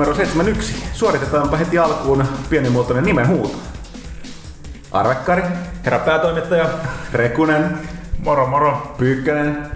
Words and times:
Numero 0.00 0.14
71. 0.14 0.74
Suoritetaanpa 0.92 1.56
heti 1.56 1.78
alkuun 1.78 2.24
pienimuotoinen 2.50 3.04
nimenhuuto. 3.04 3.56
Arvekkari, 4.92 5.42
Herra 5.84 5.98
päätoimittaja. 5.98 6.64
Rekunen, 7.12 7.78
Moro 8.18 8.46
moro. 8.46 8.94
Pyykkönen, 8.98 9.66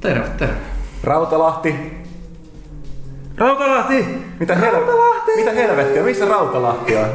Terve, 0.00 0.28
terve. 0.28 0.54
Rautalahti. 1.04 1.74
Rautalahti! 3.36 4.04
Mitä, 4.40 4.54
hel- 4.54 5.36
Mitä 5.36 5.50
helvettiä? 5.52 6.02
Missä 6.02 6.24
Rautalahti 6.24 6.96
on? 6.96 7.08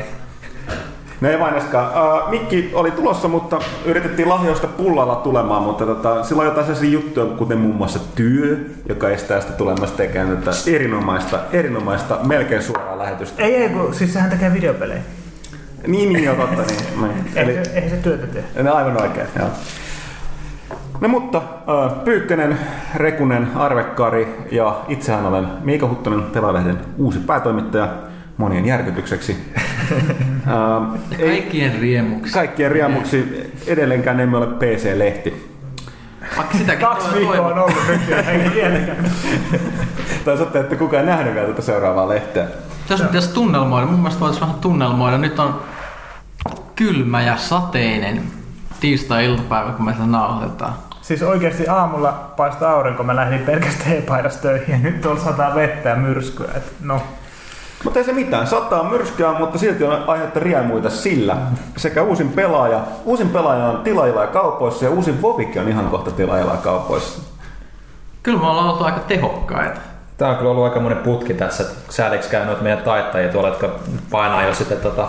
No 1.21 1.29
ei 1.29 1.39
vain. 1.39 1.55
Uh, 1.55 2.29
Mikki 2.29 2.71
oli 2.73 2.91
tulossa, 2.91 3.27
mutta 3.27 3.59
yritettiin 3.85 4.29
lahjoista 4.29 4.67
pullalla 4.67 5.15
tulemaan, 5.15 5.63
mutta 5.63 5.85
tota, 5.85 6.23
sillä 6.23 6.39
on 6.39 6.45
jotain 6.45 6.65
sellaisia 6.65 6.89
juttuja, 6.91 7.25
kuten 7.25 7.57
muun 7.57 7.75
muassa 7.75 7.99
työ, 8.15 8.57
joka 8.89 9.09
estää 9.09 9.41
sitä 9.41 9.53
tulemasta 9.53 9.97
tekemään 9.97 10.37
tätä 10.37 10.51
erinomaista, 10.67 11.39
erinomaista, 11.51 12.19
melkein 12.23 12.63
suoraa 12.63 12.97
lähetystä. 12.97 13.43
Ei, 13.43 13.55
ei, 13.55 13.69
kun 13.69 13.93
siis 13.93 14.13
sehän 14.13 14.29
tekee 14.29 14.53
videopelejä. 14.53 15.01
Niin, 15.87 16.13
niin 16.13 16.23
jo 16.23 16.35
totta. 16.35 16.61
Niin. 17.01 17.25
Eli... 17.35 17.57
Ei, 17.57 17.63
ei 17.73 17.89
se 17.89 17.95
työtä 17.95 18.27
tee. 18.27 18.63
ne 18.63 18.69
aivan 18.69 19.01
oikein, 19.01 19.27
joo. 19.39 19.49
No 21.01 21.07
mutta, 21.07 21.37
uh, 21.37 22.03
Pyykkönen, 22.03 22.59
Rekunen, 22.95 23.47
Arvekkari 23.55 24.27
ja 24.51 24.81
itsehän 24.87 25.25
olen 25.25 25.47
Miika 25.63 25.87
Huttonen, 25.87 26.23
Telalehden 26.23 26.79
uusi 26.97 27.19
päätoimittaja 27.19 27.87
monien 28.37 28.65
järkytykseksi. 28.65 29.37
uh, 29.91 30.99
Kaikkien 31.19 31.79
riemuksi. 31.79 32.33
Kaikkien 32.33 32.71
riemuksi 32.71 33.51
edelleenkään 33.67 34.19
emme 34.19 34.37
ole 34.37 34.47
PC-lehti. 34.47 35.55
Vaikka 36.37 36.57
sitäkin 36.57 36.87
Kaksi 36.87 37.07
viikkoa 37.15 37.47
on 37.47 37.59
ollut 37.59 37.87
nyt 37.87 38.09
ja 38.09 38.17
ei 38.17 38.51
vieläkään. 38.55 39.11
Tai 40.25 40.61
että 40.61 40.75
kukaan 40.75 41.01
ei 41.01 41.05
nähnyt 41.05 41.33
vielä 41.33 41.47
tätä 41.47 41.61
seuraavaa 41.61 42.09
lehteä. 42.09 42.47
Tässä 42.87 43.05
pitäisi 43.05 43.33
tunnelmoida. 43.33 43.85
Mun 43.85 43.99
mielestä 43.99 44.19
voitaisiin 44.19 44.47
vähän 44.47 44.61
tunnelmoida. 44.61 45.17
Nyt 45.17 45.39
on 45.39 45.61
kylmä 46.75 47.21
ja 47.21 47.37
sateinen 47.37 48.21
tiistai-iltapäivä, 48.79 49.71
kun 49.71 49.85
me 49.85 49.93
sitä 49.93 50.05
nauhoitetaan. 50.05 50.73
Siis 51.01 51.23
oikeasti 51.23 51.67
aamulla 51.67 52.11
paistaa 52.37 52.71
aurinko, 52.71 53.03
mä 53.03 53.15
lähdin 53.15 53.39
pelkästään 53.39 53.97
e-paidassa 53.97 54.41
töihin 54.41 54.69
ja 54.69 54.77
nyt 54.77 55.01
tuolla 55.01 55.19
sataa 55.19 55.55
vettä 55.55 55.89
ja 55.89 55.95
myrskyä. 55.95 56.47
Et, 56.55 56.73
no, 56.81 57.01
Mutta 57.85 57.99
ei 57.99 58.05
se 58.05 58.13
mitään, 58.13 58.47
sataa 58.47 58.83
myrskyä, 58.83 59.31
mutta 59.39 59.57
silti 59.57 59.83
on 59.83 60.03
aihetta 60.07 60.39
riemuita 60.39 60.89
sillä. 60.89 61.37
Sekä 61.77 62.03
uusin 62.03 62.29
pelaaja, 62.29 62.79
uusin 63.05 63.29
pelaaja 63.29 63.65
on 63.65 63.81
tilaajilla 63.83 64.21
ja 64.21 64.27
kaupoissa 64.27 64.85
ja 64.85 64.91
uusin 64.91 65.21
Vovik 65.21 65.57
on 65.57 65.69
ihan 65.69 65.89
kohta 65.89 66.11
tilaajilla 66.11 66.51
ja 66.51 66.57
kaupoissa. 66.57 67.21
Kyllä 68.23 68.39
me 68.39 68.47
ollaan 68.47 68.69
oltu 68.69 68.83
aika 68.83 68.99
tehokkaita. 68.99 69.79
Tää 70.17 70.29
on 70.29 70.35
kyllä 70.35 70.51
ollut 70.51 70.63
aika 70.63 70.79
monen 70.79 70.97
putki 70.97 71.33
tässä, 71.33 71.63
että 71.63 71.75
sääliksi 71.89 72.29
käy 72.29 72.45
noita 72.45 72.61
meidän 72.61 72.83
taittajia 72.83 73.31
tuolla, 73.31 73.49
jotka 73.49 73.69
painaa 74.11 74.43
jo 74.43 74.53
sitten 74.53 74.77
tota 74.77 75.07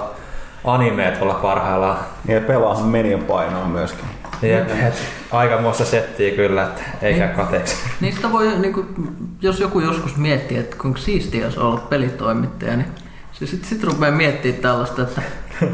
animeet 0.64 1.18
tuolla 1.18 1.34
parhaillaan. 1.34 1.98
Ja 2.28 2.40
pelaahan 2.40 2.86
meni 2.86 3.16
painoon 3.16 3.68
myöskin. 3.68 4.04
Jep, 4.42 4.70
et 4.70 5.02
aikamoista 5.30 5.84
settiä 5.84 6.36
kyllä, 6.36 6.62
että 6.62 6.82
ei 7.02 7.14
käy 7.14 7.28
kateeksi. 7.28 7.76
Sitä 8.14 8.32
voi, 8.32 8.58
niin 8.58 8.72
kuin, 8.74 8.86
jos 9.42 9.60
joku 9.60 9.80
joskus 9.80 10.16
miettii, 10.16 10.58
että 10.58 10.76
kuinka 10.76 11.00
siistiä 11.00 11.44
olisi 11.44 11.60
olla 11.60 11.80
pelitoimittaja, 11.80 12.76
niin 12.76 12.88
se 13.32 13.46
sitten 13.46 13.68
sit 13.68 13.84
rupeaa 13.84 14.12
miettimään 14.12 14.62
tällaista, 14.62 15.02
että 15.02 15.22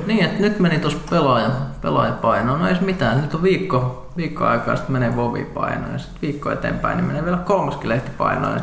niin, 0.06 0.24
että 0.24 0.40
nyt 0.40 0.58
meni 0.58 0.78
tuossa 0.78 0.98
pelaaja, 1.10 1.50
pelaajapainoon, 1.82 2.60
no 2.60 2.68
ei 2.68 2.74
se 2.74 2.80
mitään, 2.80 3.20
nyt 3.20 3.34
on 3.34 3.42
viikko, 3.42 4.12
viikko 4.16 4.44
aikaa, 4.44 4.76
sitten 4.76 4.92
menee 4.92 5.16
Vovi-painoon 5.16 5.92
ja 5.92 5.98
sitten 5.98 6.22
viikko 6.22 6.50
eteenpäin, 6.50 6.96
niin 6.96 7.06
menee 7.06 7.24
vielä 7.24 7.36
kolmaskin 7.36 7.88
lehtipainoon. 7.88 8.60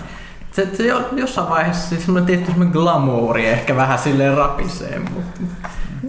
Se, 0.52 0.68
se 0.74 0.88
jo, 0.88 1.10
jossain 1.12 1.50
vaiheessa 1.50 1.90
siis 1.90 2.06
semmoinen 2.06 2.28
tietty 2.28 2.52
semmoinen 2.52 2.74
glamouri 2.74 3.46
ehkä 3.46 3.76
vähän 3.76 4.00
silleen 4.00 4.38
rapisee, 4.38 5.00
mutta 5.00 5.42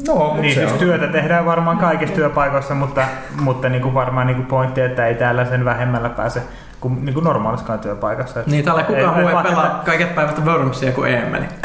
No, 0.07 0.15
mutta 0.15 0.41
niin 0.41 0.55
se 0.55 0.61
siis 0.61 0.73
on. 0.73 0.79
työtä 0.79 1.07
tehdään 1.07 1.47
varmaan 1.47 1.79
kaikissa 1.79 2.15
työpaikoissa, 2.15 2.75
mutta, 2.75 3.03
mutta 3.41 3.69
niin 3.69 3.83
kuin 3.83 3.95
varmaan 3.95 4.27
niin 4.27 4.37
kuin 4.37 4.47
pointti, 4.47 4.81
että 4.81 5.07
ei 5.07 5.15
täällä 5.15 5.45
sen 5.45 5.65
vähemmällä 5.65 6.09
pääse 6.09 6.43
kuin, 6.81 7.05
niin 7.05 7.15
kuin 7.15 7.25
normaaliskaan 7.25 7.79
työpaikassa. 7.79 8.41
Niin 8.47 8.65
täällä 8.65 8.83
kukaan 8.83 9.21
muu 9.21 9.29
ei 9.29 9.43
pelaa 9.43 9.83
kaiket 9.85 10.15
päivät 10.15 10.45
Wormsia 10.45 10.93
kuin 10.93 11.11
Eemeli. 11.11 11.45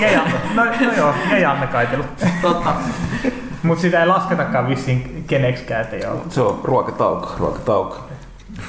Ja 0.00 0.12
Janne, 0.12 0.34
no, 0.54 0.64
no 0.64 0.92
joo, 0.96 1.14
ja 1.30 1.38
Janne 1.38 1.66
Kaitelu. 1.66 2.04
Totta. 2.42 2.72
Mutta 3.62 3.82
sitä 3.82 4.00
ei 4.00 4.06
lasketakaan 4.06 4.68
vissiin 4.68 5.24
keneksikään, 5.26 5.80
että 5.80 5.96
joo. 5.96 6.22
Se 6.28 6.40
on 6.40 6.60
ruokatauko, 6.64 7.34
ruokatauko. 7.38 8.08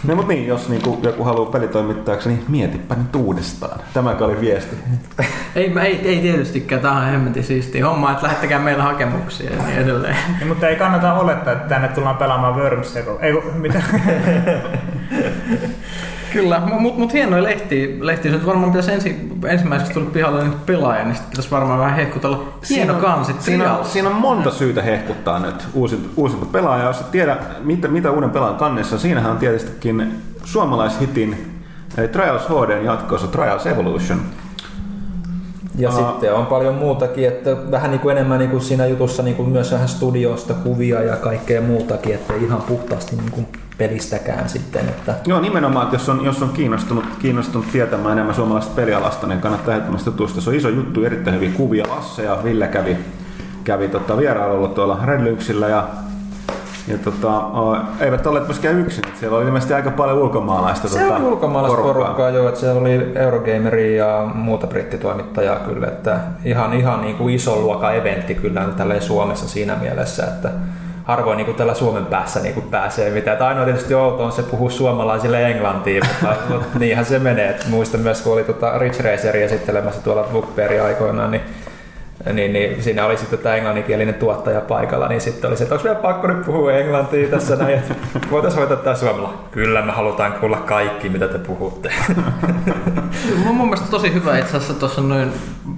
No 0.08 0.16
mut 0.16 0.28
niin, 0.28 0.48
jos 0.48 0.70
niinku 0.70 1.00
joku 1.04 1.24
haluaa 1.24 1.52
pelitoimittajaksi, 1.52 2.30
niin 2.30 2.44
mietipä 2.48 2.96
nyt 2.96 3.16
uudestaan. 3.16 3.80
Tämäkö 3.94 4.26
oli 4.26 4.42
viesti? 4.42 4.76
Ei, 5.56 5.74
ei, 5.80 6.08
ei 6.08 6.20
tietystikään, 6.20 6.82
tämä 6.82 6.98
on 6.98 7.06
hemmetin 7.06 7.44
siistiä 7.44 7.86
homma, 7.86 8.12
että 8.12 8.24
lähettäkää 8.24 8.60
meillä 8.60 8.84
hakemuksia 8.84 9.52
ja 9.52 9.64
niin 9.64 9.78
edelleen. 9.78 10.16
Niin, 10.40 10.48
mutta 10.48 10.68
ei 10.68 10.76
kannata 10.76 11.14
olettaa, 11.14 11.54
että 11.54 11.70
tänne 11.70 11.88
tullaan 11.88 12.18
pelaamaan 12.18 12.56
Wormsia. 12.56 13.04
Ei, 13.22 13.34
mitä? 13.54 13.82
Kyllä, 16.36 16.60
mutta 16.60 17.00
mut, 17.00 17.14
hienoja 17.14 17.44
lehtiä. 17.44 17.88
lehtiä. 18.00 18.32
Se 18.32 18.38
nyt 18.38 18.46
varmaan 18.46 18.72
pitäisi 18.72 18.92
ensi, 18.92 19.30
ensimmäiseksi 19.48 19.94
tulla 19.94 20.10
pihalle 20.10 20.44
niin 20.44 20.54
pelaaja, 20.66 21.04
niin 21.04 21.16
sitten 21.16 21.30
pitäisi 21.30 21.52
varmaan 21.52 21.80
vähän 21.80 21.96
hehkutella 21.96 22.44
hieno 22.70 22.94
kansi. 22.94 23.34
Siinä 23.40 23.78
on, 23.78 23.86
siinä 23.86 24.10
on 24.10 24.16
monta 24.16 24.52
syytä 24.52 24.82
hehkuttaa 24.82 25.40
nyt 25.40 25.68
uusinta, 25.74 26.10
uusinta 26.16 26.46
pelaajaa. 26.46 26.88
Jos 26.88 27.00
tiedä, 27.00 27.38
mitä, 27.64 27.88
mitä 27.88 28.12
uuden 28.12 28.30
pelaajan 28.30 28.58
kannessa, 28.58 28.98
siinähän 28.98 29.32
on 29.32 29.38
tietystikin 29.38 30.12
suomalaishitin 30.44 31.56
Trials 32.12 32.50
HDn 32.50 32.86
jatkoosa 32.86 33.28
Trials 33.28 33.66
Evolution. 33.66 34.20
Ja 35.78 35.90
Aa. 35.90 35.96
sitten 35.96 36.34
on 36.34 36.46
paljon 36.46 36.76
muutakin, 36.76 37.28
että 37.28 37.72
vähän 37.72 37.92
niin 37.92 38.02
kuin 38.02 38.18
enemmän 38.18 38.40
niin 38.40 38.52
kuin 38.52 38.62
siinä 38.62 38.86
jutussa 38.86 39.24
niin 39.24 39.36
kuin 39.36 39.50
myös 39.50 39.72
vähän 39.72 39.88
studiosta 39.88 40.54
kuvia 40.54 41.02
ja 41.02 41.16
kaikkea 41.16 41.62
muutakin, 41.62 42.16
että 42.16 42.34
ei 42.34 42.44
ihan 42.44 42.62
puhtaasti 42.62 43.16
niin 43.16 43.32
kuin 43.32 43.48
pelistäkään 43.78 44.50
sitten. 44.50 44.90
Että 44.90 45.16
Joo, 45.26 45.42
nimenomaan, 45.42 45.84
että 45.84 45.96
jos 45.96 46.10
on, 46.10 46.26
jos 46.26 46.42
on 46.42 46.50
kiinnostunut, 46.50 47.06
kiinnostunut 47.20 47.72
tietämään 47.72 48.12
enemmän 48.12 48.36
suomalaisesta 48.36 48.76
pelialasta, 48.76 49.28
niin 49.28 49.42
kannattaa 49.42 49.74
ehdottomasti 49.74 50.12
tutustua. 50.12 50.42
Se 50.42 50.50
on 50.50 50.56
iso 50.56 50.70
juttu, 50.70 51.04
erittäin 51.04 51.36
hyviä 51.36 51.52
kuvia. 51.58 51.86
Lasse 51.90 52.24
ja 52.24 52.38
Ville 52.44 52.68
kävi, 52.68 52.98
kävi 53.64 53.88
tota, 53.88 54.18
vierailulla 54.18 54.68
tuolla 54.68 55.00
Red 55.06 55.24
Lynxillä 55.24 55.68
ja 55.68 55.88
ja 56.88 56.98
tota, 56.98 57.44
eivät 58.00 58.28
olleet 58.28 58.48
myöskään 58.48 58.80
yksin, 58.80 59.08
että 59.08 59.20
siellä 59.20 59.38
oli 59.38 59.46
ilmeisesti 59.46 59.74
aika 59.74 59.92
paljon 59.92 60.18
ulkomaalaista 60.18 60.88
se 60.88 61.00
tota, 61.00 61.16
oli 61.16 61.24
ulkomaalaista 61.24 61.82
porukkaa 61.82 62.30
jo, 62.30 62.48
että 62.48 62.60
siellä 62.60 62.82
oli 62.82 63.12
Eurogameria 63.16 64.06
ja 64.06 64.26
muuta 64.34 64.68
brittitoimittajaa 64.68 65.60
kyllä, 65.60 65.88
että 65.88 66.20
ihan, 66.44 66.74
ihan 66.74 67.02
niin 67.02 67.16
kuin 67.16 67.36
ison 67.36 67.62
luokan 67.62 67.96
eventti 67.96 68.36
kyllä 68.36 68.66
tälleen 68.78 69.02
Suomessa 69.02 69.48
siinä 69.48 69.76
mielessä, 69.76 70.24
että 70.24 70.50
harvoin 71.04 71.38
niin 71.38 71.46
kuin 71.46 71.58
tällä 71.58 71.74
Suomen 71.74 72.06
päässä 72.06 72.40
niin 72.40 72.54
kuin 72.54 72.70
pääsee 72.70 73.10
mitään. 73.10 73.34
Että 73.34 73.48
ainoa 73.48 73.66
tietysti 73.66 73.94
outo 73.94 74.24
on 74.24 74.32
se 74.32 74.44
puhua 74.44 74.70
suomalaisille 74.70 75.52
englantiin, 75.52 76.04
mutta, 76.08 76.36
mutta 76.50 76.80
niinhän 76.80 77.06
se 77.06 77.20
menee. 77.20 77.50
Et 77.50 77.68
muistan 77.70 78.02
myös, 78.02 78.22
kun 78.22 78.34
oli 78.34 78.44
tota 78.44 78.78
Rich 78.78 79.04
Racer 79.04 79.38
esittelemässä 79.38 80.02
tuolla 80.02 80.24
Bookbearin 80.24 80.84
aikoinaan, 80.84 81.32
niin 81.32 81.42
niin, 82.34 82.54
niin 82.54 82.84
siinä 82.84 83.06
oli 83.06 83.18
sitten 83.18 83.40
tämä 83.40 83.56
englanninkielinen 83.56 84.16
tuottaja 84.16 84.62
paikalla, 84.62 85.08
niin 85.08 85.22
sitten 85.22 85.50
oli 85.50 85.58
se, 85.58 85.64
että 85.64 85.76
onko 85.76 85.84
meidän 85.84 86.02
pakko 86.02 86.28
nyt 86.28 86.46
puhua 86.46 86.74
englantia 86.74 87.28
tässä 87.28 87.56
näin, 87.56 87.74
että 87.74 87.96
voitaisiin 88.32 88.60
hoitaa 88.60 88.78
tämä 88.78 88.96
suomella. 88.96 89.48
Kyllä 89.52 89.82
me 89.82 89.92
halutaan 89.92 90.34
kuulla 90.34 90.58
kaikki, 90.58 91.10
mitä 91.10 91.28
te 91.28 91.38
puhutte. 91.38 91.94
Mun, 93.44 93.56
mun 93.56 93.68
mielestä 93.68 93.92
tosi 93.92 94.14
hyvä 94.14 94.38
itse 94.38 94.58
asiassa 94.58 94.74
tuossa 94.74 95.02
on 95.02 95.10
noin 95.10 95.32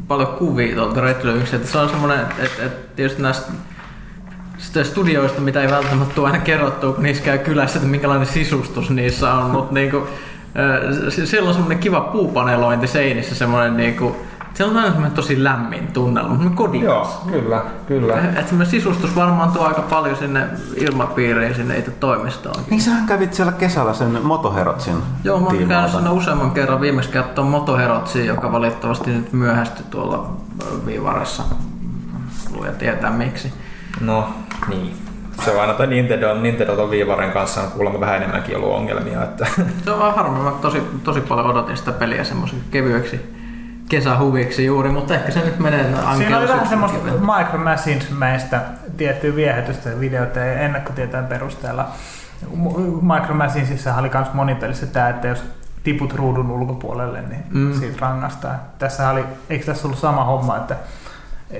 paljon 0.07 0.27
kuvia 0.27 0.75
tuolta 0.75 1.01
Lynx, 1.23 1.53
että 1.53 1.67
se 1.67 1.77
on 1.77 1.89
semmoinen, 1.89 2.19
että, 2.19 2.65
että 2.65 2.95
tietysti 2.95 3.21
näistä 3.21 3.51
sitä 4.57 4.83
studioista, 4.83 5.41
mitä 5.41 5.61
ei 5.61 5.71
välttämättä 5.71 6.21
ole 6.21 6.29
aina 6.29 6.44
kerrottu, 6.44 6.94
kun 6.94 7.03
niissä 7.03 7.23
käy 7.23 7.38
kylässä, 7.38 7.79
että 7.79 7.89
minkälainen 7.89 8.27
sisustus 8.27 8.89
niissä 8.89 9.33
on, 9.33 9.51
mutta 9.51 9.73
niinku, 9.73 10.07
siellä 11.25 11.47
on 11.47 11.53
semmoinen 11.53 11.79
kiva 11.79 12.01
puupanelointi 12.01 12.88
seinissä, 12.88 13.35
semmoinen 13.35 13.77
niinku, 13.77 14.15
siellä 14.57 14.71
on 14.71 14.77
aina 14.77 14.89
semmoinen 14.89 15.15
tosi 15.15 15.44
lämmin 15.44 15.88
tunnelma, 15.88 16.30
semmoinen 16.30 16.57
kodikas. 16.57 16.86
Joo, 16.86 17.21
kyllä, 17.31 17.62
kyllä. 17.88 18.13
Että 18.13 18.42
semmoinen 18.42 18.71
sisustus 18.71 19.15
varmaan 19.15 19.51
tuo 19.51 19.68
aika 19.68 19.81
paljon 19.81 20.15
sinne 20.15 20.48
ilmapiiriin, 20.75 21.56
sinne 21.56 21.77
itse 21.77 21.92
toimistoon. 21.92 22.63
Niin 22.69 22.81
sähän 22.81 23.07
kävit 23.07 23.33
siellä 23.33 23.51
kesällä 23.51 23.94
sen 23.94 24.19
Motoherotsin 24.24 24.95
Joo, 25.24 25.39
mä 25.39 25.45
oon 25.45 25.68
käynyt 25.68 25.92
sinne 25.92 26.09
useamman 26.09 26.51
kerran 26.51 26.81
viimeksi 26.81 27.09
katsoa 27.09 27.45
Motoherotsia, 27.45 28.25
joka 28.25 28.51
valitettavasti 28.51 29.12
nyt 29.12 29.33
myöhästyi 29.33 29.86
tuolla 29.89 30.30
ö, 30.62 30.86
Viivaressa. 30.86 31.44
Luja 32.57 32.71
tietää 32.71 33.12
miksi. 33.12 33.54
No, 34.01 34.30
niin. 34.68 34.94
Se 35.44 35.51
on 35.51 35.62
aina 35.62 35.74
toi 35.74 35.88
Nintendo, 35.88 36.33
Nintendo 36.33 36.75
ton 36.75 36.92
viivaren 36.92 37.31
kanssa 37.31 37.62
on 37.62 37.71
kuulemma 37.71 38.00
vähän 38.00 38.15
enemmänkin 38.15 38.56
ollut 38.56 38.71
ongelmia. 38.71 39.24
Että 39.24 39.48
Se 39.86 39.92
on 39.92 40.00
vaan 40.00 40.15
harmi, 40.15 40.39
mä 40.39 40.51
tosi, 40.62 40.81
tosi 41.04 41.21
paljon 41.21 41.48
odotin 41.48 41.77
sitä 41.77 41.92
peliä 41.92 42.24
semmoiseksi 42.24 42.65
kevyeksi 42.71 43.38
kesähuviksi 43.89 44.66
juuri, 44.66 44.89
mutta 44.89 45.16
ehkä 45.16 45.31
se 45.31 45.39
nyt 45.45 45.60
menee 45.60 45.94
Siinä 46.18 46.38
oli 46.39 46.48
vähän 46.48 46.68
semmoista. 46.68 46.98
Micro 47.38 47.60
Machines-mäistä 47.60 48.60
tiettyä 48.98 49.36
viehätystä 49.36 50.00
videota 50.00 50.39
ja 50.39 50.54
ennakkotietojen 50.60 51.25
perusteella. 51.25 51.88
Micro 53.01 53.36
Machinesissa 53.36 53.95
oli 53.95 54.10
myös 54.13 54.28
monipelissä 54.34 54.86
tämä, 54.88 55.10
että 55.10 55.28
jos 55.28 55.44
tiput 55.84 56.13
ruudun 56.13 56.51
ulkopuolelle, 56.51 57.22
niin 57.22 57.44
Mm. 57.50 57.74
siitä 57.74 57.98
rangaistaan. 58.00 58.56
Tässä 58.80 59.10
oli, 59.10 59.24
eikö 59.50 59.66
tässä 59.66 59.88
ollut 59.88 60.00
sama 60.00 60.24
homma, 60.24 60.57
että 60.57 60.75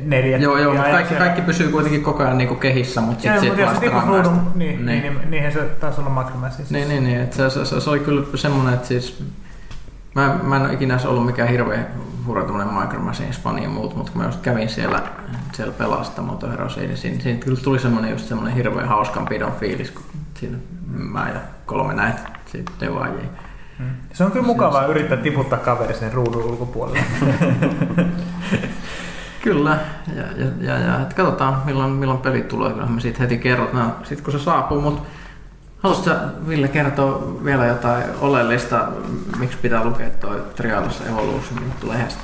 neljä 0.02 0.38
Joo, 0.38 0.58
joo, 0.58 0.74
mutta 0.74 0.90
kaikki, 0.92 1.14
se- 1.14 1.20
kaikki 1.20 1.42
pysyy 1.42 1.70
kuitenkin 1.72 2.04
koko 2.04 2.24
ajan 2.24 2.38
niinku 2.38 2.56
kehissä, 2.56 3.02
mutta 3.02 3.22
sitten 3.22 3.44
mutta 3.44 3.56
sit 3.56 3.66
vasta 3.66 3.80
se 3.80 3.86
tiput 3.86 4.04
ruudun, 4.04 4.24
rangaistaan. 4.26 4.60
niin, 4.60 4.86
niin. 4.86 5.02
niin, 5.02 5.32
niinhän 5.32 5.52
se 5.54 5.60
taisi 5.60 6.02
olla 6.02 6.10
makromässä. 6.10 6.64
Niin, 6.70 6.90
niin, 6.90 7.04
niin. 7.04 7.22
että 7.22 7.50
se, 7.50 7.66
se, 7.66 7.82
se, 7.82 7.90
oli 7.90 8.00
kyllä 8.00 8.24
semmoinen, 8.36 8.74
että 8.74 8.88
siis 8.88 9.24
mä, 10.18 10.40
mä 10.44 10.56
en 10.56 10.62
ole 10.62 10.74
ikinä 10.74 10.98
ollut 11.06 11.26
mikään 11.26 11.50
hirveän 11.50 11.88
hurautuminen 12.26 12.74
Micro 12.74 13.00
Machines-fani 13.00 13.64
ja 13.64 13.70
muut, 13.70 13.96
mutta 13.96 14.12
kun 14.12 14.22
mä 14.22 14.28
just 14.28 14.42
kävin 14.42 14.70
siellä, 14.70 15.02
siellä 15.54 15.74
pelasta 15.74 16.22
Moto 16.22 16.50
Heroesiin, 16.50 16.88
niin 16.88 16.98
siinä, 16.98 17.20
siinä 17.20 17.40
kyllä 17.40 17.62
tuli 17.64 17.80
semmoinen 17.80 18.12
just 18.12 18.26
semmoinen 18.26 18.56
hirveän 18.56 18.88
hauskanpidon 18.88 19.52
fiilis, 19.60 19.92
kun 19.92 20.04
siinä 20.40 20.58
mä 20.88 21.30
ja 21.30 21.40
kolme 21.66 21.94
näitä 21.94 22.20
sitten 22.46 22.76
devaajia. 22.80 23.26
Se 24.14 24.24
on 24.24 24.32
kyllä 24.32 24.46
mukavaa 24.46 24.86
yrittää 24.86 25.18
tiputtaa 25.18 25.60
kaveri 25.60 25.94
sen 25.94 26.14
ruudun 26.14 26.44
ulkopuolelle. 26.44 27.00
Kyllä, 29.44 29.78
ja, 30.16 30.24
ja, 30.38 30.48
ja, 30.62 30.80
ja 30.80 31.00
katsotaan 31.16 31.62
milloin, 31.66 31.92
milloin 31.92 32.20
peli 32.20 32.42
tulee, 32.42 32.72
kyllähän 32.72 32.96
me 32.96 33.02
siitä 33.02 33.20
heti 33.20 33.38
kerrotaan, 33.38 33.96
sitten 34.04 34.24
kun 34.24 34.34
se 34.34 34.40
saapuu, 34.40 34.82
mutta 34.82 35.02
haluaisitko 35.80 36.20
Ville 36.48 36.68
kertoa 36.68 37.44
vielä 37.44 37.66
jotain 37.66 38.04
oleellista, 38.22 38.88
miksi 39.40 39.58
pitää 39.58 39.84
lukea 39.84 40.10
toi 40.10 40.44
Trials 40.56 41.02
Evolution 41.10 41.74
lehdestä? 41.84 42.20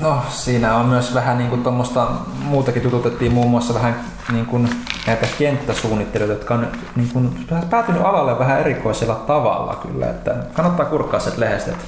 No 0.00 0.22
siinä 0.28 0.74
on 0.74 0.86
myös 0.86 1.14
vähän 1.14 1.38
niin 1.38 1.50
kuin 1.50 1.62
tuommoista, 1.62 2.08
muutakin 2.42 2.82
tututettiin 2.82 3.32
muun 3.32 3.50
muassa 3.50 3.74
vähän 3.74 4.00
niin 4.32 4.46
kuin 4.46 4.70
näitä 5.06 5.26
kenttäsuunnittelijoita, 5.38 6.34
jotka 6.34 6.54
on 6.54 6.68
niin 6.96 7.08
kuin 7.12 7.46
päätynyt 7.70 8.02
alalle 8.02 8.38
vähän 8.38 8.60
erikoisella 8.60 9.14
tavalla 9.14 9.74
kyllä, 9.74 10.10
että 10.10 10.36
kannattaa 10.54 10.86
kurkkaa 10.86 11.20
sieltä 11.20 11.40
lehdestä, 11.40 11.70
että 11.70 11.84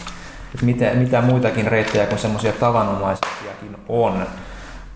mitä, 0.63 0.91
mitä 0.95 1.21
muitakin 1.21 1.67
reittejä 1.67 2.07
kuin 2.07 2.19
semmoisia 2.19 2.53
tavanomaisiakin 2.53 3.77
on. 3.89 4.27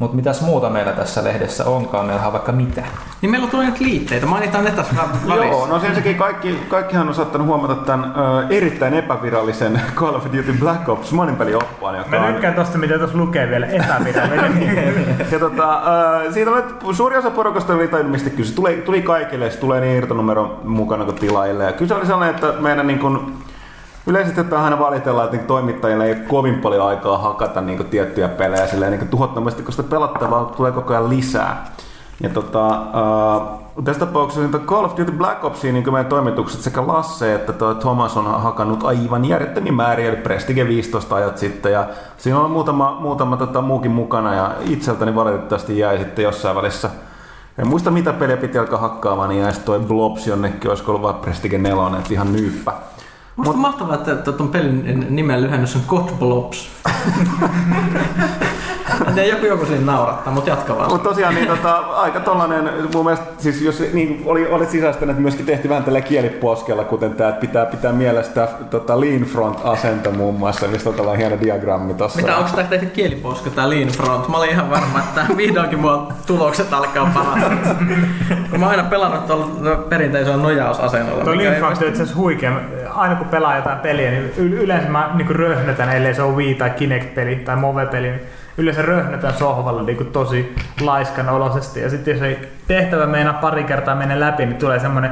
Mutta 0.03 0.17
mitäs 0.17 0.41
muuta 0.41 0.71
meillä 0.71 0.93
tässä 0.93 1.25
lehdessä 1.25 1.65
onkaan? 1.65 2.07
Meillä 2.07 2.27
on 2.27 2.33
vaikka 2.33 2.53
mitä. 2.53 2.85
Niin 3.21 3.31
meillä 3.31 3.49
tulee 3.49 3.67
nyt 3.67 3.81
liitteitä, 3.81 4.27
mainitaan 4.27 4.65
ne 4.65 4.71
tässä 4.71 4.95
välissä. 4.97 5.47
Joo, 5.47 5.67
no 5.67 5.75
ensinnäkin 5.75 6.17
kaikki, 6.17 6.59
kaikkihan 6.69 7.09
on 7.09 7.15
saattanut 7.15 7.47
huomata 7.47 7.75
tämän 7.75 8.13
ö, 8.17 8.47
erittäin 8.51 8.95
epävirallisen 8.95 9.81
Call 9.95 10.15
of 10.15 10.25
Duty 10.25 10.53
Black 10.61 10.89
Ops 10.89 11.13
monipelioppaan, 11.13 11.99
joka 11.99 12.11
Mä 12.11 12.27
on 12.27 12.33
tykkään 12.33 12.55
tosta, 12.55 12.79
mitä 12.79 12.99
tuossa 12.99 13.19
lukee 13.19 13.51
vielä 13.51 13.67
epävirallinen. 13.67 15.17
Ja 15.33 15.39
tota, 15.39 15.75
äh, 15.75 16.33
siitä 16.33 16.51
on 16.51 16.57
nyt, 16.57 16.97
suuri 16.97 17.17
osa 17.17 17.31
porukasta 17.31 17.75
oli 17.75 17.89
tajunnut, 17.89 18.13
mistä 18.13 18.31
kyse. 18.31 18.55
Tuli, 18.55 18.83
tuli 18.85 19.03
kaikille, 19.03 19.51
se 19.51 19.59
tulee 19.59 19.81
niin 19.81 19.97
irtonumero 19.97 20.61
mukana 20.65 21.05
kuin 21.05 21.17
tilaajille. 21.17 21.65
Ja 21.65 21.73
kyse 21.73 21.95
oli 21.95 22.07
sellainen, 22.07 22.35
että 22.35 22.53
meidän 22.61 22.87
niin 22.87 22.99
kuin, 22.99 23.35
yleisesti 24.07 24.41
ottaen 24.41 24.63
aina 24.63 24.79
valitellaan, 24.79 25.25
että 25.25 25.37
niin 25.37 25.47
toimittajille 25.47 26.05
ei 26.05 26.13
ole 26.13 26.21
kovin 26.21 26.59
paljon 26.59 26.87
aikaa 26.87 27.19
hakata 27.19 27.61
niin 27.61 27.85
tiettyjä 27.85 28.29
pelejä 28.29 28.67
silleen, 28.67 28.93
niin 28.93 29.09
tuhottomasti, 29.09 29.63
koska 29.63 29.83
pelattavaa 29.83 30.45
tulee 30.45 30.73
koko 30.73 30.93
ajan 30.93 31.09
lisää. 31.09 31.65
Ja 32.21 32.29
tota, 32.29 32.69
äh, 32.71 33.59
tässä 33.85 34.07
tapauksessa 34.07 34.41
niin 34.41 34.67
Call 34.67 34.85
of 34.85 34.97
Duty 34.99 35.13
Black 35.13 35.45
Opsiin 35.45 35.75
niin 35.75 35.93
meidän 35.93 36.07
toimitukset 36.07 36.61
sekä 36.61 36.87
Lasse 36.87 37.35
että 37.35 37.53
toi 37.53 37.75
Thomas 37.75 38.17
on 38.17 38.43
hakannut 38.43 38.85
aivan 38.85 39.25
järjettömiä 39.25 39.73
määriä, 39.73 40.09
eli 40.09 40.17
Prestige 40.17 40.69
15 40.69 41.15
ajat 41.15 41.39
sitten. 41.39 41.73
Ja 41.73 41.87
siinä 42.17 42.41
on 42.41 42.51
muutama, 42.51 42.99
muutama 43.01 43.37
tota, 43.37 43.61
muukin 43.61 43.91
mukana 43.91 44.35
ja 44.35 44.55
itseltäni 44.61 45.15
valitettavasti 45.15 45.79
jäi 45.79 45.99
sitten 45.99 46.23
jossain 46.23 46.57
välissä 46.57 46.91
en 47.59 47.67
muista 47.69 47.91
mitä 47.91 48.13
peliä 48.13 48.37
piti 48.37 48.59
alkaa 48.59 48.79
hakkaamaan, 48.79 49.29
niin 49.29 49.43
jäi 49.43 49.53
toi 49.65 49.81
Blobs 49.81 50.27
jonnekin, 50.27 50.71
olisiko 50.71 50.93
ollut 50.93 51.03
vaan 51.03 51.15
Prestige 51.15 51.59
4, 51.59 51.99
että 51.99 52.15
ihan 52.15 52.33
nyyppä. 52.33 52.73
Musta 53.37 53.52
Mut- 53.52 53.61
mahtavaa, 53.61 53.94
että 53.94 54.32
tuon 54.32 54.49
pelin 54.49 55.06
nimen 55.11 55.43
lyhennys 55.43 55.76
on 55.76 55.82
God 55.87 56.11
Blobs. 56.19 56.70
en 59.08 59.14
tiedä, 59.14 59.29
joku 59.29 59.46
joku 59.46 59.67
siinä 59.67 59.93
naurattaa, 59.93 60.32
mutta 60.32 60.50
jatka 60.50 60.76
vaan. 60.76 60.90
Mutta 60.90 61.08
tosiaan 61.08 61.34
niin, 61.34 61.46
tota, 61.46 61.76
aika 61.76 62.20
tollanen, 62.20 62.70
mun 62.94 63.05
mielestä, 63.05 63.26
siis 63.38 63.62
jos 63.62 63.82
niin, 63.93 64.23
oli, 64.26 64.46
olet 64.46 64.70
sisäistänyt, 64.70 65.11
että 65.11 65.23
myöskin 65.23 65.46
tehtiin 65.46 65.69
vähän 65.69 65.84
tällä 65.84 66.00
kieliposkella, 66.00 66.84
kuten 66.84 67.14
tämä, 67.14 67.31
että 67.31 67.40
pitää 67.40 67.67
pitää 67.67 67.93
mielessä 67.93 68.49
tota 68.70 69.00
lean 69.00 69.23
front 69.23 69.58
asento 69.64 70.11
muun 70.11 70.34
muassa, 70.34 70.69
mistä 70.69 70.88
on 70.88 70.94
tällainen 70.94 71.26
hieno 71.26 71.43
diagrammi 71.44 71.94
tossa. 71.94 72.20
Mitä, 72.20 72.37
onko 72.37 72.50
tämä 72.50 72.69
tehty 72.69 72.87
kieliposka, 72.87 73.50
tää 73.50 73.70
Lean 73.70 73.88
Front? 73.88 74.29
Mä 74.29 74.37
olin 74.37 74.50
ihan 74.50 74.70
varma, 74.70 74.99
että 74.99 75.26
vihdoinkin 75.37 75.79
mua 75.79 76.12
tulokset 76.26 76.73
alkaa 76.73 77.11
parata. 77.14 77.50
Kun 78.50 78.61
mä 78.61 78.67
oon 78.67 78.70
aina 78.79 78.82
pelannut 78.90 79.26
tuolla 79.26 79.76
perinteisellä 79.88 80.37
nojausasennolla. 80.37 81.25
Tuo 81.25 81.32
mikä 81.32 81.44
ei 81.44 81.50
Linfront 81.50 81.82
on 81.82 81.88
itse 81.88 82.02
asiassa 82.02 82.20
huikea. 82.20 82.52
Aina 82.94 83.15
kun 83.15 83.29
pelaa 83.29 83.56
jotain 83.56 83.79
peliä, 83.79 84.11
niin 84.11 84.33
yleensä 84.37 84.89
mä 84.89 85.11
niin 85.15 85.37
röhnötän, 85.37 85.97
ellei 85.97 86.15
se 86.15 86.23
ole 86.23 86.37
Wii 86.37 86.55
tai 86.55 86.71
Kinect-peli 86.71 87.37
tai 87.37 87.56
Move-peli, 87.56 88.11
niin 88.11 88.21
yleensä 88.59 88.83
röhnötän 88.83 89.35
sohvalla 89.35 89.83
niin 89.83 90.06
tosi 90.06 90.55
laiskan 90.81 91.29
olosesti. 91.29 91.81
Ja 91.81 91.91
sitten 91.91 92.12
jos 92.15 92.23
ei 92.23 92.39
tehtävä 92.69 93.06
meinaa 93.06 93.33
pari 93.35 93.65
kertaa 93.65 93.94
mennä 93.94 94.21
läpi, 94.21 94.47
niin 94.47 94.56
tulee 94.56 94.79
semmoinen 94.81 95.11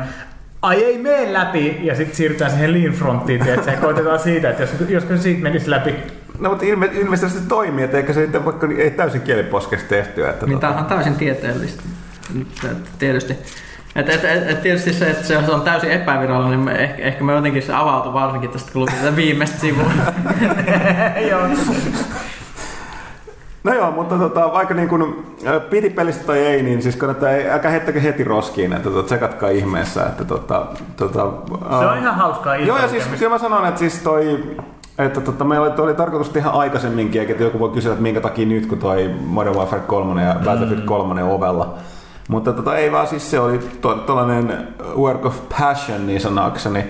ai 0.62 0.84
ei 0.84 0.98
mene 0.98 1.32
läpi, 1.32 1.80
ja 1.82 1.94
sitten 1.94 2.16
siirrytään 2.16 2.50
siihen 2.50 2.72
lean 2.72 2.92
fronttiin, 2.94 3.44
tiedätkö, 3.44 3.70
ja 3.70 3.76
koitetaan 3.76 4.18
siitä, 4.18 4.50
että 4.50 4.62
jos, 4.62 4.70
jos 4.88 5.08
se 5.08 5.18
siitä 5.18 5.42
menisi 5.42 5.70
läpi. 5.70 5.94
No 6.38 6.48
mutta 6.50 6.64
ilme, 6.64 6.90
ilmeisesti 6.92 7.38
se 7.38 7.48
toimii, 7.48 7.84
että 7.84 7.96
eikä 7.96 8.12
se 8.12 8.20
sitten 8.22 8.44
vaikka 8.44 8.68
ei 8.78 8.90
täysin 8.90 9.20
kieliposkesta 9.20 9.88
tehtyä. 9.88 10.30
Että 10.30 10.46
Niin 10.46 10.54
tota, 10.54 10.66
tämähän 10.66 10.84
on 10.84 10.88
täysin 10.90 11.14
tieteellistä. 11.14 11.82
Et- 12.70 12.90
Tietysti. 12.98 13.38
Et, 13.96 14.08
et, 14.08 14.24
et, 14.24 14.50
et 14.50 14.62
tietysti 14.62 14.92
se, 14.92 15.10
että 15.10 15.26
se 15.26 15.36
on 15.36 15.62
täysin 15.62 15.90
epävirallinen, 15.90 16.64
niin 16.64 16.76
ehkä, 16.76 17.02
ehkä 17.02 17.24
me 17.24 17.32
jotenkin 17.32 17.62
se 17.62 17.74
avautui 17.74 18.12
varsinkin 18.12 18.50
tästä, 18.50 18.72
kun 18.72 18.88
tätä 19.00 19.16
viimeistä 19.16 19.58
sivua. 19.58 19.90
Joo. 21.30 21.40
No 23.64 23.74
joo, 23.74 23.90
mutta 23.90 24.18
tota, 24.18 24.52
vaikka 24.52 24.74
niin 24.74 24.88
kuin, 24.88 25.26
ä, 25.46 25.60
piti 25.60 25.90
pelistä 25.90 26.24
tai 26.24 26.38
ei, 26.38 26.62
niin 26.62 26.82
siis 26.82 26.96
kannattaa, 26.96 27.28
älkää 27.50 27.70
heittäkö 27.70 28.00
heti 28.00 28.24
roskiin, 28.24 28.72
että 28.72 28.90
tota, 28.90 29.02
tsekatkaa 29.02 29.48
ihmeessä. 29.48 30.06
Että, 30.06 30.24
tota, 30.24 30.66
tota, 30.96 31.32
Se 31.78 31.86
on 31.86 31.98
ihan 31.98 32.14
hauskaa 32.14 32.56
Joo, 32.56 32.78
ja 32.78 32.88
siis 32.88 33.06
kyllä 33.06 33.28
mä 33.28 33.38
sanon, 33.38 33.66
että 33.66 33.78
siis 33.78 33.98
toi, 33.98 34.56
että 34.98 35.20
tota, 35.20 35.44
meillä 35.44 35.66
oli, 35.66 35.80
oli 35.80 35.94
tarkoitus 35.94 36.30
tehdä 36.30 36.48
aikaisemminkin, 36.48 37.20
eikä 37.20 37.44
joku 37.44 37.58
voi 37.58 37.70
kysyä, 37.70 37.92
että 37.92 38.02
minkä 38.02 38.20
takia 38.20 38.46
nyt, 38.46 38.66
kun 38.66 38.78
toi 38.78 39.10
Modern 39.26 39.56
Warfare 39.56 39.82
3 39.82 40.22
ja 40.22 40.36
Battlefield 40.44 40.82
3 40.82 41.22
on 41.22 41.30
ovella. 41.30 41.74
Mutta 42.30 42.52
tota, 42.52 42.76
ei 42.76 42.92
vaan 42.92 43.06
siis 43.06 43.30
se 43.30 43.40
oli 43.40 43.60
tollainen 44.06 44.68
work 44.96 45.26
of 45.26 45.36
passion 45.58 46.06
niin 46.06 46.20
sanakseni. 46.20 46.84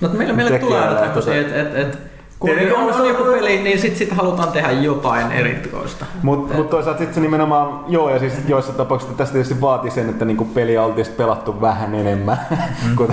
No, 0.00 0.08
meillä, 0.08 0.34
meillä 0.34 0.58
tulee 0.58 0.80
aina 0.80 1.00
tämmöisiä, 1.00 1.40
että 1.40 1.60
että 1.60 1.78
et, 1.80 1.88
et, 1.88 1.98
kun 2.38 2.50
Tietenkin 2.50 2.76
on, 2.76 2.94
on- 2.94 3.00
on 3.00 3.08
joku 3.08 3.24
peli, 3.24 3.62
niin 3.62 3.78
sitten 3.78 3.98
sit 3.98 4.12
halutaan 4.12 4.48
tehdä 4.52 4.70
jotain 4.70 5.32
erikoista. 5.32 6.04
Mutta 6.22 6.54
mut 6.54 6.70
toisaalta 6.70 6.98
sitten 6.98 7.14
se 7.14 7.20
nimenomaan, 7.20 7.84
joo, 7.88 8.10
ja 8.10 8.18
siis 8.18 8.32
joissa 8.48 8.72
tapauksissa 8.72 9.16
tästä 9.16 9.32
tietysti 9.32 9.60
vaatii 9.60 9.90
sen, 9.90 10.08
että 10.08 10.24
niinku 10.24 10.44
peliä 10.44 10.82
oltiin 10.82 11.06
pelattu 11.16 11.60
vähän 11.60 11.94
enemmän, 11.94 12.38
mm. 12.50 12.96
kun 12.96 13.08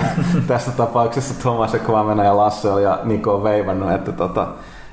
tässä 0.46 0.70
tapauksessa 0.70 1.34
Thomas 1.42 1.72
ja 1.72 1.78
Kvamena 1.78 2.24
ja 2.24 2.36
Lasse 2.36 2.68
ja 2.82 2.98
Niko 3.04 3.34
on 3.34 3.42
veivannut, 3.42 3.92
että 3.92 4.12
tota, 4.12 4.46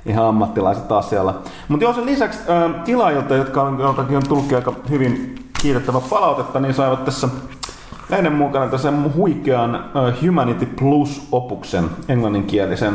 ihan 0.05 0.25
ammattilaiset 0.25 0.91
asialla. 0.91 1.41
Mutta 1.67 1.83
joo, 1.83 1.93
sen 1.93 2.05
lisäksi 2.05 2.39
ä, 2.39 2.69
tilaajilta, 2.85 3.35
jotka 3.35 3.61
on, 3.61 3.81
on 3.81 4.27
tullutkin 4.27 4.57
aika 4.57 4.73
hyvin 4.89 5.35
kiitettävä 5.61 6.01
palautetta, 6.09 6.59
niin 6.59 6.73
saivat 6.73 7.05
tässä 7.05 7.27
Näiden 8.09 8.33
mukana 8.33 8.67
tässä 8.67 8.93
huikean 9.15 9.85
Humanity 10.25 10.65
Plus-opuksen, 10.65 11.89
englanninkielisen, 12.07 12.93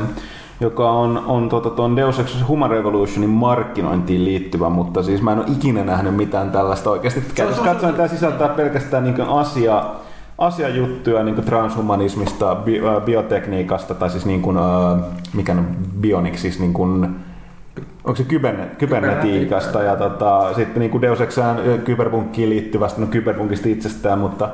joka 0.60 0.90
on, 0.90 1.22
on 1.26 1.48
tuota, 1.48 1.70
tuon 1.70 1.96
Deus 1.96 2.18
Ex 2.18 2.36
Human 2.48 2.70
Revolutionin 2.70 3.30
markkinointiin 3.30 4.24
liittyvä, 4.24 4.68
mutta 4.68 5.02
siis 5.02 5.22
mä 5.22 5.32
en 5.32 5.38
ole 5.38 5.46
ikinä 5.52 5.84
nähnyt 5.84 6.16
mitään 6.16 6.50
tällaista 6.50 6.90
oikeasti. 6.90 7.24
Käytössä 7.34 7.62
katsoen 7.62 7.94
tämä 7.94 8.08
sisältää 8.08 8.48
pelkästään 8.48 9.04
niin 9.04 9.20
asia, 9.20 9.84
asiajuttuja 10.38 11.22
niin 11.22 11.44
transhumanismista, 11.44 12.54
bi, 12.54 12.80
biotekniikasta, 13.04 13.94
tai 13.94 14.10
siis 14.10 14.26
niin 14.26 14.42
kuin, 14.42 14.56
äh, 14.56 15.04
mikä 15.34 15.52
on 15.52 15.66
bionik, 16.00 16.38
siis 16.38 16.60
niin 16.60 16.72
kuin, 16.72 17.16
onko 18.04 18.16
se 18.16 18.24
kyberne, 18.24 18.66
kybernetiikasta 18.66 19.82
ja 19.82 19.96
tota, 19.96 20.54
sitten 20.54 20.80
niin 20.80 20.90
kuin 20.90 21.02
Deus 21.02 21.20
Exään 21.20 21.58
kyberpunkkiin 21.84 22.50
liittyvästä, 22.50 23.00
no 23.00 23.06
kyberpunkista 23.06 23.68
itsestään, 23.68 24.18
mutta 24.18 24.48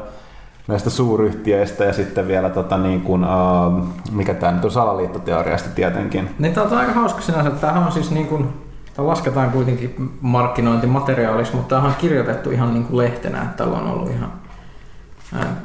näistä 0.68 0.90
suuryhtiöistä 0.90 1.84
ja 1.84 1.92
sitten 1.92 2.28
vielä 2.28 2.50
tota 2.50 2.78
niin 2.78 3.00
kuin, 3.00 3.24
uh, 3.24 3.86
mikä 4.12 4.34
tämä 4.34 4.52
nyt 4.52 4.64
on 4.64 4.70
salaliittoteoriasta 4.70 5.70
tietenkin. 5.74 6.30
Niin 6.38 6.54
tää 6.54 6.64
on 6.64 6.78
aika 6.78 6.92
hauska 6.92 7.20
sinänsä, 7.20 7.48
että 7.48 7.60
tämähän 7.60 7.86
on 7.86 7.92
siis 7.92 8.10
niin 8.10 8.26
kuin, 8.26 8.48
tää 8.96 9.06
lasketaan 9.06 9.50
kuitenkin 9.50 10.10
markkinointimateriaaliksi, 10.20 11.56
mutta 11.56 11.68
tämähän 11.68 11.90
on 11.90 12.00
kirjoitettu 12.00 12.50
ihan 12.50 12.74
niin 12.74 12.84
kuin 12.84 12.98
lehtenä, 12.98 13.42
että 13.42 13.56
tällä 13.56 13.78
on 13.78 13.90
ollut 13.90 14.10
ihan, 14.10 14.32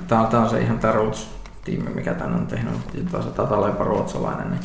tää 0.07 0.21
on, 0.21 0.27
tää 0.27 0.39
on 0.39 0.49
se 0.49 0.61
ihan 0.61 0.79
tää 0.79 0.91
Roots-tiimi, 0.91 1.89
mikä 1.95 2.13
tän 2.13 2.33
on 2.33 2.47
tehnyt, 2.47 2.73
taitaa 3.11 3.57
olla 3.57 3.67
jopa 3.67 3.83
ruotsalainen. 3.83 4.51
Niin. 4.51 4.61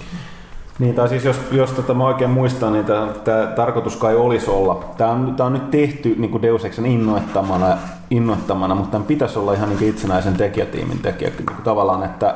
Niin, 0.81 0.95
tai 0.95 1.09
siis 1.09 1.25
jos, 1.25 1.41
jos 1.53 1.71
tota, 1.71 1.95
mä 1.95 2.07
oikein 2.07 2.31
muistan, 2.31 2.73
niin 2.73 2.85
tämä 3.25 3.47
tarkoitus 3.57 3.97
kai 3.97 4.17
olisi 4.17 4.51
olla. 4.51 4.85
Tämä 4.97 5.11
on, 5.11 5.35
tää 5.37 5.47
on 5.47 5.53
nyt 5.53 5.71
tehty 5.71 6.15
niin 6.19 6.31
kuin 6.31 6.43
Deus 6.43 6.65
Exen 6.65 6.87
innoittamana, 6.87 7.79
innoittamana, 8.11 8.75
mutta 8.75 8.91
tämän 8.91 9.07
pitäisi 9.07 9.39
olla 9.39 9.53
ihan 9.53 9.69
niin 9.69 9.89
itsenäisen 9.89 10.35
tekijätiimin 10.35 10.99
tekijä. 10.99 11.31
Niin 11.31 11.47
kuin 11.47 11.63
tavallaan, 11.65 12.03
että 12.03 12.35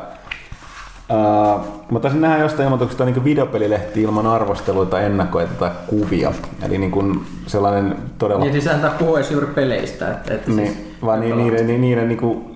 Uh, 1.11 1.65
mä 1.91 2.01
taisin 2.01 2.21
nähdä 2.21 2.39
jostain 2.39 2.65
ilmoituksesta 2.65 3.05
niin 3.05 3.25
videopelilehti 3.25 4.03
ilman 4.03 4.27
arvosteluita, 4.27 5.01
ennakoita 5.01 5.53
tai 5.59 5.71
kuvia. 5.87 6.33
Eli 6.63 6.79
niin 6.79 6.91
kuin 6.91 7.27
sellainen 7.47 7.97
todella... 8.19 8.45
Niin 8.45 8.63
siis 8.63 8.77
puhuu 8.99 9.17
edes 9.17 9.31
juuri 9.31 9.47
peleistä. 9.47 10.11
Että, 10.11 10.35
että 10.35 10.51
niin, 10.51 10.73
siis, 10.73 10.79
vaan 11.05 11.21
niin, 11.21 11.37
niiden, 11.37 11.67
niiden, 11.67 11.81
niiden 11.81 12.09
niin 12.09 12.19
kuin 12.19 12.54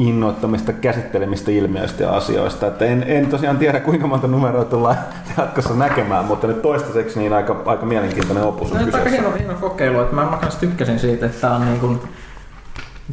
innoittamista 0.00 0.72
käsittelemistä 0.72 1.50
ilmiöistä 1.50 2.02
ja 2.02 2.10
asioista. 2.10 2.66
Että 2.66 2.84
en, 2.84 3.04
en 3.06 3.26
tosiaan 3.26 3.58
tiedä 3.58 3.80
kuinka 3.80 4.06
monta 4.06 4.26
numeroa 4.26 4.64
tullaan 4.64 4.96
jatkossa 5.38 5.74
näkemään, 5.74 6.24
mutta 6.24 6.46
nyt 6.46 6.62
toistaiseksi 6.62 7.18
niin 7.18 7.32
aika, 7.32 7.62
aika 7.66 7.86
mielenkiintoinen 7.86 8.44
opus 8.44 8.72
on 8.72 8.78
no, 8.78 8.84
kyseessä. 8.84 8.98
aika 8.98 9.10
hieno, 9.10 9.36
hieno 9.38 9.54
kokeilu. 9.54 10.00
Että 10.00 10.14
mä, 10.14 10.30
mä 10.30 10.36
kanssa 10.36 10.60
tykkäsin 10.60 10.98
siitä, 10.98 11.26
että 11.26 11.40
tää 11.40 11.54
on 11.54 11.64
niin 11.64 11.80
kuin, 11.80 12.00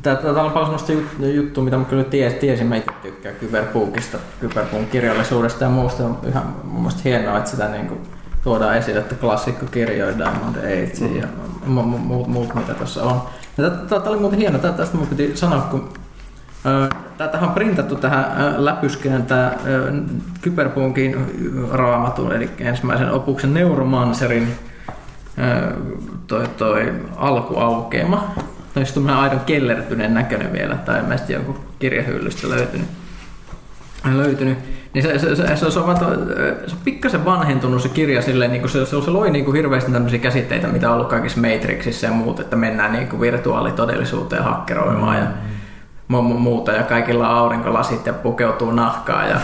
Täällä 0.01 0.43
on 0.43 0.51
paljon 0.51 0.79
sellaista 0.79 1.25
juttua, 1.25 1.63
mitä 1.63 1.77
mä 1.77 1.85
kyllä 1.85 2.03
ties, 2.03 2.33
tiesin. 2.33 2.67
Mä 2.67 2.75
itse 2.75 2.91
tykkään 3.01 3.35
Kyberpunkista, 3.35 4.17
Kyberpunk 4.39 4.89
kirjallisuudesta 4.89 5.63
ja 5.63 5.69
muusta. 5.69 6.05
On 6.05 6.17
ihan 6.27 6.55
mun 6.63 6.81
mielestä 6.81 7.01
hienoa, 7.03 7.37
että 7.37 7.49
sitä 7.49 7.67
niin 7.67 7.87
kuin 7.87 7.99
tuodaan 8.43 8.77
esille, 8.77 8.99
että 8.99 9.15
klassikkokirjoja 9.15 10.17
Diamond 10.17 10.55
Age 10.55 11.19
ja 11.19 11.27
muut, 11.65 12.27
muut 12.27 12.55
mitä 12.55 12.73
tässä 12.73 13.03
on. 13.03 13.21
Tämä 13.89 14.01
oli 14.05 14.19
muuten 14.19 14.39
hieno, 14.39 14.59
tästä 14.59 14.97
mun 14.97 15.07
piti 15.07 15.37
sanoa, 15.37 15.61
kun 15.61 15.89
Tämähän 17.17 17.49
on 17.49 17.55
printattu 17.55 17.95
tähän 17.95 18.25
läpyskeen 18.57 19.25
tämä 19.25 19.51
Kyberpunkin 20.41 21.15
raamatun, 21.71 22.33
eli 22.33 22.49
ensimmäisen 22.59 23.11
opuksen 23.11 23.53
Neuromancerin 23.53 24.47
toi, 26.27 26.47
toi 26.57 26.93
alkuaukeama. 27.15 28.33
Tai 28.73 28.85
sitten 28.85 29.03
tämmöinen 29.03 29.23
aidon 29.23 29.39
kellertyneen 29.39 30.13
näköinen 30.13 30.53
vielä, 30.53 30.75
tai 30.75 30.99
ilmeisesti 30.99 31.33
jonkun 31.33 31.59
kirjahyllystä 31.79 32.49
löytynyt. 32.49 32.87
löytynyt. 34.13 34.57
Niin 34.93 35.03
se, 35.03 35.19
se, 35.19 35.35
se, 35.35 35.47
se, 35.47 35.55
se, 35.55 35.65
on, 35.65 35.71
se 35.71 35.79
on 35.79 35.97
pikkasen 36.83 37.25
vanhentunut 37.25 37.81
se 37.81 37.89
kirja 37.89 38.21
silleen, 38.21 38.51
niin 38.51 38.69
se, 38.69 38.85
se, 38.85 39.01
se 39.01 39.11
loi 39.11 39.31
niin 39.31 39.45
kuin 39.45 39.55
hirveästi 39.55 39.91
tämmöisiä 39.91 40.19
käsitteitä, 40.19 40.67
mitä 40.67 40.89
on 40.89 40.95
ollut 40.95 41.09
kaikissa 41.09 41.41
Matrixissa 41.41 42.05
ja 42.05 42.11
muut, 42.11 42.39
että 42.39 42.55
mennään 42.55 42.91
niin 42.91 43.07
kuin 43.07 43.21
virtuaalitodellisuuteen 43.21 44.43
hakkeroimaan 44.43 45.17
mm. 45.17 45.21
ja 45.21 45.27
muuta 46.07 46.71
ja 46.71 46.83
kaikilla 46.83 47.29
on 47.29 47.35
aurinkolasit 47.35 48.05
ja 48.05 48.13
pukeutuu 48.13 48.71
nahkaa 48.71 49.27
ja 49.27 49.39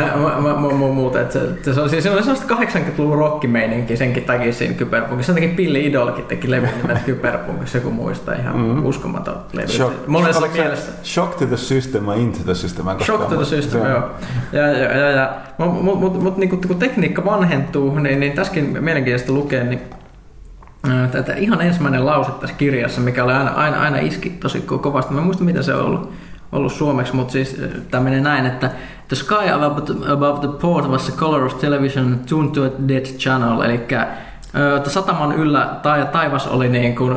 muuta. 0.94 1.20
Et 1.20 1.32
se, 1.32 1.40
se, 1.72 1.80
on, 1.80 1.90
siis, 1.90 2.04
se 2.04 2.10
on 2.10 2.22
sellaista 2.22 2.54
80-luvun 2.54 3.18
rockimeininki 3.18 3.96
senkin 3.96 4.24
takia 4.24 4.52
siinä 4.52 4.74
Kyberpunkissa. 4.74 5.32
Sen 5.32 5.42
takia 5.42 5.56
Billy 5.56 5.80
Idolkin 5.80 6.24
teki 6.24 6.50
levy 6.50 6.66
nimeltä 6.66 7.00
Kyberpunkissa, 7.06 7.78
joku 7.78 7.90
muistaa 7.90 8.34
ihan 8.34 8.56
mm. 8.56 8.86
uskomaton 8.86 9.36
levy. 9.52 9.68
Shock, 9.68 10.06
Monessa 10.06 10.40
shock, 10.40 10.54
mielessä. 10.54 10.92
Shock 11.02 11.38
to 11.38 11.46
the 11.46 11.56
system 11.56 12.06
ja 12.06 12.14
into 12.14 12.38
the 12.44 12.54
system. 12.54 12.86
Shock 13.04 13.28
to 13.28 13.36
the 13.36 13.44
system, 13.44 13.80
joo. 13.80 14.10
Ja, 14.52 14.66
ja, 14.66 14.98
ja, 14.98 15.10
ja, 15.10 15.34
Mutta 15.58 15.82
mut, 15.82 16.00
mut, 16.00 16.22
mut, 16.22 16.36
niin 16.36 16.50
kun 16.50 16.78
tekniikka 16.78 17.24
vanhentuu, 17.24 17.98
niin, 17.98 18.20
niin 18.20 18.32
tässäkin 18.32 18.84
mielenkiintoista 18.84 19.32
lukea, 19.32 19.64
niin 19.64 19.80
Tätä 21.12 21.34
ihan 21.34 21.60
ensimmäinen 21.60 22.06
lause 22.06 22.30
tässä 22.40 22.56
kirjassa, 22.56 23.00
mikä 23.00 23.24
oli 23.24 23.32
aina, 23.32 23.50
aina, 23.50 23.80
aina 23.80 23.98
iski 23.98 24.30
tosi 24.30 24.60
kovasti. 24.60 25.14
Mä 25.14 25.20
en 25.20 25.24
muista, 25.24 25.44
mitä 25.44 25.62
se 25.62 25.74
on 25.74 25.84
ollut, 25.84 26.12
ollut 26.52 26.72
suomeksi, 26.72 27.16
mutta 27.16 27.32
siis 27.32 27.62
tämä 27.90 28.04
menee 28.04 28.20
näin, 28.20 28.46
että 28.46 28.70
The 29.08 29.16
sky 29.16 29.48
above 29.52 29.80
the, 29.80 30.12
above 30.12 30.48
the 30.48 30.58
port 30.60 30.90
was 30.90 31.04
the 31.04 31.16
color 31.16 31.44
of 31.44 31.58
television 31.58 32.20
tuned 32.28 32.50
to 32.50 32.64
a 32.64 32.88
dead 32.88 33.04
channel, 33.04 33.60
eli 33.60 33.80
sataman 34.86 35.32
yllä 35.32 35.78
tai, 35.82 36.06
taivas 36.06 36.46
oli 36.46 36.68
niin 36.68 36.96
kuin, 36.96 37.16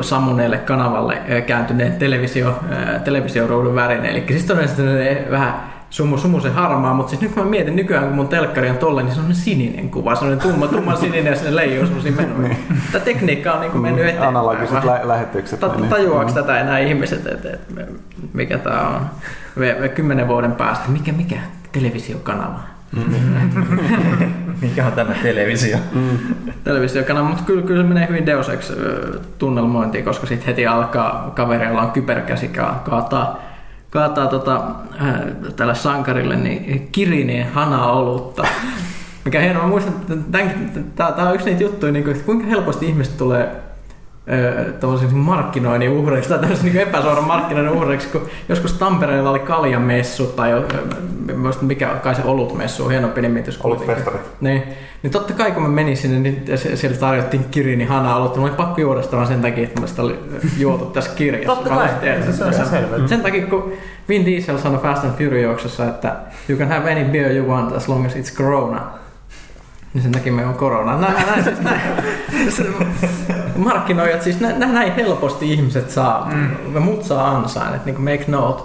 sammuneelle 0.00 0.58
kanavalle 0.58 1.22
kääntyneen 1.46 1.92
televisio, 1.92 2.60
televisioruudun 3.04 3.74
värinen, 3.74 4.10
eli 4.10 4.24
siis 4.28 4.44
todennäköisesti 4.44 5.30
vähän 5.30 5.71
sumu, 5.92 6.18
sumu 6.18 6.40
se 6.40 6.50
harmaa, 6.50 6.94
mutta 6.94 7.10
siis 7.10 7.22
nyt 7.22 7.32
kun 7.32 7.42
mä 7.42 7.50
mietin 7.50 7.76
nykyään, 7.76 8.04
kun 8.04 8.14
mun 8.14 8.28
telkkari 8.28 8.70
on 8.70 8.78
tolle, 8.78 9.02
niin 9.02 9.14
se 9.14 9.20
on 9.20 9.34
sininen 9.34 9.90
kuva, 9.90 10.14
se 10.14 10.24
on 10.24 10.38
tumma, 10.38 10.66
tumma 10.66 10.96
sininen 10.96 11.26
ja 11.26 11.36
sinne 11.36 11.56
leijuu 11.56 11.86
semmoisia 11.86 12.12
menoja. 12.12 12.48
niin. 12.48 12.82
Tämä 12.92 13.04
tekniikka 13.04 13.52
on 13.52 13.60
niin 13.60 13.72
kuin 13.72 13.82
mennyt 13.82 14.04
eteenpäin. 14.04 14.28
Analogiset 14.28 14.84
lä- 14.84 15.00
lähetykset. 15.04 15.60
Ta- 15.60 15.74
niin. 15.76 15.88
tajuaako 15.88 16.28
mm. 16.28 16.34
tätä 16.34 16.60
enää 16.60 16.78
ihmiset, 16.78 17.26
että, 17.26 17.48
että 17.52 17.82
mikä 18.32 18.58
tämä 18.58 18.88
on 18.88 19.00
kymmenen 19.94 20.28
vuoden 20.28 20.52
päästä, 20.52 20.88
mikä, 20.88 21.12
mikä 21.12 21.36
televisiokanava? 21.72 22.60
Mm. 22.96 23.02
Mikä 24.62 24.86
on 24.86 24.92
tämä 24.92 25.14
televisio? 25.22 25.76
Mm. 25.92 26.18
Televisiokanava, 26.64 27.28
mutta 27.28 27.44
kyllä, 27.44 27.62
kyllä 27.62 27.82
se 27.82 27.88
menee 27.88 28.08
hyvin 28.08 28.26
Deus 28.26 28.48
Ex 28.48 28.72
tunnelmointiin, 29.38 30.04
koska 30.04 30.26
sitten 30.26 30.46
heti 30.46 30.66
alkaa 30.66 31.32
kavereilla 31.36 31.82
on 31.82 31.90
kyberkäsi 31.90 32.48
kaataa 32.84 33.51
kaataa 33.92 34.26
tota, 34.26 34.64
äh, 35.00 35.14
tälle 35.56 35.74
sankarille 35.74 36.36
niin 36.36 36.88
kirineen 36.92 37.52
hana-olutta. 37.52 38.42
Mikä 39.24 39.40
hienoa, 39.40 39.62
mä 39.62 39.68
muistan, 39.68 39.94
että 40.10 41.12
tämä 41.16 41.28
on 41.28 41.34
yksi 41.34 41.46
niitä 41.46 41.62
juttuja, 41.62 41.92
niin 41.92 42.04
kuin, 42.04 42.14
että 42.14 42.26
kuinka 42.26 42.46
helposti 42.46 42.86
ihmiset 42.86 43.16
tulee 43.16 43.71
äh, 45.04 45.12
markkinoinnin 45.12 45.90
uhreiksi 45.90 46.28
tai 46.28 46.38
tämmöisen 46.38 46.64
niin 46.64 46.80
epäsuoran 46.80 47.24
markkinoinnin 47.24 47.74
uhreiksi, 47.74 48.08
kun 48.08 48.26
joskus 48.48 48.72
Tampereella 48.72 49.30
oli 49.30 49.38
kaljamessu 49.38 50.26
tai 50.26 50.50
mikä 51.60 51.88
kai 51.88 52.14
se 52.14 52.22
olutmessu, 52.24 52.88
hienompi 52.88 53.22
nimitys. 53.22 53.60
Olutfestari. 53.64 54.18
Niin, 54.40 54.62
niin 55.02 55.10
totta 55.10 55.32
kai 55.32 55.52
kun 55.52 55.62
mä 55.62 55.68
menin 55.68 55.96
sinne, 55.96 56.18
niin 56.18 56.44
siellä 56.74 56.96
tarjottiin 56.96 57.44
Kirini 57.50 57.84
Hana 57.84 58.16
olutta. 58.16 58.38
Mä 58.38 58.44
olin 58.44 58.56
pakko 58.56 58.80
juoda 58.80 59.02
sitä 59.02 59.26
sen 59.26 59.42
takia, 59.42 59.64
että 59.64 59.80
mä 59.80 59.86
sitä 59.86 60.02
oli 60.02 60.18
juotu 60.58 60.84
tässä 60.84 61.10
kirjassa. 61.14 61.56
totta 61.56 61.70
kai, 61.70 61.88
se, 62.24 62.32
se 62.32 62.44
on 62.44 62.52
ihan 62.52 62.66
selvä. 62.66 63.08
Sen 63.08 63.20
takia, 63.20 63.46
kun 63.46 63.72
Vin 64.08 64.26
Diesel 64.26 64.58
sanoi 64.58 64.80
Fast 64.80 65.04
and 65.04 65.12
Furiouksessa, 65.12 65.88
että 65.88 66.16
you 66.48 66.58
can 66.58 66.68
have 66.68 66.92
any 66.92 67.04
beer 67.04 67.36
you 67.36 67.48
want 67.48 67.72
as 67.72 67.88
long 67.88 68.06
as 68.06 68.14
it's 68.14 68.36
Corona. 68.36 68.80
Niin 69.94 70.02
sen 70.02 70.12
takia 70.12 70.32
me 70.32 70.46
on 70.46 70.54
korona. 70.54 70.96
Näin, 70.96 71.26
näin, 71.26 71.44
siis 71.44 71.60
näin. 71.60 71.80
Markkinoijat, 73.56 74.22
siis 74.22 74.40
näin, 74.40 74.60
näin 74.60 74.94
helposti 74.94 75.52
ihmiset 75.52 75.90
saa, 75.90 76.30
mm. 76.32 76.82
mut 76.82 77.04
saa 77.04 77.30
ansaan, 77.30 77.74
että 77.74 77.90
niin 77.90 78.00
make 78.00 78.24
note. 78.28 78.62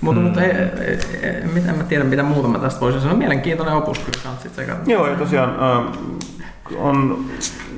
Mutta 0.00 0.20
mm. 0.20 0.26
mut, 0.26 0.36
he, 0.36 0.52
he, 0.52 0.98
he, 1.22 1.42
mitä 1.54 1.72
mä 1.72 1.82
tiedän, 1.82 2.06
mitä 2.06 2.22
muuta 2.22 2.48
mä 2.48 2.58
tästä 2.58 2.80
voisin 2.80 3.00
sanoa. 3.00 3.16
Mielenkiintoinen 3.16 3.76
opus 3.76 3.98
kyllä 3.98 4.18
kans 4.22 4.56
sekä. 4.56 4.76
Joo, 4.86 5.06
ja 5.06 5.16
tosiaan 5.16 5.50
äh, 5.50 5.92
on 6.76 7.24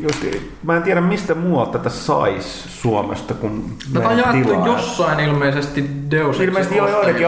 just, 0.01 0.25
mä 0.63 0.77
en 0.77 0.83
tiedä 0.83 1.01
mistä 1.01 1.35
muualta 1.35 1.79
tätä 1.79 1.91
sais 1.91 2.65
Suomesta, 2.83 3.35
kun 3.35 3.65
Tätä 3.93 4.09
on 4.09 4.19
jaettu 4.19 4.53
jossain 4.67 5.21
ilmeisesti 5.21 5.91
Deus 6.11 6.41
Ilmeisesti 6.41 6.77
joo 6.77 6.89
joidenkin. 6.89 7.27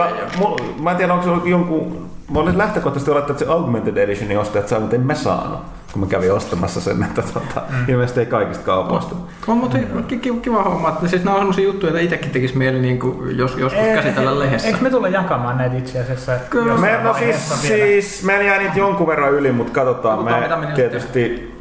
Mä 0.81 0.91
en 0.91 0.97
tiedä, 0.97 1.13
onko 1.13 1.41
se 1.43 1.49
jonkun... 1.49 2.11
Mä 2.31 2.39
olisin 2.39 2.57
lähtökohtaisesti 2.57 3.11
olettaa, 3.11 3.31
että 3.31 3.45
se 3.45 3.51
Augmented 3.51 3.97
Editionin 3.97 4.39
ostajat 4.39 4.67
saa, 4.67 4.79
mutta 4.79 4.95
en 4.95 5.01
mä 5.01 5.15
saanut 5.15 5.59
kun 5.91 6.01
mä 6.01 6.07
kävin 6.07 6.33
ostamassa 6.33 6.81
sen, 6.81 7.03
että 7.03 7.21
tuota, 7.21 7.61
mm. 7.69 7.89
ilmeisesti 7.89 8.19
ei 8.19 8.25
kaikista 8.25 8.65
kaupoista. 8.65 9.15
On, 9.47 9.57
mutta 9.57 9.77
kiva, 10.21 10.37
kiva 10.41 10.63
homma. 10.63 10.89
Että 10.89 11.07
siis 11.07 11.23
nämä 11.23 11.35
on 11.35 11.41
sellaisia 11.41 11.65
juttuja, 11.65 11.91
joita 11.91 12.03
itsekin 12.03 12.31
tekisi 12.31 12.57
mieli 12.57 12.79
niin 12.79 12.99
kuin 12.99 13.37
jos, 13.37 13.57
joskus 13.57 13.83
ei, 13.83 13.95
käsitellä 13.95 14.39
lehdessä. 14.39 14.67
Eikö 14.67 14.79
me 14.81 14.89
tule 14.89 15.09
jakamaan 15.09 15.57
näitä 15.57 15.77
itse 15.77 15.99
asiassa? 15.99 16.31
Kyllä. 16.49 16.77
Me, 16.77 16.99
no 17.03 17.13
siis, 17.13 17.61
siis 17.61 18.23
meillä 18.23 18.45
jää 18.45 18.57
niitä 18.57 18.79
jonkun 18.79 19.07
verran 19.07 19.33
yli, 19.33 19.51
mutta 19.51 19.73
katsotaan. 19.73 20.25
katsotaan 20.25 20.59
me 20.59 20.67
tietysti 20.75 21.51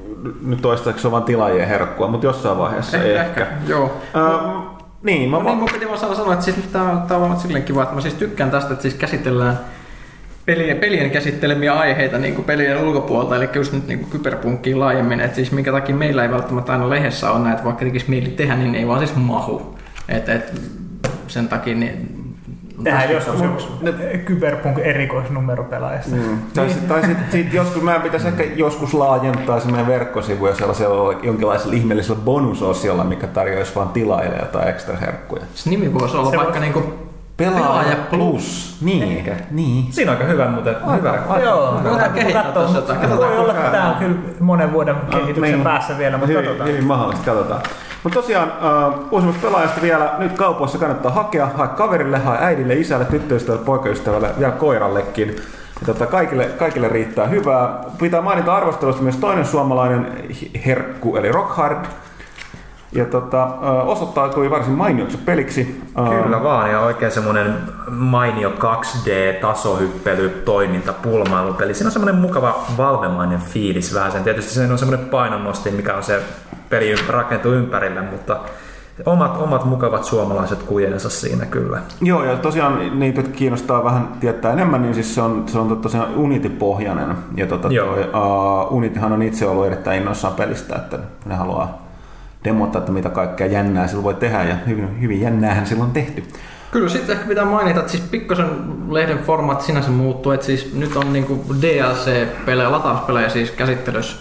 nyt 0.42 0.62
toistaiseksi 0.62 1.06
on 1.06 1.12
vain 1.12 1.25
tilaajien 1.25 1.68
herkkua, 1.68 2.08
mutta 2.08 2.26
jossain 2.26 2.58
vaiheessa 2.58 2.96
ehkä. 2.96 3.22
ehkä. 3.22 3.40
ehkä. 3.40 3.56
Joo. 3.66 4.00
Ähm, 4.16 4.66
niin, 5.02 5.30
mä 5.30 5.37
no, 5.37 5.42
niin, 5.42 5.56
mun 5.56 5.68
piti 5.72 5.87
vaan 5.87 5.99
sanoa, 5.99 6.32
että 6.32 6.44
siis, 6.44 6.56
tämä, 6.72 7.04
tämä 7.08 7.25
on 7.25 7.40
silleen 7.40 7.64
kiva, 7.64 7.82
että 7.82 7.94
mä 7.94 8.00
siis 8.00 8.14
tykkään 8.14 8.50
tästä, 8.50 8.72
että 8.72 8.82
siis 8.82 8.94
käsitellään 8.94 9.58
pelien, 10.47 10.76
pelien 10.76 11.11
käsittelemiä 11.11 11.73
aiheita 11.73 12.18
niin 12.18 12.35
kuin 12.35 12.44
pelien 12.44 12.78
ulkopuolelta, 12.78 13.37
eli 13.37 13.49
just 13.54 13.73
nyt 13.73 13.87
niin 13.87 14.04
kyberpunkkiin 14.04 14.80
laajemmin, 14.80 15.20
että 15.20 15.37
siis 15.37 15.52
minkä 15.52 15.73
takia 15.73 15.94
meillä 15.94 16.23
ei 16.23 16.30
välttämättä 16.30 16.73
aina 16.73 16.90
lehdessä 16.90 17.30
ole 17.30 17.44
näitä, 17.44 17.64
vaikka 17.64 17.85
tekisi 17.85 18.11
mieli 18.11 18.28
tehdä, 18.28 18.56
niin 18.56 18.75
ei 18.75 18.87
vaan 18.87 18.99
siis 18.99 19.16
mahu. 19.16 19.78
Et, 20.09 20.28
et, 20.28 20.52
sen 21.26 21.49
takia 21.49 21.75
niin 21.75 22.20
Tehdään 22.85 23.11
joskus 23.11 23.40
joku 23.40 23.59
Cyberpunk 24.26 24.78
erikoisnumero 24.78 25.64
pelaajasta. 25.64 26.16
Mm. 26.16 26.38
Tai 26.54 26.68
sitten 26.68 26.88
tai 26.88 27.06
sit, 27.06 27.18
sit 27.30 27.52
joskus 27.52 27.82
meidän 27.82 28.02
pitäisi 28.02 28.28
ehkä 28.28 28.44
joskus 28.56 28.94
laajentaa 28.94 29.61
se 29.61 29.66
meidän 29.66 29.87
verkkosivuja 29.87 30.54
sellaisella 30.54 31.12
jonkinlaisella 31.23 31.75
ihmeellisellä 31.75 32.20
bonusosiolla, 32.25 33.04
mikä 33.04 33.26
tarjoaisi 33.26 33.75
vain 33.75 33.88
tilaille 33.88 34.37
jotain 34.37 34.68
ekstra 34.68 34.97
herkkuja. 34.97 35.42
Se 35.54 35.70
nimi 35.70 35.94
voisi 35.94 36.16
olla 36.16 36.30
se 36.30 36.37
vaikka 36.37 36.54
voi... 36.54 36.61
niinku 36.61 37.10
Pelaaja 37.40 37.97
Plus. 38.11 38.76
Niin, 38.80 39.02
eikä? 39.02 39.37
Niin. 39.50 39.92
Siinä 39.92 40.12
on 40.12 40.18
aika 40.18 40.30
hyvä, 40.30 40.49
mutta 40.49 40.70
aika, 40.70 40.92
hyvä. 40.92 41.11
Aika, 41.11 41.38
joo, 41.38 41.80
katsotaan 41.82 42.12
kehittää 42.12 42.52
tuossa. 42.52 42.82
Voi 43.16 43.38
olla, 43.38 43.54
että 43.54 43.70
tämä 43.70 43.90
on 43.90 43.94
kyllä 43.94 44.16
monen 44.40 44.73
vuoden 44.73 44.97
kehityksen 45.11 45.54
niin, 45.54 45.64
päässä 45.64 45.99
vielä, 45.99 46.16
mutta 46.16 46.32
hyvin, 46.32 46.44
katsotaan. 46.44 46.70
Hyvin 46.70 46.85
mahdollista, 46.85 47.25
katsotaan. 47.25 47.62
Mutta 48.02 48.20
tosiaan 48.20 48.49
uh, 48.49 49.09
uusimmus 49.11 49.37
pelaajasta 49.37 49.82
vielä 49.82 50.14
nyt 50.18 50.32
kaupoissa 50.32 50.78
kannattaa 50.78 51.12
hakea, 51.12 51.47
hae 51.56 51.68
kaverille, 51.68 52.18
hae 52.18 52.38
äidille, 52.40 52.75
isälle, 52.75 53.04
tyttöystävälle, 53.04 53.64
poikaystävälle, 53.64 54.30
vielä 54.38 54.52
koirallekin. 54.52 55.28
Ja 55.80 55.87
tota, 55.87 56.06
kaikille, 56.06 56.44
kaikille 56.44 56.88
riittää 56.88 57.26
hyvää. 57.26 57.78
Pitää 58.00 58.20
mainita 58.20 58.56
arvostelusta 58.56 59.02
myös 59.02 59.16
toinen 59.16 59.44
suomalainen 59.44 60.12
herkku, 60.66 61.16
eli 61.16 61.32
Rockhard. 61.32 61.85
Ja 62.92 63.04
tota, 63.04 63.44
osoittautui 63.85 64.50
varsin 64.50 64.73
mainioksi 64.73 65.16
peliksi. 65.16 65.82
Kyllä 66.09 66.42
vaan, 66.42 66.70
ja 66.70 66.80
oikein 66.80 67.12
semmoinen 67.12 67.56
mainio 67.90 68.50
2D-tasohyppely, 68.50 70.28
toiminta, 70.44 70.92
pulmailupeli. 70.92 71.75
Siinä 71.75 71.88
on 71.88 71.92
semmoinen 71.92 72.20
mukava 72.20 72.64
valvemainen 72.76 73.40
fiilis 73.40 73.94
vähän 73.94 74.12
sen. 74.12 74.25
Tietysti 74.25 74.54
siinä 74.54 74.73
on 74.73 74.78
semmoinen 74.78 75.06
painonnosti, 75.06 75.70
mikä 75.70 75.97
on 75.97 76.02
se 76.02 76.23
peli 76.68 76.94
rakentuu 77.09 77.52
ympärille, 77.52 78.00
mutta 78.00 78.40
omat, 79.06 79.42
omat 79.42 79.64
mukavat 79.64 80.04
suomalaiset 80.04 80.62
kujensa 80.62 81.11
siinä 81.11 81.47
kyllä. 81.47 81.80
Joo, 82.00 82.25
ja 82.25 82.37
tosiaan 82.37 83.00
niitä 83.00 83.20
jotka 83.20 83.37
kiinnostaa 83.37 83.85
vähän 83.85 84.09
tietää 84.20 84.52
enemmän, 84.52 84.82
niin 84.82 84.94
siis 84.94 85.14
se 85.14 85.23
on, 85.23 85.44
se 85.47 85.59
on 85.59 85.80
tosiaan 85.80 86.14
Unity-pohjainen. 86.14 87.16
Ja 87.37 87.47
tota, 87.47 87.68
Joo. 87.68 87.94
toi, 87.94 88.04
uh, 88.04 88.76
Unityhan 88.76 89.12
on 89.12 89.23
itse 89.23 89.47
ollut 89.47 89.66
erittäin 89.66 89.99
innoissaan 89.99 90.35
pelistä, 90.35 90.76
että 90.76 90.99
ne 91.26 91.35
haluaa 91.35 91.79
demota, 92.44 92.78
että 92.78 92.92
mitä 92.92 93.09
kaikkea 93.09 93.47
jännää 93.47 93.87
sillä 93.87 94.02
voi 94.02 94.14
tehdä, 94.14 94.44
ja 94.44 94.54
hyvin, 94.66 95.00
hyvin 95.00 95.20
jännäähän 95.20 95.66
sillä 95.66 95.85
on 95.85 95.90
tehty. 95.90 96.25
Kyllä 96.70 96.88
sitten 96.88 97.16
ehkä 97.16 97.28
pitää 97.28 97.44
mainita, 97.44 97.80
että 97.80 97.92
siis 97.92 98.04
pikkasen 98.11 98.47
lehden 98.88 99.18
formaatti 99.18 99.64
sinänsä 99.64 99.90
muuttuu, 99.90 100.32
että 100.32 100.47
siis 100.47 100.75
nyt 100.75 100.97
on 100.97 101.12
niinku 101.12 101.44
DLC-pelejä, 101.61 102.73
latauspelejä 102.73 103.28
siis 103.28 103.50
käsittelyssä 103.50 104.16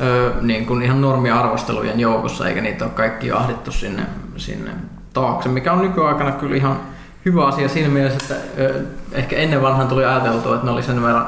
öö, 0.00 0.32
niin 0.40 0.66
kuin 0.66 0.82
ihan 0.82 1.00
normiarvostelujen 1.00 2.00
joukossa, 2.00 2.48
eikä 2.48 2.60
niitä 2.60 2.84
ole 2.84 2.92
kaikki 2.92 3.32
ahdittu 3.32 3.72
sinne, 3.72 4.02
sinne 4.36 4.70
taakse, 5.12 5.48
mikä 5.48 5.72
on 5.72 5.82
nykyaikana 5.82 6.32
kyllä 6.32 6.56
ihan 6.56 6.80
hyvä 7.24 7.46
asia 7.46 7.68
siinä 7.68 7.88
mielessä, 7.88 8.18
että 8.34 8.62
öö, 8.62 8.82
ehkä 9.12 9.36
ennen 9.36 9.62
vanhan 9.62 9.88
tuli 9.88 10.04
ajateltua, 10.04 10.54
että 10.54 10.66
ne 10.66 10.72
oli 10.72 10.82
sen 10.82 11.02
verran 11.02 11.26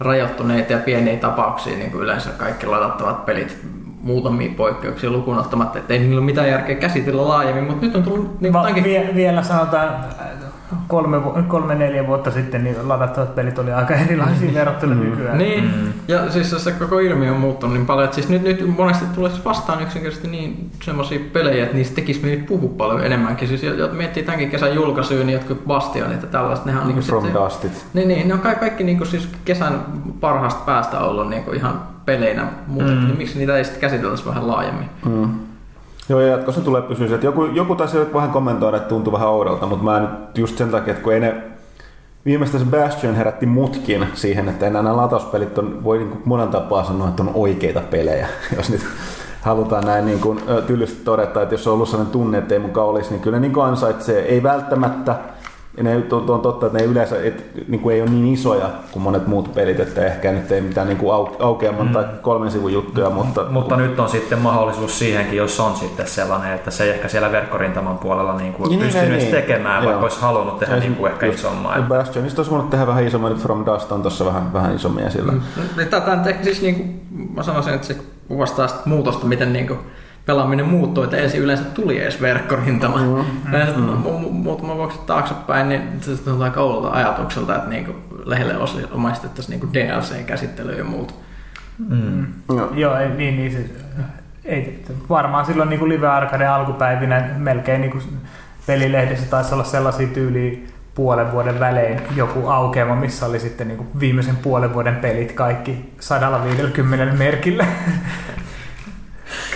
rajoittuneita 0.00 0.72
ja 0.72 0.78
pieniä 0.78 1.16
tapauksia, 1.16 1.78
niin 1.78 1.90
kuin 1.90 2.02
yleensä 2.02 2.30
kaikki 2.30 2.66
ladattavat 2.66 3.26
pelit 3.26 3.58
muutamia 4.06 4.50
poikkeuksia 4.56 5.10
lukuun 5.10 5.38
ottamatta, 5.38 5.78
että 5.78 5.94
ei 5.94 6.00
niillä 6.00 6.18
ole 6.18 6.24
mitään 6.24 6.48
järkeä 6.48 6.76
käsitellä 6.76 7.28
laajemmin, 7.28 7.64
mutta 7.64 7.86
nyt 7.86 7.96
on 7.96 8.02
tullut 8.02 8.40
niin 8.40 8.52
Va- 8.52 8.68
vie, 8.84 9.10
vielä 9.14 9.42
sanotaan 9.42 10.04
kolme, 10.88 11.16
kolme, 11.48 11.74
neljä 11.74 12.06
vuotta 12.06 12.30
sitten 12.30 12.64
niin 12.64 12.88
ladattavat 12.88 13.34
pelit 13.34 13.58
oli 13.58 13.72
aika 13.72 13.94
erilaisia 13.94 14.54
verrattuna 14.54 14.94
nykyään. 14.94 15.38
Niin, 15.38 15.64
mm. 15.64 15.92
ja 16.08 16.30
siis 16.30 16.50
se 16.64 16.72
koko 16.72 16.98
ilmiö 16.98 17.32
on 17.32 17.40
muuttunut 17.40 17.76
niin 17.76 17.86
paljon, 17.86 18.04
että 18.04 18.14
siis 18.14 18.28
nyt, 18.28 18.42
nyt 18.42 18.76
monesti 18.76 19.04
tulee 19.14 19.30
siis 19.30 19.44
vastaan 19.44 19.82
yksinkertaisesti 19.82 20.28
niin 20.28 20.70
semmoisia 20.82 21.20
pelejä, 21.32 21.64
että 21.64 21.76
niistä 21.76 21.94
tekisi 21.94 22.24
mieli 22.24 22.42
puhua 22.42 22.70
paljon 22.76 23.04
enemmänkin. 23.04 23.48
Siis 23.48 23.62
jos 23.62 23.92
miettii 23.92 24.22
tämänkin 24.22 24.50
kesän 24.50 24.74
julkaisuja, 24.74 25.24
niin 25.24 25.34
jotkut 25.34 25.64
Bastionit 25.66 26.22
ja 26.22 26.28
tällaiset, 26.28 26.64
nehän 26.64 26.82
on 26.82 26.88
niin 26.88 27.00
From 27.00 27.22
sitten, 27.22 27.42
Dustit. 27.42 27.86
niin, 27.94 28.08
niin, 28.08 28.28
ne 28.28 28.34
on 28.34 28.40
kaikki, 28.40 28.60
kaikki 28.60 28.84
niin 28.84 29.06
siis 29.06 29.28
kesän 29.44 29.80
parhaasta 30.20 30.64
päästä 30.66 30.98
ollut 30.98 31.28
niin 31.30 31.54
ihan 31.54 31.82
peleinä 32.04 32.46
muutettu, 32.66 33.00
mm. 33.00 33.06
niin 33.06 33.18
miksi 33.18 33.38
niitä 33.38 33.56
ei 33.56 33.64
sitten 33.64 33.80
käsiteltäisi 33.80 34.26
vähän 34.26 34.48
laajemmin? 34.48 34.88
Mm. 35.04 35.28
Joo, 36.08 36.20
ja 36.20 36.26
jatkossa 36.26 36.60
tulee 36.60 36.82
pysyä. 36.82 37.08
se, 37.08 37.18
Joku, 37.22 37.44
joku 37.44 37.74
taisi 37.74 37.98
vähän 38.14 38.30
kommentoida, 38.30 38.76
että 38.76 38.88
tuntuu 38.88 39.12
vähän 39.12 39.28
oudolta, 39.28 39.66
mutta 39.66 39.84
mä 39.84 40.00
nyt 40.00 40.38
just 40.38 40.58
sen 40.58 40.70
takia, 40.70 40.90
että 40.90 41.02
kun 41.04 41.12
ei 41.12 41.20
ne 41.20 41.42
Viimeistä 42.26 42.58
se 42.58 42.64
Bastion 42.64 43.14
herätti 43.14 43.46
mutkin 43.46 44.06
siihen, 44.14 44.48
että 44.48 44.66
enää 44.66 44.82
nämä 44.82 44.96
latauspelit 44.96 45.58
on, 45.58 45.84
voi 45.84 45.98
niin 45.98 46.22
monen 46.24 46.48
tapaa 46.48 46.84
sanoa, 46.84 47.08
että 47.08 47.22
on 47.22 47.30
oikeita 47.34 47.80
pelejä. 47.80 48.28
Jos 48.56 48.70
nyt 48.70 48.80
halutaan 49.42 49.84
näin 49.84 50.06
niin 50.06 50.20
kuin, 50.20 50.40
ö, 50.48 50.62
tyllysti 50.62 51.04
todeta, 51.04 51.42
että 51.42 51.54
jos 51.54 51.66
on 51.66 51.74
ollut 51.74 51.88
sellainen 51.88 52.12
tunne, 52.12 52.38
että 52.38 52.54
ei 52.54 52.60
mukaan 52.60 52.88
olisi, 52.88 53.10
niin 53.10 53.20
kyllä 53.20 53.40
ne 53.40 53.48
niin 53.48 53.60
ansaitsee. 53.60 54.22
Ei 54.22 54.42
välttämättä, 54.42 55.16
ja 55.76 55.82
ne 55.82 55.96
on, 56.12 56.30
on 56.30 56.40
totta, 56.40 56.66
että 56.66 56.78
ne 56.78 56.84
yleensä 56.84 57.16
et, 57.24 57.44
niin 57.68 57.80
kuin 57.80 57.94
ei 57.94 58.02
ole 58.02 58.10
niin 58.10 58.34
isoja 58.34 58.70
kuin 58.92 59.02
monet 59.02 59.26
muut 59.26 59.54
pelit, 59.54 59.80
että 59.80 60.06
ehkä 60.06 60.32
nyt 60.32 60.52
ei 60.52 60.60
mitään 60.60 60.86
niin 60.86 60.98
kuin 60.98 61.14
au, 61.14 61.28
aukeamman 61.38 61.86
mm. 61.86 61.92
tai 61.92 62.04
kolmen 62.22 62.50
sivun 62.50 62.72
juttuja, 62.72 63.10
mutta, 63.10 63.44
Mutta 63.50 63.76
nyt 63.76 64.00
on 64.00 64.08
sitten 64.08 64.38
mahdollisuus 64.38 64.98
siihenkin, 64.98 65.36
jos 65.36 65.60
on 65.60 65.76
sitten 65.76 66.06
sellainen, 66.06 66.52
että 66.52 66.70
se 66.70 66.84
ei 66.84 66.90
ehkä 66.90 67.08
siellä 67.08 67.32
verkkorintaman 67.32 67.98
puolella 67.98 68.36
niin 68.36 68.52
kuin 68.52 68.68
Niin, 68.68 68.80
niin, 68.80 68.92
pystynyt 68.92 69.18
niin. 69.18 69.30
tekemään, 69.30 69.82
Joo. 69.82 69.86
vaikka 69.86 70.02
olisi 70.02 70.20
halunnut 70.20 70.58
tehdä 70.58 70.76
niin 70.76 70.96
kuin 70.96 71.12
ehkä 71.12 71.26
Just 71.26 71.38
isomman. 71.38 71.82
Bastionista 71.82 72.40
olisi 72.40 72.50
voinut 72.50 72.70
tehdä 72.70 72.86
vähän 72.86 73.06
isomman, 73.06 73.32
nyt 73.32 73.42
From 73.42 73.66
Dust 73.66 73.92
on 73.92 74.02
tuossa 74.02 74.24
vähän, 74.24 74.52
vähän 74.52 74.74
isommin 74.74 75.04
esillä. 75.04 75.32
Mm. 75.32 75.40
Niin 75.76 75.88
Tätä 75.88 76.22
ehkä 76.26 76.44
siis 76.44 76.62
niin 76.62 76.74
kuin, 76.74 77.00
mä 77.34 77.42
sanoisin, 77.42 77.74
että 77.74 77.86
se 77.86 77.96
kuvastaa 78.28 78.68
sitä 78.68 78.80
muutosta, 78.84 79.26
miten 79.26 79.52
niin 79.52 79.66
kuin 79.66 79.78
pelaaminen 80.26 80.66
muuttui, 80.66 81.04
että 81.04 81.16
ensin 81.16 81.40
yleensä 81.40 81.64
tuli 81.64 82.00
edes 82.02 82.20
verkkorintama. 82.22 82.96
Mm. 83.06 83.52
Yleensä 83.54 83.72
mu- 83.72 84.24
mu- 84.24 84.30
muutama 84.30 84.76
vuosi 84.76 84.98
taaksepäin, 85.06 85.68
niin 85.68 85.82
se 86.00 86.16
tuntuu 86.16 86.42
aika 86.42 86.60
oudolta 86.60 86.96
ajatukselta, 86.96 87.56
että 87.56 87.70
niin 87.70 87.84
kuin 87.84 87.96
lehdelle 88.24 88.56
osi- 88.56 88.86
omaistettaisiin 88.92 89.60
niin 89.60 89.72
DLC-käsittelyä 89.74 90.76
ja 90.78 90.84
muuta. 90.84 91.14
Mm. 91.88 92.26
Joo. 92.48 92.70
Joo, 92.74 92.96
ei, 92.96 93.08
niin, 93.08 93.36
niin 93.36 93.52
siis, 93.52 93.66
ei, 94.44 94.84
varmaan 95.08 95.46
silloin 95.46 95.68
niin 95.70 95.78
kuin 95.78 95.88
Live 95.88 96.08
Arcade 96.08 96.46
alkupäivinä 96.46 97.30
melkein 97.36 97.80
niin 97.80 97.90
kuin 97.90 98.02
pelilehdessä 98.66 99.26
taisi 99.26 99.54
olla 99.54 99.64
sellaisia 99.64 100.06
tyyliä 100.06 100.58
puolen 100.94 101.32
vuoden 101.32 101.60
välein 101.60 102.00
joku 102.16 102.48
aukeama, 102.48 102.96
missä 102.96 103.26
oli 103.26 103.40
sitten 103.40 103.68
niin 103.68 103.78
kuin 103.78 103.88
viimeisen 104.00 104.36
puolen 104.36 104.74
vuoden 104.74 104.96
pelit 104.96 105.32
kaikki 105.32 105.92
150 106.00 107.14
merkillä. 107.18 107.66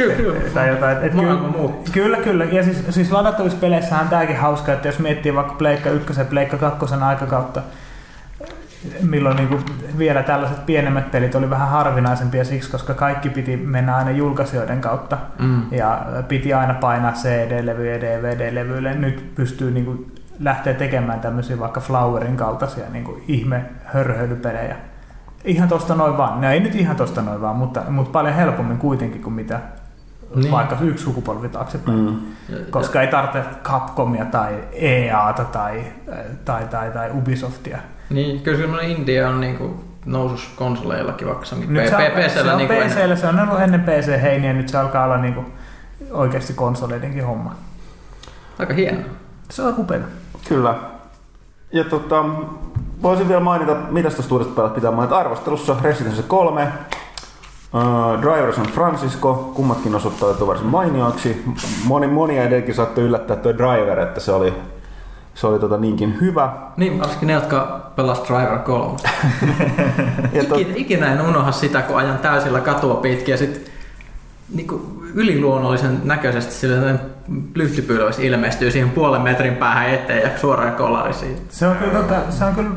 Kyllä, 0.00 0.14
kyllä. 0.14 0.40
tai 0.54 0.68
jotain. 0.68 0.96
Et, 0.96 1.12
kyllä, 1.12 1.76
kyllä, 1.92 2.16
kyllä. 2.16 2.44
Ja 2.44 2.62
siis, 2.62 2.84
siis 2.90 3.12
ladattavissa 3.12 3.58
peleissähän 3.58 4.08
tämäkin 4.08 4.36
hauska, 4.36 4.72
että 4.72 4.88
jos 4.88 4.98
miettii 4.98 5.34
vaikka 5.34 5.54
Pleikka 5.54 5.90
1 5.90 6.20
ja 6.20 6.24
Pleikka 6.24 6.56
2 6.56 6.94
aikakautta, 6.94 7.62
milloin 9.02 9.36
niin 9.36 9.48
kuin 9.48 9.64
vielä 9.98 10.22
tällaiset 10.22 10.66
pienemmät 10.66 11.10
pelit 11.10 11.34
oli 11.34 11.50
vähän 11.50 11.68
harvinaisempia 11.68 12.44
siksi, 12.44 12.70
koska 12.70 12.94
kaikki 12.94 13.30
piti 13.30 13.56
mennä 13.56 13.96
aina 13.96 14.10
julkaisijoiden 14.10 14.80
kautta 14.80 15.18
Mm. 15.38 15.62
ja 15.70 16.06
piti 16.28 16.54
aina 16.54 16.74
painaa 16.74 17.12
CD-levyjä 17.12 17.92
ja 17.94 18.00
DVD-levyille. 18.00 18.94
Nyt 18.94 19.34
pystyy 19.34 19.70
niin 19.70 19.84
kuin 19.84 20.14
lähteä 20.38 20.74
tekemään 20.74 21.20
tämmöisiä 21.20 21.58
vaikka 21.58 21.80
Flowerin 21.80 22.36
kaltaisia 22.36 22.84
niin 22.92 23.04
kuin 23.04 23.24
ihme 23.28 23.64
hörhöilypelejä. 23.84 24.76
Ihan 25.44 25.68
tosta 25.68 25.94
noin 25.94 26.16
vaan. 26.16 26.40
No 26.40 26.50
ei 26.50 26.60
nyt 26.60 26.74
ihan 26.74 26.96
tosta 26.96 27.22
noin 27.22 27.40
vaan, 27.40 27.56
mutta, 27.56 27.82
mutta 27.88 28.12
paljon 28.12 28.34
helpommin 28.34 28.78
kuitenkin 28.78 29.22
kuin 29.22 29.34
mitä 29.34 29.60
Niin. 30.34 30.50
vaikka 30.52 30.76
yksi 30.82 31.04
sukupolvi 31.04 31.48
taaksepäin. 31.48 31.98
Mm. 31.98 32.16
Ja- 32.48 32.64
Koska 32.70 33.00
ei 33.02 33.06
tarvitse 33.06 33.42
Capcomia 33.62 34.24
tai 34.24 34.54
EAta 34.72 35.44
tai, 35.44 35.84
tai, 36.44 36.64
tai, 36.66 36.90
tai 36.90 37.10
Ubisoftia. 37.14 37.78
Niin, 38.10 38.40
kyllä 38.40 38.58
semmoinen 38.58 38.90
India 38.90 39.28
on 39.28 39.40
niinku 39.40 39.84
nousus 40.06 40.52
konsoleillakin, 40.56 41.26
vaikka 41.28 41.44
se 41.44 41.54
onkin 41.54 41.72
Nyt 41.72 41.88
se 41.88 41.96
on, 41.96 42.02
P- 42.02 42.14
PCllä 42.14 42.28
se 42.42 42.50
on 42.50 42.56
niinku 42.58 42.72
ennen. 42.72 42.90
PCllä, 42.90 43.16
se 43.16 43.26
on 43.26 43.40
ollut 43.40 43.60
ennen 43.60 43.80
PC-heiniä, 43.80 44.52
nyt 44.52 44.68
se 44.68 44.78
alkaa 44.78 45.04
olla 45.04 45.16
niinku 45.16 45.44
oikeasti 46.10 46.52
konsoleidenkin 46.52 47.24
homma. 47.26 47.54
Aika 48.58 48.74
hienoa. 48.74 49.04
Se 49.50 49.62
on 49.62 49.74
upeaa. 49.78 50.02
Kyllä. 50.48 50.74
Ja 51.72 51.84
tota, 51.84 52.24
voisin 53.02 53.28
vielä 53.28 53.40
mainita, 53.40 53.76
mitä 53.90 54.10
tuosta 54.10 54.34
uudesta 54.34 54.54
pelasta 54.54 54.74
pitää 54.74 54.90
mainita 54.90 55.18
arvostelussa. 55.18 55.76
Resident 55.82 56.14
Evil 56.14 56.24
3, 56.28 56.68
uh, 57.74 58.22
Driver 58.22 58.52
San 58.52 58.66
Francisco, 58.66 59.52
kummatkin 59.54 59.94
osoittautuivat 59.94 60.46
varsin 60.46 60.66
mainioiksi. 60.66 61.44
Moni, 61.84 62.06
monia 62.06 62.42
edelläkin 62.42 62.74
saattoi 62.74 63.04
yllättää 63.04 63.36
tuo 63.36 63.52
Driver, 63.52 64.00
että 64.00 64.20
se 64.20 64.32
oli, 64.32 64.54
se 65.34 65.46
oli 65.46 65.58
tota 65.58 65.76
niinkin 65.76 66.20
hyvä. 66.20 66.52
Niin, 66.76 66.98
varsinkin 66.98 67.26
ne, 67.26 67.32
jotka 67.32 67.90
pelas 67.96 68.22
Driver 68.22 68.58
3. 68.58 68.98
Ja 70.32 70.44
tot, 70.44 70.58
Ikinä, 70.58 70.76
ikinä 70.76 71.12
en 71.12 71.20
unohda 71.20 71.52
sitä, 71.52 71.82
kun 71.82 71.96
ajan 71.96 72.18
täysillä 72.18 72.60
katua 72.60 72.94
pitkin 72.94 73.32
ja 73.32 73.38
sitten 73.38 73.72
niinku 74.54 75.00
yliluonnollisen 75.14 76.00
näköisesti 76.04 76.54
sillä 76.54 76.98
lyhtypylväs 77.54 78.18
ilmestyy 78.18 78.70
siihen 78.70 78.90
puolen 78.90 79.22
metrin 79.22 79.56
päähän 79.56 79.90
eteen 79.90 80.22
ja 80.22 80.38
suoraan 80.38 80.72
kolarisiin. 80.72 81.36
Se 81.48 81.66
on 81.66 81.76
kyllä, 81.76 81.92
tota, 81.92 82.14
se 82.30 82.44
on 82.44 82.54
kyllä 82.54 82.70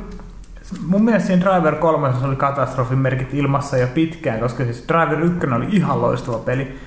mun 0.88 1.04
mielestä 1.04 1.28
siinä 1.28 1.46
Driver 1.46 1.76
3 1.76 2.10
oli 2.24 2.36
katastrofin 2.36 2.98
merkit 3.00 3.34
ilmassa 3.34 3.78
jo 3.78 3.88
pitkään, 3.88 4.40
koska 4.40 4.64
siis 4.64 4.86
Driver 4.88 5.20
1 5.20 5.48
oli 5.56 5.68
ihan 5.70 6.02
loistava 6.02 6.38
peli. 6.38 6.78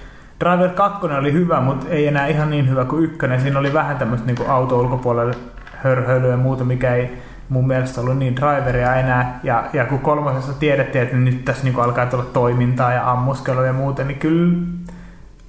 Driver 0.40 0.70
2 0.70 1.07
oli 1.07 1.33
hyvä, 1.33 1.61
mutta 1.61 1.87
ei 1.88 2.07
enää 2.07 2.27
ihan 2.27 2.51
niin 2.51 2.68
hyvä 2.70 2.85
kuin 2.85 3.05
ykkönen. 3.05 3.40
Siinä 3.40 3.59
oli 3.59 3.72
vähän 3.72 3.99
tämmöistä 3.99 4.27
niin 4.27 4.51
auto 4.51 4.81
ulkopuolelle 4.81 5.35
hörhöilyä 5.77 6.31
ja 6.31 6.37
muuta, 6.37 6.64
mikä 6.64 6.94
ei 6.94 7.18
mun 7.49 7.66
mielestä 7.66 8.01
ollut 8.01 8.18
niin 8.18 8.37
driveria 8.37 8.94
enää. 8.94 9.40
Ja, 9.42 9.64
ja 9.72 9.85
kun 9.85 9.99
kolmosessa 9.99 10.53
tiedettiin, 10.53 11.05
että 11.05 11.16
nyt 11.16 11.44
tässä 11.44 11.64
niin 11.64 11.81
alkaa 11.81 12.07
tulla 12.07 12.25
toimintaa 12.25 12.92
ja 12.92 13.11
ammuskelua 13.11 13.66
ja 13.66 13.72
muuta, 13.72 14.05
niin 14.05 14.18
kyllä 14.18 14.53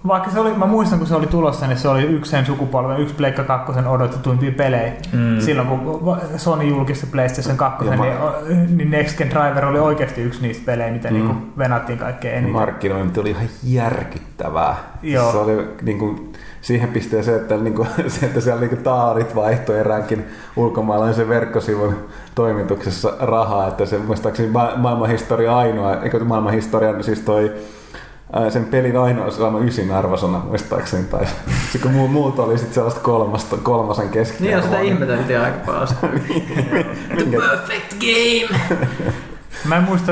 vaikka 0.08 0.32
se 0.32 0.40
oli, 0.40 0.54
mä 0.54 0.66
muistan 0.66 0.98
kun 1.00 1.08
se 1.08 1.16
oli 1.16 1.28
tulossa, 1.28 1.68
niin 1.68 1.78
se 1.78 1.88
oli 1.90 2.04
yksi 2.04 2.32
sen 2.32 2.46
sukupolven, 2.46 3.00
yksi 3.00 3.16
Pleikka 3.16 3.44
2 3.44 3.72
odotetuimpia 3.88 4.52
pelejä. 4.52 4.92
Mm. 5.14 5.40
Silloin 5.40 5.68
kun 5.68 6.18
Sony 6.38 6.64
julkisti 6.64 7.06
PlayStation 7.08 7.58
2, 7.58 7.86
Ja 7.86 7.96
niin, 7.96 8.14
ma- 8.18 8.34
niin 8.78 8.92
Next 8.92 9.18
Gen 9.18 9.30
Driver 9.30 9.66
oli 9.66 9.80
oikeasti 9.80 10.22
yksi 10.22 10.42
niistä 10.42 10.66
pelejä, 10.66 10.92
mitä 10.92 11.08
Mm. 11.10 11.14
niinku 11.14 11.34
venattiin 11.58 12.00
kaikkein 12.00 12.36
eniten. 12.36 12.54
markkinointi 12.54 13.20
oli 13.20 13.30
ihan 13.30 13.46
järkyttävää. 13.64 14.76
Joo. 15.04 15.32
Se 15.32 15.38
oli 15.38 15.68
niin 15.82 16.00
kuin, 16.00 16.34
siihen 16.62 16.90
pisteeseen, 16.90 17.38
että, 17.42 17.58
niin 17.58 17.74
kuin, 17.74 17.88
se, 18.08 18.26
että 18.26 18.42
siellä 18.42 18.62
niin 18.62 18.78
taarit 18.78 19.36
vaihtoi 19.36 19.80
eräänkin 19.80 20.26
ulkomaalaisen 20.56 21.30
verkkosivun 21.30 21.96
toimituksessa 22.36 23.14
rahaa, 23.20 23.68
että 23.68 23.86
se 23.86 23.98
muistaakseni 23.98 24.50
ma- 24.50 24.74
maailmanhistoria 24.76 25.58
ainoa, 25.58 25.96
eikö 25.96 26.24
maailmanhistorian 26.24 27.04
siis 27.04 27.20
toi 27.20 27.52
sen 28.50 28.66
pelin 28.66 28.98
ainoa 28.98 29.32
saanut 29.32 29.64
ysin 29.64 29.92
arvosana 29.92 30.40
muistaakseni, 30.40 31.04
tai 31.04 31.26
se 31.72 31.80
kun 31.80 31.92
muu, 31.92 32.08
muut 32.08 32.40
oli 32.40 32.58
sitten 32.58 32.74
sellaista 32.74 33.00
kolmasta, 33.00 33.58
kolmasen 33.58 34.10
keskiarvoa. 34.10 34.50
Niin, 34.50 34.58
ja 34.58 34.62
sitä 34.62 34.80
ihmeteltiin 34.80 35.40
aika 35.40 35.58
paljon. 35.66 35.88
Minkä- 37.16 37.38
Perfect 37.40 37.94
game! 38.00 38.60
Mä 39.66 39.76
en 39.76 39.84
muista, 39.84 40.12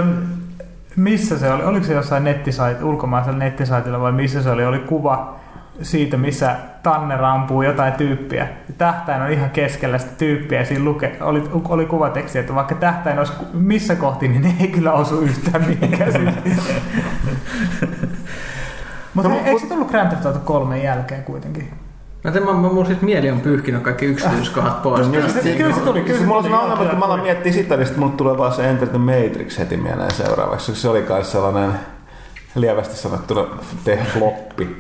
missä 0.96 1.40
se 1.40 1.52
oli. 1.54 1.64
Oliko 1.64 1.86
se 1.86 1.94
jossain 1.94 2.24
nettisait, 2.24 2.82
ulkomaisella 2.84 3.38
nettisaitilla 3.40 4.00
vai 4.00 4.12
missä 4.12 4.44
se 4.44 4.50
oli? 4.50 4.66
Oli 4.66 4.80
kuva 4.80 5.36
siitä, 5.82 6.18
missä 6.18 6.56
Tanner 6.84 7.24
ampuu 7.24 7.62
jotain 7.62 7.94
tyyppiä. 7.94 8.48
Tähtäin 8.78 9.22
on 9.22 9.32
ihan 9.32 9.50
keskellä 9.50 9.98
sitä 9.98 10.12
tyyppiä 10.18 10.60
ja 10.60 10.66
siinä 10.66 10.84
luke, 10.86 11.18
oli, 11.22 11.44
oli 11.70 11.86
kuvateksti, 11.86 12.40
että 12.40 12.56
vaikka 12.56 12.76
tähtäin 12.76 13.20
olisi 13.20 13.34
missä 13.54 13.96
kohti, 13.96 14.28
niin 14.28 14.42
ne 14.42 14.56
ei 14.60 14.68
kyllä 14.68 14.92
osu 14.92 15.20
yhtään 15.22 15.66
mihinkään. 15.68 16.14
Mutta 19.16 19.30
No, 19.30 19.36
eikö 19.46 19.60
se 19.60 19.68
tullut 19.68 19.88
Grand 19.88 20.08
Theft 20.10 20.26
Auto 20.26 20.40
3 20.40 20.84
jälkeen 20.84 21.24
kuitenkin? 21.24 21.70
Mä 22.24 22.32
tein, 22.32 22.46
mä, 22.46 22.54
mä, 22.54 22.70
mun 22.74 22.86
siis 22.86 23.02
mieli 23.02 23.32
on 23.32 23.40
pyyhkinyt 23.42 23.82
kaikki 23.84 24.06
yksityiskohdat 24.06 24.82
pois. 24.84 25.08
Kyllä 25.08 25.30
se- 25.30 25.56
kyllä 25.56 25.76
se 25.76 25.82
tuli, 25.82 26.02
kyllä 26.02 26.20
se 26.20 26.26
Mulla 26.26 26.40
on 26.40 26.54
ongelma, 26.54 26.84
että 26.84 26.96
mä 26.96 27.06
alan 27.06 27.18
joo. 27.18 27.24
miettiä 27.24 27.54
sitä, 27.54 27.78
niin 27.78 27.86
sitten 27.86 28.04
mulle 28.04 28.16
tulee 28.18 28.38
vaan 28.38 28.54
se 28.54 28.70
Enter 28.70 28.88
the 28.88 28.98
Matrix 28.98 29.60
heti 29.60 29.78
mieleen 29.78 30.12
seuraavaksi. 30.12 30.76
Se 30.76 30.90
oli 30.90 31.02
kai 31.02 31.24
sellainen 31.24 31.72
lievästi 32.56 32.98
sanottuna 32.98 33.44
floppi. 34.14 34.78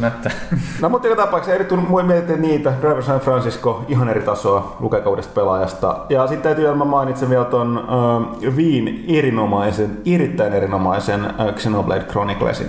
Näyttää. 0.00 0.32
No 0.80 0.88
mutta 0.88 1.08
joka 1.08 1.22
tapauksessa 1.22 1.54
eri 1.54 1.64
tunnu 1.64 2.02
miettiä 2.02 2.36
niitä. 2.36 2.72
Driver 2.80 3.02
San 3.02 3.20
Francisco, 3.20 3.84
ihan 3.88 4.08
eri 4.08 4.20
tasoa 4.22 4.76
lukekaudesta 4.80 5.32
pelaajasta. 5.34 5.96
Ja 6.08 6.26
sitten 6.26 6.42
täytyy 6.42 6.64
vielä 6.64 6.76
mä 6.76 6.84
mainitsen 6.84 7.30
vielä 7.30 7.44
ton 7.44 7.78
uh, 7.78 8.56
Viin 8.56 9.04
erinomaisen, 9.08 9.98
erittäin 10.06 10.52
erinomaisen 10.52 11.24
uh, 11.26 11.54
Xenoblade 11.54 12.04
Chroniclesin. 12.04 12.66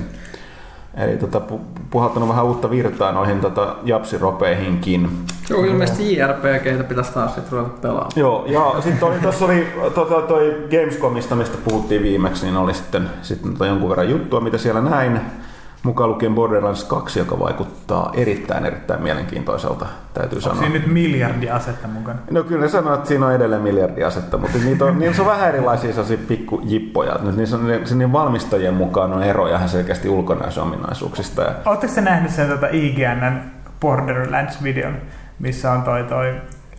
Eli 0.97 1.17
tota, 1.17 1.41
pu- 1.51 1.79
puhaltanut 1.89 2.29
vähän 2.29 2.45
uutta 2.45 2.69
virtaa 2.69 3.11
noihin 3.11 3.39
tota, 3.39 3.75
japsiropeihinkin. 3.83 5.09
Joo, 5.49 5.63
ilmeisesti 5.63 6.15
JRPGtä 6.17 6.83
pitäisi 6.83 7.13
taas 7.13 7.35
sit 7.35 7.51
ruveta 7.51 7.69
pelaamaan. 7.81 8.11
Joo, 8.15 8.45
ja 8.45 8.75
sitten 8.79 9.07
oli, 9.07 9.19
tuossa 9.19 9.45
oli 9.45 9.67
tota, 9.95 10.21
toi 10.21 10.67
Gamescomista, 10.71 11.35
mistä 11.35 11.57
puhuttiin 11.65 12.03
viimeksi, 12.03 12.45
niin 12.45 12.57
oli 12.57 12.73
sitten, 12.73 13.09
sitten 13.21 13.51
tota 13.51 13.65
jonkun 13.65 13.89
verran 13.89 14.09
juttua, 14.09 14.39
mitä 14.39 14.57
siellä 14.57 14.81
näin. 14.81 15.21
Mukaan 15.83 16.09
lukien 16.09 16.35
Borderlands 16.35 16.83
2, 16.83 17.19
joka 17.19 17.39
vaikuttaa 17.39 18.11
erittäin 18.15 18.65
erittäin 18.65 19.01
mielenkiintoiselta, 19.01 19.85
täytyy 20.13 20.35
Onko 20.35 20.49
sanoa. 20.49 20.59
siinä 20.59 20.73
nyt 20.73 20.87
miljardi 20.87 21.49
asetta 21.49 21.87
mukana? 21.87 22.19
No 22.31 22.43
kyllä 22.43 22.61
ne 22.61 22.69
sanoo, 22.69 22.93
että 22.93 23.07
siinä 23.07 23.25
on 23.25 23.33
edelleen 23.35 23.61
miljardi 23.61 24.03
asetta, 24.03 24.37
mutta 24.37 24.57
niitä 24.57 24.85
on, 24.85 24.99
niissä 24.99 25.21
on 25.21 25.27
vähän 25.27 25.49
erilaisia 25.49 25.89
sellaisia 25.89 26.17
pikkujippoja. 26.27 27.19
Nyt 27.23 27.35
niissä 27.35 27.55
on, 27.55 27.67
sen 27.83 28.11
valmistajien 28.11 28.73
mukaan 28.73 29.13
on 29.13 29.23
eroja 29.23 29.55
ihan 29.55 29.69
selkeästi 29.69 30.09
ulkonäösominaisuuksista. 30.09 31.41
Ja, 31.41 31.51
Oletteko 31.65 31.93
te 31.93 32.01
nähnyt 32.01 32.31
sen 32.31 32.47
tota 32.49 32.67
IGNn 32.71 33.41
Borderlands-videon, 33.81 34.93
missä 35.39 35.71
on 35.71 35.83
toi, 35.83 36.03
toi 36.03 36.33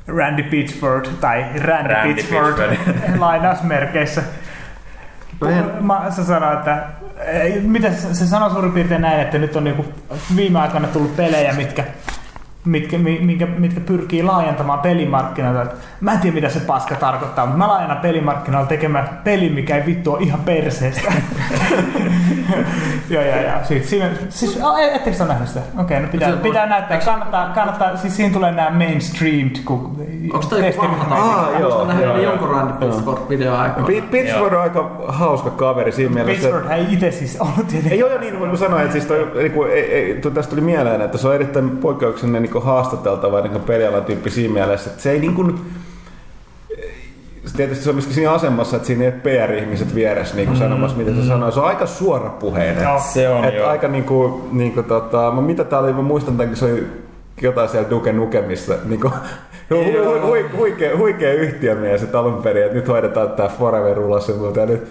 Randy 0.08 0.42
Pitchford, 0.42 1.06
tai 1.20 1.44
Randy, 1.62 1.92
Randy 1.92 2.14
Pitchford, 2.14 2.76
lainausmerkeissä. 3.18 4.22
Vähän- 5.40 5.84
Mä, 5.84 6.06
se 6.10 6.24
sanoo, 6.24 6.52
että 6.52 6.82
mitä 7.62 7.92
se, 7.92 8.26
sanoo 8.26 8.50
suurin 8.50 8.72
piirtein 8.72 9.00
näin, 9.02 9.20
että 9.20 9.38
nyt 9.38 9.56
on 9.56 9.64
niinku 9.64 9.84
viime 10.36 10.58
aikoina 10.60 10.88
tullut 10.88 11.16
pelejä, 11.16 11.52
mitkä, 11.52 11.84
mitkä, 12.64 12.98
mi- 12.98 13.18
minkä, 13.22 13.46
mitkä 13.46 13.80
pyrkii 13.80 14.22
laajentamaan 14.22 14.78
pelimarkkinoita. 14.78 15.74
Mä 16.00 16.12
en 16.12 16.18
tiedä, 16.18 16.34
mitä 16.34 16.48
se 16.48 16.60
paska 16.60 16.94
tarkoittaa, 16.94 17.46
mutta 17.46 17.58
mä 17.58 17.68
laajennan 17.68 17.98
pelimarkkinoilla 17.98 18.66
tekemään 18.68 19.20
peli, 19.24 19.48
mikä 19.50 19.76
ei 19.76 19.86
vittu 19.86 20.12
ole 20.12 20.22
ihan 20.22 20.40
perseestä. 20.40 21.12
joo, 23.10 23.22
joo, 23.22 23.36
joo. 23.40 23.58
Siis, 23.64 23.90
siinä, 23.90 24.10
siis, 24.28 24.58
oh, 24.62 24.78
ettekö 24.78 25.16
te 25.16 25.22
ole 25.22 25.28
nähnyt 25.32 25.48
sitä? 25.48 25.60
Okei, 25.60 25.82
okay, 25.96 26.00
no 26.00 26.08
pitää, 26.12 26.32
pitää 26.32 26.66
näyttää. 26.66 26.98
Kannattaa, 26.98 27.48
kannattaa, 27.54 27.96
siis 27.96 28.16
siinä 28.16 28.32
tulee 28.32 28.52
nämä 28.52 28.70
mainstreamed, 28.70 29.56
kun 29.64 29.96
Onko 30.32 30.46
toi 30.46 30.74
vanha 30.78 31.04
taas? 31.04 31.60
joo, 31.60 31.84
Mä 31.84 31.94
nähnyt 31.94 32.22
jonkun 32.22 32.50
Randy 32.50 32.72
Pitchford-video 32.72 33.52
aikaa. 33.54 33.84
Pit- 33.86 34.10
Pittsburgh 34.10 34.54
on 34.56 34.62
aika 34.62 34.90
hauska 35.08 35.50
kaveri 35.50 35.92
siinä 35.92 36.14
mielessä. 36.14 36.40
Pittsburgh 36.48 36.72
ei 36.72 36.86
itse 36.92 37.10
siis 37.10 37.40
ollut 37.40 37.56
tietenkin. 37.56 37.92
Ei 37.92 37.98
joo, 37.98 38.08
joo, 38.10 38.20
niin 38.20 38.36
kuin 38.36 38.50
mä 38.50 38.56
sanoin, 38.56 38.82
että 38.82 38.92
siis 38.92 39.04
toi, 39.06 39.30
niin 39.34 39.52
kuin, 39.52 39.70
ei, 39.72 39.92
ei, 39.94 40.14
tu- 40.14 40.30
tästä 40.30 40.50
tuli 40.50 40.60
mieleen, 40.60 41.00
että 41.00 41.18
se 41.18 41.28
on 41.28 41.34
erittäin 41.34 41.70
poikkeuksellinen 41.70 42.42
niin 42.50 42.62
kuin 42.62 42.64
haastateltava 42.64 43.40
niin 43.40 43.52
kuin 43.52 43.64
pelialan 43.64 44.04
tyyppi 44.04 44.30
siinä 44.30 44.54
mielessä, 44.54 44.90
että 44.90 45.02
se 45.02 45.10
ei 45.10 45.20
niin 45.20 45.34
kuin, 45.34 45.60
tietysti 47.56 47.84
se 47.84 47.90
on 47.90 47.96
myöskin 47.96 48.14
siinä 48.14 48.32
asemassa, 48.32 48.76
että 48.76 48.86
siinä 48.86 49.04
ei 49.04 49.10
ole 49.10 49.20
PR-ihmiset 49.20 49.94
vieressä 49.94 50.36
niin 50.36 50.48
kuin 50.48 50.58
sanomassa, 50.58 50.96
mitä 50.96 51.10
se 51.10 51.28
sanoo. 51.28 51.50
Se 51.50 51.60
on 51.60 51.66
aika 51.66 51.86
suorapuheinen. 51.86 52.82
Joo. 52.82 53.00
Se 53.12 53.28
on 53.28 53.44
Et 53.44 53.54
joo. 53.54 53.68
aika 53.68 53.88
niinku, 53.88 54.48
niinku 54.52 54.82
tota, 54.82 55.32
mä 55.34 55.40
mitä 55.40 55.64
tää 55.64 55.78
oli, 55.78 55.92
mä 55.92 56.02
muistan 56.02 56.36
tämänkin, 56.36 56.56
se 56.56 56.64
oli 56.64 56.86
jotain 57.42 57.68
siellä 57.68 57.90
Duke 57.90 58.12
Nukemissa, 58.12 58.74
niinku, 58.84 59.10
hu, 59.70 59.84
hu, 59.84 60.26
hu, 60.26 60.56
huikea, 60.56 60.96
huikea 60.96 61.32
yhtiömies 61.32 62.02
että 62.02 62.18
alun 62.18 62.42
perin, 62.42 62.64
että 62.64 62.76
nyt 62.76 62.88
hoidetaan 62.88 63.30
tää 63.30 63.48
Forever 63.48 63.98
ulos 63.98 64.28
ja 64.28 64.34
muuta. 64.34 64.60
Ja 64.60 64.66
nyt, 64.66 64.88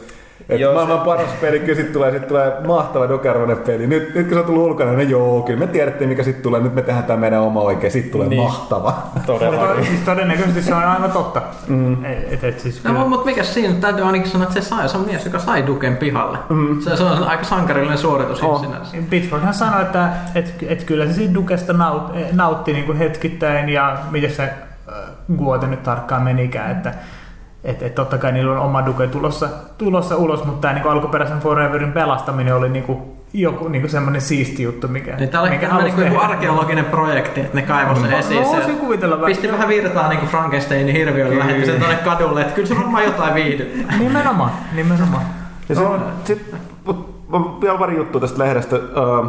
et 0.49 0.59
Joo, 0.59 0.73
maailman 0.73 0.97
se- 0.99 1.05
paras 1.05 1.29
peli, 1.41 1.59
kyllä 1.59 1.75
sit 1.75 1.93
tulee, 1.93 2.11
sit 2.11 2.27
tulee 2.27 2.53
mahtava 2.67 3.09
Duke 3.09 3.29
peli. 3.65 3.87
Nyt, 3.87 4.15
nyt 4.15 4.27
kun 4.27 4.33
se 4.33 4.39
on 4.39 4.45
tullut 4.45 4.63
ulkona, 4.67 4.91
niin 4.91 5.09
joo, 5.09 5.41
kyllä 5.41 5.59
me 5.59 5.67
tiedettiin 5.67 6.09
mikä 6.09 6.23
sit 6.23 6.41
tulee, 6.41 6.61
nyt 6.61 6.73
me 6.75 6.81
tehdään 6.81 7.03
tää 7.05 7.17
meidän 7.17 7.41
oma 7.41 7.61
oikein, 7.61 7.91
sit 7.91 8.11
tulee 8.11 8.27
Niin. 8.27 8.41
mahtava. 8.43 8.93
Todellakin. 9.25 9.85
Siis 9.85 9.99
todennäköisesti 10.01 10.61
se 10.61 10.73
on 10.75 10.83
aivan 10.83 11.11
totta. 11.11 11.41
Mm. 11.67 12.05
Et, 12.05 12.43
et 12.43 12.59
siis 12.59 12.83
No, 12.83 12.91
kyllä- 12.93 13.05
mutta 13.07 13.25
mikä 13.25 13.43
siinä 13.43 13.73
täytyy 13.81 14.05
ainakin 14.05 14.31
sanoa, 14.31 14.47
että 14.47 14.61
se 14.61 14.67
sai, 14.69 14.89
se 14.89 14.97
on 14.97 15.05
mies, 15.05 15.25
joka 15.25 15.39
sai 15.39 15.67
Duken 15.67 15.97
pihalle. 15.97 16.37
Mm. 16.49 16.81
Se, 16.81 16.95
se 16.97 17.03
on 17.03 17.23
aika 17.23 17.43
sankarillinen 17.43 17.97
suoritus 17.97 18.43
Oh. 18.43 18.61
sinänsä. 18.61 18.97
Sanoi, 19.51 19.81
että 19.81 20.09
et, 20.35 20.53
et 20.67 20.83
kyllä 20.83 21.05
se 21.05 21.13
siitä 21.13 21.33
Dukesta 21.33 21.73
naut, 21.73 22.03
nautti 22.31 22.73
niin 22.73 22.85
kuin 22.85 22.97
hetkittäin 22.97 23.69
ja 23.69 23.97
miten 24.11 24.31
se 24.31 24.43
äh, 24.43 24.93
Guote 25.37 25.67
nyt 25.67 25.83
tarkkaan 25.83 26.23
menikään, 26.23 26.71
että 26.71 26.93
et, 27.63 27.81
et 27.81 27.95
totta 27.95 28.17
kai 28.17 28.31
niillä 28.31 28.51
on 28.51 28.59
oma 28.59 28.85
Duke 28.85 29.07
tulossa, 29.07 29.49
tulossa 29.77 30.15
ulos, 30.15 30.45
mutta 30.45 30.61
tämä 30.61 30.73
niin 30.73 30.87
alkuperäisen 30.87 31.39
Foreverin 31.39 31.91
pelastaminen 31.91 32.55
oli 32.55 32.69
niin 32.69 32.83
kuin, 32.83 32.99
joku 33.33 33.67
niin 33.67 33.81
kuin 33.81 33.91
semmoinen 33.91 34.21
siisti 34.21 34.63
juttu, 34.63 34.87
mikä, 34.87 35.15
Niin 35.15 35.29
tää 35.29 35.41
oli 35.41 35.49
mikä 35.49 35.67
niin 35.67 35.95
kuin 35.95 36.05
tehdä. 36.07 36.19
arkeologinen 36.19 36.85
projekti, 36.85 37.41
että 37.41 37.55
ne 37.55 37.61
kaivoi 37.61 37.95
sen 37.95 38.13
esiin. 38.13 38.41
No, 38.41 38.61
Se 38.65 38.71
kuvitella 38.79 39.15
vähän. 39.15 39.25
pisti 39.25 39.51
vähän 39.51 39.67
virtaa 39.67 40.09
niin 40.09 40.19
kuin 40.19 40.29
Frankensteinin 40.29 40.95
hirviölle, 40.95 41.29
Kyllä. 41.31 41.45
lähetti 41.45 41.65
sen 41.65 41.79
tuonne 41.79 41.95
kadulle, 41.97 42.41
että 42.41 42.53
kyllä 42.53 42.67
se 42.67 42.75
varmaan 42.77 43.03
jotain 43.03 43.33
viihdyttää. 43.35 43.97
Nimenomaan, 43.97 44.51
nimenomaan. 44.75 45.23
Ja 45.69 45.75
se, 45.75 45.81
sit, 46.23 46.55
mut, 46.85 47.29
mut 47.29 47.61
vielä 47.61 47.77
pari 47.77 47.95
juttua 47.97 48.21
tästä 48.21 48.39
lehdestä. 48.43 48.75
Uh, 48.75 49.25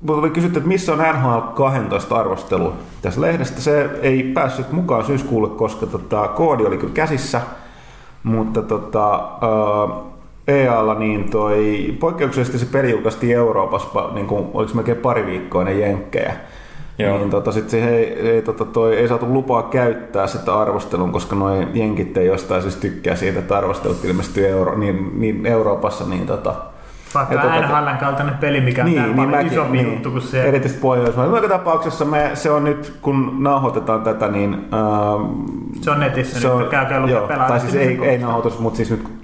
Mutta 0.00 0.20
oli 0.20 0.30
kysytty, 0.30 0.58
että 0.58 0.68
missä 0.68 0.92
on 0.92 0.98
NHL 0.98 1.38
12 1.54 2.16
arvostelu 2.16 2.72
tässä 3.02 3.20
lehdestä. 3.20 3.60
Se 3.60 3.90
ei 4.02 4.22
päässyt 4.22 4.72
mukaan 4.72 5.04
syyskuulle, 5.04 5.48
koska 5.48 5.86
tota, 5.86 6.28
koodi 6.28 6.64
oli 6.66 6.76
kyllä 6.78 6.94
käsissä. 6.94 7.40
Mutta 8.28 8.62
tota, 8.62 9.28
EAlla 10.48 10.94
niin 10.94 11.30
toi, 11.30 11.96
poikkeuksellisesti 12.00 12.58
se 12.58 12.72
peli 12.72 12.90
julkaistiin 12.90 13.36
Euroopassa, 13.36 13.88
pa- 13.94 14.14
niin 14.14 14.26
kuin, 14.26 14.46
oliko 14.54 14.72
melkein 14.74 14.96
pari 14.96 15.26
viikkoa 15.26 15.62
ennen 15.62 15.80
jenkkejä. 15.80 16.34
Joo. 16.98 17.18
Niin 17.18 17.30
tota, 17.30 17.52
sit 17.52 17.70
se 17.70 17.96
ei, 17.96 18.28
ei, 18.28 18.42
tota, 18.42 18.64
toi, 18.64 18.96
ei 18.96 19.08
saatu 19.08 19.32
lupaa 19.32 19.62
käyttää 19.62 20.26
sitä 20.26 20.58
arvostelun, 20.58 21.12
koska 21.12 21.36
noi 21.36 21.68
jenkit 21.74 22.16
ei 22.16 22.26
jostain 22.26 22.62
syystä 22.62 22.80
tykkää 22.80 23.16
siitä, 23.16 23.38
että 23.38 23.58
arvostelut 23.58 24.04
ilmestyy 24.04 24.48
Euro, 24.48 24.78
niin, 24.78 25.20
niin 25.20 25.46
Euroopassa, 25.46 26.04
niin 26.04 26.26
tota, 26.26 26.54
Vaikka 27.14 27.34
Etukäteen. 27.34 27.68
NHLn 27.68 27.96
kaltainen 28.00 28.34
peli, 28.34 28.60
mikä 28.60 28.82
on 28.84 28.90
niin, 28.90 29.14
paljon 29.14 29.30
mäkin- 29.30 29.52
isompi 29.52 29.82
juttu 29.82 30.10
kuin 30.10 30.22
se. 30.22 30.42
Erityisesti 30.42 30.80
Pohjoismaissa. 30.82 31.36
Joka 31.36 31.48
tapauksessa 31.48 32.04
me, 32.04 32.30
se 32.34 32.50
on 32.50 32.64
nyt, 32.64 32.98
kun 33.02 33.36
nauhoitetaan 33.38 34.02
tätä, 34.02 34.28
niin... 34.28 34.54
Ähm, 34.54 35.24
Se 35.80 35.90
on 35.90 36.00
netissä, 36.00 36.40
se 36.40 36.48
nyt 36.48 36.56
on, 36.56 36.68
käykää 36.68 37.00
lukea 37.00 37.20
pelaa. 37.20 37.48
tai 37.48 37.60
siis 37.60 37.74
ei, 37.74 37.98
ei 38.02 38.18
nauhoitus, 38.18 38.58
mutta 38.58 38.76
siis 38.76 38.90
nyt... 38.90 39.18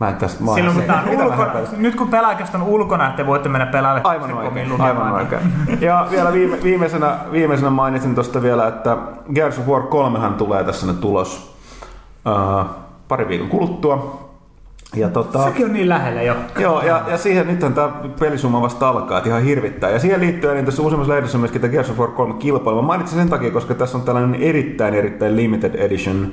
Mä 0.00 0.08
en 0.08 0.16
tästä... 0.16 0.44
Mä 0.44 0.54
Silloin 0.54 0.76
kun 0.76 0.84
tää 0.84 1.02
on 1.08 1.22
ulkona, 1.22 1.52
nyt 1.76 1.94
kun 1.94 2.08
pelaajakästä 2.08 2.58
on 2.58 2.62
ulkona, 2.64 3.06
että 3.06 3.16
te 3.16 3.26
voitte 3.26 3.48
mennä 3.48 3.66
pelaalle 3.66 4.00
Aivan 4.04 4.32
oikein, 4.32 4.80
aivan 4.80 5.12
oikein. 5.12 5.40
Ja 5.80 6.06
vielä 6.10 6.32
viime, 6.32 6.56
viimeisenä, 6.62 7.16
viimeisenä 7.32 7.70
mainitsin 7.70 8.14
tuosta 8.14 8.42
vielä, 8.42 8.68
että 8.68 8.96
Gears 9.34 9.58
of 9.58 9.66
War 9.66 9.82
3 9.82 10.18
tulee 10.38 10.64
tässä 10.64 10.86
nyt 10.86 11.00
tulos 11.00 11.56
uh, 12.26 12.64
pari 13.08 13.28
viikon 13.28 13.48
kuluttua. 13.48 14.23
Ja 14.96 15.08
tota, 15.08 15.44
Sekin 15.44 15.66
on 15.66 15.72
niin 15.72 15.88
lähellä 15.88 16.22
jo. 16.22 16.34
Joo, 16.58 16.82
ja, 16.82 17.02
ja 17.08 17.18
siihen 17.18 17.46
nythän 17.46 17.74
tämä 17.74 17.92
pelisumma 18.20 18.62
vasta 18.62 18.88
alkaa, 18.88 19.18
että 19.18 19.30
ihan 19.30 19.42
hirvittää. 19.42 19.90
Ja 19.90 19.98
siihen 19.98 20.20
liittyen 20.20 20.54
niin 20.54 20.64
tässä 20.64 20.82
uusimmassa 20.82 21.14
lehdessä 21.14 21.36
on 21.36 21.40
myöskin 21.40 21.60
tämä 21.60 21.70
Gears 21.70 21.90
of 21.90 21.98
War 21.98 22.10
3 22.10 22.34
kilpailu. 22.34 22.82
Mä 22.82 22.86
mainitsin 22.86 23.18
sen 23.18 23.28
takia, 23.28 23.50
koska 23.50 23.74
tässä 23.74 23.98
on 23.98 24.04
tällainen 24.04 24.42
erittäin 24.42 24.94
erittäin 24.94 25.36
limited 25.36 25.74
edition 25.74 26.28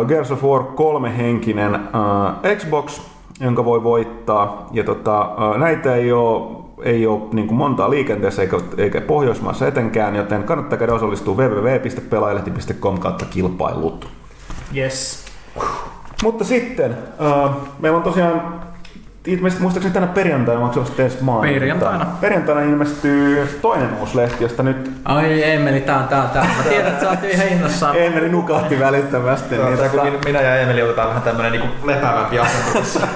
uh, 0.00 0.06
Gears 0.06 0.30
of 0.30 0.44
War 0.44 0.62
3 0.62 1.16
henkinen 1.18 1.74
uh, 1.74 2.56
Xbox, 2.56 3.00
jonka 3.40 3.64
voi 3.64 3.82
voittaa. 3.82 4.68
Ja 4.72 4.84
tota, 4.84 5.20
uh, 5.20 5.56
näitä 5.56 5.94
ei 5.94 6.12
ole 6.12 6.66
ei 6.82 7.06
ole 7.06 7.20
niin 7.32 7.46
kuin 7.46 7.58
montaa 7.58 7.90
liikenteessä 7.90 8.42
eikä, 8.42 8.60
eikä 8.76 9.00
Pohjoismaassa 9.00 9.66
etenkään, 9.66 10.16
joten 10.16 10.44
kannattaa 10.44 10.78
käydä 10.78 10.94
osallistua 10.94 11.34
www.pelaajalehti.com 11.34 12.98
kautta 12.98 13.24
kilpailut. 13.24 14.08
Yes. 14.76 15.24
Mutta 16.22 16.44
sitten, 16.44 16.90
äh, 17.20 17.50
meillä 17.80 17.96
on 17.96 18.02
tosiaan 18.02 18.60
ilmeisesti 19.26 19.62
muistaakseni 19.62 19.94
tänä 19.94 20.06
perjantaina, 20.06 20.60
onko 20.60 20.74
se 20.74 20.80
ollut 20.80 21.00
edes 21.00 21.20
maanantaina? 21.20 21.58
Perjantaina. 21.60 22.06
Perjantaina 22.20 22.60
ilmestyy 22.60 23.58
toinen 23.62 23.88
uusi 24.00 24.16
lehti, 24.16 24.44
josta 24.44 24.62
nyt 24.62 24.90
Ai 25.04 25.50
Emeli, 25.50 25.80
tää 25.80 25.98
on, 25.98 26.08
tää 26.08 26.22
on, 26.22 26.30
tää. 26.30 26.42
Mä 26.56 26.62
tiedän, 26.68 26.86
että 26.86 27.04
sä 27.04 27.10
oot 27.10 27.22
jo 27.22 27.28
ihan 27.28 27.48
innossaan. 27.48 27.96
Eemeli 28.02 28.28
nukahti 28.28 28.80
välittömästi. 28.80 29.56
Niin, 29.56 29.66
Niin, 29.66 29.78
kun 29.78 29.90
tota, 29.90 30.02
min- 30.04 30.20
minä 30.24 30.40
ja 30.40 30.56
Emeli 30.56 30.82
otetaan 30.82 31.08
vähän 31.08 31.22
tämmönen 31.22 31.52
niinku 31.52 31.68
lepäävämpi 31.86 32.38
asentus. 32.38 32.98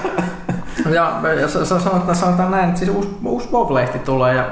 Ja 0.93 1.21
ja 1.41 1.47
sanotaan, 1.47 2.15
sanotaan 2.15 2.51
näin, 2.51 2.69
että 2.69 2.79
siis 2.79 2.91
uusi, 2.91 3.09
uusi 3.25 3.49
WoW-lehti 3.51 3.99
tulee 3.99 4.35
ja 4.35 4.45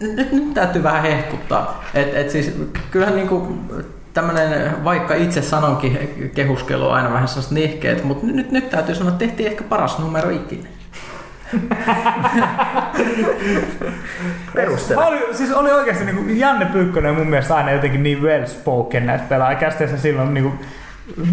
nyt, 0.00 0.16
nyt, 0.16 0.32
nyt 0.32 0.54
täytyy 0.54 0.82
vähän 0.82 1.02
hehkuttaa. 1.02 1.84
Et, 1.94 2.14
et 2.16 2.30
siis, 2.30 2.56
kyllähän 2.90 3.16
niinku 3.16 3.58
tämmönen, 4.14 4.84
vaikka 4.84 5.14
itse 5.14 5.42
sanonkin 5.42 6.30
kehuskelu 6.34 6.86
on 6.86 6.94
aina 6.94 7.12
vähän 7.12 7.28
sellaista 7.28 7.54
nihkeet, 7.54 8.04
mutta 8.04 8.26
nyt, 8.26 8.50
nyt 8.50 8.70
täytyy 8.70 8.94
sanoa, 8.94 9.12
että 9.12 9.26
tehtiin 9.26 9.50
ehkä 9.50 9.64
paras 9.64 9.98
numero 9.98 10.30
ikinä. 10.30 10.68
Perustele. 14.54 15.04
Oli, 15.04 15.34
siis 15.34 15.52
oli 15.52 15.70
oikeasti 15.72 16.04
niin 16.04 16.16
kuin 16.16 16.38
Janne 16.38 16.64
Pyykkönen 16.64 17.14
mun 17.14 17.26
mielestä 17.26 17.56
aina 17.56 17.70
jotenkin 17.70 18.02
niin 18.02 18.22
well 18.22 18.46
spoken 18.46 19.06
näissä 19.06 19.26
pelaajakästeissä 19.28 19.98
silloin 19.98 20.34
niin 20.34 20.44
kuin, 20.44 20.60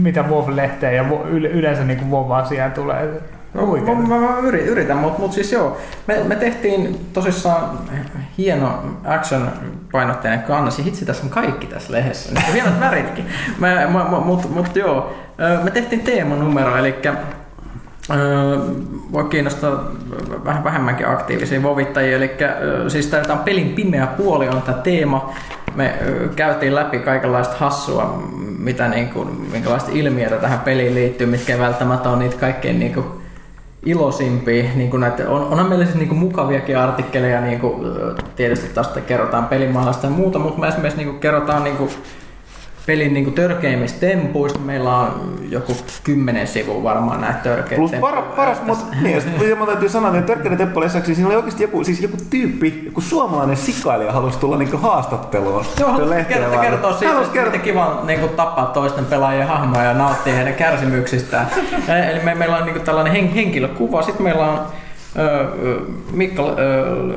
mitä 0.01 0.21
WoW-lehteen 0.21 0.95
ja 0.95 1.05
yleensä 1.29 1.83
niin 1.83 1.99
kuin 1.99 2.11
WoW-asiaan 2.11 2.71
tulee. 2.71 3.21
Huikea. 3.61 3.95
Mä, 3.95 4.07
mä, 4.07 4.19
mä 4.19 4.39
yri- 4.39 4.65
yritän, 4.65 4.97
mutta 4.97 5.19
mut 5.19 5.33
siis 5.33 5.51
joo, 5.51 5.77
me, 6.07 6.23
me 6.23 6.35
tehtiin 6.35 7.09
tosissaan 7.13 7.79
hieno 8.37 8.83
action-painotteinen 9.05 10.39
kannas, 10.39 10.77
ja 10.77 10.83
hitsi 10.83 11.05
tässä 11.05 11.23
on 11.23 11.29
kaikki 11.29 11.67
tässä 11.67 11.93
lehdessä, 11.93 12.33
niin 12.33 12.53
hienot 12.53 12.79
väritkin. 12.79 13.25
Mä, 13.59 13.67
mä, 13.67 13.87
mä, 13.87 14.19
mut, 14.19 14.55
mut 14.55 14.75
joo, 14.75 15.15
me 15.63 15.71
tehtiin 15.71 16.01
teemanumero, 16.01 16.77
eli 16.77 16.95
Öö, 18.11 18.57
voi 19.11 19.23
kiinnostaa 19.23 19.91
vähän 20.45 20.63
vähemmänkin 20.63 21.09
aktiivisia 21.09 21.63
vovittajia. 21.63 22.17
Eli 22.17 22.31
öö, 22.41 22.89
siis 22.89 23.07
tämä 23.07 23.23
on 23.33 23.39
pelin 23.39 23.69
pimeä 23.69 24.07
puoli 24.07 24.49
on 24.49 24.61
tämä 24.61 24.77
teema. 24.77 25.33
Me 25.75 25.95
öö, 26.01 26.29
käytiin 26.35 26.75
läpi 26.75 26.99
kaikenlaista 26.99 27.55
hassua, 27.57 28.23
mitä 28.59 28.87
niin 28.87 29.09
kuin, 29.09 29.41
minkälaista 29.51 29.91
ilmiötä 29.93 30.35
tähän 30.35 30.59
peliin 30.59 30.95
liittyy, 30.95 31.27
mitkä 31.27 31.53
ei 31.53 31.59
välttämättä 31.59 32.09
ole 32.09 32.19
niitä 32.19 32.37
kaikkein 32.37 32.79
niin 32.79 32.93
kuin, 32.93 33.05
ilosimpia. 33.85 34.63
Niin 34.75 34.89
kuin 34.89 35.01
näitä, 35.01 35.29
on, 35.29 35.41
onhan 35.41 35.69
meillä 35.69 35.85
siis 35.85 35.97
niin 35.97 36.07
kuin 36.07 36.19
mukaviakin 36.19 36.77
artikkeleja, 36.77 37.41
niin 37.41 37.59
kuin, 37.59 37.85
tietysti 38.35 38.67
tästä 38.73 39.01
kerrotaan 39.01 39.45
pelimaailmasta 39.45 40.07
ja 40.07 40.11
muuta, 40.11 40.39
mutta 40.39 40.59
me 40.59 40.67
esimerkiksi 40.67 40.97
niin 40.97 41.07
kuin, 41.09 41.19
kerrotaan 41.19 41.63
niin 41.63 41.77
kuin, 41.77 41.89
pelin 42.85 43.13
niin 43.13 43.23
kuin 43.23 43.33
törkeimmistä 43.33 43.99
tempuista. 43.99 44.59
Meillä 44.59 44.97
on 44.97 45.39
joku 45.49 45.77
kymmenen 46.03 46.47
sivua 46.47 46.83
varmaan 46.83 47.21
näitä 47.21 47.39
törkeitä 47.39 47.75
Plus 47.75 47.91
para, 47.91 48.21
paras, 48.21 48.63
mutta 48.65 48.95
niin, 49.01 49.15
ja 49.15 49.21
sit 49.21 49.57
mun 49.57 49.67
täytyy 49.67 49.89
sanoa, 49.89 50.17
että 50.17 50.21
Törkkäinen 50.21 50.57
Teppo 50.57 50.81
lisäksi 50.81 51.15
siinä 51.15 51.27
oli 51.27 51.35
oikeasti 51.35 51.63
joku, 51.63 51.83
siis 51.83 52.01
joku 52.01 52.17
tyyppi, 52.29 52.81
joku 52.85 53.01
suomalainen 53.01 53.57
sikailija 53.57 54.11
halusi 54.11 54.39
tulla 54.39 54.57
niinku 54.57 54.77
haastatteluun. 54.77 55.65
Joo, 55.79 56.09
lehteen 56.09 56.39
kertoa, 56.39 56.61
kertoa 56.61 56.93
siitä, 56.93 57.13
Halusi 57.13 57.29
että 57.29 57.45
miten 57.45 57.61
kiva 57.61 58.03
niin 58.05 58.19
kuin, 58.19 58.31
tappaa 58.31 58.65
toisten 58.65 59.05
pelaajien 59.05 59.47
hahmoja 59.47 59.83
ja 59.83 59.93
nauttia 59.93 60.35
heidän 60.35 60.53
kärsimyksistään. 60.53 61.47
Eli 62.11 62.19
me, 62.23 62.35
meillä 62.35 62.57
on 62.57 62.65
niin 62.65 62.73
kuin, 62.73 62.85
tällainen 62.85 63.13
hen, 63.13 63.33
henkilökuva. 63.33 64.01
Sitten 64.01 64.23
meillä 64.23 64.51
on 64.51 64.59
Mikko 66.11 66.55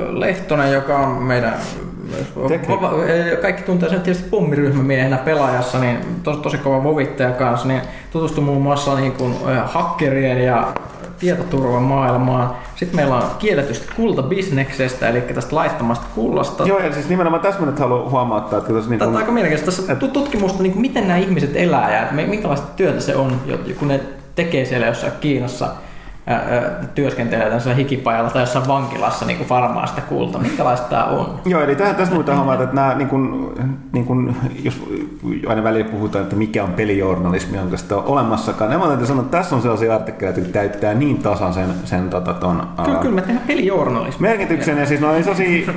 Lehtonen, 0.09 0.73
joka 0.73 0.97
on 0.97 1.23
meidän 1.23 1.53
ö, 2.51 3.37
kaikki 3.41 3.63
tuntee 3.63 3.89
sen 3.89 4.01
tietysti 4.01 4.29
pommiryhmämiehenä 4.29 5.17
pelaajassa, 5.17 5.79
niin 5.79 5.97
tosi, 6.23 6.39
tosi 6.39 6.57
kova 6.57 6.83
vovittaja 6.83 7.31
kanssa, 7.31 7.67
niin 7.67 7.81
tutustui 8.11 8.43
muun 8.43 8.61
muassa 8.61 8.95
niin 8.95 9.11
kuin, 9.11 9.35
hakkerien 9.65 10.43
ja 10.43 10.67
tietoturvan 11.19 11.81
maailmaan. 11.81 12.55
Sitten 12.75 12.95
meillä 12.95 13.15
on 13.15 13.23
kielletystä 13.39 13.93
kultabisneksestä, 13.95 15.09
eli 15.09 15.21
tästä 15.21 15.55
laittomasta 15.55 16.05
kullasta. 16.15 16.63
Joo, 16.63 16.79
ja 16.79 16.93
siis 16.93 17.09
nimenomaan 17.09 17.41
tässä 17.41 17.65
nyt 17.65 17.79
haluan 17.79 18.11
huomauttaa, 18.11 18.59
että 18.59 18.69
tuossa 18.69 18.91
Tämä 18.97 19.11
on 19.11 19.17
aika 19.17 19.31
mielenkiintoista. 19.31 19.81
Tässä 19.81 19.95
tu- 19.95 20.07
tutkimusta, 20.07 20.63
niin 20.63 20.71
kuin 20.71 20.81
miten 20.81 21.07
nämä 21.07 21.19
ihmiset 21.19 21.55
elää 21.55 21.99
ja 21.99 22.07
mi- 22.11 22.27
minkälaista 22.27 22.67
työtä 22.75 22.99
se 22.99 23.15
on, 23.15 23.41
kun 23.79 23.87
ne 23.87 23.99
tekee 24.35 24.65
siellä 24.65 24.87
jossain 24.87 25.13
Kiinassa 25.19 25.67
ää, 26.29 26.37
ää, 26.37 26.61
työskentelee 26.95 27.45
tämmöisellä 27.45 27.75
hikipajalla 27.75 28.29
tai 28.29 28.41
jossain 28.41 28.67
vankilassa 28.67 29.25
niin 29.25 29.37
kuin 29.37 29.47
farmaa 29.47 29.87
sitä 29.87 30.01
kulta. 30.01 30.39
Minkälaista 30.39 30.87
tämä 30.89 31.03
on? 31.03 31.39
Joo, 31.45 31.61
eli 31.61 31.75
tähän, 31.75 31.95
tässä 31.95 32.13
muuta 32.13 32.35
huomata, 32.35 32.63
että 32.63 32.75
nämä, 32.75 32.95
niin 32.95 33.07
kuin, 33.07 33.53
niin 33.93 34.05
kuin, 34.05 34.35
jos 34.63 34.83
aina 35.47 35.63
välillä 35.63 35.89
puhutaan, 35.91 36.23
että 36.23 36.35
mikä 36.35 36.63
on 36.63 36.73
pelijournalismi, 36.73 37.57
onko 37.57 37.77
sitä 37.77 37.95
olemassakaan, 37.95 38.69
niin 38.69 38.79
mä 38.79 38.87
täytyy 38.87 39.07
sanoa, 39.07 39.23
että 39.23 39.37
tässä 39.37 39.55
on 39.55 39.61
sellaisia 39.61 39.95
artikkeleita, 39.95 40.39
jotka 40.39 40.53
täyttää 40.53 40.93
niin 40.93 41.17
tasan 41.17 41.53
sen, 41.53 41.73
sen 41.85 42.09
tota, 42.09 42.33
ton, 42.33 42.67
Kyllä, 42.83 42.97
aa, 42.97 43.01
kyllä 43.01 43.15
me 43.15 43.21
tehdään 43.21 43.47
pelijournalismia. 43.47 44.29
merkityksen. 44.29 44.77
Ja 44.77 44.85
siis 44.85 45.01
ne 45.01 45.07
on 45.07 45.23
sellaisia, 45.23 45.73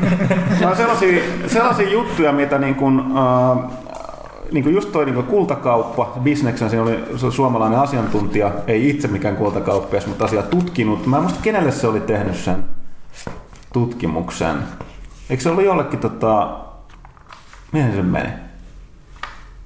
ne 0.61 0.67
on 0.67 0.77
sellaisia, 0.77 1.23
sellaisia 1.47 1.91
juttuja, 1.91 2.33
mitä 2.33 2.59
niin 2.59 2.75
kuin, 2.75 3.01
uh, 3.01 3.73
niin 4.53 4.65
kuin 4.65 4.75
just 4.75 4.93
toi 4.93 5.05
niin 5.05 5.15
kuin 5.15 5.27
kultakauppa, 5.27 6.13
bisneksen, 6.23 6.71
siinä 6.71 6.83
oli 6.83 7.05
su- 7.17 7.31
suomalainen 7.33 7.79
asiantuntija, 7.79 8.51
ei 8.67 8.91
itse 8.91 9.09
mikään 9.09 9.37
kultakauppias, 9.37 10.07
mutta 10.07 10.25
asiaa 10.25 10.43
tutkinut. 10.43 11.07
Mä 11.07 11.17
en 11.17 11.23
muista, 11.23 11.41
kenelle 11.43 11.73
se 11.73 11.87
oli 11.87 12.01
tehnyt 12.01 12.37
sen 12.37 12.65
tutkimuksen. 13.73 14.57
Eikö 15.31 15.43
se 15.43 15.51
ollut 15.51 15.65
jollekin, 15.65 15.99
tota, 15.99 16.49
mihin 17.73 17.93
se 17.95 18.03
meni? 18.03 18.29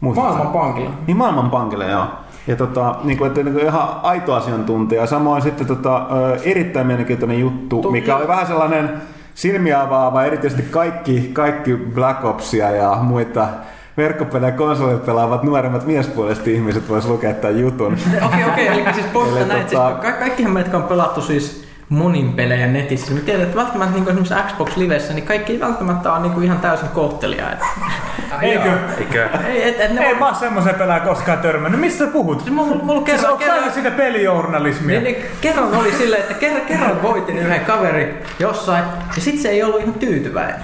Muistatko? 0.01 0.31
Maailmanpankilla. 0.33 0.91
Niin 1.07 1.17
Maailmanpankille, 1.17 1.91
joo. 1.91 2.07
Ja 2.47 2.57
tota, 2.57 2.97
niin 3.05 3.19
kuin, 3.19 3.29
että 3.29 3.43
niin 3.43 3.55
kuin 3.55 3.67
ihan 3.67 3.89
aito 4.03 4.35
asiantuntija. 4.35 5.07
Samoin 5.07 5.43
sitten 5.43 5.67
tota, 5.67 6.07
erittäin 6.45 6.87
mielenkiintoinen 6.87 7.41
juttu, 7.41 7.83
Toki- 7.83 7.93
mikä 7.93 8.17
oli 8.17 8.29
vähän 8.29 8.47
sellainen 8.47 8.91
silmiä 9.35 9.83
avaava, 9.83 10.25
erityisesti 10.25 10.63
kaikki, 10.63 11.31
kaikki 11.33 11.77
Black 11.77 12.25
Opsia 12.25 12.71
ja 12.71 12.99
muita 13.03 13.49
verkkopelejä 13.97 14.53
ja 14.53 14.57
konsolit 14.57 15.07
pelaavat 15.07 15.43
nuoremmat 15.43 15.87
miespuoliset 15.87 16.49
ihmiset 16.49 16.89
vois 16.89 17.07
lukea 17.07 17.33
tämän 17.35 17.61
jutun. 17.61 17.97
Okei, 18.27 18.45
okei, 18.45 18.67
eli 18.69 18.85
siis 18.95 19.07
Eli 19.37 19.45
näin, 19.49 19.61
että 19.61 19.77
tota- 19.77 19.89
siis 20.03 20.13
ka- 20.13 20.19
kaikkihan 20.19 20.53
me, 20.53 20.61
jotka 20.61 20.77
on 20.77 20.83
pelattu 20.83 21.21
siis 21.21 21.67
monin 21.89 22.33
pelejä 22.33 22.67
netissä, 22.67 23.13
me 23.15 23.21
tiedetään, 23.21 23.49
että 23.49 23.57
välttämättä 23.63 23.95
niin 23.95 24.09
esimerkiksi 24.09 24.35
Xbox 24.53 24.77
Livessä, 24.77 25.15
niin 25.15 25.27
kaikki 25.27 25.53
ei 25.53 25.61
välttämättä 25.61 26.13
ole 26.13 26.21
niin 26.23 26.33
kuin 26.33 26.45
ihan 26.45 26.59
täysin 26.59 26.89
kohteliaita. 26.89 27.65
Eikö? 28.43 28.71
Eikö? 28.99 29.29
Ei, 29.47 29.69
et, 29.69 29.81
et 29.81 29.93
ne 29.93 30.05
Ei 30.07 30.13
on- 30.13 30.19
mä 30.19 30.27
oon 30.27 30.35
semmoisen 30.35 30.75
pelaajan 30.75 31.09
koskaan 31.09 31.39
törmännyt. 31.39 31.81
Mistä 31.81 32.05
sä 32.05 32.11
puhut? 32.11 32.41
Siis 32.41 32.53
mulla, 32.55 32.77
mulla 32.83 33.03
Siis 33.07 33.17
kerran, 33.17 33.33
onko 33.33 33.45
kerran, 33.45 33.59
aina 33.59 33.73
sitä 33.75 33.91
pelijournalismia? 33.91 35.01
niin, 35.01 35.15
niin, 35.15 35.27
kerran 35.41 35.75
oli 35.75 35.93
silleen, 35.93 36.23
että 36.23 36.35
kerran, 36.35 36.61
kerran 36.61 37.03
voitin 37.03 37.39
yhden 37.39 37.61
kaveri 37.61 38.23
jossain, 38.39 38.85
ja 39.17 39.23
sit 39.23 39.41
se 39.41 39.49
ei 39.49 39.63
ollut 39.63 39.81
ihan 39.81 39.95
tyytyväinen. 39.95 40.61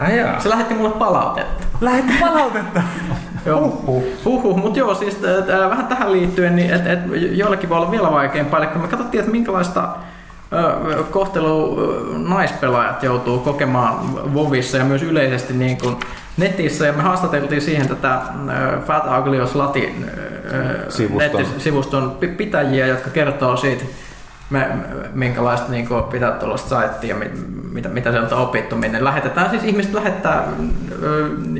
Ai 0.00 0.18
jaa. 0.18 0.40
Se 0.40 0.48
lähetti 0.48 0.74
mulle 0.74 0.90
palautetta. 0.90 1.66
Lähetti 1.80 2.12
palautetta. 2.24 2.82
Joo. 3.46 3.60
Huhhuh. 3.60 4.02
Huhhuh. 4.24 4.56
Mutta 4.56 4.78
joo, 4.78 4.94
siis 4.94 5.14
t- 5.14 5.24
äh, 5.50 5.70
vähän 5.70 5.86
tähän 5.86 6.12
liittyen, 6.12 6.56
niin 6.56 6.74
et, 6.74 6.86
et, 6.86 6.98
joillekin 7.30 7.68
voi 7.68 7.78
olla 7.78 7.90
vielä 7.90 8.10
vaikeampaa. 8.10 8.58
Eli 8.60 8.66
kun 8.66 8.82
me 8.82 8.88
katsottiin, 8.88 9.20
että 9.20 9.32
minkälaista 9.32 9.88
ö, 10.52 10.72
naispelaajat 12.18 13.02
joutuu 13.02 13.38
kokemaan 13.38 13.94
Vovissa 14.34 14.76
ja 14.76 14.84
myös 14.84 15.02
yleisesti 15.02 15.52
niin 15.54 15.78
kuin 15.78 15.96
netissä. 16.36 16.86
Ja 16.86 16.92
me 16.92 17.02
haastateltiin 17.02 17.62
siihen 17.62 17.88
tätä 17.88 18.20
Fat 18.86 19.06
ö, 20.52 20.90
Sivuston. 20.90 21.18
nettisivuston 21.42 22.16
pi- 22.20 22.28
pitäjiä, 22.28 22.86
jotka 22.86 23.10
kertoo 23.10 23.56
siitä, 23.56 23.84
me, 24.50 24.68
minkälaista 25.12 25.72
niin 25.72 25.88
kuin, 25.88 26.04
pitää 26.04 26.30
tuollaista 26.30 26.68
saittia, 26.68 27.14
mit, 27.14 27.32
mitä, 27.72 27.88
mitä 27.88 28.12
sieltä 28.12 28.36
on 28.36 28.42
opittu, 28.42 28.76
minne 28.76 29.04
lähetetään. 29.04 29.50
Siis 29.50 29.64
ihmiset 29.64 29.94
lähettää 29.94 30.44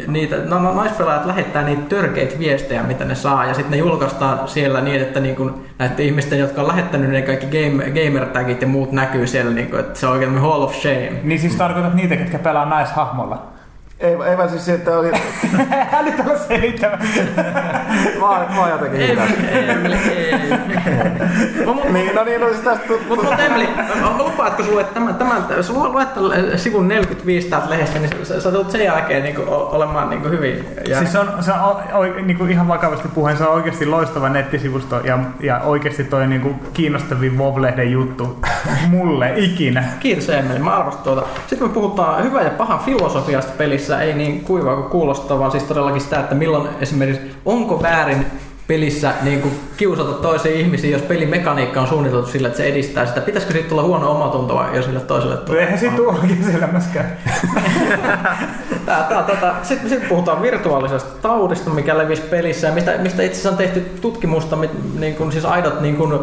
niitä, 0.06 0.36
no, 0.36 0.58
no, 0.58 0.74
naispelaajat 0.74 1.26
lähettää 1.26 1.62
niitä 1.62 1.82
törkeitä 1.82 2.38
viestejä, 2.38 2.82
mitä 2.82 3.04
ne 3.04 3.14
saa, 3.14 3.46
ja 3.46 3.54
sitten 3.54 3.70
ne 3.70 3.76
julkaistaan 3.76 4.48
siellä 4.48 4.80
niin, 4.80 5.02
että 5.02 5.20
niin 5.20 5.36
kuin, 5.36 5.54
näiden 5.78 6.06
ihmisten, 6.06 6.38
jotka 6.38 6.60
on 6.60 6.68
lähettänyt 6.68 7.10
ne 7.10 7.22
kaikki 7.22 7.46
game, 7.46 7.84
gamer-tagit 7.84 8.62
ja 8.62 8.68
muut 8.68 8.92
näkyy 8.92 9.26
siellä, 9.26 9.52
niin 9.52 9.70
kuin, 9.70 9.80
että 9.80 9.98
se 9.98 10.06
on 10.06 10.12
oikein 10.12 10.38
hall 10.38 10.62
of 10.62 10.74
shame. 10.74 11.12
Niin 11.22 11.40
siis 11.40 11.56
tarkoitat 11.56 11.94
niitä, 11.94 12.16
ketkä 12.16 12.38
pelaa 12.38 12.64
naishahmolla. 12.64 13.57
Ei, 14.00 14.16
ei 14.30 14.36
vaan 14.38 14.48
siis 14.48 14.64
se, 14.64 14.74
että 14.74 14.98
oli... 14.98 15.12
Älä 15.92 16.02
nyt 16.02 16.26
ole 16.26 16.38
selittämään. 16.38 17.00
mä, 18.20 18.28
oon- 18.28 18.54
mä 18.54 18.60
oon 18.60 18.70
jotenkin 18.70 19.00
Ei, 19.00 19.18
ei, 19.52 19.70
Emeli, 19.70 19.94
ei. 19.94 20.32
Niin, 21.92 22.14
no 22.14 22.24
niin, 22.24 22.40
no 22.40 22.48
siis 22.48 22.60
tästä... 22.60 22.84
Mutta 23.08 23.24
mut 23.24 23.40
Emeli, 23.40 23.68
lupaatko 24.18 24.62
sulle, 24.62 24.80
että 24.80 24.94
tämän, 24.94 25.14
tämän, 25.14 25.44
jos 25.56 25.70
lu- 25.70 25.92
luet 25.92 26.14
tämän 26.14 26.58
sivun 26.58 26.88
45 26.88 27.48
täältä 27.48 27.70
lehdestä, 27.70 27.98
niin 27.98 28.10
sä, 28.26 28.40
sä 28.40 28.50
tulet 28.52 28.70
sen 28.70 28.84
jälkeen 28.84 29.22
niin 29.22 29.34
kuin, 29.34 29.48
olemaan 29.48 30.10
niin 30.10 30.20
kuin 30.22 30.32
hyvin. 30.32 30.66
Ja, 30.88 30.98
Siis 30.98 31.16
on, 31.16 31.32
se 31.40 31.52
on 31.52 31.60
o, 31.60 31.98
o, 31.98 32.02
niin 32.22 32.38
kuin 32.38 32.50
ihan 32.50 32.68
vakavasti 32.68 33.08
puheen, 33.08 33.36
se 33.36 33.44
on 33.44 33.54
oikeasti 33.54 33.86
loistava 33.86 34.28
nettisivusto 34.28 35.00
ja, 35.00 35.18
ja 35.40 35.58
oikeasti 35.58 36.04
toi 36.04 36.26
niin 36.26 36.40
kuin 36.40 36.60
kiinnostavin 36.72 37.38
WoW-lehden 37.38 37.90
juttu 37.92 38.38
mulle 38.88 39.32
ikinä. 39.36 39.84
Kiitos 40.00 40.28
Emeli, 40.28 40.58
mä 40.58 40.76
arvostan 40.76 41.04
tuota. 41.04 41.22
Sitten 41.46 41.68
me 41.68 41.74
puhutaan 41.74 42.24
hyvän 42.24 42.44
ja 42.44 42.50
pahan 42.50 42.78
filosofiasta 42.78 43.52
pelissä, 43.58 43.87
ei 43.96 44.14
niin 44.14 44.40
kuivaa 44.40 44.76
kuin 44.76 44.90
kuulostaa, 44.90 45.38
vaan 45.38 45.50
siis 45.50 45.64
todellakin 45.64 46.00
sitä, 46.00 46.20
että 46.20 46.34
milloin 46.34 46.68
esimerkiksi, 46.80 47.30
onko 47.44 47.82
väärin 47.82 48.26
pelissä 48.66 49.12
niin 49.22 49.40
kuin 49.42 49.54
kiusata 49.76 50.12
toisia 50.12 50.52
ihmisiä, 50.52 50.90
jos 50.90 51.02
pelimekaniikka 51.02 51.80
on 51.80 51.88
suunniteltu 51.88 52.28
sillä, 52.28 52.48
että 52.48 52.56
se 52.56 52.64
edistää 52.64 53.06
sitä. 53.06 53.20
Pitäisikö 53.20 53.52
siitä 53.52 53.68
tulla 53.68 53.82
huono 53.82 54.10
omatunto 54.10 54.54
vai 54.54 54.76
jos 54.76 54.84
sille 54.84 55.00
toiselle 55.00 55.36
tulee? 55.36 55.62
Eihän 55.62 55.78
siitä 55.78 55.96
tule 55.96 56.08
oikein 56.12 56.56
elämässäkään. 56.56 57.16
Tää, 58.86 59.02
tää, 59.08 59.22
tää, 59.22 59.60
Sitten 59.62 59.90
sit 59.90 60.08
puhutaan 60.08 60.42
virtuaalisesta 60.42 61.10
taudista, 61.22 61.70
mikä 61.70 61.98
levisi 61.98 62.22
pelissä 62.22 62.66
ja 62.66 62.74
mistä, 62.74 62.98
mistä 62.98 63.22
itse 63.22 63.32
asiassa 63.32 63.50
on 63.50 63.56
tehty 63.56 63.80
tutkimusta, 63.80 64.56
mit- 64.56 64.98
niin 65.00 65.14
kuin, 65.14 65.32
siis 65.32 65.44
aidot 65.44 65.80
niin 65.80 65.96
kuin, 65.96 66.18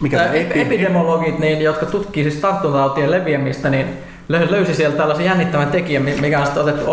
Mikä 0.00 0.24
epidemiologit, 0.54 1.38
niin, 1.38 1.62
jotka 1.62 1.86
tutkii 1.86 2.22
siis 2.22 2.36
tartuntatautien 2.36 3.10
leviämistä, 3.10 3.70
niin 3.70 3.86
löysi 4.30 4.74
sieltä 4.74 4.96
tällaisen 4.96 5.24
jännittävän 5.26 5.68
tekijän, 5.68 6.02
mi- 6.02 6.16
mikä 6.20 6.38
on 6.40 6.46
sitten 6.46 6.62
otettu 6.62 6.84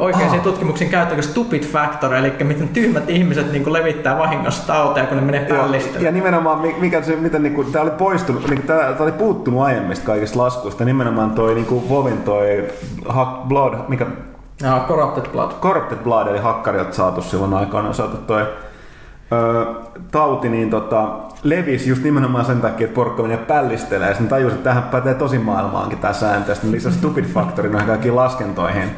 oikeisiin 0.00 0.38
Ah. 0.38 0.44
tutkimuksiin 0.44 0.90
käyttöön, 0.90 1.16
kuin 1.20 1.30
stupid 1.30 1.62
factor, 1.64 2.14
eli 2.14 2.32
miten 2.44 2.68
tyhmät 2.68 3.10
ihmiset 3.10 3.52
niin 3.52 3.62
kuin 3.64 3.72
levittää 3.72 4.18
vahingossa 4.18 4.66
tauteja, 4.66 5.06
kun 5.06 5.16
ne 5.16 5.22
menee 5.22 5.46
Ja, 5.48 5.54
pällistelyyn. 5.54 6.04
ja 6.04 6.12
nimenomaan, 6.12 6.58
mi- 6.60 6.76
mikä 6.80 7.02
se, 7.02 7.16
miten 7.16 7.42
niinku, 7.42 7.64
tää 7.64 7.82
oli 7.82 7.90
poistunut, 7.90 8.48
niinku, 8.48 8.66
tää, 8.66 8.92
tää 8.92 9.02
oli 9.02 9.12
puuttunut 9.12 9.62
aiemmista 9.62 10.06
kaikista 10.06 10.38
laskuista, 10.38 10.84
nimenomaan 10.84 11.30
toi 11.30 11.54
niinku 11.54 11.88
Vovin 11.88 12.18
toi 12.18 12.64
Hack 13.08 13.48
Blood, 13.48 13.74
mikä 13.88 14.06
Ja 14.62 14.84
corrupted 14.88 15.24
blood. 15.32 15.50
Corrupted 15.60 15.98
Blood, 15.98 16.26
eli 16.26 16.38
hakkarilta 16.38 16.92
saatu 16.92 17.22
silloin 17.22 17.54
aikaan 17.54 17.94
saatu 17.94 18.16
toi 18.16 18.46
tauti, 20.10 20.48
niin 20.48 20.70
tota, 20.70 21.08
levisi 21.42 21.88
just 21.88 22.02
nimenomaan 22.02 22.44
sen 22.44 22.60
takia, 22.60 22.84
että 22.84 22.94
porukka 22.94 23.22
menee 23.22 23.36
pällistelee. 23.36 24.08
Ja 24.08 24.14
sitten 24.14 24.28
tajusi, 24.28 24.54
että 24.54 24.68
tähän 24.70 24.82
pätee 24.82 25.14
tosi 25.14 25.38
maailmaankin 25.38 25.98
tämä 25.98 26.12
sääntö. 26.12 26.54
Sitten 26.54 26.72
lisäsi 26.72 26.98
Stupid 26.98 27.24
Factorin 27.24 27.72
noihin 27.72 27.88
kaikkiin 27.88 28.16
laskentoihin, 28.16 28.90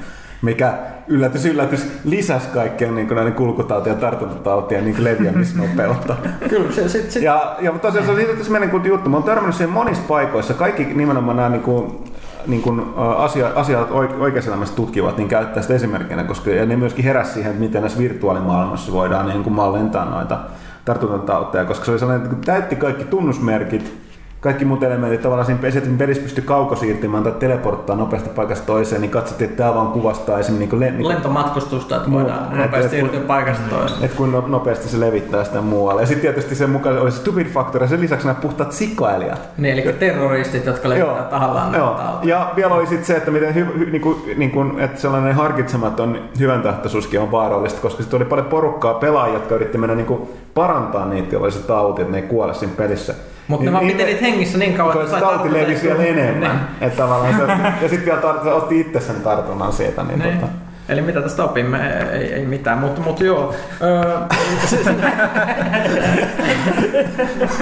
mikä 0.42 0.74
yllätys 1.08 1.46
yllätys 1.46 1.86
lisäsi 2.04 2.48
kaikkien 2.48 2.94
niin 2.94 3.08
näiden 3.08 3.32
kulkutautien 3.32 3.94
ja 3.94 4.00
tartuntatautien 4.00 4.84
niin 4.84 5.04
leviämisnopeutta. 5.04 6.16
Kyllä, 6.48 6.72
se, 6.72 6.88
sit, 6.88 7.10
sit, 7.10 7.22
Ja, 7.22 7.56
ja 7.60 7.72
tosiaan 7.72 8.06
se 8.06 8.12
on 8.12 8.18
siitä 8.18 8.44
semmoinen 8.44 8.70
kuin 8.70 8.84
juttu. 8.84 9.10
Mä 9.10 9.16
oon 9.16 9.24
törmännyt 9.24 9.56
siihen 9.56 9.72
monissa 9.72 10.02
paikoissa. 10.08 10.54
Kaikki 10.54 10.84
nimenomaan 10.84 11.36
nämä 11.36 11.48
niin 11.48 11.62
kuin, 11.62 12.04
niin 12.46 12.62
kuin, 12.62 12.80
ä, 12.80 13.00
asia, 13.00 13.50
asiat 13.54 13.90
oik- 13.90 14.20
oikeassa 14.20 14.50
elämässä 14.50 14.74
tutkivat, 14.74 15.16
niin 15.16 15.28
käyttää 15.28 15.62
sitä 15.62 15.74
esimerkkinä, 15.74 16.24
koska 16.24 16.50
ja 16.50 16.66
ne 16.66 16.76
myöskin 16.76 17.04
heräsi 17.04 17.32
siihen, 17.32 17.50
että 17.50 17.62
miten 17.62 17.82
näissä 17.82 17.98
virtuaalimaailmassa 17.98 18.92
voidaan 18.92 19.26
niin 19.26 19.42
kuin 19.42 19.54
mallintaa 19.54 20.04
noita 20.04 20.38
tartuntatauteja, 20.84 21.64
koska 21.64 21.84
se 21.84 21.90
oli 21.90 21.98
sellainen, 21.98 22.24
että 22.24 22.34
kun 22.36 22.44
täytti 22.44 22.76
kaikki 22.76 23.04
tunnusmerkit, 23.04 24.01
kaikki 24.42 24.64
muut 24.64 24.82
elementit 24.82 25.22
tavallaan 25.22 25.46
siinä 25.46 25.68
esitin 25.68 25.98
pelissä 25.98 26.22
pystyi 26.22 26.44
kaukosiirtymään 26.44 27.22
tai 27.22 27.32
teleporttaa 27.32 27.96
nopeasti 27.96 28.30
paikasta 28.30 28.66
toiseen, 28.66 29.00
niin 29.00 29.10
katsottiin, 29.10 29.50
että 29.50 29.62
tämä 29.62 29.74
vaan 29.74 29.86
kuvastaa 29.86 30.38
esimerkiksi 30.38 30.76
niin 30.76 30.96
kuin 30.96 31.04
le- 31.08 31.14
lentomatkustusta, 31.14 31.96
että 31.96 32.10
voidaan 32.10 32.48
Muu- 32.48 32.62
nopeasti 32.62 32.90
siirtyä 32.90 33.20
paikasta 33.20 33.62
toiseen. 33.70 34.04
että 34.04 34.16
kuinka 34.16 34.42
nopeasti 34.46 34.88
se 34.88 35.00
levittää 35.00 35.44
sitä 35.44 35.60
muualle. 35.60 36.02
Ja 36.02 36.06
sitten 36.06 36.22
tietysti 36.22 36.54
sen 36.54 36.70
mukaan 36.70 36.98
oli 36.98 37.10
stupid 37.10 37.46
factor 37.46 37.82
ja 37.82 37.88
sen 37.88 38.00
lisäksi 38.00 38.26
nämä 38.26 38.40
puhtaat 38.40 38.72
sikailijat. 38.72 39.48
Niin, 39.58 39.72
eli 39.72 39.92
terroristit, 39.92 40.66
jotka 40.66 40.88
levittää 40.88 41.22
tahallaan 41.22 41.74
joo. 41.74 41.86
näitä 41.86 42.02
tauteja. 42.02 42.36
Ja 42.36 42.52
vielä 42.56 42.74
oli 42.74 42.86
sitten 42.86 43.06
se, 43.06 43.16
että 43.16 43.30
miten 43.30 43.54
hy, 43.54 43.66
hy, 43.78 43.90
niinku, 43.90 44.24
niinku, 44.36 44.64
että 44.78 45.00
sellainen 45.00 45.34
harkitsematon 45.34 46.20
hyvän 46.38 46.62
tahtoisuuskin 46.62 47.20
on 47.20 47.30
vaarallista, 47.32 47.80
koska 47.80 48.02
sitten 48.02 48.16
oli 48.16 48.24
paljon 48.24 48.46
porukkaa 48.46 48.94
pelaajia, 48.94 49.34
jotka 49.34 49.54
yritti 49.54 49.78
mennä 49.78 49.94
niinku 49.94 50.30
parantaa 50.54 51.06
niitä, 51.06 51.34
joilla 51.34 51.44
oli 51.44 51.52
se 51.52 51.66
tauti, 51.66 52.02
että 52.02 52.12
ne 52.12 52.18
ei 52.18 52.28
kuole 52.28 52.54
siinä 52.54 52.74
pelissä. 52.76 53.14
Mutta 53.48 53.64
ne 53.64 53.72
vaan 53.72 53.86
pitelit 53.86 54.20
hengissä 54.22 54.58
niin 54.58 54.74
kauan, 54.74 54.92
että 54.96 55.04
se 55.06 55.10
sai 55.10 55.20
tauti 55.20 55.52
levisi 55.52 55.82
vielä 55.82 56.04
enemmän. 56.04 56.68
Että 56.80 57.02
tavallaan 57.02 57.34
se, 57.36 57.42
ja 57.82 57.88
sitten 57.88 58.04
vielä 58.04 58.20
tar- 58.20 58.48
otti 58.48 58.80
itse 58.80 59.00
sen 59.00 59.20
tartunnan 59.20 59.72
siitä. 59.72 60.02
Niin, 60.02 60.18
Niin. 60.18 60.38
tota, 60.38 60.52
Eli 60.88 61.02
mitä 61.02 61.20
tästä 61.22 61.44
opimme? 61.44 61.98
Ei, 62.12 62.32
ei 62.32 62.46
mitään, 62.46 62.78
mutta, 62.78 63.00
mutta 63.00 63.24
joo. 63.24 63.54
Öö, 63.82 64.18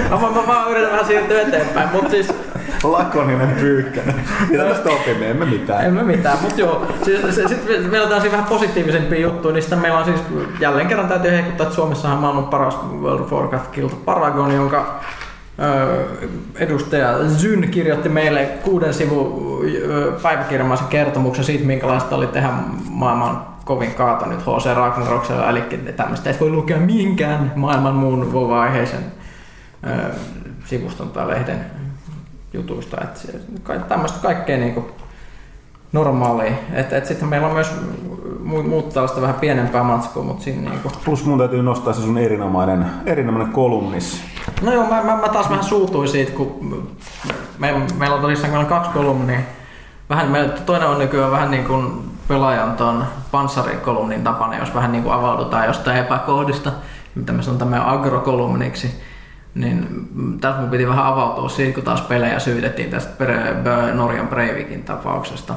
mä, 0.09 0.17
mä, 0.19 0.47
vaan 0.47 0.71
yritän 0.71 0.91
vähän 0.91 1.05
siirtyä 1.05 1.41
eteenpäin, 1.41 1.89
mutta 1.93 2.09
siis 2.09 2.33
lakoninen 2.83 3.49
pyykkänen. 3.59 4.15
Mitä 4.49 4.63
tästä 4.63 4.89
opimme? 4.89 5.29
Emme 5.29 5.45
mitään. 5.45 5.85
en 5.85 5.93
mä 5.93 6.03
mitään, 6.03 6.37
mutta 6.41 6.61
joo. 6.61 6.87
Siis, 7.03 7.35
se, 7.35 7.47
sitten 7.47 7.81
meillä 7.81 8.03
on 8.03 8.09
tällaisia 8.09 8.31
vähän 8.31 8.45
positiivisempia 8.45 9.19
juttuja, 9.19 9.53
niin 9.53 9.79
meillä 9.79 9.99
on 9.99 10.05
siis 10.05 10.21
jälleen 10.59 10.87
kerran 10.87 11.07
täytyy 11.07 11.31
heikuttaa, 11.31 11.63
että 11.63 11.75
Suomessahan 11.75 12.17
maailman 12.17 12.45
paras 12.47 12.77
World 13.01 13.19
of 13.19 13.31
Warcraft-kilta 13.31 13.95
Paragon, 14.05 14.51
jonka 14.55 14.99
edustaja 16.55 17.29
Zyn 17.29 17.69
kirjoitti 17.71 18.09
meille 18.09 18.45
kuuden 18.45 18.93
sivun 18.93 19.59
päiväkirjamaisen 20.21 20.87
kertomuksen 20.87 21.45
siitä, 21.45 21.65
minkälaista 21.65 22.15
oli 22.15 22.27
tehdä 22.27 22.49
maailman 22.89 23.45
kovin 23.65 23.93
kaata 23.93 24.25
nyt 24.25 24.41
HC 24.41 24.75
Ragnaroksella, 24.75 25.49
eli 25.49 25.61
tämmöistä 25.97 26.29
et 26.29 26.39
voi 26.39 26.49
lukea 26.49 26.77
minkään 26.77 27.53
maailman 27.55 27.95
muun 27.95 28.33
WoW-aiheisen 28.33 29.03
öö, 29.87 30.09
sivuston 30.65 31.09
tai 31.09 31.27
lehden 31.27 31.65
jutuista. 32.53 32.97
Että 33.01 33.19
kaikkea 34.21 34.57
niinku 34.57 34.89
normaalia. 35.91 36.53
Et, 36.73 36.93
et 36.93 37.05
sitten 37.05 37.27
meillä 37.27 37.47
on 37.47 37.53
myös 37.53 37.71
mu- 38.43 38.67
muuta 38.67 38.93
tällaista 38.93 39.21
vähän 39.21 39.35
pienempää 39.35 39.83
matskua, 39.83 40.23
mutta 40.23 40.43
siinä 40.43 40.69
niinku... 40.69 40.91
Plus 41.05 41.25
mun 41.25 41.37
täytyy 41.37 41.63
nostaa 41.63 41.93
se 41.93 42.01
sun 42.01 42.17
erinomainen, 42.17 42.85
erinomainen 43.05 43.53
kolumnis. 43.53 44.23
No 44.61 44.73
joo, 44.73 44.87
mä, 44.87 45.03
mä, 45.03 45.15
mä 45.15 45.29
taas 45.29 45.49
vähän 45.49 45.63
suutuin 45.63 46.07
siitä, 46.07 46.31
kun 46.31 46.87
meillä, 47.59 47.81
meillä 47.97 48.15
on 48.15 48.21
tosissaan 48.21 48.51
meillä 48.51 48.63
on 48.63 48.69
kaksi 48.69 48.91
kolumnia. 48.91 49.39
Vähän, 50.09 50.27
meillä, 50.27 50.53
toinen 50.53 50.89
on 50.89 50.99
nykyään 50.99 51.31
vähän 51.31 51.51
niin 51.51 51.65
kuin 51.65 52.11
pelaajan 52.27 52.71
ton 52.71 53.03
panssarikolumnin 53.31 54.23
tapana, 54.23 54.57
jos 54.57 54.75
vähän 54.75 54.91
niin 54.91 55.03
kuin 55.03 55.13
avaudutaan 55.13 55.65
jostain 55.65 55.97
epäkohdista, 55.97 56.71
mitä 57.15 57.33
me 57.33 57.43
sanotaan 57.43 57.71
meidän 57.71 57.87
agrokolumniksi. 57.87 59.01
Niin 59.55 60.07
tässä 60.41 60.61
mun 60.61 60.69
piti 60.69 60.87
vähän 60.87 61.05
avautua 61.05 61.49
siitä, 61.49 61.73
kun 61.73 61.83
taas 61.83 62.01
pelejä 62.01 62.39
syytettiin 62.39 62.89
tästä 62.89 63.25
Norjan 63.93 64.27
Breivikin 64.27 64.83
tapauksesta, 64.83 65.53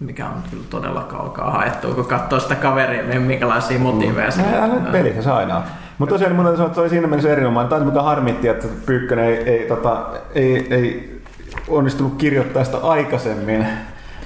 mikä 0.00 0.26
on 0.26 0.42
kyllä 0.50 0.64
todella 0.70 1.02
kaukaa 1.02 1.50
haettu, 1.50 1.94
kun 1.94 2.04
katsoo 2.04 2.40
sitä 2.40 2.54
kaveria, 2.54 3.20
minkälaisia 3.20 3.78
motiiveja 3.78 4.30
se 4.30 4.42
Älä 4.54 4.74
nyt 4.74 4.92
pelissä 4.92 5.22
se 5.22 5.30
aina 5.30 5.56
on. 5.56 5.62
Mutta 5.98 6.14
tosiaan 6.14 6.32
niin 6.36 6.44
mun 6.44 6.56
sanoa, 6.56 6.66
että 6.66 6.74
se 6.74 6.80
oli 6.80 6.88
siinä 6.88 7.06
mielessä 7.06 7.32
erinomainen. 7.32 7.70
Tämä 7.70 7.84
mikä 7.84 8.02
harmitti, 8.02 8.48
että 8.48 8.68
Pyykkönen 8.86 9.24
ei, 9.24 9.36
ei, 9.36 9.68
tota, 9.68 10.06
ei, 10.34 10.66
ei 10.70 11.20
onnistunut 11.68 12.14
kirjoittaa 12.16 12.64
sitä 12.64 12.78
aikaisemmin, 12.78 13.66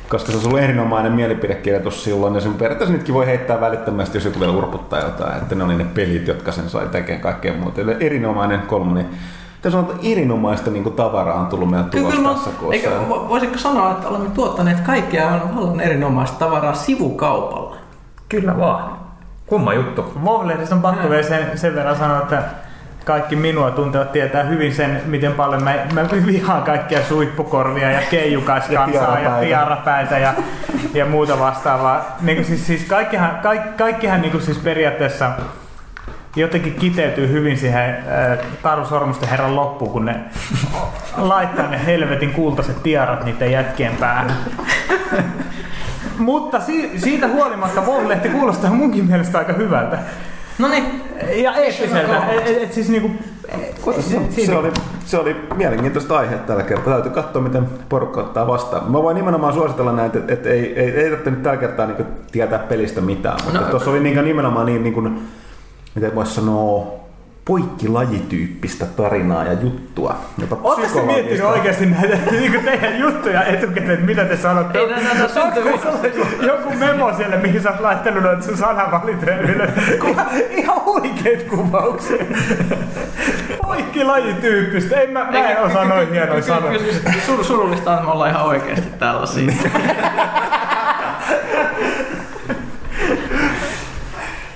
koska 0.09 0.26
se 0.26 0.37
olisi 0.37 0.48
ollut 0.48 0.61
erinomainen 0.61 1.12
mielipidekirjoitus 1.12 2.04
silloin. 2.04 2.35
Ja 2.35 2.40
sen 2.40 2.54
periaatteessa 2.54 2.92
nytkin 2.92 3.14
voi 3.14 3.26
heittää 3.26 3.61
välittömästi, 3.61 4.16
jos 4.16 4.24
joku 4.24 4.40
vielä 4.40 4.52
urputtaa 4.52 5.00
jotain, 5.00 5.37
että 5.38 5.54
ne 5.54 5.64
oli 5.64 5.76
ne 5.76 5.85
pelit, 5.85 6.26
jotka 6.26 6.52
sen 6.52 6.70
sai 6.70 6.87
tekemään 6.87 7.22
kaikkea 7.22 7.54
muuta. 7.54 7.81
Eli 7.81 7.96
erinomainen 8.00 8.61
kolmoni. 8.61 9.07
Tässä 9.62 9.79
on 9.79 9.99
erinomaista 10.03 10.71
niin 10.71 10.92
tavaraa 10.92 11.40
on 11.40 11.47
tullut 11.47 11.71
meidän 11.71 11.90
tulos 11.90 12.14
Kyllä, 12.14 12.35
tässä 12.35 12.51
kuussa. 12.51 13.09
voisitko 13.29 13.59
sanoa, 13.59 13.90
että 13.90 14.09
olemme 14.09 14.29
tuottaneet 14.29 14.81
kaikkea 14.81 15.33
aivan 15.33 15.57
vallan 15.57 15.81
erinomaista 15.81 16.38
tavaraa 16.38 16.75
sivukaupalla? 16.75 17.77
Kyllä 18.29 18.59
vaan. 18.59 18.99
Kumma 19.47 19.75
juttu. 19.75 20.12
WoW-lehdistä 20.25 20.75
on 20.75 20.83
pakko 20.83 21.11
vielä 21.11 21.23
sen, 21.23 21.59
sen 21.59 21.75
verran 21.75 21.97
sanoa, 21.97 22.18
että 22.18 22.42
kaikki 23.05 23.37
minua 23.37 23.71
tuntevat 23.71 24.12
tietää 24.12 24.42
hyvin 24.42 24.75
sen, 24.75 25.03
miten 25.07 25.32
paljon 25.32 25.62
mä, 25.64 25.74
mä 25.93 26.09
vihaan 26.26 26.62
kaikkia 26.62 27.05
suippukorvia 27.05 27.91
ja 27.91 28.01
keijukaskansaa 28.11 28.87
ja 28.87 28.93
tiarapäitä. 28.93 29.41
tiarapäitä 29.41 30.18
ja, 30.18 30.35
ja 30.95 31.07
muuta 31.07 31.39
vastaavaa. 31.39 32.16
Niin 32.20 32.45
siis, 32.45 32.66
siis 32.66 32.85
kaikkihan, 32.85 33.39
kaik, 33.43 33.76
kaikkihan 33.76 34.22
niin 34.22 34.43
siis 34.43 34.59
periaatteessa 34.59 35.30
jotenkin 36.41 36.74
kiteytyy 36.74 37.28
hyvin 37.28 37.59
siihen 37.59 37.91
äh, 37.91 38.39
Taru 38.62 38.84
Sormusten 38.84 39.28
herran 39.28 39.57
loppuun, 39.57 39.91
kun 39.91 40.05
ne 40.05 40.14
laittaa 41.16 41.68
ne 41.68 41.86
helvetin 41.86 42.32
kultaiset 42.32 42.82
tiarat 42.82 43.24
niiden 43.24 43.53
jätkien 43.53 43.93
päähän. 44.01 44.32
Mutta 46.18 46.61
si- 46.61 46.91
siitä 47.01 47.28
huolimatta 47.28 47.80
WoW-lehti 47.80 48.28
kuulostaa 48.28 48.70
munkin 48.70 49.05
mielestä 49.05 49.39
aika 49.39 49.53
hyvältä. 49.53 49.99
No 50.59 50.68
niin, 50.68 50.84
Ja 51.43 51.55
eeppiseltä. 51.55 52.16
Et, 52.32 52.47
et, 52.49 52.62
et 52.62 52.72
siis 52.72 52.89
niinku... 52.89 53.11
Se, 54.01 54.45
se, 54.47 54.57
oli, 54.57 54.72
se 55.05 55.18
oli 55.18 55.36
mielenkiintoista 55.57 56.18
aihe 56.18 56.36
tällä 56.36 56.62
kertaa. 56.62 56.93
Täytyy 56.93 57.12
katsoa, 57.12 57.43
miten 57.43 57.68
porukka 57.89 58.20
ottaa 58.20 58.47
vastaan. 58.47 58.93
Mä 58.93 59.03
voin 59.03 59.14
nimenomaan 59.14 59.53
suositella 59.55 59.93
näitä, 59.93 60.18
että 60.18 60.32
et 60.32 60.47
ei, 60.47 60.80
ei, 60.80 60.91
ei 60.91 61.03
tarvitse 61.11 61.30
nyt 61.30 61.43
tällä 61.43 61.57
kertaa 61.57 61.86
niin 61.86 62.07
tietää 62.32 62.59
pelistä 62.59 63.01
mitään. 63.01 63.36
Mutta 63.45 63.61
No. 63.61 63.66
tuossa 63.66 63.91
oli 63.91 64.01
niin, 64.01 64.24
nimenomaan 64.24 64.66
niin, 64.66 64.82
niin 64.82 64.95
kuin, 64.95 65.20
miten 65.99 66.14
voisi 66.14 66.34
sanoa, 66.34 66.86
poikkilajityyppistä 67.44 68.86
tarinaa 68.86 69.44
ja 69.44 69.53
juttua. 69.53 70.16
Te 70.40 71.03
miettinyt 71.07 71.44
oikeasti 71.44 71.86
näitä 71.86 72.16
niinku 72.30 72.59
teidän 72.64 72.99
juttuja 72.99 73.44
etukäteen, 73.44 73.90
että 73.90 74.07
mitä 74.07 74.24
te 74.24 74.36
sanotte? 74.36 74.78
Ei, 74.78 74.86
nää- 74.90 75.14
nää 75.14 75.28
syntyy- 75.28 75.72
Onko 75.72 75.88
joku 76.42 76.74
memo 76.78 77.12
siellä, 77.16 77.36
mihin 77.36 77.62
sä 77.62 77.70
oot 77.70 77.80
laittanut 77.80 78.22
noita 78.22 78.42
sun 78.42 78.57
sanavalintoja 78.57 79.38
ylös? 79.38 79.70
Ihan, 80.09 80.26
ihan 80.51 80.80
oikeet 80.86 81.42
kuvauksia. 81.42 82.24
Poikkilajityyppistä. 83.62 85.01
En 85.01 85.11
mä, 85.11 85.24
mä 85.30 85.49
en 85.49 85.62
osaa 85.62 85.84
noin 85.84 86.11
hienoja 86.11 86.42
sanoja. 86.42 86.80
Sur, 87.26 87.44
surullista 87.44 87.90
on, 87.90 87.96
että 87.96 88.07
me 88.07 88.12
ollaan 88.12 88.30
ihan 88.30 88.42
oikeasti 88.46 88.88
tällaisia. 88.99 89.53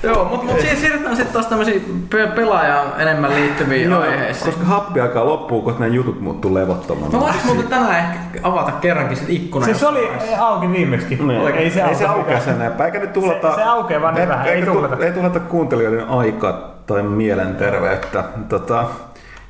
Joo, 0.03 0.24
mutta 0.24 0.46
mut 0.46 0.61
siis 0.61 0.80
siirrytään 0.80 1.16
sitten 1.16 1.32
taas 1.32 1.46
tämmöisiin 1.46 2.07
pe- 2.11 2.26
pelaajaan 2.26 2.86
enemmän 3.00 3.30
liittyviin 3.34 3.92
aiheisiin. 3.92 4.46
Koska 4.46 4.64
happi 4.64 5.00
alkaa 5.00 5.26
loppuu, 5.26 5.62
koska 5.62 5.80
nämä 5.80 5.94
jutut 5.94 6.20
muuttuu 6.20 6.55
levottoman. 6.55 7.12
Mä 7.12 7.20
voisin 7.20 7.40
muuten 7.46 7.66
tänään 7.68 7.98
ehkä 7.98 8.38
avata 8.42 8.72
kerrankin 8.72 9.16
sit 9.16 9.30
ikkuna. 9.30 9.64
Siis 9.64 9.80
se 9.80 9.86
oli 9.86 10.09
auki 10.38 10.72
viimeksi. 10.72 11.18
Niin. 11.24 11.55
Ei 11.57 11.70
se, 11.70 11.82
ei 11.82 11.94
se 11.94 12.05
auke 12.07 12.20
aukea 12.20 12.40
sen 12.40 12.55
enempää. 12.55 12.86
Eikä 12.86 12.98
nyt 12.98 13.12
tuhlata, 13.12 13.50
Se- 13.50 13.57
se 13.57 13.62
aukeaa 13.62 14.03
vaan 14.03 14.14
niin 14.14 14.28
vähän, 14.28 14.46
ei 14.46 14.62
tu- 14.62 14.72
tuhlata. 14.72 15.05
Ei 15.05 15.12
tuhlata 15.12 15.40
kuuntelijoiden 15.40 16.09
aikaa 16.09 16.70
tai 16.86 17.03
mielenterveyttä. 17.03 18.24
Tota, 18.48 18.84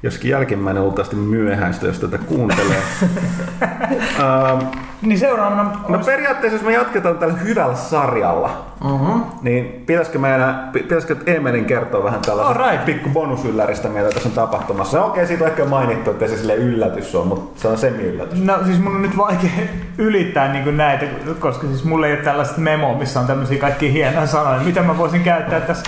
joskin 0.02 0.30
jälkimmäinen 0.30 0.82
luultavasti 0.82 1.16
myöhäistä, 1.16 1.86
jos 1.86 1.98
tätä 1.98 2.18
kuuntelee. 2.18 2.82
Ähm, 4.20 4.66
Niin 5.02 5.18
seuraavana... 5.18 5.70
no 5.88 5.98
periaatteessa, 5.98 6.56
jos 6.56 6.66
me 6.66 6.72
jatketaan 6.72 7.18
tällä 7.18 7.34
hyvällä 7.34 7.74
sarjalla, 7.74 8.64
Uh-huh. 8.84 9.20
niin 9.42 9.82
pitäisikö 9.86 10.18
meidän, 10.18 10.68
pi- 10.72 10.82
pitäisikö 10.82 11.16
Eemelin 11.26 11.64
kertoa 11.64 12.04
vähän 12.04 12.20
tällaista 12.20 12.64
Alright. 12.64 12.84
pikku 12.84 13.08
bonusylläristä, 13.10 13.88
mitä 13.88 14.08
tässä 14.08 14.28
on 14.28 14.34
tapahtumassa? 14.34 14.98
No 14.98 15.06
okei, 15.06 15.26
siitä 15.26 15.44
on 15.44 15.50
ehkä 15.50 15.64
mainittu, 15.64 16.10
että 16.10 16.28
se 16.28 16.36
sille 16.36 16.54
yllätys 16.54 17.14
on, 17.14 17.26
mutta 17.26 17.60
se 17.60 17.68
on 17.68 17.78
semi-yllätys. 17.78 18.38
No 18.44 18.58
siis 18.64 18.80
mun 18.80 18.94
on 18.96 19.02
nyt 19.02 19.16
vaikea 19.16 19.50
ylittää 19.98 20.52
niin 20.52 20.76
näitä, 20.76 21.06
koska 21.38 21.66
siis 21.66 21.84
mulla 21.84 22.06
ei 22.06 22.12
ole 22.12 22.22
tällaista 22.22 22.60
memoa, 22.60 22.98
missä 22.98 23.20
on 23.20 23.26
tämmöisiä 23.26 23.58
kaikki 23.58 23.92
hienoja 23.92 24.26
sanoja, 24.26 24.60
mitä 24.60 24.82
mä 24.82 24.98
voisin 24.98 25.22
käyttää 25.22 25.60
tässä 25.60 25.82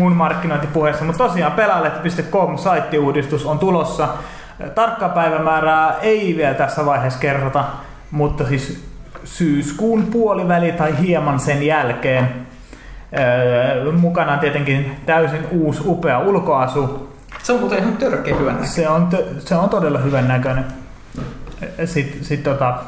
mun 0.00 0.16
markkinointipuheessa. 0.16 1.04
Mutta 1.04 1.28
tosiaan 1.28 1.52
pelaajalehti.com 1.52 2.58
saittiuudistus 2.58 3.46
on 3.46 3.58
tulossa. 3.58 4.08
Tarkkaa 4.74 5.08
päivämäärää 5.08 5.96
ei 6.02 6.36
vielä 6.36 6.54
tässä 6.54 6.86
vaiheessa 6.86 7.20
kerrota, 7.20 7.64
mutta 8.10 8.46
siis 8.48 8.84
syyskuun 9.24 10.02
puoliväli 10.02 10.72
tai 10.72 10.94
hieman 11.00 11.40
sen 11.40 11.62
jälkeen. 11.62 12.28
Öö, 13.18 13.92
mukana 13.92 14.32
on 14.32 14.38
tietenkin 14.38 14.96
täysin 15.06 15.46
uusi 15.50 15.82
upea 15.84 16.18
ulkoasu, 16.18 17.10
Se 17.42 17.52
on 17.52 17.60
muuten 17.60 17.78
ihan 17.78 17.96
törkeä 17.96 18.36
hyvä 18.36 18.52
näkö. 18.52 18.66
se 18.66 18.88
on, 18.88 19.08
se 19.38 19.54
on 19.54 19.68
todella 19.68 19.98
hyvän 19.98 20.28
näköinen. 20.28 20.64
Sitten 21.84 22.24
sit 22.24 22.42
tota, 22.42 22.78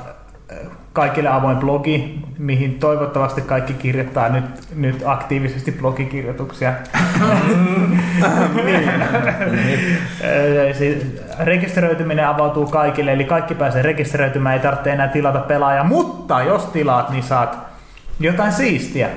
kaikille 0.92 1.28
avoin 1.28 1.56
blogi, 1.56 2.20
mihin 2.38 2.78
toivottavasti 2.78 3.42
kaikki 3.42 3.74
kirjoittaa 3.74 4.28
nyt, 4.28 4.44
nyt 4.74 5.02
aktiivisesti 5.04 5.72
blogikirjoituksia. 5.72 6.72
Siis 10.78 10.96
rekisteröityminen 11.38 12.28
avautuu 12.28 12.66
kaikille, 12.66 13.12
eli 13.12 13.24
kaikki 13.24 13.54
pääsee 13.54 13.82
rekisteröitymään, 13.82 14.54
ei 14.54 14.60
tarvitse 14.60 14.92
enää 14.92 15.08
tilata 15.08 15.38
pelaajaa, 15.38 15.84
mutta 15.84 16.42
jos 16.42 16.66
tilaat, 16.66 17.10
niin 17.10 17.22
saat 17.22 17.58
jotain 18.20 18.52
siistiä. 18.52 19.08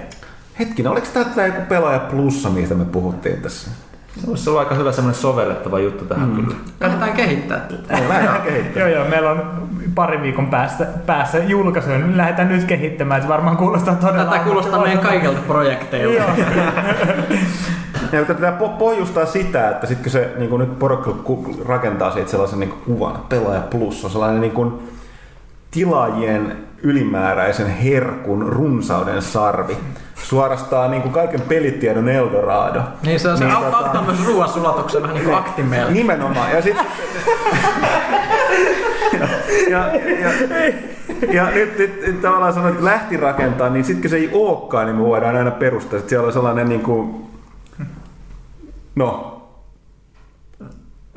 Hetkinen, 0.60 0.92
oliko 0.92 1.08
tämä 1.36 1.46
joku 1.46 1.62
pelaaja 1.70 2.00
plussa, 2.00 2.50
mistä 2.50 2.76
me 2.76 2.86
puhuttiin 2.86 3.42
tässä? 3.42 3.72
Se 4.22 4.28
voisi 4.28 4.49
olla 4.49 4.59
aika 4.59 4.76
hyvä 4.76 4.91
semmoinen 4.91 5.22
sovellettava 5.22 5.80
juttu 5.80 6.05
tähän 6.05 6.30
mm. 6.30 6.36
kyllä. 6.36 6.55
Lähdetään 6.82 7.13
kehittää 7.13 7.59
tätä. 7.59 7.93
Lähdetään 8.09 8.41
kehittämään. 8.41 8.91
Joo, 8.91 8.99
joo, 8.99 9.09
meillä 9.09 9.32
on 9.32 9.68
pari 9.95 10.22
viikon 10.22 10.47
päästä, 10.47 10.88
päässä 11.05 11.38
julkaisu, 11.38 11.89
niin 11.89 12.18
lähdetään 12.18 12.47
nyt 12.47 12.63
kehittämään, 12.63 13.18
että 13.18 13.34
varmaan 13.34 13.57
kuulostaa 13.57 13.95
todella... 13.95 14.26
Tätä 14.26 14.43
kuulostaa 14.43 14.82
meidän 14.82 14.99
kaikilta 14.99 15.39
projekteilta. 15.47 16.16
Joo. 16.16 16.30
Ja 18.11 18.22
po- 18.59 18.78
pohjustaa 18.78 19.26
sitä, 19.26 19.70
että 19.70 19.88
sitten 19.88 20.03
kun 20.03 20.11
se 20.11 20.34
niin 20.38 20.59
nyt 20.59 20.80
porukka 20.80 21.16
rakentaa 21.66 22.11
siitä 22.11 22.32
sellaisen 22.32 22.59
niin 22.59 22.74
kuvan, 22.86 23.20
pelaaja 23.30 23.61
plus 23.61 24.05
on 24.05 24.11
sellainen 24.11 24.41
niin 24.41 24.51
kuin 24.51 24.74
tilaajien 25.76 26.58
ylimääräisen 26.84 27.68
herkun 27.68 28.42
runsauden 28.42 29.22
sarvi. 29.22 29.78
Suorastaan 30.16 30.92
niin 30.92 31.02
kuin 31.02 31.14
kaiken 31.14 31.42
pelitiedon 31.42 32.10
Eldorado. 32.10 32.82
Niin 33.06 33.20
se 33.20 33.30
on 33.30 33.38
se 33.38 33.46
Niin, 33.46 33.54
niin, 33.54 33.68
tota- 33.68 33.76
auttaa 33.76 34.02
myös 34.02 34.28
ruoansulatuksen 34.28 35.02
vähän 35.02 35.16
niin 35.16 35.26
kuin 35.26 35.38
aktimeella. 35.38 35.92
Nimenomaan. 35.92 36.52
Ja 36.52 36.62
sitten... 36.62 36.86
ja, 39.72 39.88
ja, 40.22 40.30
ja 41.34 41.50
nyt, 41.50 41.78
nyt, 41.78 42.02
nyt 42.08 42.22
tavallaan 42.22 42.54
sanoin, 42.54 42.74
että 42.74 42.86
lähti 42.86 43.18
rakentaa, 43.18 43.70
niin 43.70 43.86
sitten 43.86 44.02
kun 44.02 44.10
se 44.10 44.18
ei 44.18 44.30
olekaan, 44.34 44.86
niin 44.86 44.96
me 44.96 45.04
voidaan 45.04 45.36
aina 45.36 45.52
perustaa, 45.52 46.00
että 46.00 46.10
siellä 46.10 46.28
on 46.28 46.34
sellainen 46.34 46.70
niin 46.70 46.82
kuin, 46.82 47.16
no, 48.96 49.35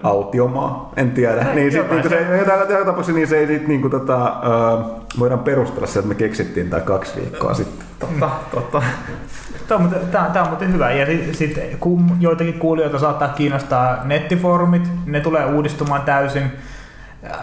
autiomaa, 0.02 0.92
en 0.96 1.10
tiedä. 1.10 1.46
Niin, 1.54 1.72
sit, 1.72 1.90
niin 1.90 2.08
se, 2.08 2.36
jotain, 2.38 2.60
jotain 2.60 2.86
tapauksessa 2.86 3.12
niin 3.12 3.28
se 3.28 3.38
ei 3.38 3.46
sit, 3.46 3.68
niin 3.68 3.80
kuin, 3.80 3.90
tota, 3.90 4.26
ö, 4.26 4.84
voidaan 5.18 5.40
perustella 5.40 5.86
se, 5.86 5.98
että 5.98 6.08
me 6.08 6.14
keksittiin 6.14 6.70
tämä 6.70 6.80
kaksi 6.80 7.20
viikkoa 7.20 7.54
sitten. 7.54 7.86
Totta, 7.98 8.30
totta. 8.54 8.82
Tämä 9.68 9.80
on, 10.42 10.48
muuten- 10.48 10.72
hyvä. 10.72 10.90
Ja 10.92 11.06
sitten 11.06 11.34
sit, 11.34 11.58
kun 11.80 12.16
joitakin 12.20 12.58
kuulijoita 12.58 12.98
saattaa 12.98 13.28
kiinnostaa 13.28 14.04
nettifoorumit, 14.04 14.88
ne 15.06 15.20
tulee 15.20 15.44
uudistumaan 15.46 16.02
täysin. 16.02 16.52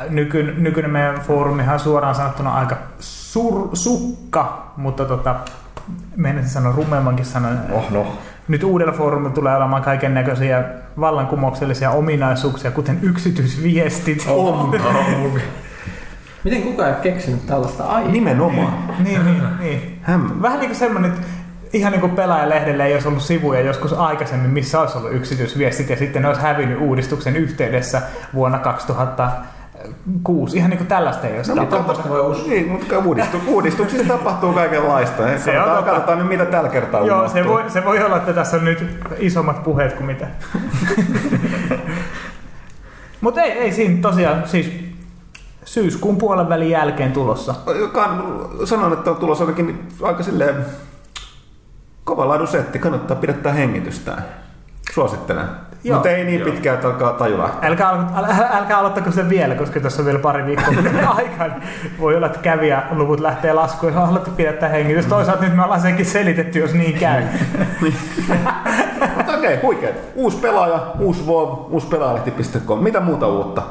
Nyky, 0.10 0.54
nykyinen 0.58 0.92
meidän 0.92 1.16
foorumihan 1.22 1.74
on 1.74 1.80
suoraan 1.80 2.16
sanottuna 2.16 2.54
aika 2.54 2.78
sur, 3.00 3.70
sukka, 3.74 4.72
mutta 4.78 5.06
tota, 5.06 5.36
meidän 6.16 6.50
sanoa 6.50 6.74
rumemmankin 6.76 7.26
sanon. 7.26 7.60
Oh 7.72 7.92
no. 7.92 8.08
Nyt 8.48 8.64
uudella 8.64 8.94
foorumilla 8.94 9.36
tulee 9.36 9.56
olemaan 9.56 9.84
kaiken 9.84 10.14
näköisiä 10.14 10.64
vallankumouksellisia 11.00 11.92
ominaisuuksia, 11.92 12.72
kuten 12.72 13.00
yksityisviestit. 13.02 14.26
Oh, 14.28 14.76
Miten 16.44 16.62
kukaan 16.62 16.90
ei 16.90 16.96
ole 16.96 17.04
keksinyt 17.04 17.46
tällaista 17.46 17.84
aihetta? 17.84 18.12
Nimenomaan. 18.12 18.88
niin, 19.04 19.26
niin, 19.26 19.44
niin. 19.60 20.02
Vähän 20.42 20.60
niin 20.60 20.70
kuin 20.70 20.80
semmoinen, 20.80 21.12
että 21.12 21.28
ihan 21.74 21.92
niin 21.92 22.02
kuin 22.02 22.16
pelaajalehdellä 22.16 22.86
ei 22.86 22.94
olisi 22.94 23.08
ollut 23.08 23.24
sivuja 23.24 23.62
joskus 23.62 23.94
aikaisemmin, 23.94 24.52
missä 24.52 24.80
olisi 24.80 24.98
ollut 24.98 25.14
yksityisviestit 25.14 25.90
ja 25.90 25.98
sitten 25.98 26.22
ne 26.22 26.28
olisi 26.28 26.42
hävinnyt 26.42 26.82
uudistuksen 26.82 27.36
yhteydessä 27.36 28.02
vuonna 28.34 28.60
2006. 29.88 30.58
Ihan 30.58 30.70
niin 30.70 30.78
kuin 30.78 30.88
tällaista 30.88 31.28
ei 31.28 31.38
olisi 31.38 31.56
No, 31.56 31.62
mutta 31.62 32.10
voi 32.10 32.20
uskoa. 32.22 32.50
Niin, 32.50 32.72
mutta 32.72 32.98
uudistu, 32.98 33.38
uudistuksissa 33.48 34.08
tapahtuu 34.08 34.54
kaikenlaista. 34.54 35.18
Se 35.18 35.32
on 35.32 35.36
Katsotaan, 35.38 35.68
totta. 35.76 35.92
katsotaan 35.92 36.18
nyt, 36.18 36.28
mitä 36.28 36.46
tällä 36.46 36.70
kertaa 36.70 37.06
Joo, 37.06 37.20
unohtuu. 37.20 37.34
se 37.44 37.48
voi, 37.50 37.70
se 37.70 37.86
voi 37.86 38.04
olla, 38.04 38.18
että 38.18 38.34
tässä 38.34 38.58
on 38.58 38.66
nyt 38.66 38.86
isommat 39.20 39.64
puheet 39.64 39.94
kuin 39.94 40.06
mitä. 40.06 40.28
Mutta 43.22 43.42
ei, 43.42 43.52
ei 43.52 43.72
siinä 43.72 44.02
tosiaan, 44.02 44.44
siis 44.48 44.72
syyskuun 45.66 46.18
puolen 46.18 46.50
välin 46.50 46.70
jälkeen 46.70 47.12
tulossa. 47.12 47.56
Sanon, 48.66 48.94
että 48.94 49.12
on 49.12 49.18
tulossa 49.18 49.44
ainakin 49.44 49.88
aika 50.02 50.24
silleen 50.24 50.66
kova 52.04 52.28
laadun 52.28 52.48
setti. 52.48 52.80
Kannattaa 52.80 53.18
pidättää 53.18 53.54
hengitystään. 53.54 54.26
Suosittelen. 54.94 55.46
Joo. 55.86 55.96
Mutta 55.96 56.10
ei 56.10 56.26
niin 56.26 56.42
pitkään, 56.42 56.76
että 56.76 56.88
alkaa 56.88 57.14
taju 57.14 57.38
lähteä. 57.38 57.70
Älkää, 57.70 57.90
älkää, 58.16 58.50
älkää 58.54 58.78
aloittako 58.78 59.12
sen 59.12 59.30
vielä, 59.30 59.56
koska 59.56 59.80
tässä 59.80 60.02
on 60.02 60.06
vielä 60.06 60.20
pari 60.20 60.46
viikkoa 60.46 60.74
aikaa. 61.18 61.48
Voi 62.00 62.16
olla, 62.16 62.26
että 62.26 62.40
kävijäluvut 62.40 63.20
lähtee 63.20 63.54
laskuun, 63.54 63.94
jos 63.94 64.06
haluatte 64.06 64.32
pidättää 64.32 64.70
hengitys. 64.70 65.06
Toisaalta 65.06 65.44
nyt 65.44 65.56
me 65.56 65.64
ollaan 65.64 65.82
senkin 65.82 66.06
selitetty, 66.06 66.60
jos 66.60 66.74
niin 66.74 67.00
käy. 67.00 67.24
Mutta 69.18 69.38
okei, 69.38 69.60
huikea. 69.62 69.90
Uusi 70.16 70.38
pelaaja, 70.38 70.80
uusi 71.00 71.26
WoW, 71.26 71.74
uusi 71.74 71.88
pelaajalehti.com. 71.88 72.80
Mitä 72.84 73.00
muuta 73.00 73.28
uutta? 73.28 73.62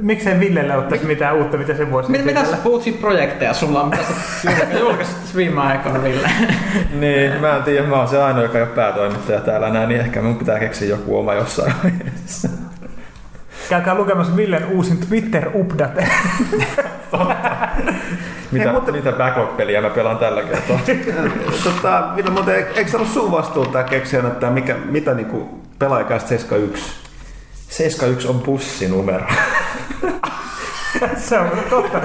Miksei 0.00 0.40
Villelle 0.40 0.76
ottaisi 0.76 1.04
mitään 1.04 1.36
uutta, 1.36 1.56
mitä 1.56 1.74
se 1.74 1.90
voisi 1.90 2.10
Mitä, 2.10 2.24
mitä 2.24 2.44
sä 2.44 2.56
siitä 2.82 3.00
projekteja 3.00 3.54
sulla 3.54 3.82
on, 3.82 3.88
mitä 3.88 4.02
sä 4.02 4.12
julka- 4.50 4.78
julkaisit 4.78 5.36
viime 5.36 5.60
aikoina, 5.60 6.02
Ville? 6.02 6.30
Niin, 7.00 7.40
mä 7.40 7.56
en 7.56 7.62
tiedä, 7.62 7.86
mä 7.86 7.96
oon 7.96 8.08
se 8.08 8.22
ainoa, 8.22 8.42
joka 8.42 8.58
ei 8.58 8.64
ole 8.64 8.70
päätoimittaja 8.70 9.40
täällä 9.40 9.70
näin, 9.70 9.88
niin 9.88 10.00
ehkä 10.00 10.22
mun 10.22 10.36
pitää 10.36 10.58
keksiä 10.58 10.88
joku 10.88 11.18
oma 11.18 11.34
jossain 11.34 11.74
vaiheessa. 11.84 12.48
Käykää 13.68 13.94
lukemassa 13.94 14.36
Villen 14.36 14.66
uusin 14.66 14.98
Twitter-update. 14.98 16.06
Mitä, 18.52 18.64
Hei, 18.64 18.72
mutta- 18.72 18.92
mitä 18.92 19.12
backlog-peliä 19.12 19.80
mä 19.80 19.90
pelaan 19.90 20.18
tällä 20.18 20.42
kertaa? 20.42 20.80
tota, 21.64 22.08
Ville, 22.16 22.30
mutta 22.30 22.54
eikö 22.54 22.90
se 22.90 22.96
ollut 22.96 23.12
sun 23.12 23.30
vastuulla 23.32 23.72
tämä 23.72 23.84
keksiä, 23.84 24.20
että 24.20 24.50
mikä, 24.50 24.76
mitä 24.84 25.14
niinku 25.14 25.60
pelaajakäistä 25.78 26.28
71? 26.28 26.92
71 27.68 28.28
on 28.28 28.40
bussinumero. 28.40 29.26
se 31.28 31.38
on 31.38 31.48
totta. 31.70 32.00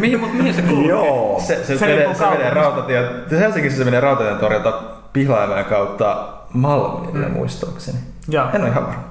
Mihin, 0.00 0.20
mut, 0.20 0.34
mihin 0.34 0.54
se 0.54 0.62
kuuluu? 0.62 0.88
Joo. 0.88 1.40
Se, 1.46 1.54
se, 1.56 1.64
Se 1.64 1.78
se, 1.78 1.86
menee, 1.86 2.14
se 2.14 2.26
menee 2.26 2.50
rautatie, 2.50 3.08
Helsingissä 3.30 3.78
se 3.78 3.84
menee 3.84 4.00
rautatien 4.00 4.38
torjunta 4.38 4.72
Pihlajamäen 5.12 5.64
kautta 5.64 6.28
Malmille 6.52 7.26
mm. 7.28 7.32
muistaakseni. 7.32 7.98
Joo. 8.28 8.46
En 8.52 8.60
ole 8.60 8.70
ihan 8.70 8.86
varma. 8.86 9.04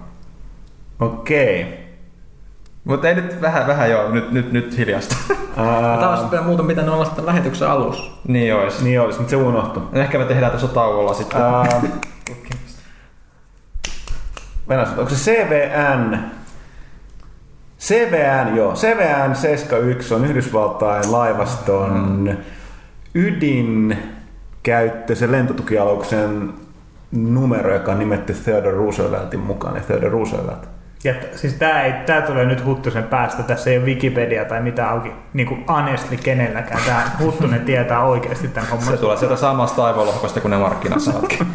Okei. 1.00 1.82
Mutta 2.84 3.10
ei 3.10 3.16
nyt 3.16 3.42
vähän, 3.42 3.68
vähän 3.68 3.92
joo, 3.92 4.12
nyt, 4.12 4.32
nyt, 4.32 4.52
nyt 4.52 4.78
hiljasta. 4.78 5.16
Tämä 5.56 6.10
olisi 6.10 6.32
vielä 6.32 6.46
muuta 6.46 6.64
pitänyt 6.64 6.94
olla 6.94 7.06
sitten 7.06 7.26
lähetyksen 7.26 7.70
alussa. 7.70 8.12
niin 8.28 8.56
ois. 8.56 8.82
Niin 8.82 9.02
olisi, 9.02 9.20
mutta 9.20 9.30
se 9.30 9.36
unohtui. 9.36 9.84
Ehkä 9.94 10.18
me 10.18 10.26
tehdään 10.26 10.52
tuossa 10.52 10.68
tauolla 10.68 11.14
sitten. 11.14 11.42
Ää, 11.42 11.82
Venäjä, 14.70 14.88
onko 14.98 15.10
se 15.10 15.32
CVN? 15.32 16.32
CVN, 17.82 18.56
joo. 18.56 18.74
CVN 18.74 19.36
71 19.36 20.14
on 20.14 20.26
Yhdysvaltain 20.26 21.12
laivaston 21.12 22.38
ydinkäyttöisen 23.16 25.32
lentotukialuksen 25.32 26.54
numero, 27.12 27.74
joka 27.74 27.92
on 27.92 28.00
nimetty 28.00 28.34
Theodore 28.34 28.78
Rooseveltin 28.78 29.40
mukaan, 29.40 29.76
ja 29.76 29.82
Theodore 29.82 30.10
Roosevelt. 30.10 30.70
Ja 31.04 31.14
t- 31.14 31.38
siis 31.38 31.54
tää, 31.54 31.84
ei, 31.84 31.94
tää 32.06 32.22
tulee 32.22 32.46
nyt 32.46 32.66
Huttusen 32.66 33.04
päästä, 33.04 33.44
tässä 33.44 33.70
ei 33.70 33.78
ole 33.78 33.86
Wikipedia 33.86 34.46
tai 34.46 34.62
mitään 34.62 34.90
auki, 34.90 35.12
niin 35.34 35.48
kuin 35.48 35.66
honestly 35.68 36.18
kenelläkään. 36.18 36.82
Tää 36.86 37.16
Huttunen 37.20 37.62
tietää 37.62 38.04
oikeasti 38.04 38.48
tämän 38.48 38.70
homman. 38.70 38.88
Se 38.88 38.98
tulee 38.98 39.18
sieltä 39.18 39.36
samasta 39.36 39.86
aivolohkosta 39.86 40.42
kuin 40.42 40.50
ne 40.50 40.58
markkinasanatkin. 40.58 41.48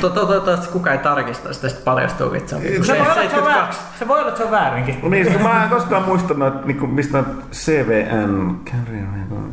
To- 0.00 0.10
to- 0.10 0.26
Toivottavasti 0.26 0.68
kukaan 0.72 0.96
ei 0.96 1.02
tarkista 1.02 1.52
sitä, 1.52 1.68
sitten 1.68 1.84
paljastuu 1.84 2.32
vitsi. 2.32 2.54
on 2.54 2.60
se, 2.62 2.98
voi 2.98 3.00
olla, 3.00 3.22
että 3.22 3.30
se, 3.30 3.38
on 3.38 3.44
väär, 3.44 3.72
72. 3.72 3.80
se 3.98 4.08
voi 4.08 4.18
olla, 4.18 4.28
että 4.28 4.38
se 4.38 4.44
on 4.44 4.50
väärinkin. 4.50 5.10
Niin, 5.10 5.26
siis 5.26 5.42
mä 5.42 5.64
en 5.64 5.70
koskaan 5.70 6.02
muistanut, 6.02 6.48
että 6.54 6.66
niinku, 6.66 6.86
mistä 6.86 7.24
CVN, 7.52 8.56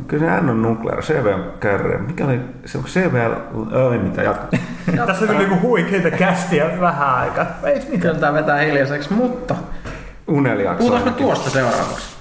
kyllä 0.08 0.26
se 0.26 0.40
N 0.40 0.50
on 0.50 0.62
nuclear, 0.62 1.02
CVN 1.02 1.44
kärre, 1.60 1.98
mikä 1.98 2.24
oli, 2.24 2.40
se 2.64 2.78
onko 2.78 2.90
CVL, 2.90 3.32
ei 3.92 3.98
mitään, 3.98 4.24
jatka. 4.24 4.46
Tässä 5.06 5.24
on 5.24 5.28
kyllä 5.28 5.38
niinku 5.38 5.68
huikeita 5.68 6.10
kästiä 6.10 6.80
vähän 6.80 7.14
aikaa. 7.14 7.46
Ei 7.64 7.82
mitään. 7.90 8.16
Tää 8.16 8.32
vetää 8.34 8.58
hiljaiseksi, 8.58 9.12
mutta 9.12 9.54
Uneliakso. 10.28 10.78
puhutaanko 10.78 11.10
tuosta 11.10 11.50
seuraavaksi? 11.50 12.16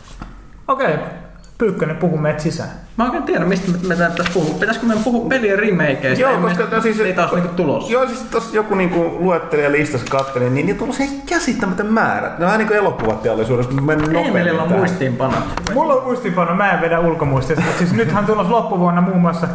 Okei, 0.68 0.94
okay. 0.94 1.25
Pyykkönen 1.58 1.96
puhu 1.98 2.18
meitä 2.18 2.40
sisään. 2.44 2.70
Mä 2.98 3.04
oikein 3.06 3.24
tiedä, 3.24 3.46
mistä 3.46 3.72
me- 3.72 3.78
pitäisi 3.78 4.32
puhua. 4.34 4.56
Pitäisikö 4.60 4.86
meidän 4.88 5.04
puhua 5.04 5.30
pelien 5.30 5.60
remakeista? 5.60 6.22
Joo, 6.22 6.32
Ei 6.32 6.38
me- 6.38 6.48
koska 6.56 6.76
no 6.76 6.82
siis, 6.82 6.98
niitä 6.98 7.22
olisi 7.22 7.36
niinku 7.36 7.54
tulossa. 7.56 7.92
Joo, 7.94 8.06
siis 8.08 8.20
tossa 8.22 8.56
joku 8.56 8.76
niinku 8.76 9.18
luettelija 9.20 9.72
listassa 9.72 10.08
kattelin, 10.10 10.56
niin 10.56 10.66
niitä 10.66 10.84
on 10.84 10.94
se 10.94 11.10
käsittämätön 11.30 11.86
määrä. 11.94 12.28
Ne 12.28 12.34
on 12.36 12.40
vähän 12.42 12.58
niin 12.58 12.68
kuin 12.68 12.78
elokuvateollisuudessa, 12.78 13.72
mutta 13.72 13.86
mennyt 13.86 14.08
Emilillä 14.08 14.28
nopeammin 14.28 14.52
on 14.62 14.68
tähän. 14.68 14.80
muistiinpanot. 14.80 15.44
Mulla 15.74 15.94
on 15.94 16.04
muistiinpano, 16.04 16.56
mä 16.56 16.72
en 16.72 16.82
vedä 16.82 17.00
ulkomuistista. 17.00 17.64
Siis 17.78 17.94
nythän 17.94 18.20
on 18.20 18.26
tulossa 18.26 18.52
loppuvuonna 18.54 19.02
muun 19.02 19.22
muassa 19.22 19.48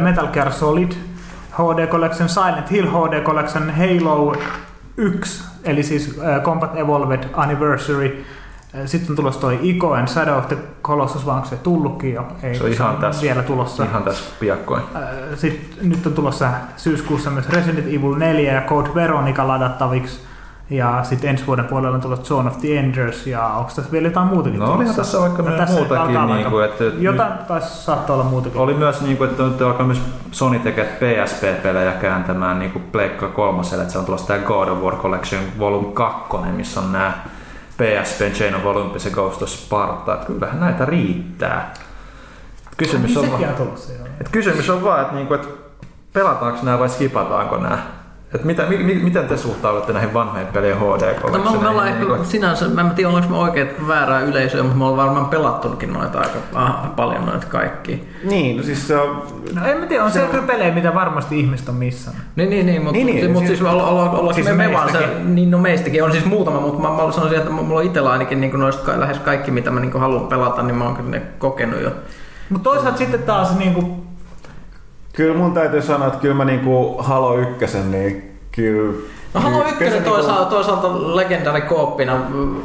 Metal 0.00 0.26
Gear 0.26 0.52
Solid, 0.52 0.92
HD 1.52 1.86
Collection, 1.86 2.28
Silent 2.28 2.70
Hill 2.70 2.86
HD 2.88 3.20
Collection, 3.22 3.70
Halo 3.70 4.36
1, 4.96 5.44
eli 5.64 5.82
siis 5.82 6.20
Combat 6.42 6.78
Evolved 6.78 7.24
Anniversary. 7.32 8.24
Sitten 8.86 9.10
on 9.10 9.16
tulossa 9.16 9.40
toi 9.40 9.58
Ico 9.62 9.92
and 9.94 10.08
Shadow 10.08 10.38
of 10.38 10.48
the 10.48 10.56
Colossus, 10.82 11.26
vaan 11.26 11.36
onko 11.36 11.48
se 11.48 11.56
tullutkin 11.56 12.14
jo? 12.14 12.24
Ei, 12.42 12.54
Se 12.54 12.64
on 12.64 12.70
ihan 12.70 12.96
tässä. 12.96 13.22
vielä 13.22 13.42
tulossa. 13.42 13.84
Ihan 13.84 14.02
tässä 14.02 14.24
piakkoin. 14.40 14.82
Sitten 15.34 15.88
nyt 15.88 16.06
on 16.06 16.12
tulossa 16.12 16.48
syyskuussa 16.76 17.30
myös 17.30 17.48
Resident 17.48 17.86
Evil 17.86 18.14
4 18.14 18.52
ja 18.52 18.60
Code 18.62 18.90
Veronica 18.94 19.48
ladattaviksi. 19.48 20.20
Ja 20.70 21.00
sitten 21.02 21.30
ensi 21.30 21.46
vuoden 21.46 21.64
puolella 21.64 21.94
on 21.94 22.00
tulossa 22.00 22.24
Zone 22.24 22.48
of 22.48 22.58
the 22.60 22.78
Enders 22.78 23.26
ja 23.26 23.46
onko 23.46 23.70
tässä 23.76 23.92
vielä 23.92 24.08
jotain 24.08 24.26
muutakin 24.26 24.60
No 24.60 24.72
olihan 24.74 24.94
tässä 24.94 25.20
vaikka 25.20 25.42
tässä 25.42 25.78
muutakin, 25.78 26.26
niinku, 26.26 26.56
vaikka- 26.56 26.64
että 26.64 26.84
nyt- 26.84 27.02
Jotain 27.02 27.32
taisi 27.48 27.84
saattaa 27.84 28.14
olla 28.16 28.24
muutakin. 28.24 28.60
Oli 28.60 28.74
myös, 28.74 29.00
niin 29.02 29.16
kuin, 29.16 29.30
että 29.30 29.42
nyt 29.42 29.62
alkaa 29.62 29.86
myös 29.86 30.02
Sony 30.30 30.58
tekee 30.58 30.84
PSP-pelejä 30.84 31.92
kääntämään 31.92 32.58
niin 32.58 32.70
kuin 32.70 32.82
Pleikka 32.92 33.28
kolmoselle, 33.28 33.82
että 33.82 33.92
se 33.92 33.98
on 33.98 34.04
tulossa 34.04 34.26
tämä 34.26 34.38
God 34.38 34.68
of 34.68 34.78
War 34.78 34.96
Collection 34.96 35.42
Volume 35.58 35.92
2, 35.92 36.36
missä 36.56 36.80
on 36.80 36.92
nämä 36.92 37.12
PSP 37.82 38.20
Chain 38.32 38.54
of 38.54 38.66
Olympus 38.66 39.04
ja 39.04 39.10
Ghost 39.10 39.42
of 39.42 39.48
Sparta. 39.48 40.14
Että 40.14 40.26
kyllähän 40.26 40.60
näitä 40.60 40.84
riittää. 40.84 41.74
Kysymys 42.76 43.16
on, 43.16 43.30
vaan, 43.32 43.44
on 43.60 43.74
että 44.20 44.32
kysymys 44.32 44.70
on 44.70 44.84
vaan, 44.84 45.00
että, 45.02 45.14
niin 45.14 45.26
kuin, 45.26 45.40
että 45.40 45.54
pelataanko 46.12 46.58
nämä 46.62 46.78
vai 46.78 46.88
skipataanko 46.88 47.56
nämä? 47.56 48.01
Että 48.34 48.46
mitä, 48.46 48.62
mi, 48.62 48.76
mi, 48.78 48.94
miten 48.94 49.28
te 49.28 49.36
suhtaudutte 49.36 49.92
näihin 49.92 50.14
vanhojen 50.14 50.46
pelien 50.46 50.76
HD 50.78 51.14
No, 51.22 51.38
me, 51.52 51.58
me 51.62 51.68
ollaan 51.68 51.86
Niin 51.86 51.96
ehkä 51.96 52.06
kuin, 52.06 52.24
sinänsä, 52.24 52.68
mä 52.68 52.80
en 52.80 52.90
tiedä 52.90 53.08
ollaanko 53.08 53.30
me 53.30 53.36
oikein 53.38 53.68
väärää 53.88 54.20
yleisöä, 54.20 54.62
mutta 54.62 54.78
me 54.78 54.84
ollaan 54.84 55.06
varmaan 55.06 55.26
pelattukin 55.26 55.92
noita 55.92 56.18
aika 56.18 56.38
ah, 56.54 56.96
paljon 56.96 57.26
noita 57.26 57.46
kaikki. 57.46 58.08
Niin, 58.24 58.56
no 58.56 58.62
siis 58.62 58.88
se 58.88 58.96
on... 58.98 59.22
No 59.54 59.66
en 59.66 59.78
mä 59.78 59.86
tiedä, 59.86 60.04
on 60.04 60.10
se 60.10 60.20
kyllä 60.30 60.46
pelejä, 60.46 60.74
mitä 60.74 60.94
varmasti 60.94 61.40
ihmiset 61.40 61.68
on 61.68 61.74
missannut. 61.74 62.22
Niin, 62.36 62.50
niin, 62.50 62.66
niin 62.66 62.82
mutta 62.82 62.92
Niin, 62.96 63.06
niin, 63.06 63.14
niin, 63.16 63.24
niin, 63.24 63.32
mutta 63.32 63.46
siis- 63.46 63.58
siis 63.58 63.70
olla, 63.70 63.86
olla, 63.86 64.10
olla 64.10 64.32
siis 64.32 64.46
siis 64.46 64.56
me, 64.58 64.66
me 64.68 64.74
vaan 64.74 64.92
se, 64.92 64.98
meistäkin. 64.98 65.34
niin 65.34 65.50
no 65.50 65.58
meistäkin 65.58 66.04
on 66.04 66.12
siis 66.12 66.24
muutama, 66.24 66.60
mutta 66.60 66.82
mä, 66.82 66.88
mä 66.88 67.12
sanoisin, 67.12 67.38
että 67.38 67.50
mulla 67.50 67.80
on 67.80 67.86
itsellä 67.86 68.10
ainakin 68.10 68.40
niin 68.40 68.60
noista 68.60 69.00
lähes 69.00 69.18
kaikki, 69.18 69.50
mitä 69.50 69.70
mä 69.70 69.80
niin 69.80 70.00
haluan 70.00 70.26
pelata, 70.26 70.62
niin 70.62 70.76
mä 70.76 70.84
oon 70.84 70.96
kyllä 70.96 71.10
ne 71.10 71.22
kokenut 71.38 71.80
jo. 71.82 71.90
Mutta 72.50 72.70
toisaalta 72.70 72.98
sitten 72.98 73.22
taas 73.22 73.58
niinku, 73.58 74.01
Kyllä 75.12 75.36
mun 75.38 75.52
täytyy 75.52 75.82
sanoa, 75.82 76.06
että 76.08 76.18
kyllä 76.18 76.34
mä 76.34 76.44
niinku 76.44 76.96
Halo 76.98 77.38
ykkösen, 77.38 77.90
niin 77.90 78.38
kyllä... 78.52 78.92
No 79.34 79.40
Halo 79.40 79.64
kyllä 79.64 79.68
1 79.70 79.90
se 79.90 80.00
toisaalta, 80.00 80.44
toisaalta 80.50 81.16
legendari 81.16 81.60
kooppina 81.60 82.20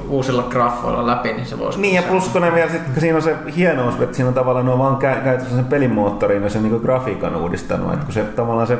uusilla 0.09 0.43
graffoilla 0.43 1.07
läpi, 1.07 1.33
niin 1.33 1.45
se 1.45 1.59
voisi... 1.59 1.79
Niin 1.79 1.95
ja 1.95 2.03
plus 2.03 2.29
kun 2.29 2.41
ne 2.41 2.53
vielä 2.53 2.71
sit, 2.71 2.83
kun 2.83 3.01
siinä 3.01 3.15
on 3.15 3.21
se 3.21 3.35
hienous, 3.55 3.93
että 4.01 4.15
siinä 4.15 4.27
on 4.27 4.33
tavallaan 4.33 4.65
ne 4.65 4.71
on 4.71 4.79
vaan 4.79 4.95
kä- 4.95 5.23
käytössä 5.23 5.55
sen 5.55 5.65
pelimoottorin 5.65 6.43
ja 6.43 6.49
sen 6.49 6.63
niinku 6.63 6.79
grafiikan 6.79 7.35
uudistanut, 7.35 7.93
että 7.93 8.05
kun 8.05 8.13
se 8.13 8.23
tavallaan 8.23 8.67
se 8.67 8.77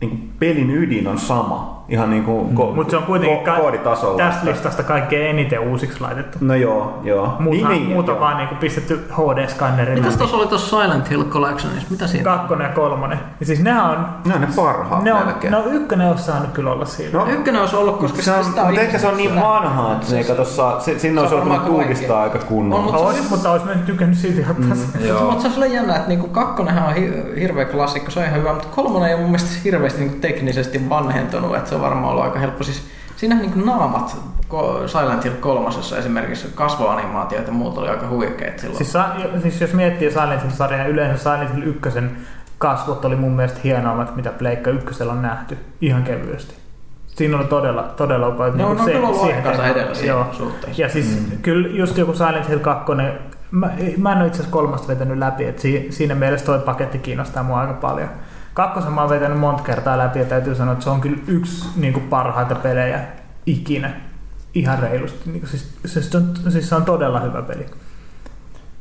niinku 0.00 0.16
pelin 0.38 0.70
ydin 0.70 1.08
on 1.08 1.18
sama, 1.18 1.78
ihan 1.88 2.10
niinku 2.10 2.50
ko- 2.54 2.74
mutta 2.74 2.90
se 2.90 2.96
on 2.96 3.02
kuitenkin 3.02 3.38
ko- 3.38 3.44
ka- 3.44 3.56
kooditasolla. 3.56 4.16
tästä 4.16 4.46
listasta 4.46 4.82
kaikkein 4.82 5.30
eniten 5.30 5.60
uusiksi 5.60 6.00
laitettu. 6.00 6.38
No 6.40 6.54
joo, 6.54 7.00
joo. 7.04 7.36
Muuta, 7.38 7.68
niin, 7.68 7.82
niin, 7.82 7.92
muuta 7.92 8.10
joo. 8.12 8.20
vaan 8.20 8.36
niinku 8.36 8.54
pistetty 8.54 9.04
HD-skannerina. 9.12 9.94
Mitäs 10.00 10.16
tuossa 10.16 10.36
oli 10.36 10.46
tuossa 10.46 10.82
Silent 10.82 11.10
Hill 11.10 11.24
Collectionissa? 11.24 11.88
Mitä 11.90 12.06
siinä? 12.06 12.24
Kakkonen 12.24 12.64
ja 12.64 12.72
kolmonen. 12.74 13.18
Ja 13.40 13.46
siis 13.46 13.62
nehän 13.62 13.90
on, 13.90 14.06
Ne 14.24 14.34
on 14.34 14.40
ne 14.40 14.48
parhaat 14.56 15.02
ne 15.04 15.12
on, 15.12 15.26
melkein. 15.26 15.52
no 15.52 15.62
ykkönen 15.70 16.08
olisi 16.10 16.24
saanut 16.24 16.50
kyllä 16.52 16.70
olla 16.72 16.84
siinä. 16.84 17.18
No, 17.18 17.26
Ykkönen 17.30 17.60
olisi 17.60 17.76
ollut, 17.76 17.96
koska 17.98 18.22
se 18.22 18.32
on, 18.32 18.44
sitä 18.44 18.64
mutta 18.64 18.80
ehkä 18.80 18.98
se 18.98 19.08
on 19.08 19.16
niin 19.16 19.34
vanha, 19.40 19.92
että 19.92 20.06
se 20.06 20.18
ei 20.18 20.24
kato 20.24 20.44
saa, 20.44 20.80
se, 20.80 20.98
sinne 20.98 21.20
olisi 21.20 21.34
on 21.34 21.42
ollut 21.42 21.68
uudistaa 21.68 22.22
aika 22.22 22.38
On, 22.38 22.44
kunnolla. 22.44 22.82
mutta- 22.82 22.98
Olisi, 22.98 23.30
mutta 23.30 23.50
olisi 23.52 23.66
mennyt 23.66 23.86
tykännyt 23.86 24.18
silti 24.18 24.40
ottaa 24.50 24.74
mm. 25.00 25.06
joo. 25.06 25.30
Mutta 25.30 25.48
se 25.50 25.60
on 25.60 25.72
jännä, 25.72 25.96
että 25.96 26.08
niinku 26.08 26.26
kakkonenhan 26.28 26.88
on 26.88 26.94
hi- 26.94 27.40
hirveä 27.40 27.64
klassikko, 27.64 28.10
se 28.10 28.20
on 28.20 28.26
ihan 28.26 28.38
hyvä, 28.38 28.52
mutta 28.52 28.68
kolmonen 28.74 29.08
ei 29.08 29.14
ole 29.14 29.20
mun 29.22 29.30
mielestä 29.30 29.50
hirveästi 29.88 30.00
niinku 30.00 30.20
teknisesti 30.20 30.88
vanhentunut, 30.88 31.56
että 31.56 31.68
se 31.68 31.74
on 31.74 31.80
varmaan 31.80 32.10
ollut 32.10 32.24
aika 32.24 32.38
helppo. 32.38 32.64
Siis 32.64 32.82
siinähän 33.16 33.42
niinku 33.42 33.60
naamat 33.60 34.16
Silent 34.86 35.24
Hill 35.24 35.34
kolmosessa 35.40 35.98
esimerkiksi 35.98 36.48
kasvoanimaatiot 36.54 37.46
ja 37.46 37.52
muut 37.52 37.78
oli 37.78 37.88
aika 37.88 38.08
huikeet 38.08 38.58
silloin. 38.58 38.84
Siis, 38.84 38.96
siis 39.42 39.60
jos 39.60 39.72
miettii 39.72 40.10
Silent 40.10 40.42
Hill-sarjaa, 40.42 40.86
yleensä 40.86 41.22
Silent 41.22 41.54
Hill 41.54 41.62
1 41.62 41.88
kasvot 42.58 43.04
oli 43.04 43.16
mun 43.16 43.32
mielestä 43.32 43.60
hienoimmat, 43.64 44.16
mitä 44.16 44.30
Pleikka 44.30 44.70
ykkösellä 44.70 45.12
on 45.12 45.22
nähty. 45.22 45.58
Ihan 45.80 46.02
kevyesti. 46.02 46.54
Siinä 47.06 47.36
oli 47.36 47.44
todella, 47.44 47.82
todella 47.82 48.28
upeat. 48.28 48.54
Ne 48.54 48.64
on- 48.64 48.76
niinku 48.76 48.84
ne 48.86 48.90
on 48.90 48.96
kyllä 48.96 49.08
ollut 49.08 49.20
siihen 49.20 49.36
aikansa 49.36 49.66
edellä 49.66 49.94
siinä 49.94 50.12
Joo. 50.12 50.26
suhteessa. 50.32 50.82
Ja 50.82 50.88
siis 50.88 51.18
mm. 51.30 51.38
kyllä 51.42 51.68
just 51.68 51.98
joku 51.98 52.14
Silent 52.14 52.48
Hill 52.48 52.58
2, 52.58 52.92
mä, 53.50 53.70
mä 53.96 54.12
en 54.12 54.18
ole 54.18 54.26
itse 54.26 54.40
asiassa 54.40 54.52
kolmasta 54.52 54.88
vetänyt 54.88 55.18
läpi, 55.18 55.44
että 55.44 55.62
si, 55.62 55.86
siinä 55.90 56.14
mielessä 56.14 56.46
toi 56.46 56.58
paketti 56.58 56.98
kiinnostaa 56.98 57.42
mua 57.42 57.60
aika 57.60 57.72
paljon. 57.72 58.08
Kakkosen 58.58 58.92
mä 58.92 59.00
oon 59.00 59.10
vetänyt 59.10 59.38
monta 59.38 59.62
kertaa 59.62 59.98
läpi 59.98 60.18
ja 60.18 60.24
täytyy 60.24 60.54
sanoa, 60.54 60.72
että 60.72 60.84
se 60.84 60.90
on 60.90 61.00
kyllä 61.00 61.18
yksi 61.26 61.68
niin 61.76 61.92
kuin 61.92 62.08
parhaita 62.08 62.54
pelejä 62.54 63.00
ikinä. 63.46 63.90
Ihan 64.54 64.78
reilusti. 64.78 65.30
Niin 65.30 65.40
kuin, 65.40 65.50
siis, 65.50 65.78
siis, 65.86 66.10
se 66.10 66.16
on, 66.16 66.34
siis 66.48 66.68
se 66.68 66.74
on 66.74 66.84
todella 66.84 67.20
hyvä 67.20 67.42
peli. 67.42 67.66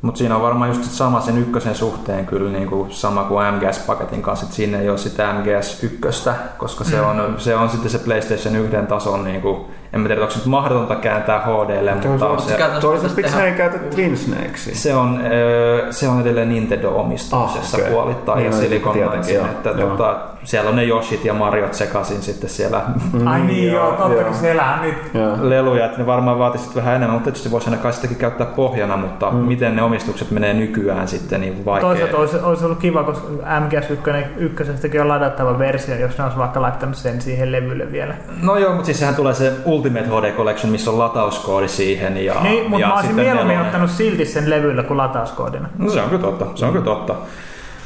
Mutta 0.02 0.18
siinä 0.18 0.36
on 0.36 0.42
varmaan 0.42 0.70
just 0.70 0.84
sama 0.84 1.22
sen 1.22 1.38
ykkösen 1.38 1.76
suhteen 1.76 2.26
kyllä 2.26 2.52
niin 2.52 2.68
kuin 2.68 2.92
sama 2.92 3.24
kuin 3.24 3.54
MGS-paketin 3.54 4.22
kanssa, 4.22 4.46
että 4.46 4.56
siinä 4.56 4.80
ei 4.80 4.90
ole 4.90 4.98
sitä 4.98 5.34
MGS-ykköstä, 5.34 6.36
koska 6.58 6.84
se 6.84 7.02
on, 7.02 7.36
se 7.38 7.56
on 7.56 7.70
sitten 7.70 7.92
se 7.92 8.00
PlayStation 8.00 8.56
yhden 8.56 8.88
tason, 8.88 9.24
niin 9.24 9.42
kuin, 9.42 9.66
en 9.94 10.00
mä 10.00 10.08
tiedä, 10.08 10.22
onko 10.22 10.32
se 10.34 10.38
nyt 10.40 10.48
mahdotonta 10.48 10.96
kääntää 10.96 11.40
HDlle, 11.40 11.94
mutta 11.94 12.28
on 12.28 12.42
se 12.42 12.58
Toisaalta 12.58 12.82
pitäisi 12.82 13.16
miksi 13.16 13.22
ne 13.22 13.30
tehdä- 13.32 13.46
ei 13.46 13.54
käytä 13.54 13.78
Twin 13.96 14.18
Snakesia? 14.18 14.76
se 14.76 14.96
on, 14.96 15.22
öö, 15.32 15.92
se 15.92 16.08
on 16.10 16.22
edelleen 16.22 16.50
Nintendo-omistuksessa 16.50 17.78
Ah, 17.78 17.82
okay. 17.84 17.92
puolittain 17.94 18.38
Niin, 18.38 18.46
ja 18.46 18.52
no, 18.52 18.58
Silicon 18.64 18.94
Knightsin, 18.94 19.36
että 19.42 19.70
joo. 19.70 19.90
tota, 19.90 20.18
siellä 20.48 20.70
on 20.70 20.76
ne 20.76 20.84
Yoshit 20.84 21.26
ja 21.26 21.34
Mariot 21.34 21.74
sekaisin 21.74 22.22
sitten 22.22 22.50
siellä 22.50 22.82
Mm, 23.14 23.28
Ai 23.28 23.40
niin 23.42 23.72
joo, 23.72 23.92
totta 23.92 24.24
kun 24.24 24.36
se 24.36 24.52
elää 24.52 24.82
nyt. 24.82 24.96
Joo. 25.14 25.38
leluja, 25.42 25.86
että 25.86 25.98
ne 25.98 26.06
varmaan 26.06 26.40
vaatisivat 26.40 26.76
vähän 26.76 26.96
enemmän, 26.96 27.12
mutta 27.14 27.24
tietysti 27.24 27.52
voisi 27.52 27.70
aina 27.70 27.82
kai 27.82 27.94
sitäkin 27.94 28.18
käyttää 28.18 28.48
pohjana, 28.48 28.98
mutta 28.98 29.32
mm. 29.32 29.38
miten 29.38 29.76
ne 29.76 29.82
omistukset 29.84 30.32
menee 30.32 30.54
nykyään 30.54 31.08
sitten, 31.08 31.42
niin 31.42 31.66
vaikea. 31.66 31.90
Toisaalta 31.90 32.18
olisi, 32.18 32.38
olisi 32.38 32.66
ollut 32.66 32.80
kiva, 32.80 33.04
koska 33.04 33.28
MGS1 33.60 34.26
ykkösestäkin 34.38 35.02
on 35.02 35.08
ladattava 35.08 35.60
versio, 35.60 35.96
jos 35.96 36.18
ne 36.18 36.24
olisi 36.24 36.38
vaikka 36.38 36.62
laittanut 36.62 36.96
sen 36.96 37.22
siihen 37.22 37.52
levylle 37.52 37.92
vielä. 37.92 38.16
No 38.42 38.58
joo, 38.58 38.72
mutta 38.72 38.86
siis 38.86 39.00
sehän 39.00 39.16
tulee 39.16 39.34
se 39.34 39.54
Ultimate 39.66 40.06
HD 40.06 40.32
Collection, 40.38 40.72
missä 40.72 40.92
on 40.92 41.00
latauskoodi 41.00 41.68
siihen 41.68 42.26
ja 42.26 42.36
niin, 42.44 42.70
mutta 42.70 42.82
ja 42.82 42.88
mä 42.88 42.94
olisin 42.94 43.16
mieluummin 43.16 43.48
nelonen. 43.48 43.66
ottanut 43.66 43.92
silti 43.92 44.26
sen 44.26 44.50
levyllä 44.50 44.84
kuin 44.84 44.98
latauskoodina. 44.98 45.70
No 45.78 45.90
se 45.90 46.02
on 46.02 46.10
kyllä 46.10 46.22
totta, 46.22 46.46
se 46.56 46.66
on 46.66 46.72
kyllä 46.72 46.86
totta. 46.86 47.16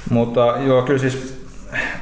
Mutta 0.09 0.53
joo, 0.59 0.82
kyllä 0.82 0.99
siis 0.99 1.40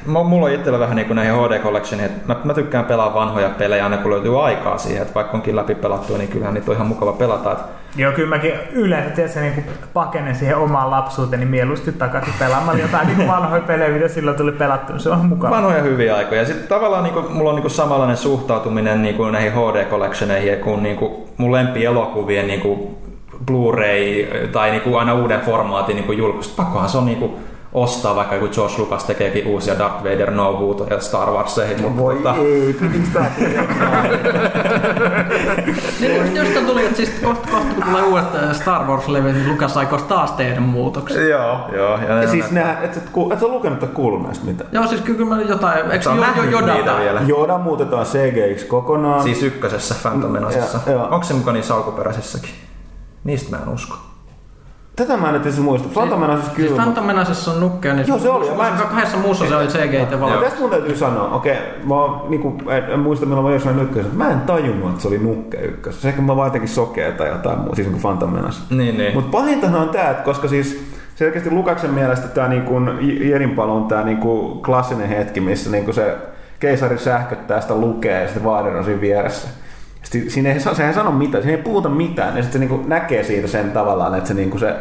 mulla 0.05 0.45
on 0.45 0.53
itsellä 0.53 0.79
vähän 0.79 0.95
niin 0.95 1.05
kuin 1.05 1.15
näihin 1.15 1.33
HD 1.33 1.59
Collectioniin, 1.59 2.05
että 2.05 2.33
mä, 2.33 2.39
mä, 2.43 2.53
tykkään 2.53 2.85
pelaa 2.85 3.13
vanhoja 3.13 3.49
pelejä 3.49 3.83
aina 3.83 3.97
kun 3.97 4.11
löytyy 4.11 4.45
aikaa 4.45 4.77
siihen, 4.77 5.01
että 5.01 5.13
vaikka 5.13 5.37
onkin 5.37 5.55
läpi 5.55 5.75
pelattua, 5.75 6.17
niin 6.17 6.29
kyllähän 6.29 6.53
niitä 6.53 6.71
on 6.71 6.75
ihan 6.75 6.87
mukava 6.87 7.13
pelata. 7.13 7.51
Että 7.51 7.63
Joo, 7.95 8.11
kyllä 8.11 8.29
mäkin 8.29 8.53
yleensä 8.71 9.09
tietysti 9.09 9.39
niin 9.39 9.65
pakenen 9.93 10.35
siihen 10.35 10.57
omaan 10.57 10.91
lapsuuteen 10.91 11.39
niin 11.39 11.49
mieluusti 11.49 11.91
takaisin 11.91 12.33
pelaamaan 12.39 12.79
jotain 12.79 13.07
niin 13.07 13.27
vanhoja 13.27 13.61
pelejä, 13.61 13.93
mitä 13.93 14.07
silloin 14.07 14.37
tuli 14.37 14.51
pelattu. 14.51 14.99
Se 14.99 15.09
on 15.09 15.25
mukava. 15.25 15.55
vanhoja 15.55 15.81
hyviä 15.81 16.15
aikoja. 16.15 16.45
Sitten 16.45 16.67
tavallaan 16.67 17.03
niin 17.03 17.13
kuin, 17.13 17.31
mulla 17.31 17.49
on 17.49 17.55
niin 17.55 17.63
kuin 17.63 17.71
samanlainen 17.71 18.17
suhtautuminen 18.17 19.01
niin 19.01 19.15
kuin 19.15 19.31
näihin 19.31 19.51
HD 19.51 19.85
Collectioneihin 19.89 20.59
kuin, 20.59 20.83
niin 20.83 20.95
kuin 20.95 21.13
mun 21.37 21.51
lempielokuvien 21.51 22.47
niin 22.47 22.61
kuin 22.61 22.97
Blu-ray 23.45 24.47
tai 24.51 24.71
niin 24.71 24.81
kuin 24.81 24.99
aina 24.99 25.13
uuden 25.13 25.41
formaatin 25.41 25.95
niin 25.95 26.05
kuin 26.05 26.17
julkaisu. 26.17 26.55
Pakkohan 26.55 26.89
se 26.89 26.97
on 26.97 27.05
niin 27.05 27.19
kuin 27.19 27.31
ostaa, 27.73 28.15
vaikka 28.15 28.35
joku 28.35 28.47
George 28.47 28.73
Lucas 28.77 29.03
tekeekin 29.03 29.47
uusia 29.47 29.79
Darth 29.79 30.03
Vader 30.03 30.31
no 30.31 30.57
huutoja 30.57 30.99
Star 30.99 31.29
Warseihin. 31.31 31.81
Mutta 31.81 32.01
Voi 32.01 32.15
tota, 32.15 32.35
ei, 32.35 32.73
pitikö 32.73 33.07
tää 33.13 33.31
Niin, 35.99 36.35
Josta 36.35 36.59
tuli, 36.61 36.83
että 36.85 36.97
siis 36.97 37.09
kohta, 37.23 37.47
kohta 37.51 37.73
kun 37.75 37.83
tulee 37.83 38.03
uudet 38.03 38.35
äh, 38.35 38.55
Star 38.55 38.81
Wars-levyt, 38.87 39.33
niin 39.35 39.49
Lukas 39.51 39.77
aikoo 39.77 39.99
taas 39.99 40.31
tehdä 40.31 40.59
muutoksia. 40.59 41.27
Joo, 41.27 41.59
joo. 41.75 41.97
Ja 42.07 42.21
Ja 42.21 42.27
siis 42.29 42.51
nehän, 42.51 42.77
et, 42.83 42.97
et, 42.97 43.09
ku- 43.09 43.31
et 43.33 43.39
sä 43.39 43.47
lukenut 43.47 43.79
tai 43.79 43.89
kuullut 43.93 44.23
näistä 44.23 44.45
mitään? 44.45 44.69
Joo, 44.73 44.87
siis 44.87 45.01
kyllä 45.01 45.25
mä 45.25 45.41
jotain, 45.41 45.91
eikö 45.91 46.09
jo, 46.35 46.43
jo, 46.43 46.61
niitä 46.73 46.97
vielä? 46.97 47.21
Joda 47.25 47.57
muutetaan 47.57 48.05
CGX 48.05 48.63
kokonaan. 48.63 49.23
Siis 49.23 49.43
ykkösessä 49.43 49.95
Phantom. 50.01 50.35
Ja- 50.35 50.41
joo. 50.91 51.03
Onko 51.11 51.23
se 51.23 51.33
mukaan 51.33 51.53
niissä 51.53 51.75
alkuperäisissäkin? 51.75 52.49
Niistä 53.23 53.57
mä 53.57 53.63
en 53.63 53.69
usko. 53.69 53.97
Tätä 54.99 55.17
mä 55.17 55.29
en 55.29 55.35
edes 55.35 55.59
muista. 55.59 55.89
Phantom 55.93 56.19
siis 56.25 56.41
Siis 56.45 56.55
kyllä. 56.55 56.75
Phantom 56.75 57.05
Menacessa 57.05 57.51
on 57.51 57.59
nukkeja, 57.59 57.93
niin 57.93 58.07
Joo, 58.07 58.19
se 58.19 58.29
oli. 58.29 58.55
Mä 58.57 58.67
en- 58.67 58.73
kahdessa 58.73 59.17
muussa 59.17 59.47
se 59.47 59.55
oli 59.55 59.67
CG 59.67 59.93
ja 60.11 60.19
valot. 60.19 60.43
tästä 60.43 60.59
mun 60.59 60.69
täytyy 60.69 60.95
sanoa, 60.95 61.29
okei, 61.29 61.57
mä 61.83 61.95
oon, 61.95 62.29
niinku, 62.29 62.57
en, 62.69 62.83
en 62.91 62.99
muista 62.99 63.25
milloin 63.25 63.47
mä 63.47 63.53
jossain 63.53 63.79
ykkösen, 63.79 64.05
että 64.05 64.17
mä 64.23 64.29
en 64.29 64.41
tajunnut, 64.41 64.89
että 64.89 65.01
se 65.01 65.07
oli 65.07 65.17
nukke 65.17 65.57
ykkösessä. 65.57 66.09
Ehkä 66.09 66.21
mä 66.21 66.35
vaan 66.35 66.47
jotenkin 66.47 66.69
sokea 66.69 67.11
tai 67.11 67.29
jotain 67.29 67.59
muuta, 67.59 67.75
siis 67.75 67.87
niin 67.87 67.93
kuin 67.93 68.01
Phantom 68.01 68.29
Menace. 68.29 68.61
Niin, 68.69 68.97
niin. 68.97 69.13
Mutta 69.13 69.31
pahintahan 69.31 69.81
on 69.81 69.89
tää, 69.89 70.09
että 70.09 70.23
koska 70.23 70.47
siis 70.47 70.83
selkeästi 71.15 71.51
Lukaksen 71.51 71.91
mielestä 71.91 72.27
tämä 72.27 72.47
niinku, 72.47 72.73
Jerinpalo 73.21 73.75
on 73.75 73.85
tämä 73.85 74.03
niinku 74.03 74.61
klassinen 74.65 75.09
hetki, 75.09 75.41
missä 75.41 75.71
niinku 75.71 75.93
se 75.93 76.17
keisari 76.59 76.97
sähköttää 76.97 77.61
sitä 77.61 77.75
lukee 77.75 78.21
ja 78.21 78.27
sitten 78.27 78.43
Vader 78.43 78.75
on 78.77 78.85
siinä 78.85 79.01
vieressä. 79.01 79.47
Sitten 80.03 80.31
siinä 80.31 80.53
ei, 80.53 80.59
se 80.59 80.87
ei 80.87 80.93
sano 80.93 81.11
mitään, 81.11 81.43
siinä 81.43 81.57
ei 81.57 81.63
puhuta 81.63 81.89
mitään, 81.89 82.37
ja 82.37 82.43
sitten 82.43 82.61
se 82.61 82.67
niinku 82.67 82.87
näkee 82.87 83.23
siitä 83.23 83.47
sen 83.47 83.71
tavallaan, 83.71 84.15
että 84.15 84.27
se, 84.27 84.33
niinku 84.33 84.59
se 84.59 84.75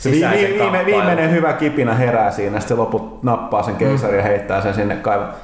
se 0.00 0.10
Sisäisen 0.10 0.50
viime, 0.50 0.64
viime, 0.64 0.86
viimeinen 0.86 1.30
hyvä 1.30 1.52
kipinä 1.52 1.94
herää 1.94 2.30
siinä, 2.30 2.60
sitten 2.60 2.76
se 2.76 2.80
loput 2.80 3.22
nappaa 3.22 3.62
sen 3.62 3.76
keisarin 3.76 4.16
ja 4.16 4.22
heittää 4.22 4.62
sen 4.62 4.74
sinne 4.74 4.96
kaivaan. 4.96 5.34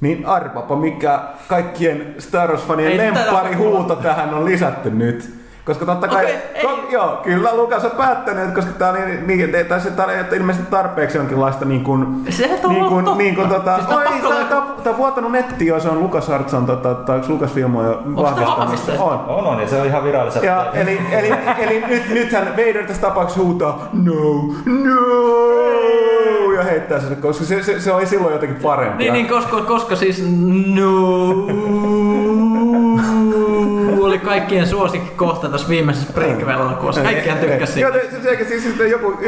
Niin 0.00 0.26
arvapa, 0.26 0.76
mikä 0.76 1.20
kaikkien 1.48 2.14
Star 2.18 2.50
Wars-fanien 2.50 2.96
lemppari 2.96 3.56
kuulla. 3.56 3.78
huuto 3.78 3.96
tähän 3.96 4.34
on 4.34 4.44
lisätty 4.44 4.90
nyt. 4.90 5.43
Koska 5.64 5.86
totta 5.86 6.08
kai, 6.08 6.26
ei. 6.26 6.62
ko, 6.62 6.78
joo, 6.90 7.20
kyllä 7.22 7.56
Lukas 7.56 7.84
on 7.84 7.90
päättänyt, 7.90 8.54
koska 8.54 8.72
tää 8.72 8.90
oli, 8.90 8.98
niin, 9.26 9.66
tai 9.68 9.80
se 9.80 9.90
tää 9.90 10.06
oli 10.06 10.36
ilmeisesti 10.36 10.70
tarpeeksi 10.70 11.18
jonkinlaista 11.18 11.64
niin 11.64 11.84
kuin, 11.84 12.24
Sehän 12.28 12.58
on 12.64 12.70
niin 12.70 12.86
kuin, 12.86 13.04
totta. 13.04 13.18
niin 13.18 13.34
kuin, 13.34 13.48
tota, 13.48 13.76
Siis 13.76 13.88
oi, 13.88 14.04
tää, 14.04 14.44
tää, 14.44 14.62
tää, 14.82 14.92
on 14.92 14.96
vuotanut 14.98 15.32
nettiin 15.32 15.68
jo, 15.68 15.80
se 15.80 15.88
on 15.88 16.00
Lukas 16.02 16.30
Artson, 16.30 16.66
tota, 16.66 16.94
tai 16.94 17.16
onko 17.16 17.28
Lukas 17.32 17.52
Film 17.52 17.76
on 17.76 17.84
jo 17.84 18.02
vahvistanut. 18.16 18.58
vahvistettu? 18.58 19.02
On. 19.02 19.24
On, 19.28 19.46
on, 19.46 19.56
niin 19.56 19.68
se 19.68 19.80
on 19.80 19.86
ihan 19.86 20.04
viralliselta. 20.04 20.46
Ja, 20.46 20.66
eli, 20.74 21.00
eli, 21.12 21.32
eli 21.58 21.84
nyt, 21.88 22.08
nythän 22.08 22.46
Vader 22.56 22.86
tässä 22.86 23.02
tapauksessa 23.02 23.42
huutaa 23.42 23.88
no, 23.92 24.14
no 24.66 26.52
ja 26.52 26.62
heittää 26.64 27.00
sen, 27.00 27.16
koska 27.16 27.44
se, 27.44 27.62
se, 27.62 27.80
se 27.80 27.92
oli 27.92 28.06
silloin 28.06 28.32
jotenkin 28.32 28.62
parempi. 28.62 28.98
Niin, 28.98 29.12
niin 29.12 29.28
koska, 29.28 29.60
koska 29.60 29.96
siis 29.96 30.24
no 30.74 31.46
kaikkien 34.24 34.66
suosikki 34.66 35.12
kohta 35.16 35.48
tässä 35.48 35.68
viimeisessä 35.68 36.12
prequelilla, 36.12 36.72
koska 36.72 37.02
kaikkihan 37.02 37.38
tykkäsi 37.38 37.80
Joo, 37.80 37.92
siitä. 37.92 38.10
se, 38.10 38.22
se, 38.22 38.36
se, 38.38 38.44
siis 38.48 38.62
sitten 38.64 38.90
joku, 38.90 39.18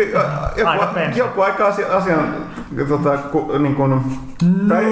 joku, 0.56 0.68
Aika 0.68 1.00
joku, 1.16 1.40
aika 1.40 1.66
asia, 1.66 1.86
asian 1.96 2.34
tota, 2.88 3.16
ku, 3.16 3.58
niin 3.58 3.74
kuin, 3.74 4.00
tai, 4.68 4.84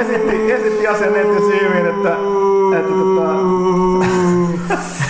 esitti, 0.00 0.52
esitti 0.52 0.86
asian 0.86 1.12
nettisivuin, 1.12 1.86
että, 1.86 2.16
että 2.78 2.92
tota, 2.92 3.32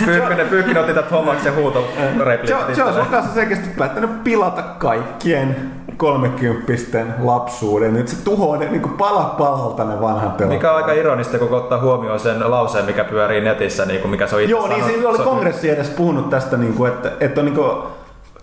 Pyykkinen, 0.04 0.48
Pyykkinen 0.48 0.80
otti 0.80 0.94
tätä 0.94 1.08
Thomaksen 1.08 1.54
huuto 1.54 1.88
Jo- 2.18 2.24
repliikki. 2.24 2.74
George 2.74 3.00
Lucas 3.00 3.24
on 3.24 3.34
selkeästi 3.34 3.68
päättänyt 3.78 4.24
pilata 4.24 4.62
kaikkien 4.62 5.56
kolmekymppisten 6.02 7.14
lapsuuden. 7.22 7.94
Nyt 7.94 8.08
se 8.08 8.16
tuhoaa 8.24 8.58
ne 8.58 8.68
niin 8.70 8.82
pala 8.98 9.34
palalta 9.38 9.84
ne 9.84 10.00
vanhat 10.00 10.36
pelot. 10.36 10.52
Mikä 10.52 10.70
on 10.70 10.76
aika 10.76 10.92
ironista, 10.92 11.38
kun 11.38 11.48
ottaa 11.54 11.80
huomioon 11.80 12.20
sen 12.20 12.50
lauseen, 12.50 12.84
mikä 12.84 13.04
pyörii 13.04 13.40
netissä, 13.40 13.84
niin 13.86 14.00
kuin 14.00 14.10
mikä 14.10 14.26
se 14.26 14.36
on 14.36 14.42
itse 14.42 14.50
Joo, 14.50 14.66
niin 14.68 14.80
sanonut. 14.80 15.00
se 15.02 15.06
oli 15.08 15.16
Se- 15.16 15.22
kongressi 15.24 15.70
edes 15.70 15.90
puhunut 15.90 16.30
tästä, 16.30 16.56
niin 16.56 16.74
kuin, 16.74 16.92
että, 16.92 17.12
että 17.20 17.40
on 17.40 17.44
niin 17.44 17.54
kuin, 17.54 17.70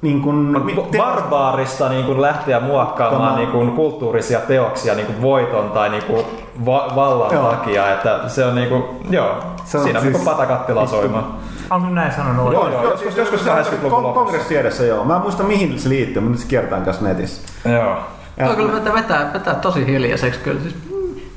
niin 0.02 0.22
kuin, 0.22 0.60
On 0.78 0.86
barbaarista 0.98 1.90
niin 1.90 2.06
kuin 2.06 2.22
lähteä 2.22 2.60
muokkaamaan 2.60 3.24
Tämä- 3.24 3.38
niin 3.38 3.50
kuin 3.52 3.72
kulttuurisia 3.72 4.40
teoksia 4.40 4.96
niin 4.96 5.06
kuin 5.06 5.22
voiton 5.22 5.72
tai 5.72 5.90
niin 5.90 6.04
kuin 6.04 6.26
va- 6.66 6.88
vallan 6.96 7.34
Joo. 7.34 7.50
takia. 7.52 7.92
Että 7.94 8.20
se 8.28 8.46
on 8.46 8.56
niin 8.56 8.70
kuin, 8.70 8.84
joo, 9.10 9.32
Se 9.66 9.78
on 9.78 9.84
siinä 9.84 10.00
on 10.00 10.04
siis- 10.04 10.16
niin 10.16 10.24
kuin 10.26 10.36
patakattila 10.36 10.88
soimaan. 10.88 11.34
Onko 11.70 11.90
näin 11.90 12.12
sanonut? 12.12 12.54
Joo, 12.54 12.70
Joo, 12.70 12.72
joo, 12.72 12.84
joskus- 12.84 13.06
joskus, 13.18 13.18
joskus 13.18 13.46
joskus 13.46 13.74
80-luvun 13.74 13.92
kon- 14.00 14.04
lopussa. 14.04 14.14
kongressi 14.26 14.58
edessä, 14.58 14.84
joo. 14.84 15.04
Mä 15.06 15.16
en 15.16 15.22
muista 15.22 15.44
mihin 15.44 15.80
se 15.80 15.90
liittyy, 15.90 16.22
mutta 16.22 16.32
nyt 16.32 16.42
se 16.42 16.48
kiertää 16.48 16.82
kanssa 16.82 17.06
netissä. 17.06 17.42
Joo. 17.70 17.98
Toi 18.46 18.56
kyllä 18.56 18.74
vetää, 18.74 18.94
vetää, 18.94 19.34
vetää 19.34 19.56
tosi 19.56 19.86
hiljaiseksi 19.86 20.40
kyllä. 20.40 20.62
Siis, 20.62 20.76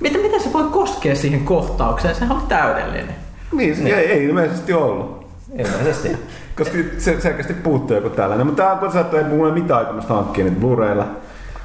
miten, 0.01 0.21
miten 0.21 0.41
se 0.41 0.53
voi 0.53 0.65
koskea 0.65 1.15
siihen 1.15 1.45
kohtaukseen? 1.45 2.15
Sehän 2.15 2.37
oli 2.37 2.43
täydellinen. 2.49 3.15
Niin, 3.53 3.77
se 3.77 3.83
ei, 3.83 4.13
ei 4.13 4.25
ilmeisesti 4.25 4.73
ollut. 4.73 5.27
Ilmeisesti. 5.59 6.17
Koska 6.59 6.79
se 6.99 7.21
selkeästi 7.21 7.55
puuttuu 7.55 7.97
joku 7.97 8.11
tällainen. 8.11 8.47
Mutta 8.47 8.63
tämä 8.63 8.79
on 8.87 8.93
sattuu, 8.93 9.19
ei 9.19 9.25
mulla 9.25 9.53
mitään 9.53 9.79
aikaa 9.87 10.17
hankkia 10.17 10.45
niitä 10.45 10.61
Blu-raylla. 10.61 11.05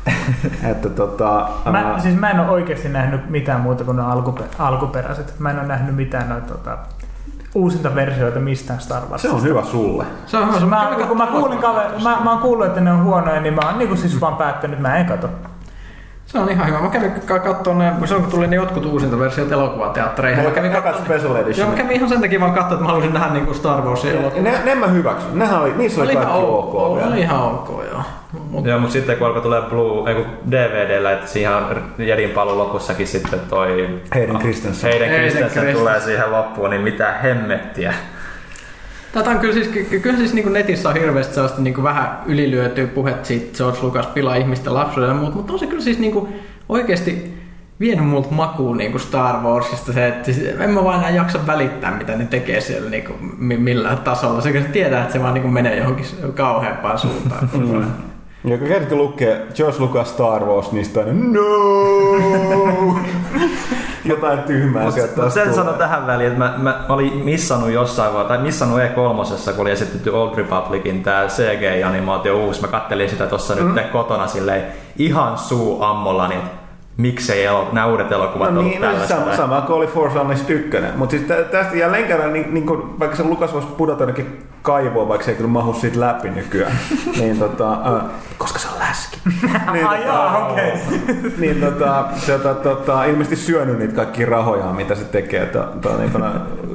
että 0.71 0.89
tota... 0.89 1.47
Mä, 1.71 1.79
ää, 1.79 1.99
siis 1.99 2.15
mä 2.15 2.29
en 2.31 2.39
ole 2.39 2.49
oikeasti 2.49 2.89
nähnyt 2.89 3.29
mitään 3.29 3.61
muuta 3.61 3.83
kuin 3.83 3.97
ne 3.97 4.03
alkuper- 4.03 4.55
alkuperäiset. 4.59 5.33
Mä 5.39 5.51
en 5.51 5.59
ole 5.59 5.67
nähnyt 5.67 5.95
mitään 5.95 6.29
noita 6.29 6.47
tota, 6.47 6.77
uusinta 7.55 7.95
versioita 7.95 8.39
mistään 8.39 8.79
Star 8.79 9.01
Wars. 9.09 9.21
se 9.21 9.29
on 9.29 9.43
hyvä 9.43 9.63
sulle. 9.63 10.05
Se 10.25 10.37
on 10.37 10.47
Mä, 10.47 10.53
hyvä. 10.59 10.65
mä, 10.65 11.05
kun 11.07 11.17
mä, 11.17 11.27
kuulin 11.27 11.59
kaver- 11.59 12.03
mä, 12.03 12.17
mä 12.23 12.29
oon 12.31 12.39
kuullut, 12.39 12.65
että 12.67 12.81
ne 12.81 12.91
on 12.91 13.03
huonoja, 13.03 13.41
niin 13.41 13.53
mä 13.53 13.61
oon 13.65 13.77
niin 13.77 13.97
siis 13.97 14.21
vaan 14.21 14.35
päättänyt, 14.35 14.77
että 14.79 14.89
mä 14.89 14.97
en 14.97 15.05
kato. 15.05 15.29
Se 16.25 16.39
on 16.39 16.49
ihan 16.49 16.67
hyvä. 16.67 16.79
Mä 16.79 16.89
kävin 16.89 17.11
katsomaan 17.43 17.99
ne, 18.01 18.07
silloin 18.07 18.23
kun 18.23 18.31
tuli 18.33 18.47
ne 18.47 18.55
jotkut 18.55 18.85
uusinta 18.85 19.19
versiot 19.19 19.51
elokuvateattereihin. 19.51 20.43
Mä 20.45 20.51
kävin 20.51 20.71
katsomaan- 20.71 21.03
special 21.05 21.35
edition. 21.35 21.57
Joo, 21.67 21.69
mä 21.69 21.75
kävin 21.77 21.91
ihan 21.95 22.09
sen 22.09 22.21
takia 22.21 22.39
vaan 22.39 22.53
katsoa, 22.53 22.71
että 22.73 22.81
mä 22.81 22.87
haluaisin 22.87 23.13
nähdä 23.13 23.33
niinku 23.33 23.53
Star 23.53 23.81
Warsin 23.81 24.11
elokuvan. 24.15 24.43
Ne, 24.43 24.59
ne 24.65 24.75
mä 24.75 24.87
hyväksyn. 24.87 25.39
Nehän 25.39 25.61
oli, 25.61 25.73
niissä 25.77 26.01
oli, 26.01 26.07
Oli 26.17 26.25
kaikki 26.25 26.43
ok, 26.45 26.75
oli 26.75 27.19
ihan 27.21 27.41
ok, 27.41 27.69
joo. 27.91 27.96
Mut, 28.57 28.65
Joo, 28.65 28.79
mutta 28.79 28.93
sitten 28.93 29.17
kun 29.17 29.27
alkoi 29.27 29.41
tulee 29.41 29.61
Blue, 29.61 30.09
ei 30.09 30.15
kun 30.15 30.25
DVDllä, 30.51 31.11
että 31.11 31.27
siihen 31.27 31.51
on 31.51 31.81
Jedin 31.97 32.29
palun 32.29 32.57
lopussakin 32.57 33.07
sitten 33.07 33.39
toi... 33.39 33.99
Hayden 34.13 34.39
Christensen. 34.39 34.91
Hayden 34.91 35.09
Hayden 35.09 35.19
Christensen 35.19 35.51
Christensen. 35.51 35.75
tulee 35.79 35.99
siihen 35.99 36.31
loppuun, 36.31 36.69
niin 36.69 36.81
mitä 36.81 37.11
hemmettiä. 37.23 37.93
Tätä 39.11 39.29
on 39.29 39.39
kyllä 39.39 39.53
siis, 39.53 39.67
ky- 39.67 39.99
kyllä 39.99 40.17
siis 40.17 40.33
niin 40.33 40.53
netissä 40.53 40.89
on 40.89 40.95
hirveästi 40.95 41.33
sellaista 41.33 41.61
niin 41.61 41.83
vähän 41.83 42.19
ylilyötyä 42.25 42.87
puhetta 42.87 43.27
siitä 43.27 43.57
George 43.57 43.79
Lucas 43.81 44.07
pilaa 44.07 44.35
ihmisten 44.35 44.73
lapsuuden 44.73 45.09
ja 45.09 45.15
muut, 45.15 45.35
mutta 45.35 45.53
on 45.53 45.59
se 45.59 45.67
kyllä 45.67 45.83
siis 45.83 45.99
niin 45.99 46.27
oikeasti 46.69 47.37
vienyt 47.79 48.05
multa 48.05 48.31
makuun 48.31 48.77
niin 48.77 48.99
Star 48.99 49.35
Warsista 49.35 49.93
se, 49.93 50.07
että 50.07 50.33
siis 50.33 50.55
en 50.59 50.69
mä 50.69 50.83
vaan 50.83 50.99
enää 50.99 51.09
jaksa 51.09 51.47
välittää, 51.47 51.97
mitä 51.97 52.15
ne 52.15 52.25
tekee 52.25 52.61
siellä 52.61 52.89
niin 52.89 53.03
kuin, 53.03 53.17
mi- 53.37 53.57
millään 53.57 53.97
tasolla. 53.97 54.41
Se 54.41 54.51
kyllä 54.51 54.67
tietää, 54.67 55.01
että 55.01 55.13
se 55.13 55.23
vaan 55.23 55.33
niin 55.33 55.53
menee 55.53 55.77
johonkin 55.77 56.05
kauheampaan 56.35 56.99
suuntaan. 56.99 57.49
Mm. 58.47 58.51
Joka 58.51 58.65
kerta 58.65 58.89
kun 58.89 58.97
lukee 58.97 59.47
George 59.55 59.79
Lucas 59.79 60.09
Star 60.09 60.45
Wars, 60.45 60.71
niin 60.71 60.85
sitä 60.85 60.99
aina 60.99 61.13
no! 61.13 61.41
Jotain 64.05 64.39
tyhmää 64.39 64.83
Mut, 64.83 64.93
sieltä 64.93 65.21
mut 65.21 65.33
sen 65.33 65.53
sanon 65.53 65.75
tähän 65.75 66.07
väliin, 66.07 66.27
että 66.27 66.39
mä, 66.39 66.53
mä, 66.57 66.85
mä 66.87 66.93
olin 66.93 67.13
missannut 67.13 67.71
jossain 67.71 68.13
vaiheessa, 68.13 68.35
tai 68.35 68.43
missannut 68.43 68.79
E3, 68.79 69.51
kun 69.51 69.61
oli 69.61 69.71
esitetty 69.71 70.09
Old 70.09 70.35
Republicin 70.35 71.03
tää 71.03 71.27
CG-animaatio 71.27 72.45
uusi. 72.45 72.61
Mä 72.61 72.67
kattelin 72.67 73.09
sitä 73.09 73.27
tuossa 73.27 73.55
mm. 73.55 73.75
nyt 73.75 73.87
kotona 73.87 74.27
silleen 74.27 74.65
ihan 74.97 75.37
suu 75.37 75.83
ammolla, 75.83 76.27
niin 76.27 76.41
miksei 76.97 77.45
elo, 77.45 77.69
nämä 77.71 77.87
uudet 77.87 78.11
elokuvat 78.11 78.53
No 78.53 78.59
ollut 78.59 78.71
niin, 78.71 78.81
no, 78.81 78.87
siis 78.87 79.01
tällaista. 79.07 79.35
sama, 79.35 79.55
sama 79.55 79.61
kuin 79.61 79.77
oli 79.77 79.87
Force 79.87 80.19
Unleashed 80.19 80.49
1. 80.49 80.77
Mutta 80.95 81.11
siis 81.11 81.23
tä- 81.27 81.43
tästä 81.43 81.75
jälleen 81.77 82.05
kerran, 82.05 82.33
niin, 82.33 82.53
niin 82.53 82.65
kun, 82.65 82.95
vaikka 82.99 83.17
se 83.17 83.23
Lukas 83.23 83.53
voisi 83.53 83.67
pudota 83.67 84.03
jonnekin 84.03 84.43
kaivoon, 84.61 85.07
vaikka 85.07 85.25
se 85.25 85.31
ei 85.31 85.37
kyllä 85.37 85.49
mahu 85.49 85.73
siitä 85.73 85.99
läpi 85.99 86.29
nykyään, 86.29 86.71
niin 87.19 87.39
tota, 87.39 87.71
äh, 87.73 88.01
koska 88.37 88.59
se 88.59 88.67
on 88.67 88.79
läski. 88.79 89.17
niin, 89.73 89.87
Ai 89.87 90.03
jaa, 90.05 90.47
okei. 90.47 90.73
niin 91.41 91.61
tota, 91.61 92.03
se 92.15 92.39
tota, 92.39 92.53
tota, 92.55 93.05
ilmeisesti 93.05 93.35
syönyt 93.35 93.79
niitä 93.79 93.95
kaikki 93.95 94.25
rahoja, 94.25 94.65
mitä 94.65 94.95
se 94.95 95.03
tekee 95.05 95.45
to, 95.45 95.63
to, 95.81 95.97
niin 95.97 96.11
kun 96.11 96.23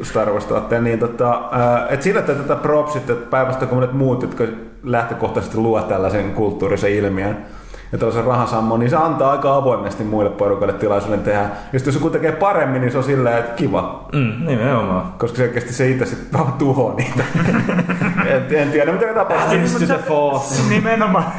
Star 0.02 0.30
Wars 0.30 0.44
tuotteen, 0.44 0.84
niin 0.84 0.98
tota, 0.98 1.30
äh, 1.34 1.92
et 1.92 2.02
sillä 2.02 2.20
että 2.20 2.34
tätä 2.34 2.56
propsit, 2.56 3.10
että 3.10 3.30
päivästä 3.30 3.66
kun 3.66 3.76
monet 3.78 3.92
muut, 3.92 4.22
jotka 4.22 4.44
lähtökohtaisesti 4.82 5.56
luo 5.56 5.80
tällaisen 5.82 6.30
kulttuurisen 6.32 6.92
ilmiön, 6.92 7.38
ja 7.92 7.98
tällaisen 7.98 8.24
rahasammon, 8.24 8.80
niin 8.80 8.90
se 8.90 8.96
antaa 8.96 9.30
aika 9.30 9.54
avoimesti 9.56 10.04
muille 10.04 10.30
porukalle 10.30 10.72
tilaisuuden 10.72 11.20
tehdä. 11.20 11.40
Ja 11.40 11.78
sitten 11.78 11.92
jos 11.92 11.94
joku 11.94 12.10
tekee 12.10 12.32
paremmin, 12.32 12.80
niin 12.80 12.92
se 12.92 12.98
on 12.98 13.04
silleen, 13.04 13.38
että 13.38 13.54
kiva. 13.54 14.08
Mm, 14.12 14.46
nimenomaan. 14.46 15.12
Koska 15.18 15.36
selkeästi 15.36 15.72
se 15.72 15.90
itse 15.90 16.06
sitten 16.06 16.40
vaan 16.40 16.52
tuhoaa 16.52 16.94
niitä. 16.94 17.24
en, 18.26 18.56
en 18.56 18.70
tiedä, 18.70 18.92
mitä 18.92 19.14
tapahtuu. 19.14 19.48
Balance 19.48 19.86
to 19.86 19.94
the 19.94 20.02
force. 20.08 20.62
Nimenomaan. 20.68 21.32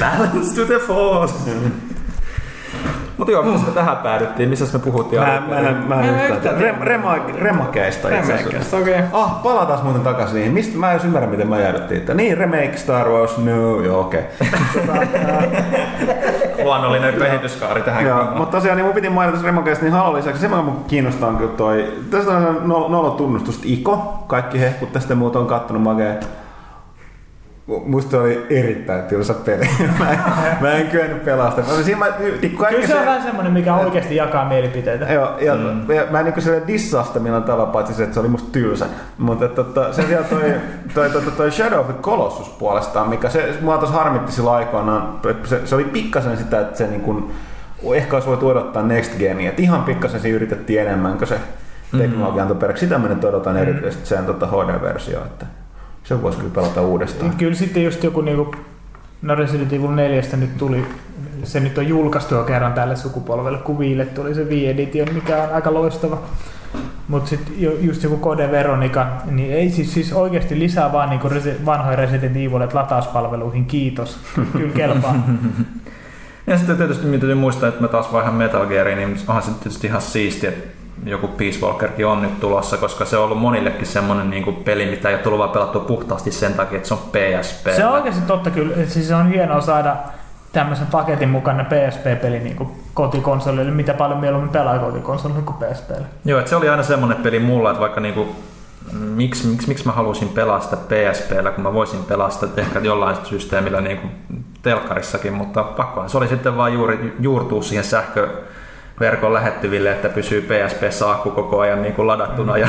Balance 0.00 0.54
to 0.54 0.64
the 0.64 0.78
force. 0.78 1.34
Mutta 3.18 3.32
joo, 3.32 3.42
missä 3.42 3.66
me 3.66 3.72
tähän 3.72 3.96
päädyttiin? 3.96 4.48
Missä 4.48 4.78
me 4.78 4.84
puhuttiin? 4.84 5.22
Mä, 5.22 5.42
mä, 5.48 5.60
mä, 5.60 5.72
mä, 5.72 5.96
Mä 5.96 6.02
en 6.02 6.14
yhtään. 6.14 6.32
yhtään 6.36 6.60
Rem, 6.60 6.74
rema, 6.80 7.14
remakeista 7.38 8.08
itse 8.08 8.34
asiassa. 8.34 8.76
Okei. 8.76 9.00
Ah, 9.12 9.42
palataan 9.42 9.84
muuten 9.84 10.02
takaisin 10.02 10.34
niihin. 10.34 10.52
Mistä 10.52 10.78
mä 10.78 10.92
en 10.92 11.00
ymmärrä, 11.04 11.28
miten 11.28 11.48
mä 11.48 11.58
jäädyttiin. 11.58 12.00
Että 12.00 12.14
niin, 12.14 12.38
remake 12.38 12.72
Star 12.76 13.08
Wars, 13.08 13.38
no, 13.38 13.80
joo, 13.80 14.00
okei. 14.00 14.22
Luonnollinen 16.64 17.14
kehityskaari 17.14 17.82
tähän. 17.82 18.06
Joo, 18.06 18.24
mutta 18.36 18.56
tosiaan 18.56 18.76
niin 18.76 18.84
mun 18.86 18.94
piti 18.94 19.10
mainita 19.10 19.32
tässä 19.32 19.46
remakeista, 19.46 19.84
niin 19.84 19.92
Halo 19.92 20.16
lisäksi 20.16 20.40
se, 20.40 20.48
mun 20.48 20.84
kiinnostaa 20.88 21.28
on 21.28 21.36
kyllä 21.36 21.52
toi, 21.52 21.92
tästä 22.10 22.30
on 22.32 22.42
se 22.42 22.48
nolo, 22.66 23.10
tunnustusta 23.10 23.62
Iko, 23.66 24.24
kaikki 24.26 24.60
hehkut 24.60 24.92
tästä 24.92 25.14
muuta 25.14 25.38
on 25.38 25.46
kattonut 25.46 25.82
makea. 25.82 26.14
Musta 27.68 28.10
se 28.10 28.16
oli 28.16 28.46
erittäin 28.50 29.02
tylsä 29.02 29.34
peli. 29.34 29.68
mä, 29.98 30.12
en, 30.12 30.18
mä 30.60 30.72
en 30.72 30.86
kyennyt 30.86 31.18
sitä. 31.18 31.36
Mä, 31.36 31.82
siinä 31.82 31.98
mä, 31.98 32.06
niin 32.18 32.56
Kyllä 32.68 32.86
se 32.86 32.98
on 32.98 33.06
vähän 33.06 33.22
semmonen, 33.22 33.52
mikä 33.52 33.74
oikeasti 33.74 34.16
jakaa 34.16 34.48
mielipiteitä. 34.48 35.12
Joo, 35.12 35.38
ja, 35.40 35.54
mm. 35.54 35.90
ja 35.90 36.06
mä 36.10 36.18
en 36.18 36.24
niinku 36.24 36.40
sille 36.40 36.62
dissaa 36.66 37.04
sitä 37.04 37.18
millään 37.18 37.42
tavalla, 37.42 37.66
paitsi 37.66 37.94
se, 37.94 38.02
että 38.02 38.14
se 38.14 38.20
oli 38.20 38.28
musta 38.28 38.52
tylsä. 38.52 38.86
Mutta 39.18 39.48
tota, 39.48 39.92
sen 39.92 40.06
sijaan 40.06 40.24
toi, 40.24 40.52
toi, 40.94 41.10
toi, 41.10 41.22
toi, 41.22 41.32
toi 41.32 41.50
Shadow 41.50 41.78
of 41.78 41.86
the 41.86 42.02
Colossus 42.02 42.48
puolestaan, 42.48 43.08
mikä 43.08 43.28
se, 43.28 43.54
mua 43.60 43.78
tos 43.78 43.90
harmitti 43.90 44.32
silloin 44.32 44.56
aikoinaan, 44.56 45.20
se, 45.44 45.66
se 45.66 45.74
oli 45.74 45.84
pikkasen 45.84 46.36
sitä, 46.36 46.60
että 46.60 46.78
se 46.78 46.86
niinku, 46.86 47.30
ehkä 47.94 48.16
olisi 48.16 48.28
voitu 48.28 48.48
odottaa 48.48 48.82
Next 48.82 49.18
Genia. 49.18 49.50
Et 49.50 49.60
ihan 49.60 49.84
pikkasen 49.84 50.20
siinä 50.20 50.36
yritettiin 50.36 50.80
enemmän 50.80 51.18
kuin 51.18 51.28
se 51.28 51.40
teknologia 51.98 52.42
antoi 52.42 52.56
periksi. 52.56 52.86
Sitä 52.86 52.98
mä 52.98 53.08
nyt 53.08 53.24
odotan 53.24 53.54
mm. 53.54 53.62
erityisesti 53.62 54.06
sen 54.06 54.26
tota 54.26 54.46
HD-versio, 54.46 55.18
että 55.18 55.46
se 56.08 56.22
voisi 56.22 56.38
kyllä 56.38 56.54
pelata 56.54 56.82
uudestaan. 56.82 57.36
Kyllä 57.36 57.54
sitten 57.54 57.84
just 57.84 58.04
joku 58.04 58.20
niinku, 58.20 58.54
no 59.22 59.34
Resident 59.34 59.72
Evil 59.72 59.90
4 59.90 60.22
nyt 60.36 60.56
tuli, 60.58 60.86
se 61.44 61.60
nyt 61.60 61.78
on 61.78 61.88
julkaistu 61.88 62.34
jo 62.34 62.44
kerran 62.44 62.72
tälle 62.72 62.96
sukupolvelle, 62.96 63.58
kun 63.58 63.78
Viille 63.78 64.06
tuli 64.06 64.34
se 64.34 64.44
Wii 64.44 64.66
Edition, 64.66 65.14
mikä 65.14 65.42
on 65.42 65.54
aika 65.54 65.74
loistava. 65.74 66.22
Mutta 67.08 67.28
sitten 67.28 67.54
just 67.80 68.02
joku 68.02 68.16
Code 68.16 68.50
Veronica, 68.50 69.06
niin 69.30 69.52
ei 69.52 69.70
siis, 69.70 69.94
siis 69.94 70.12
oikeasti 70.12 70.58
lisää 70.58 70.92
vaan 70.92 71.10
niinku 71.10 71.28
resi- 71.28 71.66
vanhoja 71.66 71.96
Resident 71.96 72.36
Evil 72.36 72.68
latauspalveluihin, 72.72 73.64
kiitos. 73.64 74.18
Kyllä 74.52 74.72
kelpaa. 74.74 75.14
Ja 76.46 76.58
sitten 76.58 76.76
tietysti 76.76 77.06
mitä 77.06 77.20
täytyy 77.20 77.34
muistaa, 77.34 77.68
että 77.68 77.80
mä 77.80 77.88
taas 77.88 78.12
vaihan 78.12 78.34
Metal 78.34 78.66
Geariin, 78.66 78.98
niin 78.98 79.16
onhan 79.26 79.42
se 79.42 79.50
tietysti 79.50 79.86
ihan 79.86 80.02
siisti, 80.02 80.46
että 80.46 80.68
joku 81.04 81.28
Peace 81.28 81.60
Walkerkin 81.60 82.06
on 82.06 82.22
nyt 82.22 82.40
tulossa, 82.40 82.76
koska 82.76 83.04
se 83.04 83.16
on 83.16 83.24
ollut 83.24 83.38
monillekin 83.38 83.86
semmoinen 83.86 84.30
niin 84.30 84.62
peli, 84.64 84.86
mitä 84.86 85.08
ei 85.08 85.14
ole 85.14 85.22
tullut 85.22 85.38
vaan 85.38 85.50
pelattua 85.50 85.84
puhtaasti 85.84 86.30
sen 86.30 86.54
takia, 86.54 86.76
että 86.76 86.88
se 86.88 86.94
on 86.94 87.00
PSP. 87.00 87.66
Se 87.76 87.86
on 87.86 87.92
oikeasti 87.92 88.22
totta 88.26 88.50
kyllä. 88.50 88.74
Siis 88.86 89.08
se 89.08 89.14
on 89.14 89.28
hienoa 89.28 89.60
saada 89.60 89.96
tämmöisen 90.52 90.86
paketin 90.86 91.28
mukana 91.28 91.64
PSP-peli 91.64 92.40
niin 92.40 92.70
kotikonsolille, 92.94 93.70
mitä 93.70 93.94
paljon 93.94 94.20
mieluummin 94.20 94.50
pelaa 94.50 94.78
kotikonsolille 94.78 95.42
kuin 95.42 95.56
PSPlle. 95.56 96.06
Joo, 96.24 96.38
että 96.38 96.48
se 96.48 96.56
oli 96.56 96.68
aina 96.68 96.82
semmoinen 96.82 97.18
peli 97.18 97.38
mulla, 97.38 97.70
että 97.70 97.80
vaikka 97.80 98.00
niinku, 98.00 98.36
miksi, 98.92 99.46
miksi, 99.46 99.68
miksi 99.68 99.86
mä 99.86 99.92
halusin 99.92 100.28
pelaa 100.28 100.60
sitä 100.60 100.76
PSPllä, 100.76 101.50
kun 101.50 101.64
mä 101.64 101.74
voisin 101.74 102.04
pelaa 102.04 102.30
sitä 102.30 102.46
ehkä 102.56 102.78
jollain 102.78 103.16
systeemillä 103.24 103.80
niin 103.80 103.98
kuin 103.98 104.12
telkkarissakin, 104.62 105.32
mutta 105.32 105.62
pakkohan 105.62 106.10
se 106.10 106.18
oli 106.18 106.28
sitten 106.28 106.56
vaan 106.56 106.72
juuri, 106.72 107.16
juurtua 107.20 107.62
siihen 107.62 107.84
sähköverkon 108.98 109.32
lähettyville, 109.32 109.92
että 109.92 110.08
pysyy 110.08 110.40
PSPssä 110.40 111.10
akku 111.10 111.30
koko 111.30 111.60
ajan 111.60 111.82
niin 111.82 111.94
kuin 111.94 112.06
ladattuna. 112.06 112.58
Ja, 112.58 112.68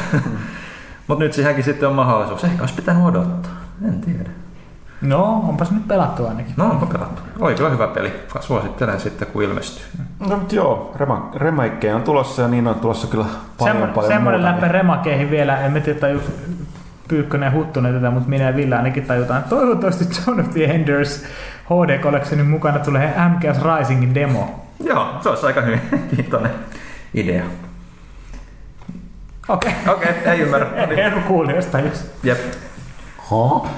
mutta 1.07 1.23
nyt 1.23 1.33
siihenkin 1.33 1.63
sitten 1.63 1.89
on 1.89 1.95
mahdollisuus. 1.95 2.43
Ehkä 2.43 2.61
olisi 2.61 2.75
pitänyt 2.75 3.03
odottaa, 3.03 3.51
en 3.87 4.01
tiedä. 4.01 4.29
No, 5.01 5.43
onpas 5.47 5.71
nyt 5.71 5.87
pelattu 5.87 6.27
ainakin. 6.27 6.53
No 6.57 6.65
onko 6.65 6.85
pelattu? 6.85 7.21
Oli 7.39 7.55
kyllä 7.55 7.69
hyvä 7.69 7.87
peli. 7.87 8.13
Suosittelen 8.39 8.99
sitten 8.99 9.27
kun 9.27 9.43
ilmestyy. 9.43 9.85
No 10.19 10.37
mutta 10.37 10.55
joo, 10.55 10.91
rema, 10.95 11.31
remakeja 11.35 11.95
on 11.95 12.01
tulossa 12.01 12.41
ja 12.41 12.47
niin 12.47 12.67
on 12.67 12.75
tulossa 12.75 13.07
kyllä 13.07 13.25
paljon 13.57 13.77
Semmo, 13.77 13.93
paljon 13.93 14.13
semmoinen 14.13 14.43
läppä 14.43 14.67
remakeihin 14.67 15.31
vielä, 15.31 15.57
en 15.57 15.71
mä 15.71 15.79
tiedä 15.79 15.99
tajus 15.99 16.23
Pyykkönen 17.07 17.47
ja 17.47 17.51
Huttunen 17.51 17.93
tätä, 17.93 18.11
mutta 18.11 18.29
minä 18.29 18.43
ja 18.43 18.55
Ville 18.55 18.75
ainakin 18.75 19.05
tajutaan. 19.05 19.43
Toivottavasti 19.43 20.05
John 20.27 20.39
of 20.39 20.49
the 20.49 20.63
Enders 20.63 21.25
HD 21.65 21.99
Collectionin 21.99 22.47
mukana 22.47 22.79
tulee 22.79 23.13
MKS 23.29 23.59
Risingin 23.63 24.15
demo. 24.15 24.68
Joo, 24.79 25.07
se 25.23 25.29
olisi 25.29 25.45
aika 25.45 25.61
hyvin 25.61 25.81
kiintoinen 26.15 26.51
idea. 27.13 27.43
Okei. 29.47 29.73
Okei, 29.87 30.09
okay, 30.09 30.33
ei 30.33 30.39
ymmärrä. 30.39 30.65
No 30.67 30.71
Okay. 30.83 30.95
niin. 30.95 30.99
En 30.99 31.23
kuulijoista 31.23 31.79
just. 31.79 32.05
Jep. 32.23 32.37
Ha? 33.17 33.69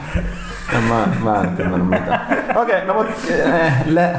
En 0.78 0.84
mä, 0.84 1.08
mä 1.24 1.42
en 1.42 1.56
ymmärrä 1.60 1.86
mitään. 1.86 2.28
Okei, 2.56 2.76
okay, 2.76 2.88
no 2.88 2.94
mut... 2.94 3.08
Äh, 3.66 3.82
le, 3.86 4.10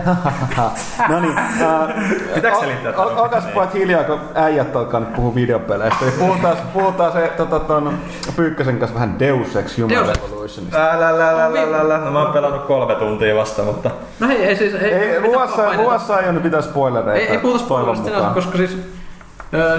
no 1.08 1.20
niin. 1.20 1.38
Äh, 1.38 2.34
Pitääkö 2.34 2.58
selittää 2.60 2.92
ol- 2.96 3.08
ol- 3.08 3.18
Olkaas 3.18 3.44
pojat 3.44 3.74
hiljaa, 3.74 4.04
kun 4.04 4.20
äijät 4.34 4.76
alkaa 4.76 5.00
nyt 5.00 5.14
puhua 5.14 5.34
videopeleistä. 5.34 6.04
Niin 6.04 6.18
puhutaan, 6.18 6.56
puhutaan 6.72 7.12
se 7.12 7.32
tota, 7.36 7.60
ton 7.60 7.98
Pyykkösen 8.36 8.78
kanssa 8.78 8.94
vähän 8.94 9.18
Deus 9.18 9.56
Ex 9.56 9.78
Human 9.78 9.90
Deus. 9.90 10.08
Revolutionista. 10.08 10.90
Älä, 10.90 11.08
älä, 11.08 11.30
älä, 11.30 11.44
älä, 11.62 11.80
älä. 11.80 11.98
No, 11.98 12.10
mä 12.10 12.22
oon 12.22 12.32
pelannut 12.32 12.62
kolme 12.62 12.94
tuntia 12.94 13.36
vasta, 13.36 13.62
mutta... 13.62 13.90
No 14.20 14.28
hei, 14.28 14.44
ei 14.44 14.56
siis... 14.56 14.74
Ei, 14.74 14.92
Ei, 14.94 15.20
mitä 15.20 15.38
paineta? 15.56 15.82
luvassa 15.82 16.18
ei 16.20 16.24
ole 16.24 16.32
nyt 16.32 16.42
mitään 16.44 16.62
spoilereita. 16.62 17.20
Ei, 17.20 17.28
ei 17.28 17.38
puhuta 17.38 17.64
mukaan. 17.94 18.34
koska 18.34 18.56
siis, 18.56 18.78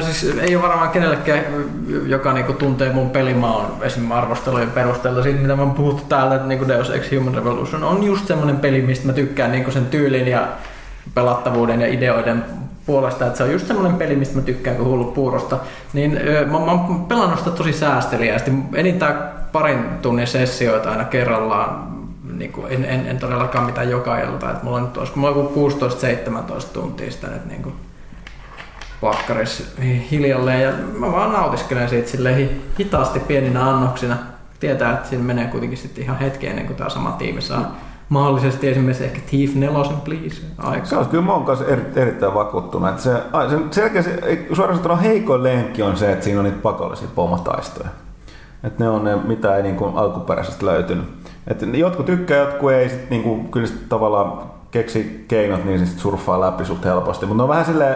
siis 0.01 0.35
ei 0.41 0.55
ole 0.55 0.63
varmaan 0.63 0.89
kenellekään, 0.89 1.43
joka 2.05 2.33
niinku 2.33 2.53
tuntee 2.53 2.93
mun 2.93 3.09
pelimaan 3.09 3.65
esimerkiksi 3.81 4.13
arvostelujen 4.13 4.71
perusteella 4.71 5.23
siitä, 5.23 5.39
mitä 5.39 5.55
mä 5.55 5.61
oon 5.61 5.71
puhuttu 5.71 6.03
täällä, 6.09 6.35
että 6.35 6.47
niinku 6.47 6.67
Deus 6.67 6.89
Ex 6.89 7.11
Human 7.11 7.35
Revolution 7.35 7.83
on 7.83 8.03
just 8.03 8.27
semmoinen 8.27 8.57
peli, 8.57 8.81
mistä 8.81 9.07
mä 9.07 9.13
tykkään 9.13 9.51
niinku 9.51 9.71
sen 9.71 9.85
tyylin 9.85 10.27
ja 10.27 10.47
pelattavuuden 11.13 11.81
ja 11.81 11.87
ideoiden 11.87 12.45
puolesta, 12.85 13.25
että 13.25 13.37
se 13.37 13.43
on 13.43 13.51
just 13.51 13.67
semmoinen 13.67 13.97
peli, 13.97 14.15
mistä 14.15 14.35
mä 14.35 14.41
tykkään 14.41 14.77
kuin 14.77 14.89
hullu 14.89 15.05
puurosta, 15.05 15.59
niin 15.93 16.19
ö, 16.27 16.45
mä, 16.45 16.59
mä 16.59 16.71
oon 16.71 17.05
pelannut 17.05 17.39
sitä 17.39 17.51
tosi 17.51 17.73
säästeliästi. 17.73 18.51
Enintään 18.73 19.31
parin 19.51 19.85
tunnin 20.01 20.27
sessioita 20.27 20.91
aina 20.91 21.05
kerrallaan, 21.05 21.87
niin 22.37 22.51
kuin, 22.51 22.67
en, 22.69 22.85
en, 22.85 23.07
en, 23.07 23.17
todellakaan 23.17 23.65
mitään 23.65 23.89
joka 23.89 24.19
ilta. 24.19 24.51
että 24.51 24.63
mulla 24.63 24.77
on 24.77 24.83
nyt 24.83 24.97
olisiko 24.97 25.19
mulla 25.19 25.37
joku 25.37 25.69
16-17 25.69 26.63
tuntia 26.73 27.11
sitä 27.11 27.27
nyt 27.27 27.45
niin 27.45 27.63
kuin 27.63 27.75
pakkarissa 29.03 29.63
hiljalleen 30.11 30.61
ja 30.61 30.71
mä 30.99 31.11
vaan 31.11 31.33
nautiskelen 31.33 31.89
siitä 31.89 32.09
silleen 32.09 32.35
hi- 32.37 32.61
hitaasti 32.79 33.19
pieninä 33.19 33.69
annoksina. 33.69 34.17
Tietää, 34.59 34.93
että 34.93 35.09
siinä 35.09 35.23
menee 35.23 35.47
kuitenkin 35.47 35.77
sitten 35.77 36.03
ihan 36.03 36.17
hetki 36.19 36.47
ennen 36.47 36.65
kuin 36.65 36.77
tämä 36.77 36.89
sama 36.89 37.11
tiimi 37.11 37.41
saa 37.41 37.75
mahdollisesti 38.09 38.67
esimerkiksi 38.67 39.03
ehkä 39.03 39.19
Thief 39.29 39.55
4 39.55 39.97
please 40.03 40.35
Se 40.35 40.41
aikaa. 40.57 40.99
on 40.99 41.05
kyllä 41.05 41.23
mä 41.23 41.33
oon 41.33 41.45
kanssa 41.45 41.65
eri, 41.65 41.81
erittäin 41.95 42.33
vakuuttunut. 42.33 42.89
Että 42.89 43.01
se, 43.01 43.11
se, 44.01 44.19
suoraan 44.53 44.75
sanottuna 44.75 44.95
heikoin 44.95 45.43
lenkki 45.43 45.83
on 45.83 45.97
se, 45.97 46.11
että 46.11 46.23
siinä 46.23 46.39
on 46.39 46.43
niitä 46.45 46.61
pakollisia 46.61 47.07
pomotaistoja. 47.15 47.89
Että 48.63 48.83
ne 48.83 48.89
on 48.89 49.03
ne, 49.03 49.15
mitä 49.15 49.55
ei 49.55 49.63
niin 49.63 49.75
kuin 49.75 49.97
alkuperäisesti 49.97 50.65
löytynyt. 50.65 51.05
Että 51.47 51.65
jotkut 51.65 52.05
tykkää, 52.05 52.37
jotkut 52.37 52.71
ei. 52.71 52.89
Sit 52.89 53.09
niin 53.09 53.23
kuin, 53.23 53.51
kyllä 53.51 53.67
sit 53.67 53.89
tavallaan 53.89 54.43
keksi 54.71 55.25
keinot, 55.27 55.65
niin 55.65 55.87
sit 55.87 55.99
surffaa 55.99 56.41
läpi 56.41 56.65
suht 56.65 56.85
helposti. 56.85 57.25
Mutta 57.25 57.37
ne 57.37 57.43
on 57.43 57.49
vähän 57.49 57.65
silleen, 57.65 57.95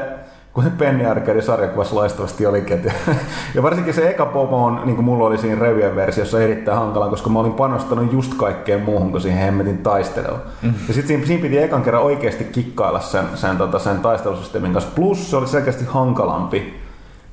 kuten 0.57 0.71
Penny 0.71 1.05
Arcade 1.05 1.41
sarjakuvassa 1.41 1.95
loistavasti 1.95 2.45
olikin. 2.45 2.77
Et, 2.77 2.93
ja 3.55 3.63
varsinkin 3.63 3.93
se 3.93 4.09
eka 4.09 4.25
pomo 4.25 4.65
on, 4.65 4.81
niin 4.85 4.95
kuin 4.95 5.05
mulla 5.05 5.25
oli 5.25 5.37
siinä 5.37 5.61
revien 5.61 5.95
versiossa, 5.95 6.41
erittäin 6.41 6.77
hankala, 6.77 7.09
koska 7.09 7.29
mä 7.29 7.39
olin 7.39 7.53
panostanut 7.53 8.13
just 8.13 8.33
kaikkeen 8.33 8.81
muuhun 8.81 9.11
kuin 9.11 9.21
siihen 9.21 9.39
hemmetin 9.39 9.77
taisteluun. 9.77 10.39
Mm. 10.61 10.73
Ja 10.87 10.93
sitten 10.93 11.07
siinä, 11.07 11.25
siinä, 11.25 11.41
piti 11.41 11.57
ekan 11.57 11.83
kerran 11.83 12.03
oikeasti 12.03 12.43
kikkailla 12.43 12.99
sen, 12.99 13.25
sen, 13.35 13.57
tota, 13.57 13.79
sen 13.79 13.99
taistelusysteemin 13.99 14.73
kanssa. 14.73 14.91
Plus 14.95 15.31
se 15.31 15.37
oli 15.37 15.47
selkeästi 15.47 15.85
hankalampi. 15.85 16.79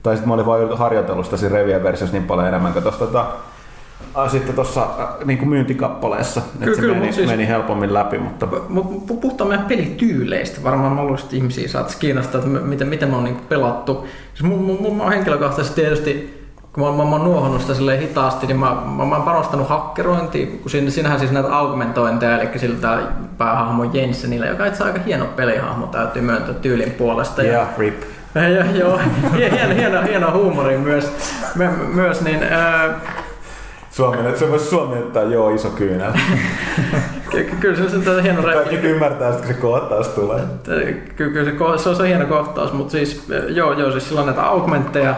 Tai 0.03 0.15
sitten 0.15 0.29
mä 0.29 0.35
olin 0.35 0.47
vain 0.47 0.79
harjoitellut 0.79 1.25
sitä 1.25 1.37
siinä 1.37 1.55
revien 1.55 1.83
versiossa 1.83 2.17
niin 2.17 2.27
paljon 2.27 2.49
enemmän 2.49 2.73
kuin 2.73 2.83
tuossa 2.83 3.07
tota, 3.07 3.27
äh, 4.19 4.31
sitten 4.31 4.55
tuossa 4.55 4.87
niin 5.25 5.39
kuin 5.39 5.49
myyntikappaleessa. 5.49 6.41
Että 6.41 6.65
Kyllä, 6.65 6.75
se 6.77 6.81
kyllä, 6.81 6.95
meni, 6.99 7.13
siis- 7.13 7.31
meni 7.31 7.49
helpommin 7.49 7.95
läpi, 7.95 8.19
mutta 8.19 8.47
puhutaan 9.07 9.49
meidän 9.49 9.67
pelityyleistä. 9.67 10.65
Varmaan 10.65 11.07
luulisin, 11.07 11.29
ihmisiä 11.33 11.69
saattaisi 11.69 11.99
kiinnostaa, 11.99 12.39
että 12.39 12.61
miten, 12.61 12.89
miten 12.89 13.11
me 13.11 13.17
on 13.17 13.25
niinku 13.25 13.43
pelattu. 13.49 14.07
Siis 14.35 14.43
mun, 14.51 14.63
mun, 14.63 14.83
mun, 14.83 14.97
mä 14.97 15.11
henkilökohtaisesti 15.11 15.81
tietysti, 15.81 16.45
kun 16.73 16.85
mä, 16.85 16.91
mä, 16.91 17.11
mä 17.11 17.17
oon 17.17 17.25
nuohonnut 17.25 17.61
sitä 17.61 17.75
silleen 17.75 18.01
hitaasti, 18.01 18.47
niin 18.47 18.59
mä, 18.59 18.77
mä, 18.97 19.05
mä 19.05 19.15
oon 19.15 19.23
panostanut 19.25 19.69
hakkerointiin, 19.69 20.59
kun 20.59 20.71
siinä, 20.71 20.91
siinähän 20.91 21.19
siis 21.19 21.31
näitä 21.31 21.57
augmentointeja, 21.57 22.41
eli 22.41 22.59
sillä 22.59 22.77
tää 22.81 22.99
päähahmo 23.39 23.85
Jensenillä, 23.85 24.47
joka 24.47 24.67
itse 24.67 24.85
aika 24.85 24.99
hieno 25.07 25.25
pelihahmo, 25.25 25.87
täytyy 25.87 26.23
myöntää 26.23 26.55
tyylin 26.55 26.91
puolesta. 26.91 27.43
Ja, 27.43 27.53
yeah, 27.53 27.79
rip. 27.79 28.03
ja, 28.35 28.49
ja, 28.59 28.65
joo, 28.75 29.01
hieno, 29.37 29.75
hieno, 29.75 30.03
hieno 30.03 30.33
huumori 30.33 30.79
myös, 30.79 31.13
my, 31.55 31.69
myös 31.95 32.21
niin, 32.21 32.43
ää, 32.43 33.01
Suomen, 33.95 34.39
se 34.39 34.51
voisi 34.51 34.65
suomennettaa 34.65 35.23
joo 35.23 35.51
iso 35.51 35.69
kyynel. 35.69 36.13
ky- 37.31 37.45
ky- 37.45 37.57
kyllä 37.61 37.77
se 37.77 37.97
on 37.97 38.05
se 38.05 38.23
hieno 38.23 38.43
Kaikki 38.43 38.77
ymmärtää, 38.77 39.29
että 39.29 39.47
se 39.47 39.55
kohtaus 39.55 40.09
tulee. 40.09 40.41
Ky- 41.17 41.31
Kyllä 41.31 41.51
se, 41.77 41.83
se 41.83 41.89
on 41.89 41.97
se 41.97 42.09
hieno 42.09 42.27
kohtaus, 42.27 42.73
mutta 42.73 42.91
siis 42.91 43.27
joo, 43.49 43.73
joo 43.73 43.91
siis 43.91 44.09
sillä 44.09 44.21
on 44.21 44.27
näitä 44.27 44.43
augmentteja, 44.43 45.15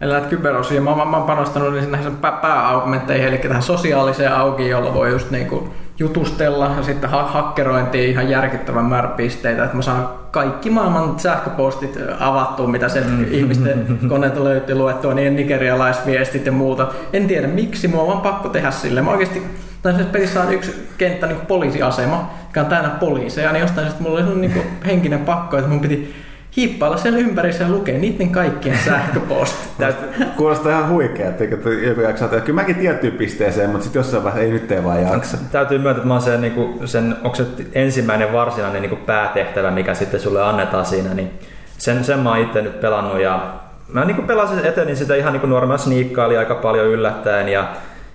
Eli 0.00 0.12
näitä 0.12 0.28
kyberosia, 0.28 0.80
mä, 0.80 0.96
mä, 0.96 1.04
mä 1.04 1.16
oon 1.16 1.26
panostanut 1.26 1.74
niin 1.74 1.92
näihin 1.92 2.16
pää, 2.16 2.32
pääargumentteihin, 2.32 3.28
eli 3.28 3.38
tähän 3.38 3.62
sosiaaliseen 3.62 4.32
auki, 4.32 4.68
jolla 4.68 4.94
voi 4.94 5.10
just 5.10 5.30
niinku 5.30 5.68
jutustella 5.98 6.72
ja 6.76 6.82
sitten 6.82 7.10
ha- 7.10 7.22
hakkerointiin 7.22 8.10
ihan 8.10 8.30
järkyttävän 8.30 8.84
määrä 8.84 9.08
pisteitä, 9.08 9.64
että 9.64 9.76
mä 9.76 9.82
saan 9.82 10.08
kaikki 10.30 10.70
maailman 10.70 11.20
sähköpostit 11.20 11.98
avattua, 12.20 12.66
mitä 12.66 12.88
se 12.88 13.00
mm. 13.00 13.26
ihmisten 13.30 13.98
koneelta 14.08 14.44
löytyy 14.44 14.74
luettua, 14.74 15.14
niin 15.14 15.36
nigerialaisviestit 15.36 16.46
ja 16.46 16.52
muuta. 16.52 16.88
En 17.12 17.26
tiedä 17.26 17.46
miksi, 17.46 17.88
mua 17.88 18.02
on 18.02 18.08
vaan 18.08 18.20
pakko 18.20 18.48
tehdä 18.48 18.70
sille. 18.70 19.02
Mä 19.02 19.10
oikeasti 19.10 19.42
tässä 19.82 20.04
pelissä 20.04 20.42
on 20.42 20.52
yksi 20.52 20.88
kenttä 20.98 21.26
niin 21.26 21.40
poliisiasema, 21.40 22.30
joka 22.46 22.60
on 22.60 22.66
täynnä 22.66 22.88
poliiseja, 22.90 23.52
niin 23.52 23.60
jostain 23.60 23.86
syystä 23.86 24.02
mulla 24.02 24.20
oli 24.20 24.36
niin 24.36 24.62
henkinen 24.86 25.20
pakko, 25.20 25.56
että 25.56 25.70
mun 25.70 25.80
piti 25.80 26.14
hiippailla 26.56 26.96
siellä 26.96 27.18
ympärissä 27.18 27.64
ja 27.64 27.70
lukea 27.70 27.98
niiden 27.98 28.30
kaikkien 28.30 28.78
sähköpostit. 28.84 29.70
Kuulostaa 30.36 30.72
ihan 30.72 30.88
huikea, 30.88 31.28
että 31.28 31.44
joku 31.44 32.00
jaksaa 32.00 32.28
tehdä. 32.28 32.44
Kyllä 32.44 32.60
mäkin 32.60 32.76
tiettyyn 32.76 33.12
pisteeseen, 33.12 33.70
mutta 33.70 33.84
sitten 33.84 34.00
jossain 34.00 34.24
vaiheessa 34.24 34.46
ei 34.46 34.52
nyt 34.52 34.72
ei 34.72 34.84
vaan 34.84 35.02
jaksa. 35.02 35.36
Täytyy 35.52 35.78
myöntää, 35.78 36.00
että 36.00 36.08
mä 36.08 36.14
oon 36.14 36.22
sen, 36.22 36.40
niin 36.40 36.52
kuin, 36.52 36.88
sen 36.88 37.16
onko 37.22 37.36
se 37.36 37.46
ensimmäinen 37.72 38.32
varsinainen 38.32 38.82
niin 38.82 38.90
kuin 38.90 39.02
päätehtävä, 39.02 39.70
mikä 39.70 39.94
sitten 39.94 40.20
sulle 40.20 40.42
annetaan 40.42 40.86
siinä, 40.86 41.14
niin 41.14 41.30
sen, 41.78 42.04
sen 42.04 42.18
mä 42.18 42.30
oon 42.30 42.38
itse 42.38 42.62
nyt 42.62 42.80
pelannut 42.80 43.20
ja 43.20 43.54
mä 43.88 44.04
niin 44.04 44.16
kuin 44.16 44.26
pelasin 44.26 44.66
etenin 44.66 44.96
sitä 44.96 45.14
ihan 45.14 45.32
niin 45.32 45.40
kuin 45.40 45.50
normaali 45.50 45.82
sniikkaili 45.82 46.36
aika 46.36 46.54
paljon 46.54 46.86
yllättäen 46.86 47.48
ja 47.48 47.68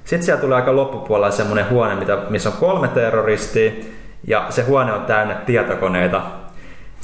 sitten 0.03 0.25
siellä 0.25 0.41
tulee 0.41 0.55
aika 0.55 0.75
loppupuolella 0.75 1.31
semmoinen 1.31 1.69
huone, 1.69 1.97
missä 2.29 2.49
on 2.49 2.55
kolme 2.59 2.87
terroristia 2.87 3.71
ja 4.27 4.45
se 4.49 4.63
huone 4.63 4.93
on 4.93 5.05
täynnä 5.05 5.35
tietokoneita 5.35 6.21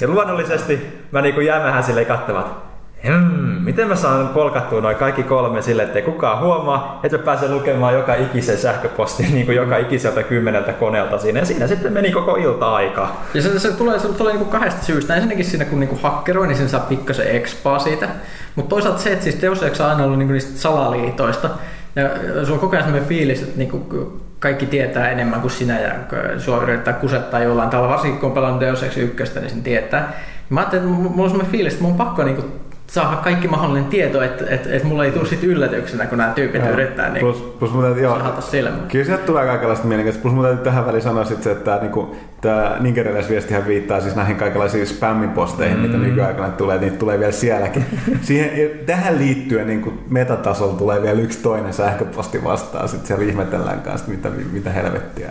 ja 0.02 0.08
luonnollisesti 0.08 1.00
mä 1.12 1.22
niinku 1.22 1.42
jään 1.42 1.64
vähän 1.64 1.84
silleen 1.84 2.06
kattavat, 2.06 2.72
hmm, 3.08 3.42
miten 3.64 3.88
mä 3.88 3.96
saan 3.96 4.30
kolkattua 4.30 4.82
noin 4.82 4.96
kaikki 4.96 5.24
kolme 5.24 5.62
sille, 5.62 5.84
ettei 5.84 6.02
kukaan 6.02 6.40
huomaa, 6.40 7.00
että 7.04 7.18
mä 7.18 7.24
pääsen 7.24 7.56
lukemaan 7.56 7.94
joka 7.94 8.16
ikisen 8.16 8.58
sähköpostin 8.58 9.26
niin 9.34 9.46
kuin 9.46 9.56
joka 9.56 9.78
ikiseltä 9.78 10.24
kymmeneltä 10.24 10.74
koneelta 10.74 11.18
siinä. 11.18 11.40
Ja 11.40 11.46
siinä 11.46 11.68
sitten 11.68 11.94
meni 11.94 12.12
koko 12.12 12.36
ilta 12.36 12.76
aikaa. 12.76 13.26
Ja 13.34 13.42
se, 13.42 13.60
se 13.60 13.72
tulee, 13.72 14.00
se 14.00 14.08
tulee 14.08 14.34
niin 14.34 14.46
kuin 14.46 14.52
kahdesta 14.52 14.86
syystä. 14.86 15.16
Ensinnäkin 15.16 15.46
siinä, 15.46 15.66
kun 15.66 15.80
niin 15.80 16.00
hakkeroi, 16.02 16.48
niin 16.48 16.58
sen 16.58 16.70
saa 16.70 16.80
pikkasen 16.80 17.28
expaa 17.28 17.80
siitä. 17.80 18.10
Mutta 18.56 18.70
toisaalta 18.70 19.00
se, 19.00 19.12
että 19.12 19.24
siis 19.24 19.42
Deus 19.42 19.64
Ex 19.64 19.80
on 19.80 19.90
aina 19.90 20.04
ollut 20.04 20.18
niin 20.18 20.28
kuin 20.28 20.34
niistä 20.34 20.60
salaliitoista. 20.60 21.50
Ja 21.96 22.10
sulla 22.46 22.54
on 22.54 22.60
koko 22.60 22.76
ajan 22.76 22.84
sellainen 22.84 23.10
fiilis, 23.10 23.42
että 23.42 23.58
niin 23.58 23.70
kuin 23.70 24.22
kaikki 24.42 24.66
tietää 24.66 25.10
enemmän 25.10 25.42
kuin 25.42 25.52
sinä 25.52 25.80
ja 25.80 25.92
sua 26.38 26.64
yrittää 26.64 26.94
kusettaa 26.94 27.40
jollain 27.40 27.70
tavalla, 27.70 27.90
varsinkin 27.92 28.20
kun 28.20 28.30
on 28.30 28.34
pelannut 28.36 28.62
Deus 28.62 28.84
Ex 28.84 28.98
1, 28.98 29.40
niin 29.40 29.50
sen 29.50 29.64
tietää. 29.64 30.14
Mä 30.50 30.60
ajattelin, 30.60 30.86
että 30.86 30.98
mulla 30.98 31.24
on 31.24 31.30
sellainen 31.30 31.52
fiilis, 31.52 31.74
että 31.74 31.84
mun 31.84 31.92
on 31.92 31.98
pakko 31.98 32.24
niinku 32.24 32.44
saada 32.92 33.16
kaikki 33.16 33.48
mahdollinen 33.48 33.90
tieto, 33.90 34.22
että, 34.22 34.46
että, 34.50 34.70
että 34.74 34.88
mulla 34.88 35.06
ei 35.06 35.12
tule 35.12 35.26
sit 35.26 35.44
yllätyksenä, 35.44 36.06
kun 36.06 36.18
nämä 36.18 36.34
tyypit 36.34 36.62
joo. 36.62 36.74
yrittää 36.74 37.10
niin 37.10 37.20
plus, 37.20 37.38
plus 37.38 37.74
mun 37.74 37.84
täytyy, 37.84 38.04
joo, 38.04 38.20
silmään. 38.40 38.88
Kyllä 38.88 39.06
sieltä 39.06 39.26
tulee 39.26 39.46
kaikenlaista 39.46 39.88
mielenkiintoista. 39.88 40.22
Plus 40.22 40.34
mun 40.34 40.44
täytyy 40.44 40.64
tähän 40.64 40.86
väliin 40.86 41.04
sanoa 41.04 41.26
sit 41.26 41.44
se, 41.44 41.52
että 41.52 41.66
tämä, 41.66 41.78
niinku, 41.78 42.16
tämä 42.42 42.78
nigerialaisviestihän 42.80 43.68
viittaa 43.68 44.02
siis 44.02 44.16
näihin 44.16 44.36
kaikenlaisiin 44.36 44.88
spammiposteihin, 44.88 45.78
mm. 45.78 45.84
mitä 45.84 45.98
nykyaikana 45.98 46.50
tulee, 46.50 46.78
niitä 46.78 46.98
tulee 46.98 47.20
vielä 47.20 47.32
sielläkin. 47.32 47.86
Siihen, 48.22 48.70
tähän 48.86 49.18
liittyen 49.18 49.68
niin 49.68 50.00
metatasolla 50.10 50.78
tulee 50.78 51.02
vielä 51.02 51.22
yksi 51.22 51.40
toinen 51.40 51.74
sähköposti 51.74 52.44
vastaan, 52.44 52.90
sitten 52.90 53.08
siellä 53.08 53.26
ihmetellään 53.26 53.82
kanssa, 53.82 54.12
mitä, 54.12 54.30
mitä 54.52 54.70
helvettiä. 54.70 55.30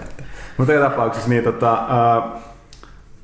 Mutta 0.57 0.73
joka 0.73 0.91
tapauksessa 0.91 1.29
niin 1.29 1.45
tota, 1.45 1.73
uh, 1.73 2.50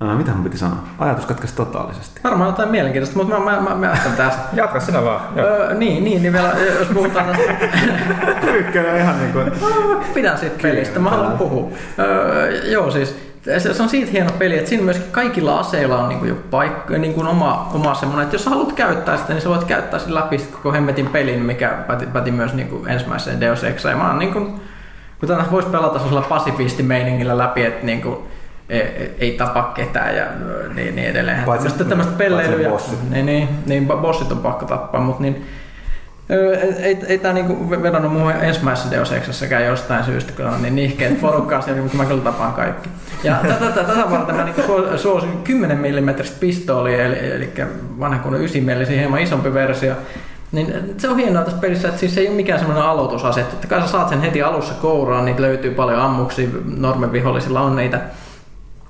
Ää, 0.01 0.15
mitä 0.15 0.31
mun 0.31 0.45
piti 0.45 0.59
sanoa? 0.59 0.79
Ajatus 0.99 1.27
katkesi 1.27 1.55
totaalisesti. 1.55 2.21
Varmaan 2.25 2.51
jotain 2.51 2.69
mielenkiintoista, 2.69 3.17
mutta 3.17 3.39
mä, 3.39 3.51
mä, 3.51 3.61
mä, 3.61 3.75
mä 3.75 3.87
jatkan 3.87 4.13
tästä. 4.13 4.43
Jatka 4.53 4.81
sinä 4.81 5.05
vaan. 5.05 5.21
Öö, 5.39 5.75
niin, 5.75 6.05
niin, 6.05 6.23
niin 6.23 6.33
vielä, 6.33 6.53
jos 6.79 6.89
puhutaan... 6.89 7.27
Kyykkönen 8.41 8.97
ihan 8.97 9.19
niin 9.19 9.33
kuin... 9.33 9.53
Pidän 10.15 10.39
siitä 10.39 10.57
pelistä, 10.63 10.99
mä 10.99 11.11
haluan 11.11 11.39
puhua. 11.39 11.71
Öö, 11.99 12.71
joo, 12.71 12.91
siis 12.91 13.17
se 13.59 13.83
on 13.83 13.89
siitä 13.89 14.11
hieno 14.11 14.31
peli, 14.39 14.59
että 14.59 14.69
siinä 14.69 14.85
myöskin 14.85 15.13
kaikilla 15.13 15.59
aseilla 15.59 15.99
on 15.99 16.09
niin 16.09 16.19
kuin 16.19 16.35
paikka, 16.51 16.99
niin 16.99 17.15
kuin 17.15 17.27
oma, 17.27 17.71
oma 17.75 17.95
semmoinen, 17.95 18.25
että 18.25 18.35
jos 18.35 18.45
sä 18.45 18.51
haluat 18.51 18.73
käyttää 18.73 19.17
sitä, 19.17 19.33
niin 19.33 19.43
sä 19.43 19.49
voit 19.49 19.65
käyttää 19.65 20.01
sen 20.01 20.15
läpi 20.15 20.39
koko 20.39 20.73
hemmetin 20.73 21.07
pelin, 21.07 21.43
mikä 21.43 21.69
päti, 21.87 22.07
päti 22.07 22.31
myös 22.31 22.55
niin 22.55 22.69
kuin 22.69 22.89
ensimmäiseen 22.89 23.41
Deus 23.41 23.65
Ex. 23.65 23.85
Ja 23.85 23.97
mä 23.97 24.09
oon 24.09 24.19
niin 24.19 24.33
kuin, 24.33 24.61
kun 25.21 25.29
tänä 25.29 25.45
voisi 25.51 25.69
pelata 25.69 25.99
sellaisella 25.99 26.27
pasifistimeiningillä 26.29 27.39
läpi, 27.39 27.65
että 27.65 27.87
niin 27.87 28.03
kuin, 28.03 28.19
ei, 28.69 29.33
tapa 29.39 29.73
ketään 29.75 30.17
ja 30.17 30.27
niin, 30.75 30.97
niin 30.97 31.09
edelleen. 31.09 31.43
Paitsi, 31.43 31.69
tämmöistä, 31.69 31.85
tämmöistä 31.85 32.13
pelleilyä. 32.19 32.71
Niin, 33.11 33.27
niin, 33.27 33.49
niin, 33.67 33.87
bossit 33.87 34.33
on 34.33 34.39
pakko 34.39 34.67
tappaa, 34.67 35.01
mutta 35.01 35.23
niin, 35.23 35.47
ei, 36.29 36.73
ei, 36.83 36.99
ei 37.07 37.19
tämä 37.19 37.35
niinku 37.35 37.71
vedonnut 37.71 38.13
muuhun 38.13 38.33
ensimmäisessä 38.33 38.91
Deus 38.91 39.13
Exissäkään 39.13 39.65
jostain 39.65 40.05
syystä, 40.05 40.33
kun 40.33 40.47
on 40.47 40.63
niin 40.63 40.77
nihkeet 40.77 41.21
porukkaa 41.21 41.61
siellä, 41.61 41.83
mutta 41.83 41.97
mä 41.97 42.05
kyllä 42.05 42.23
tapaan 42.23 42.53
kaikki. 42.53 42.89
Ja 43.25 43.37
tätä, 43.43 43.55
tätä, 43.55 43.85
tätä 43.85 44.11
varten 44.11 44.37
mä 44.37 44.45
niinku 44.45 44.63
suosin 44.97 45.43
10 45.45 45.79
mm 45.79 46.15
pistoolia, 46.41 47.05
eli, 47.05 47.19
eli 47.19 47.53
vanha 48.01 48.19
kuin 48.19 48.35
9 48.35 48.63
mm, 48.63 48.87
hieman 48.89 49.21
isompi 49.21 49.55
versio. 49.55 49.95
Niin 50.53 50.95
se 50.99 51.09
on 51.09 51.17
hienoa 51.17 51.45
tässä 51.45 51.61
pelissä, 51.61 51.89
että 51.89 52.01
siis 52.01 52.15
se 52.15 52.21
ei 52.21 52.29
ole 52.29 52.37
mikään 52.37 52.59
semmoinen 52.59 52.85
aloitusase. 52.85 53.41
Että 53.41 53.67
kai 53.67 53.81
sä 53.81 53.89
saat 53.89 54.09
sen 54.09 54.21
heti 54.21 54.43
alussa 54.43 54.75
kouraan, 54.75 55.25
niitä 55.25 55.43
löytyy 55.43 55.71
paljon 55.71 56.01
ammuksia, 56.01 56.49
normen 56.77 57.13
vihollisilla 57.13 57.61
on 57.61 57.77
niitä 57.77 58.01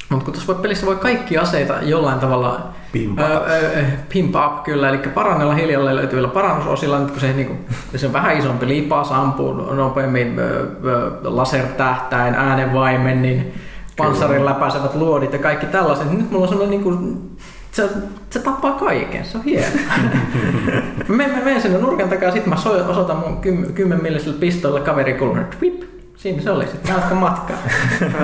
mutta 0.09 0.25
kun 0.25 0.35
tuossa 0.35 0.55
pelissä 0.55 0.87
voi 0.87 0.97
kaikki 0.97 1.39
aseita 1.39 1.75
jollain 1.83 2.19
tavalla 2.19 2.69
pimp 2.93 3.19
up, 3.21 3.49
öö, 3.49 3.85
pimp 4.13 4.35
up 4.47 4.63
kyllä, 4.63 4.89
eli 4.89 4.99
parannella 4.99 5.55
hiljalleen 5.55 5.97
löytyvillä 5.97 6.29
parannusosilla, 6.29 6.99
nyt 6.99 7.11
kun 7.11 7.21
se, 7.21 7.33
niin 7.33 7.47
kuin, 7.47 7.59
se 7.97 8.07
on 8.07 8.13
vähän 8.13 8.39
isompi 8.39 8.69
lipas, 8.69 9.13
ampuu 9.13 9.53
nopeammin 9.53 10.39
öö, 10.39 11.11
lasertähtäin, 11.23 12.35
äänenvaimen, 12.35 13.23
niin 13.23 13.53
panssarin 13.97 14.45
läpäisevät 14.45 14.95
luodit 14.95 15.33
ja 15.33 15.39
kaikki 15.39 15.67
tällaiset. 15.67 16.13
Nyt 16.13 16.31
mulla 16.31 16.43
on 16.43 16.49
semmoinen 16.49 16.71
niin 16.71 16.83
kuin, 16.83 17.31
se, 17.73 17.89
se 18.31 18.39
tappaa 18.39 18.73
kaiken, 18.73 19.25
se 19.25 19.39
on 19.39 19.45
hieno. 19.45 19.67
mä 21.09 21.27
menen 21.45 21.63
sinne 21.63 21.79
nurkan 21.79 22.09
takaa, 22.09 22.31
sitten 22.31 22.51
mä 22.51 22.57
osoitan 22.89 23.17
mun 23.17 23.41
10 23.75 24.03
millisellä 24.03 24.41
pistoilla 24.41 24.81
kaveri 24.81 25.15
Siinä 26.17 26.43
se 26.43 26.51
oli 26.51 26.67
sitten 26.67 26.93
hauska 26.93 27.15
matka. 27.15 27.55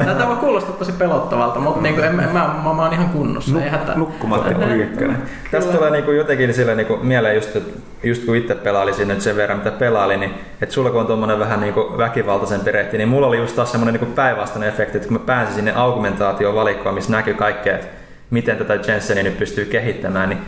Tätä 0.05 0.29
voi 0.29 0.37
kuulostaa 0.37 0.77
tosi 0.77 0.93
pelottavalta, 0.93 1.61
mutta 1.61 1.81
niin 1.81 1.95
kuin, 1.95 2.05
en, 2.05 2.15
mä, 2.15 2.23
mä, 2.23 2.33
mä, 2.33 2.75
mä 2.75 2.83
oon 2.83 2.93
ihan 2.93 3.09
kunnossa. 3.09 3.53
Nuk, 3.53 3.63
ei 3.63 3.97
Nukkumatta 3.97 4.57
on 4.65 4.71
ykkönen. 4.73 5.23
Tästä 5.51 5.73
tulee 5.73 5.91
niin 5.91 6.05
kuin 6.05 6.17
jotenkin 6.17 6.55
sille 6.55 6.75
niin 6.75 6.87
kuin 6.87 7.07
mieleen 7.07 7.35
just, 7.35 7.59
just 8.03 8.25
kun 8.25 8.37
itse 8.37 8.55
pelailisin 8.55 9.09
nyt 9.09 9.21
sen 9.21 9.37
verran 9.37 9.59
mitä 9.59 9.71
pelailin, 9.71 10.21
niin 10.21 10.35
että 10.63 10.75
sulla 10.75 10.91
kun 10.91 11.01
on 11.01 11.07
tuommoinen 11.07 11.39
vähän 11.39 11.61
niin 11.61 11.75
kuin 11.75 11.99
väkivaltaisempi 11.99 12.73
reitti, 12.73 12.99
niin 12.99 13.09
mulla 13.09 13.27
oli 13.27 13.39
just 13.39 13.57
taas 13.57 13.73
semmoinen 13.73 14.01
niin 14.01 14.13
päinvastainen 14.13 14.69
efekti, 14.69 14.97
että 14.97 15.09
kun 15.09 15.17
mä 15.17 15.27
pääsin 15.27 15.55
sinne 15.55 15.73
augmentaatioon 15.75 16.55
valikoon, 16.55 16.95
missä 16.95 17.13
näkyy 17.13 17.35
kaikkea, 17.35 17.75
että 17.75 17.87
miten 18.31 18.57
tätä 18.57 18.79
Jensenin 18.89 19.25
nyt 19.25 19.39
pystyy 19.39 19.65
kehittämään, 19.65 20.29
niin 20.29 20.41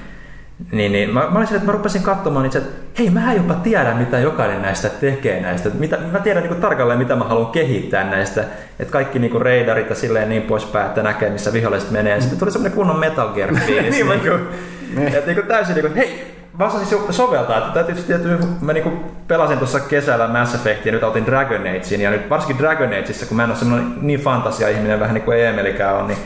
niin, 0.72 0.92
niin 0.92 1.10
mä, 1.10 1.28
mä 1.30 1.38
olisin, 1.38 1.56
että 1.56 1.66
mä 1.66 1.72
rupesin 1.72 2.02
katsomaan 2.02 2.46
itse, 2.46 2.58
että 2.58 2.70
hei, 2.98 3.10
mä 3.10 3.34
jopa 3.34 3.54
tiedän, 3.54 3.96
mitä 3.96 4.18
jokainen 4.18 4.62
näistä 4.62 4.88
tekee 4.88 5.40
näistä. 5.40 5.70
Mitä, 5.74 5.98
mä 6.12 6.18
tiedän 6.18 6.42
niin 6.42 6.48
kuin, 6.48 6.60
tarkalleen, 6.60 6.98
mitä 6.98 7.16
mä 7.16 7.24
haluan 7.24 7.52
kehittää 7.52 8.04
näistä. 8.04 8.44
Että 8.78 8.92
kaikki 8.92 9.18
niin 9.18 9.30
kuin, 9.30 9.42
reidarit 9.42 9.90
ja 9.90 9.94
silleen 9.94 10.28
niin 10.28 10.42
poispäin, 10.42 10.86
että 10.86 11.02
näkee, 11.02 11.30
missä 11.30 11.52
viholliset 11.52 11.90
menee. 11.90 12.14
Ja 12.14 12.20
sitten 12.20 12.38
tuli 12.38 12.50
semmoinen 12.50 12.76
kunnon 12.76 12.98
Metal 12.98 13.28
Gear 13.28 13.52
niin, 13.66 13.66
niin, 13.66 13.90
niin. 13.90 15.12
Niin 15.26 15.34
kuin, 15.34 15.46
täysin, 15.46 15.74
niin 15.74 15.86
kuin, 15.86 15.96
hei, 15.96 16.33
mä 16.58 16.64
osasin 16.64 16.98
soveltaa, 17.10 17.58
että 17.58 17.84
tietysti, 17.84 18.12
että 18.12 18.28
mä 18.60 18.72
niinku 18.72 18.92
pelasin 19.28 19.58
tuossa 19.58 19.80
kesällä 19.80 20.28
Mass 20.28 20.54
Effectia 20.54 20.92
nyt 20.92 21.02
otin 21.02 21.26
Dragon 21.26 21.60
Agein 21.60 22.00
ja 22.00 22.10
nyt 22.10 22.30
varsinkin 22.30 22.58
Dragon 22.58 22.88
Ageissa, 22.88 23.26
kun 23.26 23.36
mä 23.36 23.44
en 23.44 23.50
ole 23.50 23.58
semmoinen 23.58 23.94
niin 24.00 24.20
fantasia-ihminen 24.20 25.00
vähän 25.00 25.14
niin 25.14 25.24
kuin 25.24 25.38
Emelikään 25.38 25.94
on, 25.94 26.06
niin, 26.06 26.18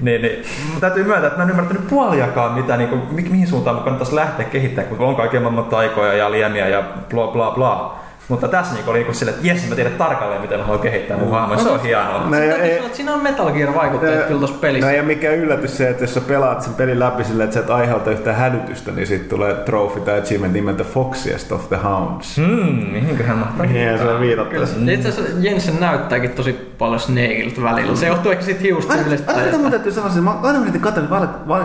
niin, 0.00 0.22
niin 0.22 0.44
täytyy 0.80 1.04
myöntää, 1.04 1.26
että 1.26 1.38
mä 1.38 1.42
en 1.42 1.50
ymmärtänyt 1.50 1.86
puoliakaan 1.88 2.52
mitä, 2.52 2.76
niin 2.76 3.02
mi, 3.10 3.22
mihin 3.22 3.48
suuntaan 3.48 3.76
mä 3.76 3.82
kannattaisi 3.82 4.14
lähteä 4.14 4.46
kehittämään, 4.46 4.96
kun 4.96 5.06
on 5.06 5.16
kaiken 5.16 5.42
maailman 5.42 5.64
taikoja 5.64 6.12
ja 6.12 6.30
liemiä 6.30 6.68
ja 6.68 6.82
bla 7.10 7.26
bla 7.26 7.50
bla. 7.50 8.05
Mutta 8.28 8.48
tässä 8.48 8.74
niinku 8.74 8.90
oli 8.90 8.98
niinku 8.98 9.14
sille, 9.14 9.30
että 9.30 9.46
jes, 9.46 9.68
mä 9.68 9.74
tiedän 9.74 9.92
tarkalleen, 9.92 10.40
miten 10.40 10.58
mä 10.58 10.64
haluan 10.64 10.82
kehittää 10.82 11.16
mun 11.16 11.30
hahmoja. 11.30 11.58
Se 11.60 11.68
on 11.68 11.82
hienoa. 11.82 12.26
No, 12.30 12.36
ja, 12.36 12.56
ei, 12.56 12.82
siinä 12.92 13.14
on 13.14 13.22
Metal 13.22 13.50
Gear 13.52 13.74
vaikutteet 13.74 14.26
kyllä 14.26 14.38
tuossa 14.38 14.56
pelissä. 14.60 14.86
No 14.86 14.96
ei 14.96 15.02
mikä 15.02 15.30
yllätys 15.30 15.76
se, 15.76 15.88
että 15.88 16.04
jos 16.04 16.14
sä 16.14 16.20
pelaat 16.20 16.62
sen 16.62 16.74
pelin 16.74 16.98
läpi 16.98 17.24
silleen, 17.24 17.44
että 17.44 17.54
sä 17.54 17.60
et 17.60 17.70
aiheuta 17.70 18.10
yhtään 18.10 18.36
hälytystä, 18.36 18.92
niin 18.92 19.06
sitten 19.06 19.30
tulee 19.30 19.54
trophy 19.54 20.00
tai 20.00 20.18
achievement 20.18 20.54
nimeltä 20.54 20.84
Foxiest 20.84 21.52
of 21.52 21.68
the 21.68 21.76
Hounds. 21.76 22.36
Hmm, 22.36 22.92
mihinköhän 22.92 23.38
mahtaa 23.38 23.66
Mihin 23.66 23.98
se 23.98 24.04
on 24.04 24.20
viitattu. 24.20 24.56
Itse 24.92 25.08
asiassa 25.08 25.32
Jensen 25.40 25.80
näyttääkin 25.80 26.30
tosi 26.30 26.52
paljon 26.78 27.00
Snakeilta 27.00 27.62
välillä. 27.62 27.96
Se 27.96 28.06
johtuu 28.06 28.32
ehkä 28.32 28.44
siitä 28.44 28.60
hiustyydestä. 28.60 29.32
Aina, 29.32 29.44
aina 29.44 29.58
mun 29.58 29.70
täytyy 29.70 29.92
sanoa, 29.92 30.08
että 30.08 30.20
mä 30.20 30.30
aina 30.42 31.28
val, 31.48 31.64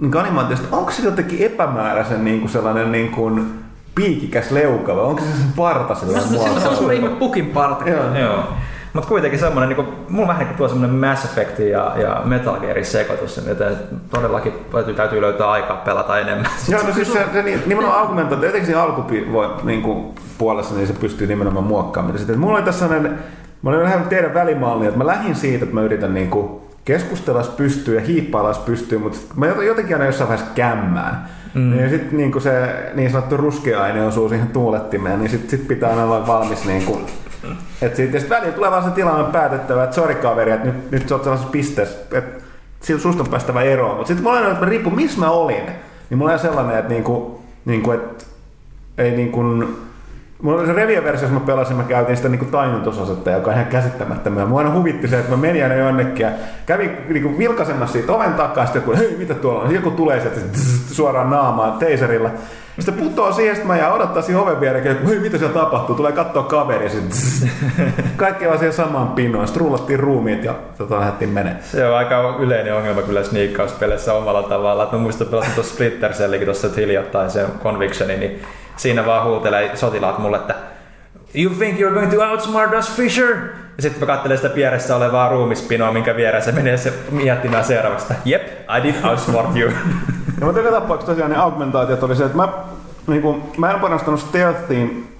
niin 0.00 0.16
animaatiosta, 0.16 0.76
onko 0.76 0.90
se 0.90 1.02
jotenkin 1.02 1.42
epämääräisen 1.42 2.24
niin 2.24 2.40
kuin 2.40 2.50
sellainen 2.50 2.92
niin 2.92 3.10
kuin, 3.10 3.65
piikikäs 3.96 4.50
leuka 4.50 4.96
vai 4.96 5.04
onko 5.04 5.22
se 5.22 5.26
sen 5.26 5.52
parta 5.56 5.94
sellainen 5.94 6.28
Se 6.28 6.68
on 6.68 6.74
semmoinen 6.74 7.04
ihme 7.04 7.08
pukin 7.08 7.46
parta. 7.46 7.90
Joo. 7.90 8.14
Joo. 8.14 8.44
Mutta 8.92 9.08
kuitenkin 9.08 9.40
semmoinen, 9.40 9.68
niin 9.68 9.76
kuin, 9.76 9.88
mulla 10.08 10.28
vähän 10.28 10.46
niin 10.46 10.56
tuo 10.56 10.68
semmoinen 10.68 10.96
Mass 10.96 11.24
Effect 11.24 11.58
ja, 11.58 11.94
ja 11.96 12.22
Metal 12.24 12.60
Gearin 12.60 12.84
sekoitus, 12.84 13.38
että 13.38 13.70
todellakin 14.10 14.52
täytyy, 14.72 14.94
täytyy 14.94 15.20
löytää 15.20 15.50
aikaa 15.50 15.76
pelata 15.76 16.18
enemmän. 16.18 16.46
Joo, 16.68 16.82
no 16.82 16.92
siis 16.92 17.12
se, 17.12 17.26
se 17.32 17.42
nimenomaan 17.66 18.00
argumentointi, 18.00 18.46
etenkin 18.46 18.66
siinä 18.66 18.84
niin 19.64 19.82
kuin, 19.82 20.14
puolessa, 20.38 20.74
niin 20.74 20.86
se 20.86 20.92
pystyy 20.92 21.26
nimenomaan 21.26 21.64
muokkaamaan. 21.64 22.18
Sitten, 22.18 22.38
mulla 22.38 22.56
oli 22.56 22.64
tässä 22.64 22.80
sellainen, 22.80 23.18
mä 23.62 23.70
olin 23.70 23.80
vähän 23.80 24.04
teidän 24.04 24.34
välimalli, 24.34 24.86
että 24.86 24.98
mä 24.98 25.06
lähdin 25.06 25.34
siitä, 25.34 25.64
että 25.64 25.74
mä 25.74 25.82
yritän 25.82 26.14
niin 26.14 26.30
kuin, 26.30 26.60
keskustella 26.84 27.42
pystyy 27.56 27.94
ja 27.94 28.00
hiippailla 28.00 28.62
pystyy, 28.64 28.98
mutta 28.98 29.18
mä 29.34 29.46
jotenkin 29.46 29.96
aina 29.96 30.06
jossain 30.06 30.28
vaiheessa 30.28 30.54
kämmään. 30.54 31.28
Mm. 31.56 31.70
Niin 31.70 31.90
sitten 31.90 32.16
niin 32.16 32.40
se 32.40 32.74
niin 32.94 33.10
sanottu 33.10 33.36
ruskeaine 33.36 34.06
osuu 34.06 34.28
siihen 34.28 34.48
tuulettimeen, 34.48 35.18
niin 35.18 35.30
sitten 35.30 35.50
sit 35.50 35.68
pitää 35.68 36.04
olla 36.04 36.26
valmis 36.26 36.64
niin 36.64 36.82
kuin, 36.82 37.06
että 37.82 37.96
sitten 37.96 38.20
sit 38.20 38.30
välillä 38.30 38.52
tulee 38.52 38.70
vaan 38.70 38.84
se 38.84 38.90
tilanne 38.90 39.32
päätettävä, 39.32 39.84
että 39.84 39.96
sori 39.96 40.14
kaveri, 40.14 40.52
että 40.52 40.66
nyt, 40.66 40.90
nyt 40.90 41.08
sä 41.08 41.14
oot 41.14 41.22
sellaisessa 41.22 41.52
pisteessä, 41.52 41.98
että 42.12 42.46
susta 42.98 43.22
on 43.22 43.28
päästävä 43.28 43.62
eroon. 43.62 43.96
Mutta 43.96 44.08
sitten 44.08 44.24
mulla 44.24 44.38
on, 44.38 44.52
että 44.52 44.66
riippuu 44.66 44.92
missä 44.92 45.20
mä 45.20 45.30
olin, 45.30 45.62
niin 46.10 46.18
mulla 46.18 46.32
on 46.32 46.38
sellainen, 46.38 46.78
että, 46.78 46.92
niinku, 46.92 47.40
niinku, 47.64 47.90
että 47.90 48.24
ei 48.98 49.10
niin 49.10 49.32
kuin, 49.32 49.76
Mulla 50.42 50.58
oli 50.58 50.66
se 50.66 50.72
Revia-versio, 50.72 51.28
mä 51.28 51.40
pelasin, 51.40 51.76
mä 51.76 51.82
käytin 51.82 52.16
sitä 52.16 52.28
niin 52.28 52.46
tainnutusasetta, 52.46 53.30
joka 53.30 53.50
on 53.50 53.56
ihan 53.56 53.66
käsittämättömää. 53.66 54.46
Mua 54.46 54.58
aina 54.58 54.72
huvitti 54.72 55.08
se, 55.08 55.18
että 55.18 55.30
mä 55.30 55.36
menin 55.36 55.62
aina 55.62 55.74
jonnekin 55.74 56.24
ja 56.24 56.30
kävin 56.66 56.90
niin 57.08 57.38
vilkaisemassa 57.38 57.92
siitä 57.92 58.12
oven 58.12 58.34
takaa, 58.34 58.64
sitten 58.64 58.82
kun 58.82 58.96
hei, 58.96 59.16
mitä 59.18 59.34
tuolla 59.34 59.62
on? 59.62 59.74
Joku 59.74 59.90
tulee 59.90 60.20
sieltä 60.20 60.40
suoraan 60.92 61.30
naamaan 61.30 61.72
teiserillä. 61.72 62.30
Sitten 62.78 62.94
putoaa 62.94 63.32
siihen, 63.32 63.54
että 63.54 63.66
mä 63.66 63.76
jään 63.76 63.92
odottaa 63.92 64.22
siihen 64.22 64.42
oven 64.42 64.60
viereen, 64.60 64.86
että 64.86 65.08
hei, 65.08 65.18
mitä 65.18 65.38
siellä 65.38 65.54
tapahtuu? 65.54 65.96
Tulee 65.96 66.12
katsoa 66.12 66.42
kaveri. 66.42 66.90
Sitten 66.90 67.50
kaikki 68.16 68.46
vaan 68.46 68.58
siihen 68.58 68.72
samaan 68.72 69.08
pinoon. 69.08 69.46
Sitten 69.46 69.60
rullattiin 69.60 70.00
ruumiit 70.00 70.44
ja 70.44 70.54
tota 70.78 71.00
lähdettiin 71.00 71.30
menee. 71.30 71.56
Se 71.62 71.86
on 71.86 71.96
aika 71.96 72.36
yleinen 72.38 72.74
ongelma 72.74 73.02
kyllä 73.02 73.22
sniikkauspelissä 73.22 74.14
omalla 74.14 74.42
tavalla. 74.42 74.88
Mä 74.92 74.98
muistan 74.98 75.26
pelasin 75.26 75.54
tuossa 75.54 75.72
Splinter 75.72 76.12
Cellikin 76.12 76.46
tuossa 76.46 76.68
hiljattain 76.76 77.30
sen 77.30 77.46
Convictioni, 77.62 78.16
niin 78.16 78.42
siinä 78.76 79.06
vaan 79.06 79.28
huutelee 79.28 79.76
sotilaat 79.76 80.18
mulle, 80.18 80.36
että 80.36 80.54
You 81.34 81.54
think 81.54 81.78
you're 81.78 81.94
going 81.94 82.10
to 82.10 82.30
outsmart 82.30 82.74
us, 82.78 82.96
Fisher? 82.96 83.36
Ja 83.76 83.82
sitten 83.82 84.00
mä 84.00 84.06
katselen 84.06 84.38
sitä 84.38 84.54
vieressä 84.54 84.96
olevaa 84.96 85.28
ruumispinoa, 85.28 85.92
minkä 85.92 86.16
vieressä 86.16 86.52
menee 86.52 86.76
se 86.76 86.92
miettimään 87.10 87.64
seuraavaksi, 87.64 88.14
Yep, 88.26 88.42
I 88.78 88.82
did 88.82 88.94
outsmart 89.04 89.56
you. 89.56 89.70
ja 90.40 90.46
mutta 90.46 90.60
joka 90.60 90.80
tapauksessa 90.80 91.12
tosiaan 91.12 91.30
ne 91.30 91.36
augmentaatiot 91.36 92.02
oli 92.02 92.16
se, 92.16 92.24
että 92.24 92.36
mä, 92.36 92.48
niin 93.06 93.22
kuin, 93.22 93.42
mä 93.58 93.70
en 93.70 93.80
panostanut 93.80 94.20
stealthiin, 94.20 95.16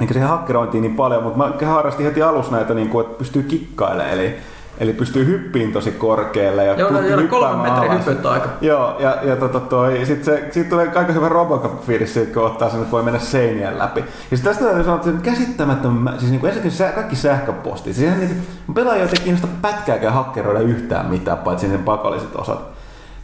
eikä 0.00 0.12
siihen 0.12 0.28
hakkerointiin 0.28 0.82
niin 0.82 0.96
paljon, 0.96 1.22
mutta 1.22 1.38
mä 1.38 1.66
harrastin 1.66 2.06
heti 2.06 2.22
alussa 2.22 2.52
näitä, 2.52 2.74
niin 2.74 2.88
kuin, 2.88 3.06
että 3.06 3.18
pystyy 3.18 3.42
kikkailemaan. 3.42 4.10
Eli 4.10 4.36
Eli 4.78 4.92
pystyy 4.92 5.26
hyppiin 5.26 5.72
tosi 5.72 5.90
korkealle. 5.90 6.64
Ja 6.64 6.74
Joo, 6.74 6.90
no, 6.90 6.98
kolme 7.28 7.70
metrin 7.70 7.92
hyppyt 7.92 8.26
aika. 8.26 8.48
Joo, 8.60 8.96
ja, 8.98 9.16
ja 9.22 9.36
tota 9.36 9.60
toi, 9.60 10.06
sit 10.06 10.24
se, 10.24 10.48
siitä 10.50 10.70
tulee 10.70 10.92
aika 10.94 11.12
hyvä 11.12 11.28
Robocop-fiilis, 11.28 12.20
kun 12.34 12.46
ottaa 12.46 12.70
sen, 12.70 12.80
että 12.80 12.92
voi 12.92 13.02
mennä 13.02 13.18
seinien 13.18 13.78
läpi. 13.78 14.04
Ja 14.30 14.36
sit 14.36 14.44
tästä 14.44 14.64
täytyy 14.64 14.84
sanoa, 14.84 14.96
että 14.96 15.10
se 15.10 15.16
käsittämätön, 15.22 16.10
siis 16.18 16.30
niin 16.30 16.40
kuin 16.40 16.48
ensinnäkin 16.48 16.78
sä, 16.78 16.92
kaikki 16.92 17.16
sähköpostit. 17.16 17.96
Siis 17.96 18.16
niin, 18.16 18.42
pelaajia 18.74 19.04
ei 19.04 19.24
kiinnosta 19.24 19.48
pätkääkään 19.62 20.14
hakkeroida 20.14 20.60
yhtään 20.60 21.06
mitään, 21.06 21.38
paitsi 21.38 21.68
ne 21.68 21.78
pakolliset 21.78 22.36
osat. 22.36 22.60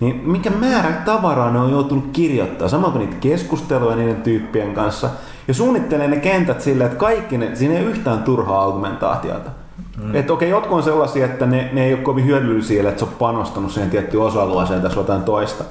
Niin 0.01 0.23
mikä 0.31 0.51
määrä 0.51 0.93
tavaraa 1.05 1.51
ne 1.51 1.59
on 1.59 1.71
joutunut 1.71 2.09
kirjoittaa, 2.13 2.69
samoin 2.69 2.93
kuin 2.93 3.01
niitä 3.01 3.21
keskusteluja 3.21 3.97
niiden 3.97 4.23
tyyppien 4.23 4.75
kanssa. 4.75 5.11
Ja 5.49 5.55
suunnittelee 5.55 6.09
ne 6.09 6.17
kentät 6.17 6.61
silleen, 6.61 6.91
että 6.91 6.99
kaikki 6.99 7.39
ne, 7.39 7.55
siinä 7.55 7.75
ei 7.75 7.85
yhtään 7.85 8.23
turhaa 8.23 8.65
argumentaatiota. 8.65 9.51
Mm. 10.03 10.15
Että 10.15 10.33
okei, 10.33 10.51
jotkut 10.51 10.77
on 10.77 10.83
sellaisia, 10.83 11.25
että 11.25 11.47
ne, 11.47 11.71
ne 11.73 11.85
ei 11.85 11.95
ole 11.95 12.03
kovin 12.03 12.27
hyödyllisiä, 12.27 12.89
että 12.89 13.01
sä 13.01 13.07
oot 13.07 13.19
panostanut 13.19 13.73
siihen 13.73 13.91
tiettyyn 13.91 14.23
osa-alueeseen 14.23 14.83
tässä 14.83 15.01
jotain 15.01 15.23
toista. 15.23 15.65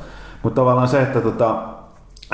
Mutta 0.44 0.62
tavallaan 0.62 0.88
se, 0.88 1.02
että 1.02 1.22
tota, 1.22 1.64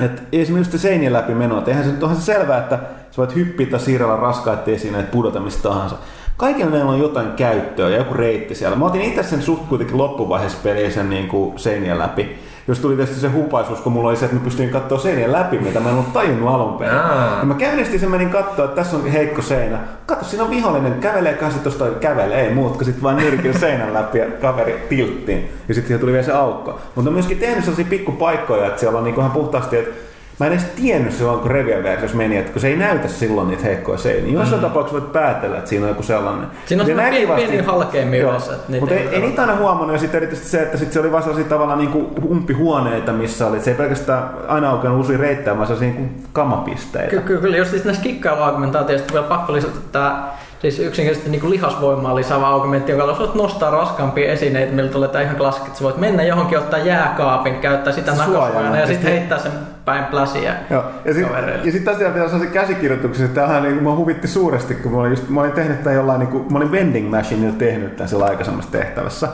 et 0.01 0.23
esimerkiksi 0.31 0.77
seinien 0.77 1.13
läpi 1.13 1.33
menoa, 1.33 1.63
eihän 1.67 1.83
se, 1.83 1.89
onhan 2.01 2.15
se 2.15 2.21
selvää, 2.21 2.57
että 2.57 2.79
sä 3.11 3.17
voit 3.17 3.35
hyppiä 3.35 3.67
tai 3.67 3.79
siirrellä 3.79 4.15
raskaita 4.15 4.71
esineitä, 4.71 5.11
pudota 5.11 5.39
mistä 5.39 5.63
tahansa. 5.63 5.95
Kaikilla 6.37 6.71
meillä 6.71 6.91
on 6.91 6.99
jotain 6.99 7.31
käyttöä 7.31 7.89
ja 7.89 7.97
joku 7.97 8.13
reitti 8.13 8.55
siellä. 8.55 8.75
Mä 8.75 8.85
otin 8.85 9.01
itse 9.01 9.23
sen 9.23 9.41
suht 9.41 9.67
kuitenkin 9.69 9.97
loppuvaiheessa 9.97 10.57
peliä 10.63 10.91
sen 10.91 11.09
niin 11.09 11.27
kuin 11.27 11.59
seinien 11.59 11.99
läpi 11.99 12.39
jos 12.69 12.79
tuli 12.79 12.95
tietysti 12.95 13.19
se 13.19 13.27
hupaisuus, 13.27 13.81
kun 13.81 13.91
mulla 13.91 14.09
oli 14.09 14.17
se, 14.17 14.25
että 14.25 14.37
mä 14.37 14.43
pystyin 14.43 14.69
katsoa 14.69 14.99
seinien 14.99 15.31
läpi, 15.31 15.59
mitä 15.59 15.79
mä 15.79 15.89
en 15.89 15.95
ollut 15.95 16.13
tajunnut 16.13 16.49
alun 16.49 16.73
perin. 16.73 16.95
Ja 17.39 17.45
mä 17.45 17.53
käynnistin 17.53 17.99
sen, 17.99 18.11
menin 18.11 18.29
katsoa, 18.29 18.65
että 18.65 18.75
tässä 18.75 18.97
on 18.97 19.07
heikko 19.07 19.41
seinä. 19.41 19.79
Katso, 20.05 20.25
siinä 20.25 20.43
on 20.43 20.49
vihollinen, 20.49 20.93
kävelee 20.93 21.33
kanssa 21.33 21.59
tuosta 21.59 21.85
kävelee, 21.85 22.47
ei 22.47 22.53
muut, 22.53 22.77
kun 22.77 22.85
sitten 22.85 23.03
vaan 23.03 23.15
nyrkin 23.15 23.59
seinän 23.59 23.93
läpi 23.93 24.17
ja 24.17 24.25
kaveri 24.41 24.85
tilttiin. 24.89 25.51
Ja 25.67 25.73
sitten 25.73 25.87
siihen 25.87 25.99
tuli 25.99 26.11
vielä 26.11 26.25
se 26.25 26.33
aukko. 26.33 26.79
Mutta 26.95 27.09
on 27.09 27.13
myöskin 27.13 27.37
tehnyt 27.37 27.63
sellaisia 27.63 27.85
pikkupaikkoja, 27.89 28.67
että 28.67 28.79
siellä 28.79 28.97
on 28.97 29.03
niin 29.03 29.19
ihan 29.19 29.31
puhtaasti, 29.31 29.77
että 29.77 30.08
Mä 30.39 30.45
en 30.45 30.51
edes 30.51 30.65
tiennyt 30.65 31.13
silloin, 31.13 31.39
kun 31.39 31.51
Revian 31.51 31.83
versiossa 31.83 32.17
meni, 32.17 32.37
että 32.37 32.51
kun 32.51 32.61
se 32.61 32.67
ei 32.67 32.75
näytä 32.75 33.07
silloin 33.07 33.47
niitä 33.47 33.63
heikkoja 33.63 33.97
seiniä. 33.97 34.33
Jossain 34.33 34.61
mm. 34.61 34.67
tapauksessa 34.67 35.01
voit 35.01 35.11
päätellä, 35.11 35.57
että 35.57 35.69
siinä 35.69 35.85
on 35.85 35.89
joku 35.89 36.03
sellainen. 36.03 36.47
Siinä 36.65 36.83
on 36.83 36.87
sellainen 36.87 37.27
pieni, 37.27 37.47
pieni 37.47 37.65
halkeampi 37.67 38.17
yleensä. 38.17 38.51
Mutta 38.79 38.95
ei, 38.95 39.07
ei, 39.07 39.21
niitä 39.21 39.41
aina 39.41 39.55
huomannut. 39.55 39.91
Ja 39.91 39.99
sitten 39.99 40.17
erityisesti 40.17 40.51
se, 40.51 40.61
että 40.61 40.77
sit 40.77 40.93
se 40.93 40.99
oli 40.99 41.11
vaan 41.11 41.23
sellaisia 41.23 41.49
tavallaan 41.49 41.79
niin 41.79 41.91
kuin 41.91 42.07
umpihuoneita, 42.31 43.13
missä 43.13 43.47
oli. 43.47 43.59
Se 43.59 43.71
ei 43.71 43.77
pelkästään 43.77 44.29
aina 44.47 44.69
aukenut 44.69 44.97
uusia 44.97 45.17
reittejä, 45.17 45.55
vaan 45.55 45.67
sellaisia 45.67 45.93
niin 45.93 46.23
kamapisteitä. 46.33 47.21
Kyllä, 47.21 47.41
kyllä. 47.41 47.57
Jos 47.57 47.69
siis 47.69 47.85
näissä 47.85 48.03
kikkailuargumentaatioista 48.03 49.13
vielä 49.13 49.27
pakko 49.27 49.53
lisätä 49.53 49.79
tämä 49.91 50.29
Siis 50.61 50.79
yksinkertaisesti 50.79 51.29
niin 51.29 51.49
liihasvoimaa 51.49 52.15
lisäävä 52.15 52.55
argumentti, 52.55 52.91
jonka 52.91 53.17
voit 53.19 53.35
nostaa 53.35 53.71
raskaampia 53.71 54.31
esineitä, 54.31 54.73
millä 54.73 54.91
tulee 54.91 55.23
ihan 55.23 55.35
klassikki, 55.35 55.67
että 55.67 55.79
sä 55.79 55.83
voit 55.83 55.97
mennä 55.97 56.23
johonkin, 56.23 56.57
ottaa 56.57 56.79
jääkaapin, 56.79 57.55
käyttää 57.55 57.93
sitä 57.93 58.11
nakasuojana 58.11 58.79
ja 58.79 58.87
sitten 58.87 59.11
heittää 59.11 59.39
sen 59.39 59.51
päin 59.85 60.05
pläsiä 60.05 60.55
Joo. 60.69 60.83
Ja 61.05 61.13
sitten 61.13 61.71
sit 61.71 61.83
tästä 61.83 62.13
vielä 62.13 62.39
se 62.39 62.45
käsikirjoituksessa, 62.45 63.25
että 63.25 63.41
tämähän 63.41 63.63
niin, 63.63 63.83
mua 63.83 63.95
huvitti 63.95 64.27
suuresti, 64.27 64.75
kun 64.75 64.91
mä 64.91 64.97
olin, 64.97 65.09
just, 65.09 65.29
mä 65.29 65.39
olin 65.39 65.51
tehnyt 65.51 65.83
tämän 65.83 65.95
jollain, 65.95 66.19
niin 66.19 66.29
kuin, 66.29 66.51
mä 66.51 66.57
olin 66.57 66.71
vending 66.71 67.09
machineilla 67.09 67.57
tehnyt 67.57 67.95
tämän 67.95 68.09
sillä 68.09 68.25
aikaisemmassa 68.25 68.71
tehtävässä. 68.71 69.27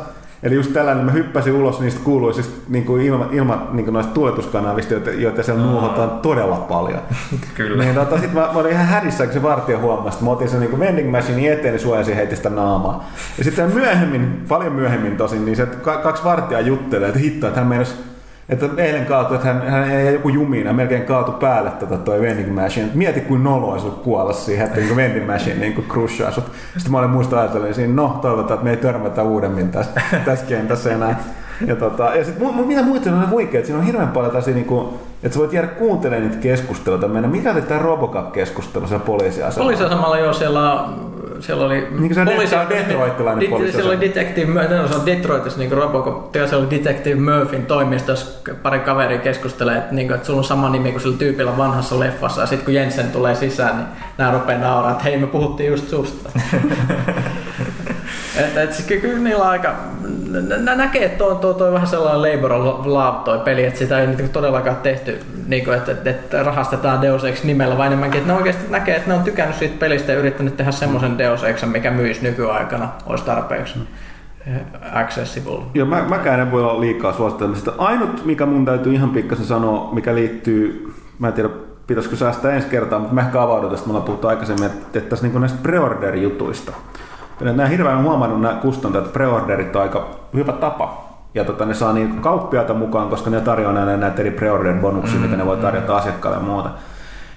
Eli 0.46 0.56
just 0.56 0.74
tällainen, 0.74 1.06
mä 1.06 1.12
hyppäsin 1.12 1.54
ulos 1.54 1.80
niistä 1.80 2.00
kuuluisista 2.04 2.54
niin 2.70 2.86
kuin 2.86 3.02
ilma, 3.02 3.30
ilma 3.32 3.68
niin 3.72 3.86
kuin 3.86 3.93
noista 3.93 4.14
tuotuskanavista, 4.14 4.93
joita, 4.93 5.12
joita 5.12 5.43
siellä 5.43 5.64
mm. 5.64 5.70
nuohotaan 5.70 6.10
todella 6.10 6.56
paljon. 6.56 7.00
Kyllä. 7.56 7.84
Niin, 7.84 7.96
tota, 7.96 8.20
sit 8.20 8.34
mä, 8.34 8.39
mä, 8.39 8.60
olin 8.60 8.72
ihan 8.72 8.86
hädissä, 8.86 9.26
kun 9.26 9.34
se 9.34 9.43
vartija 9.43 9.80
huomasi, 9.80 10.16
että 10.16 10.26
mä 10.26 10.32
otin 10.32 10.50
sen 10.50 10.60
niin 10.60 10.80
vending 10.80 11.12
machine 11.12 11.52
eteen, 11.52 11.74
niin 11.74 11.82
suojasin 11.82 12.16
heti 12.16 12.36
sitä 12.36 12.50
naamaa. 12.50 13.10
Ja 13.38 13.43
sitten 13.43 13.74
myöhemmin, 13.74 14.43
paljon 14.48 14.74
myöhemmin 14.74 15.18
tosin, 15.18 15.46
niin 15.46 15.56
se 15.56 15.66
kaksi 16.04 16.24
vartijaa 16.24 16.62
juttelee, 16.62 17.08
että 17.08 17.20
hitto, 17.20 17.48
että 17.48 17.60
hän 17.60 17.70
meinasi 17.70 17.96
että 18.50 18.70
eilen 18.78 19.06
kaatui, 19.06 19.36
että 19.36 19.48
hän, 19.48 19.68
hän 19.68 19.91
ei 19.91 20.14
joku 20.14 20.30
jumiina 20.30 20.74
melkein 20.74 21.06
kaatu 21.06 21.32
päälle 21.32 21.72
tota 21.72 21.98
toi 21.98 22.22
vending 22.22 22.56
machine. 22.56 22.89
Mieti 22.93 23.22
kuin 23.22 23.43
nolo 23.43 23.72
olisi 23.72 23.86
ollut 23.86 24.02
kuolla 24.02 24.34
siihen, 24.34 24.66
että 24.66 24.80
niin 24.80 24.96
vending 24.96 25.28
machine 25.28 25.60
niin 25.60 25.86
crushaa 25.89 26.32
sut. 26.32 26.52
Sitten 26.74 26.91
mä 26.91 27.00
olin 27.00 27.10
muista 27.10 27.39
ajatellen 27.39 27.74
siinä, 27.74 27.93
no 27.93 28.20
toivotaan, 28.22 28.54
että 28.54 28.64
me 28.64 28.70
ei 28.70 28.78
törmätä 28.78 29.24
uudemmin 29.24 29.70
tässä, 29.72 30.02
tässä 30.26 30.46
kentässä 30.46 30.93
enää. 30.93 31.24
Ja, 31.68 31.76
tota, 31.76 32.04
ja 32.04 32.26
sit, 32.26 32.36
mitä 32.66 32.84
muita 32.84 33.10
on 33.10 33.30
huikea, 33.30 33.60
että 33.60 33.68
siinä 33.68 33.80
on 33.80 33.86
hirveän 33.86 34.08
paljon 34.08 34.32
tällaisia, 34.32 34.54
niin 34.54 34.66
kuin, 34.66 34.88
että 35.24 35.34
sä 35.34 35.39
voit 35.39 35.54
jäädä 35.54 35.68
kuuntelemaan 35.68 36.28
niitä 36.30 36.41
keskusteluita. 36.41 37.08
Mennä, 37.08 37.28
mikä 37.28 37.52
oli 37.52 37.62
tämä 37.62 37.82
Robocop-keskustelu 37.82 38.88
siellä 38.88 39.06
poliisiasemalla? 39.06 39.64
Poliisiasemalla 39.64 40.18
jo 40.18 40.34
siellä 40.34 40.86
siellä 41.40 41.66
oli... 41.66 41.76
Niin 41.76 41.98
kuin 41.98 42.16
se 42.16 42.26
poliisi, 42.26 42.56
detroitilainen 42.70 43.50
poliisi. 43.50 43.74
Siellä 43.74 43.92
oli 43.92 44.02
Detective, 44.02 44.68
no, 44.68 44.88
se 44.88 44.96
on 44.96 45.06
Detroitissa 45.06 45.60
niin 45.60 45.72
Robocop, 45.72 46.34
siellä 46.34 46.58
oli 46.58 46.70
Detective 46.70 47.16
Murphyn 47.22 47.66
toimistossa 47.66 48.54
pari 48.64 48.80
kaveria 48.80 49.20
keskustelee, 49.20 49.78
että, 49.78 49.96
niin 49.96 50.08
kuin, 50.08 50.16
että 50.16 50.28
sulla 50.28 50.40
on 50.40 50.44
sama 50.44 50.70
nimi 50.70 50.92
kuin 50.92 51.02
sillä 51.02 51.18
tyypillä 51.18 51.58
vanhassa 51.58 52.00
leffassa, 52.00 52.42
ja 52.42 52.48
sitten 52.48 52.66
kun 52.66 52.74
Jensen 52.74 53.12
tulee 53.12 53.36
sisään, 53.36 53.78
niin 53.78 53.88
nämä 54.18 54.32
rupeaa 54.32 54.60
nauraa, 54.60 54.92
että 54.92 55.04
hei 55.04 55.18
me 55.18 55.28
puhuttiin 55.28 55.70
just 55.70 55.90
susta. 55.90 56.30
että, 58.38 58.62
et, 58.64 58.86
kyllä 59.02 59.20
niillä 59.20 59.44
on 59.44 59.50
aika, 59.50 59.76
nä- 60.42 60.76
näkee, 60.76 61.06
että 61.06 61.18
toi, 61.18 61.36
toi, 61.36 61.54
toi 61.54 61.74
vähän 61.74 61.88
sellainen 61.88 62.36
labor 62.36 62.54
of 62.54 62.86
love 62.86 63.18
toi 63.26 63.40
peli, 63.40 63.66
että 63.66 63.80
sitä 63.80 64.00
ei 64.00 64.08
niin 64.08 64.30
todellakaan 64.30 64.76
tehty, 64.76 65.20
niin 65.48 65.66
kuin, 65.66 65.78
että, 65.78 65.96
että, 66.06 66.44
rahastetaan 66.44 67.02
Deus 67.02 67.24
Ex 67.24 67.44
nimellä, 67.44 67.78
vaan 67.78 67.88
enemmänkin, 67.88 68.18
että 68.18 68.34
ne 68.34 68.40
oikeasti 68.40 68.72
näkee, 68.72 68.96
että 68.96 69.10
ne 69.10 69.14
on 69.14 69.24
tykännyt 69.24 69.56
siitä 69.58 69.76
pelistä 69.80 70.12
ja 70.12 70.20
yrittänyt 70.20 70.58
tehdä 70.58 70.72
semmoisen 70.72 71.18
Deus 71.18 71.44
Exen, 71.44 71.70
mikä 71.70 71.92
myisi 71.92 72.24
nykyaikana, 72.24 72.90
olisi 73.06 73.26
tarpeeksi 73.26 73.80
accessible. 74.94 75.62
Joo, 75.74 75.88
mä, 75.88 76.04
mäkään 76.10 76.40
en 76.40 76.52
voi 76.52 76.64
olla 76.64 76.82
liikaa 76.82 77.14
suosittelemista. 77.14 77.74
Ainut, 77.78 78.26
mikä 78.26 78.46
mun 78.46 78.66
täytyy 78.66 78.94
ihan 78.94 79.10
pikkasen 79.10 79.46
sanoa, 79.46 79.94
mikä 79.94 80.16
liittyy, 80.16 80.94
mä 81.20 81.28
en 81.28 81.34
tiedä, 81.34 81.50
pitäisikö 81.88 82.16
säästää 82.16 82.52
ensi 82.52 82.68
kertaa, 82.68 83.00
mutta 83.00 83.16
mä 83.16 83.22
ehkä 83.22 83.42
avauduin 83.42 83.72
tästä, 83.72 83.88
me 83.88 83.92
ollaan 83.92 84.06
puhuttu 84.06 84.28
aikaisemmin, 84.28 84.66
että, 84.66 85.00
että 85.00 85.10
tässä 85.10 85.28
niin 85.28 85.40
näistä 85.40 85.60
preorder-jutuista. 85.64 86.72
Nämä 87.42 87.68
hirveän 87.68 88.04
huomannut 88.04 88.42
nämä 88.42 88.54
kustantajat, 88.54 89.14
preorderit 89.14 89.76
on 89.76 89.82
aika 89.82 90.08
hyvä 90.34 90.52
tapa. 90.52 91.06
Ja 91.34 91.44
tota, 91.44 91.66
ne 91.66 91.74
saa 91.74 91.94
niin 91.94 92.22
kauppiaita 92.22 92.74
mukaan, 92.74 93.10
koska 93.10 93.30
ne 93.30 93.42
tarjoaa 93.42 93.74
näitä, 93.74 93.98
näitä 93.98 94.22
eri 94.22 94.32
preorder-bonuksia, 94.32 95.16
mm, 95.16 95.22
mitä 95.22 95.36
ne 95.36 95.46
voi 95.46 95.58
tarjota 95.58 95.92
mm. 95.92 95.98
asiakkaalle 95.98 96.38
ja 96.38 96.44
muuta. 96.44 96.70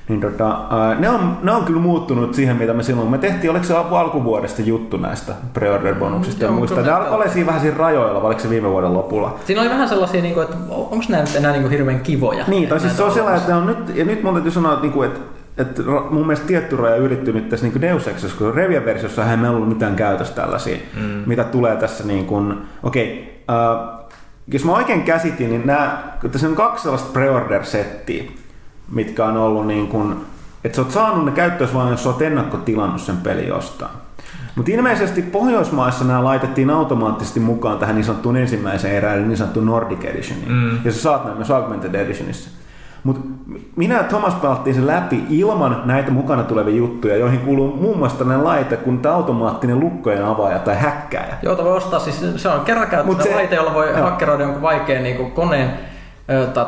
Niin 0.09 0.21
tota, 0.21 0.59
ne, 0.99 1.11
on, 1.11 1.39
ne 1.43 1.53
on 1.53 1.65
kyllä 1.65 1.81
muuttunut 1.81 2.35
siihen, 2.35 2.57
mitä 2.57 2.73
me 2.73 2.83
silloin, 2.83 3.11
me 3.11 3.19
tehtiin, 3.19 3.51
oliko 3.51 3.65
se 3.65 3.77
alkuvuodesta 3.77 4.63
juttu 4.63 4.97
näistä 4.97 5.33
pre-order-bonuksista 5.55 6.45
ja 6.45 6.51
muista. 6.51 6.83
Ne 6.83 6.91
alkoi 6.91 7.15
olla 7.15 7.29
siinä 7.29 7.47
vähän 7.47 7.61
siinä 7.61 7.77
rajoilla, 7.77 8.23
vai 8.23 8.27
oliko 8.27 8.41
se 8.41 8.51
viime 8.51 8.71
vuoden 8.71 8.95
lopulla? 8.95 9.35
Siinä 9.45 9.61
oli 9.61 9.71
vähän 9.71 9.89
sellaisia, 9.89 10.23
niin 10.23 10.35
kuin, 10.35 10.45
että 10.45 10.57
onko 10.69 11.05
nämä 11.09 11.23
nyt 11.23 11.37
enää 11.37 11.53
niin 11.53 11.63
kuin 11.63 11.73
hirveän 11.73 12.01
kivoja? 12.01 12.45
Niin, 12.49 12.69
tai 12.69 12.81
siis 12.81 12.97
se 12.97 13.03
on 13.03 13.13
sellainen, 13.13 13.41
että 13.41 13.57
on 13.57 13.67
nyt, 13.67 13.97
ja 13.97 14.05
nyt 14.05 14.23
mun 14.23 14.35
täytyy 14.35 14.53
sanoa, 14.53 14.73
että, 14.73 14.83
niinku, 14.83 15.03
että 15.03 15.21
että 15.59 15.83
mun 16.11 16.27
mielestä 16.27 16.47
tietty 16.47 16.77
raja 16.77 16.97
ylittynyt 16.97 17.49
tässä 17.49 17.67
niin 17.67 17.81
Deus 17.81 18.09
Exissa, 18.09 18.39
koska 18.39 18.57
Revia-versiossa 18.57 19.31
ei 19.31 19.37
meillä 19.37 19.57
ollut 19.57 19.69
mitään 19.69 19.97
käytössä 19.97 20.35
tällaisia, 20.35 20.77
mm. 20.97 21.23
mitä 21.27 21.45
tulee 21.45 21.77
tässä 21.77 22.05
niin 22.05 22.27
kuin, 22.27 22.55
okei, 22.83 23.43
okay, 23.49 24.03
uh, 24.03 24.09
jos 24.53 24.65
mä 24.65 24.73
oikein 24.73 25.03
käsitin, 25.03 25.51
niin 25.51 25.67
nämä, 25.67 26.03
tässä 26.33 26.49
on 26.49 26.55
kaksi 26.55 26.83
sellaista 26.83 27.13
pre-order-settiä, 27.13 28.25
mitkä 28.93 29.25
on 29.25 29.37
ollut 29.37 29.67
niin 29.67 29.87
kuin, 29.87 30.17
että 30.65 30.77
sä 30.77 30.83
oot 30.83 30.91
saanut 30.91 31.25
ne 31.25 31.31
käyttöön 31.31 31.75
vaan, 31.75 31.91
jos 31.91 32.03
sä 32.03 32.09
oot 32.09 32.23
ennakkotilannut 32.23 33.01
sen 33.01 33.17
peli 33.17 33.47
jostain. 33.47 33.93
Mutta 34.57 34.71
ilmeisesti 34.73 35.23
Pohjoismaissa 35.23 36.05
nämä 36.05 36.25
laitettiin 36.25 36.71
automaattisesti 36.71 37.41
mukaan 37.41 37.79
tähän 37.79 37.95
niin 37.95 38.05
sanottuun 38.05 38.37
ensimmäiseen 38.37 38.97
erään, 38.97 39.29
niin 39.29 39.37
sanottuun 39.37 39.67
Nordic 39.67 40.05
Editioniin. 40.05 40.53
Mm. 40.53 40.79
Ja 40.85 40.93
sä 40.93 40.99
saat 41.01 41.25
nämä 41.25 41.37
myös 41.37 41.51
Augmented 41.51 41.95
Editionissa. 41.95 42.51
Mutta 43.05 43.23
minä 43.77 43.95
ja 43.95 44.03
Thomas 44.03 44.35
pelattiin 44.35 44.75
sen 44.75 44.87
läpi 44.87 45.25
ilman 45.31 45.83
näitä 45.85 46.11
mukana 46.11 46.43
tulevia 46.43 46.77
juttuja, 46.77 47.17
joihin 47.17 47.41
kuuluu 47.41 47.77
muun 47.77 47.99
muassa 47.99 48.19
tällainen 48.19 48.45
laite 48.45 48.77
kuin 48.77 48.99
tämä 48.99 49.15
automaattinen 49.15 49.81
lukkojen 49.81 50.25
avaaja 50.25 50.59
tai 50.59 50.77
häkkääjä. 50.77 51.35
Joo, 51.43 51.57
voi 51.65 51.77
ostaa, 51.77 52.01
siis 52.01 52.25
se 52.37 52.49
on 52.49 52.61
se- 53.23 53.35
laite, 53.35 53.55
jolla 53.57 53.75
voi 53.75 53.89
joo. 53.91 54.01
hakkeroida 54.01 54.43
jonkun 54.43 54.63
vaikean 54.63 55.03
niin 55.03 55.17
kuin 55.17 55.31
koneen 55.33 55.71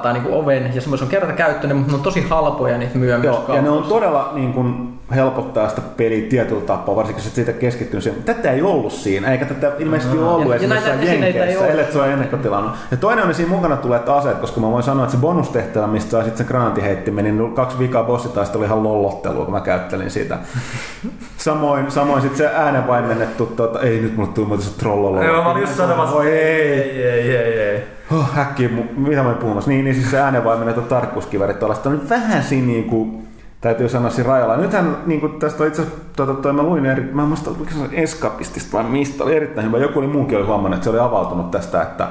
tai 0.03 0.13
niin 0.13 0.23
kuin 0.23 0.35
oven, 0.35 0.71
ja 0.75 0.81
semmoisen 0.81 1.07
on 1.07 1.11
kertakäyttöinen, 1.11 1.77
mutta 1.77 1.93
ne 1.93 1.97
on 1.97 2.03
tosi 2.03 2.27
halpoja 2.29 2.79
niitä 2.79 2.99
myö 2.99 3.19
myös 3.19 3.37
Joo, 3.37 3.57
ja 3.57 3.63
ne 3.63 3.71
on 3.71 3.83
todella 3.83 4.31
niin 4.35 4.53
kun, 4.53 4.99
helpottaa 5.15 5.69
sitä 5.69 5.81
peliä 5.97 6.29
tietyllä 6.29 6.61
tapaa, 6.61 6.97
varsinkin 6.97 7.25
jos 7.25 7.35
siitä 7.35 7.53
keskittynyt 7.53 8.05
siihen. 8.05 8.23
Tätä 8.23 8.51
ei 8.51 8.63
ollut 8.63 8.93
siinä, 8.93 9.33
eikä 9.33 9.45
tätä 9.45 9.73
ilmeisesti 9.79 10.19
ole 10.19 10.29
ollut 10.29 10.49
Ja- 10.49 10.51
ja 10.51 10.57
esimerkiksi 10.57 10.89
näitä 10.89 11.03
esineitä 11.03 11.39
ei 11.39 11.51
Jenkeissä, 11.51 11.67
ellei 11.67 11.93
se 11.93 11.99
ole 11.99 12.13
ennakkotilannut. 12.13 12.73
Ja 12.91 12.97
toinen 12.97 13.25
on, 13.25 13.35
siinä 13.35 13.51
mukana 13.51 13.77
tulee 13.77 14.01
aseet, 14.07 14.39
koska 14.39 14.61
mä 14.61 14.71
voin 14.71 14.83
sanoa, 14.83 15.05
että 15.05 15.17
se 15.17 15.21
bonustehtävä, 15.21 15.87
mistä 15.87 16.11
sai 16.11 16.25
sitten 16.25 16.47
se 16.47 16.49
granatiheitti, 16.49 17.11
niin 17.11 17.53
kaksi 17.55 17.79
vikaa 17.79 18.05
bossitaista 18.05 18.59
oli 18.59 18.67
ihan 18.67 18.83
lollottelua, 18.83 19.45
kun 19.45 19.55
mä 19.55 19.61
käyttelin 19.61 20.11
sitä. 20.11 20.39
Samoin, 21.37 21.91
samoin 21.91 22.23
sitten 22.23 22.39
se 22.39 22.57
äänenvaimennettu, 22.57 23.47
tuota, 23.47 23.81
ei 23.81 24.01
nyt 24.01 24.17
mulle 24.17 24.31
tuli 24.35 24.47
muuten 24.47 24.67
se 24.67 24.79
trollolo. 24.79 25.23
Joo, 25.23 25.43
mä 25.43 25.51
olin 25.51 25.61
just 25.61 25.75
sanomassa, 25.75 26.25
ei. 26.25 26.31
ei, 26.31 27.03
ei, 27.03 27.37
ei, 27.37 27.61
ei. 27.61 28.00
Oh, 28.13 28.33
häkkiä, 28.33 28.69
mu- 28.69 28.99
mitä 29.09 29.23
mä 29.23 29.33
puhumassa? 29.33 29.71
Niin, 29.71 29.85
niin 29.85 29.95
siis 29.95 30.11
se 30.11 30.21
äänenvaimennettu 30.21 30.83
tarkkuuskiväri 30.83 31.55
tuollaista 31.55 31.89
on 31.89 31.99
nyt 31.99 32.11
vähän 32.11 32.43
siinä 32.43 32.67
niin 32.67 32.85
kuin, 32.85 33.29
täytyy 33.61 33.89
sanoa 33.89 34.11
siinä 34.11 34.31
rajalla. 34.31 34.57
Nythän 34.57 34.97
niin 35.07 35.21
kuin 35.21 35.33
tästä 35.33 35.63
on 35.63 35.69
itse 35.69 35.83
asiassa, 35.83 36.01
tuota, 36.17 36.35
toi, 36.35 36.53
mä 36.53 36.63
luin 36.63 36.87
eri, 36.87 37.03
mä 37.13 37.23
en 37.23 37.29
muista, 37.29 37.51
oliko 37.51 37.71
se 37.71 37.79
Escapistista 37.93 38.73
vai 38.73 38.85
mistä, 38.85 39.25
oli 39.25 39.37
erittäin 39.37 39.67
hyvä. 39.67 39.79
Joku 39.79 39.99
oli 39.99 40.07
muukin 40.07 40.39
oli 40.39 40.47
huomannut, 40.47 40.75
että 40.75 40.85
se 40.85 40.91
oli 40.91 40.99
avautunut 40.99 41.51
tästä, 41.51 41.83
että 41.83 42.09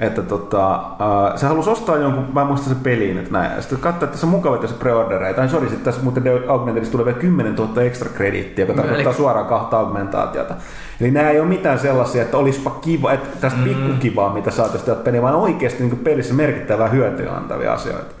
että 0.00 0.22
tota, 0.22 0.74
äh, 0.74 1.36
se 1.36 1.46
halusi 1.46 1.70
ostaa 1.70 1.96
jonkun, 1.96 2.24
mä 2.32 2.40
en 2.40 2.46
muista 2.46 2.68
se 2.68 2.74
peliin, 2.82 3.18
että 3.18 3.32
näin. 3.32 3.52
Ja 3.52 3.60
Sitten 3.60 3.78
katsoa, 3.78 4.04
että 4.04 4.06
tässä 4.06 4.26
on 4.26 4.30
mukavia 4.30 4.60
tässä 4.60 4.76
preordereita. 4.78 5.40
Niin 5.40 5.50
sori, 5.50 5.68
sitten 5.68 5.84
tässä 5.84 6.02
muuten 6.02 6.22
Augmentedissa 6.48 6.92
tulee 6.92 7.06
vielä 7.06 7.18
10 7.18 7.54
000 7.54 7.82
extra 7.82 8.10
krediittiä, 8.14 8.64
joka 8.64 8.82
tarkoittaa 8.82 9.12
suoraan 9.12 9.46
kahta 9.46 9.78
augmentaatiota. 9.78 10.54
Eli 11.00 11.10
nämä 11.10 11.30
ei 11.30 11.40
ole 11.40 11.48
mitään 11.48 11.78
sellaisia, 11.78 12.22
että 12.22 12.36
olisipa 12.36 12.70
kiva, 12.70 13.12
että 13.12 13.28
tästä 13.40 13.58
mm. 13.58 13.64
pikkukivaa, 13.64 14.34
mitä 14.34 14.50
saataisiin 14.50 14.86
täältä 14.86 15.02
peliä, 15.02 15.22
vaan 15.22 15.34
oikeasti 15.34 15.82
niin 15.82 15.98
pelissä 15.98 16.34
merkittävää 16.34 16.88
hyötyä 16.88 17.32
antavia 17.32 17.72
asioita. 17.72 18.14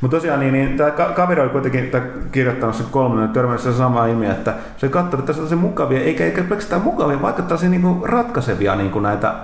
Mutta 0.00 0.16
tosiaan, 0.16 0.40
niin, 0.40 0.52
niin 0.52 0.76
tämä 0.76 0.90
kaveri 0.90 1.40
oli 1.40 1.50
kuitenkin 1.50 1.90
tää 1.90 2.02
kirjoittanut 2.32 2.74
sen 2.74 2.86
kolmannen, 2.90 3.28
törmännyt 3.28 3.62
se 3.62 3.72
sama 3.72 4.06
ilmiö, 4.06 4.30
että 4.30 4.54
se 4.76 4.88
katsoi, 4.88 5.18
että 5.18 5.26
tässä 5.26 5.42
on 5.42 5.48
se 5.48 5.56
mukavia, 5.56 6.00
eikä, 6.00 6.24
eikä 6.24 6.42
pelkästään 6.42 6.82
mukavia, 6.82 7.22
vaikka 7.22 7.42
tällaisia 7.42 7.68
niin 7.68 8.00
ratkaisevia 8.02 8.76
niin 8.76 9.02
näitä 9.02 9.34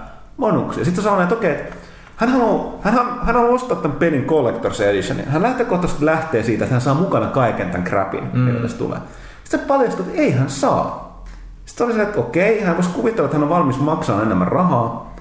bonuksia. 0.40 0.84
Sitten 0.84 1.04
se 1.04 1.08
sanoi, 1.08 1.22
että 1.22 1.34
okei, 1.34 1.50
että 1.50 1.76
hän 2.16 2.30
haluaa, 2.30 2.78
hän, 2.82 2.94
hän, 2.94 3.06
hän 3.22 3.34
haluaa 3.34 3.54
ostaa 3.54 3.76
tämän 3.76 3.96
pelin 3.96 4.26
Collector's 4.26 4.82
Editionin. 4.82 5.28
Hän 5.28 5.42
lähtökohtaisesti 5.42 6.04
lähtee 6.04 6.42
siitä, 6.42 6.64
että 6.64 6.74
hän 6.74 6.80
saa 6.80 6.94
mukana 6.94 7.26
kaiken 7.26 7.70
tämän 7.70 7.86
crapin, 7.86 8.24
mm. 8.32 8.38
mitä 8.40 8.58
tässä 8.58 8.78
tulee. 8.78 8.98
Sitten 9.44 9.60
paljastui, 9.60 10.06
että 10.06 10.20
ei 10.22 10.30
hän 10.30 10.50
saa. 10.50 11.24
Sitten 11.64 11.86
oli 11.86 11.94
se, 11.94 12.02
että 12.02 12.20
okei, 12.20 12.60
hän 12.60 12.76
voisi 12.76 12.90
kuvitella, 12.90 13.24
että 13.24 13.36
hän 13.36 13.44
on 13.44 13.48
valmis 13.48 13.80
maksamaan 13.80 14.26
enemmän 14.26 14.48
rahaa. 14.48 15.14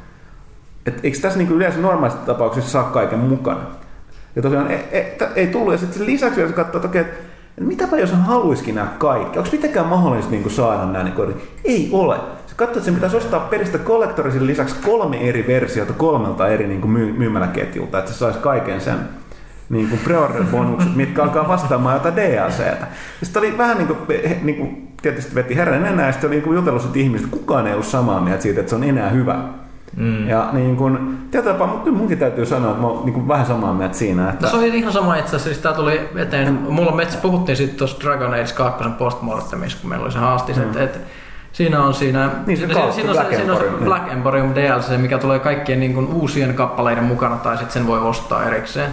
Et 0.86 0.99
eikö 1.03 1.17
tässä 1.22 1.39
niin 1.39 1.51
yleensä 1.51 1.80
normaalissa 1.80 2.26
tapauksessa 2.26 2.72
saa 2.72 2.84
kaiken 2.84 3.20
mukana? 3.20 3.61
Ja 4.36 4.41
tosiaan 4.41 4.72
ei, 4.72 4.80
ei, 4.91 5.17
ei 5.36 5.47
tullut. 5.47 5.74
Ja 5.74 5.78
sitten 5.78 6.05
lisäksi 6.05 6.47
se 6.47 6.53
katsoo, 6.53 6.76
että 6.76 6.88
okei, 6.88 7.01
että 7.01 7.28
mitäpä 7.60 7.97
jos 7.97 8.12
hän 8.12 8.22
haluaisikin 8.22 8.76
nämä 8.76 8.88
kaikki? 8.97 9.39
Onko 9.39 9.51
mitenkään 9.51 9.86
mahdollista 9.86 10.32
niin 10.32 10.49
saada 10.49 10.86
nämä? 10.86 11.03
Niin 11.03 11.16
kuin, 11.16 11.36
ei 11.64 11.89
ole. 11.93 12.16
Se 12.47 12.55
katsoo, 12.55 12.78
että 12.78 12.86
se 12.86 12.91
pitäisi 12.91 13.18
ostaa 13.18 13.39
pelistä 13.39 13.78
Collectorsin 13.78 14.47
lisäksi 14.47 14.76
kolme 14.86 15.18
eri 15.30 15.47
versiota 15.47 15.93
kolmelta 15.93 16.47
eri 16.47 16.68
niin 16.68 16.82
kuin 16.82 16.91
myy- 16.91 17.14
myymäläketjulta, 17.14 17.99
että 17.99 18.12
se 18.12 18.18
saisi 18.18 18.39
kaiken 18.39 18.82
sen 18.82 18.97
niin 19.70 19.89
kuin 19.89 19.99
pre-order-bonukset, 20.03 20.95
mitkä 20.95 21.24
alkaa 21.24 21.47
vastaamaan 21.47 21.95
jotain 21.95 22.16
DLCtä. 22.16 22.88
Sitten 23.24 23.39
oli 23.39 23.57
vähän 23.57 23.78
niin 23.78 23.88
kuin, 23.88 23.99
niin 24.41 24.57
kuin 24.57 24.88
tietysti 25.01 25.36
veti 25.36 25.55
herran 25.55 25.86
enää, 25.86 26.05
ja 26.05 26.12
sitten 26.12 26.28
oli 26.28 26.36
niin 26.36 26.43
kuin 26.43 26.55
jutellut 26.55 26.95
ihmiset, 26.95 27.28
kukaan 27.28 27.68
ei 27.68 27.74
ollut 27.74 27.86
samaa 27.86 28.22
mieltä 28.22 28.41
siitä, 28.41 28.60
että 28.60 28.70
se 28.70 28.76
on 28.76 28.84
enää 28.84 29.10
hyvä. 29.10 29.43
Mm. 29.99 30.27
Ja 30.27 30.49
niin 30.51 30.75
kuin, 30.75 31.17
tietyllä 31.31 31.53
tapaa, 31.53 31.67
mutta 31.67 31.83
kyllä 31.83 31.97
munkin 31.97 32.17
täytyy 32.17 32.45
sanoa, 32.45 32.69
että 32.69 32.81
mä 32.81 32.87
oon 32.87 33.05
niin 33.05 33.27
vähän 33.27 33.45
samaa 33.45 33.73
mieltä 33.73 33.97
siinä, 33.97 34.29
että... 34.29 34.45
No, 34.45 34.51
se 34.51 34.57
oli 34.57 34.77
ihan 34.77 34.93
sama 34.93 35.15
itse 35.15 35.27
asiassa, 35.27 35.49
siis 35.49 35.57
tää 35.57 35.73
tuli 35.73 36.09
eteen. 36.15 36.53
Mulla 36.53 36.91
metsä 36.91 37.17
puhuttiin 37.17 37.55
sitten 37.55 37.77
tuossa 37.77 37.97
Dragon 38.01 38.33
Age 38.33 38.53
2 38.55 38.89
postmortemissa, 38.97 39.77
kun 39.81 39.89
meillä 39.89 40.03
oli 40.03 40.11
se 40.11 40.19
haastis, 40.19 40.57
mm. 40.57 40.63
että 40.63 40.83
et, 40.83 41.01
siinä 41.51 41.83
on 41.83 41.93
siinä, 41.93 42.29
Niin, 42.45 42.57
se 42.57 42.65
siinä, 42.65 42.91
siinä, 42.91 43.11
on 43.11 43.17
se, 43.17 43.35
siinä 43.35 43.53
on 43.53 43.59
se 43.59 43.83
Black 43.83 44.11
Emporium 44.11 44.55
DLC, 44.55 44.97
mikä 44.97 45.17
tulee 45.17 45.39
kaikkien 45.39 45.79
niin 45.79 45.93
kuin, 45.93 46.07
uusien 46.07 46.53
kappaleiden 46.53 47.03
mukana, 47.03 47.35
tai 47.35 47.57
sitten 47.57 47.73
sen 47.73 47.87
voi 47.87 47.99
ostaa 47.99 48.45
erikseen. 48.45 48.91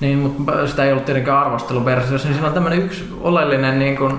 Niin, 0.00 0.18
mutta 0.18 0.66
sitä 0.66 0.84
ei 0.84 0.92
ollut 0.92 1.04
tietenkään 1.04 1.38
arvosteluversiossa, 1.38 2.28
niin 2.28 2.34
siinä 2.34 2.48
on 2.48 2.54
tämmöinen 2.54 2.78
yksi 2.78 3.14
oleellinen 3.20 3.78
niin 3.78 3.96
kuin, 3.96 4.12
ö, 4.12 4.18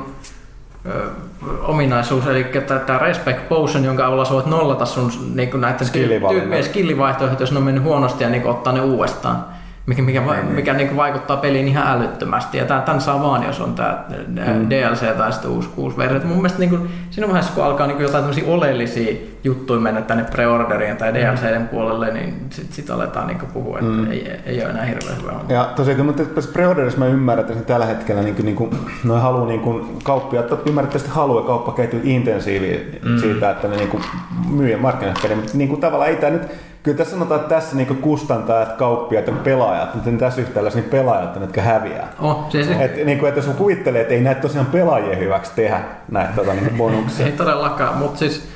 ominaisuus, 1.62 2.28
eli 2.28 2.46
tämä 2.86 3.00
Respect 3.00 3.50
Potion, 3.50 3.84
jonka 3.84 4.08
avulla 4.08 4.26
sä 4.26 4.34
voit 4.34 4.46
nollata 4.46 4.86
sun 4.86 5.12
niin 5.36 5.62
näiden 5.62 5.88
Skillivalinnat. 5.88 6.42
tyyppien 6.42 6.64
skillivaihtoehdot, 6.64 7.40
jos 7.40 7.52
ne 7.52 7.58
on 7.58 7.64
mennyt 7.64 7.84
huonosti 7.84 8.24
ja 8.24 8.30
niin 8.30 8.48
ottaa 8.48 8.74
ne 8.74 8.82
uudestaan. 8.82 9.46
Mikä, 9.90 10.02
mikä, 10.02 10.22
mikä, 10.56 10.74
niin 10.74 10.98
vaikuttaa 10.98 11.38
peliin 11.38 11.68
ihan 11.68 11.88
älyttömästi. 11.98 12.58
Ja 12.58 12.66
tämän, 12.66 12.84
tämän 12.84 13.02
saa 13.02 13.24
vaan, 13.24 13.44
jos 13.44 13.62
on 13.62 13.74
tämä 13.76 14.04
Mm. 14.28 14.70
DLC 14.70 15.18
tai 15.18 15.32
sitten 15.34 15.52
uusi, 15.52 15.70
uusi 15.78 15.98
versio. 15.98 16.28
Mun 16.28 16.38
mielestä 16.38 16.60
niin 16.60 16.70
kuin, 16.70 16.90
siinä 17.10 17.28
vaiheessa, 17.28 17.54
kun 17.56 17.64
alkaa 17.64 17.88
niin 17.88 18.00
jotain 18.00 18.26
oleellisia 18.46 19.16
juttuja 19.44 19.80
mennä 19.80 20.02
tänne 20.02 20.24
preorderien 20.24 20.98
tai 20.98 21.14
DLCiden 21.14 21.68
puolelle, 21.68 22.14
niin 22.14 22.34
sitten 22.50 22.76
sit 22.76 22.90
aletaan 22.90 23.28
niin 23.28 23.40
puhua, 23.54 23.80
että 23.80 23.92
Mm. 23.92 24.12
ei, 24.12 24.32
ei 24.46 24.62
ole 24.62 24.70
enää 24.70 24.86
hirveän 24.86 25.18
hyvä 25.22 25.32
homma. 25.32 25.54
Ja 25.54 25.70
tosiaan, 25.76 26.06
mutta 26.06 26.26
tässä 26.26 26.52
preorderissa 26.54 27.00
mä 27.00 27.06
ymmärrän, 27.06 27.52
että 27.52 27.64
tällä 27.64 27.86
hetkellä 27.86 28.22
niin 28.22 28.36
kuin, 28.36 28.46
niin 28.46 28.56
kuin, 28.56 28.70
noin 29.04 29.22
haluaa 29.22 29.48
niin 29.48 29.62
kuin, 29.62 29.98
kauppiaat 30.04 30.68
ymmärrettävästi 30.68 31.10
haluaa 31.10 31.44
kauppaketjut 31.44 32.06
intensiiviä 32.06 32.80
mm. 33.06 33.18
siitä, 33.18 33.52
että 33.52 33.68
ne 33.68 33.76
niin 33.76 33.90
kuin, 33.90 34.04
myy 34.50 34.70
ja 34.70 34.78
markkinoivat 34.78 35.36
mutta 35.36 35.58
niin 35.58 35.70
kuin, 35.70 35.82
tavallaan 35.82 36.10
ei 36.10 36.16
tämä 36.16 36.32
nyt, 36.32 36.42
kyllä 36.84 36.98
tässä 36.98 37.12
sanotaan, 37.12 37.42
että 37.42 37.56
tässä 37.56 37.76
niin 37.76 37.88
kuin, 37.88 38.02
kustantajat, 38.02 38.74
kauppiaat 38.74 39.28
ja 39.28 39.34
pelaajat, 39.34 39.96
mutta 39.96 40.12
tässä 40.12 40.42
yhtäällä 40.42 40.72
niin 40.74 40.84
pelaajat 40.84 41.36
on, 41.36 41.42
jotka 41.42 41.62
häviää. 41.62 42.08
Oh, 42.20 42.46
siis, 42.50 42.70
Et, 42.70 43.06
niin 43.06 43.20
kuin, 43.20 43.30
että 43.30 43.40
jos 43.40 43.48
mä 43.48 43.54
kuvittelee, 43.54 44.02
että 44.02 44.14
ei 44.14 44.22
näitä 44.22 44.42
tosiaan 44.42 44.68
pelaajien 44.68 45.20
hyväksi 45.20 45.52
tehdä 45.56 45.82
näitä 46.12 46.34
tota, 46.36 46.54
niin 46.54 46.78
bonuksia. 46.78 47.26
Ei 47.26 47.32
todellakaan, 47.32 47.98
mutta 47.98 48.20
siis, 48.20 48.50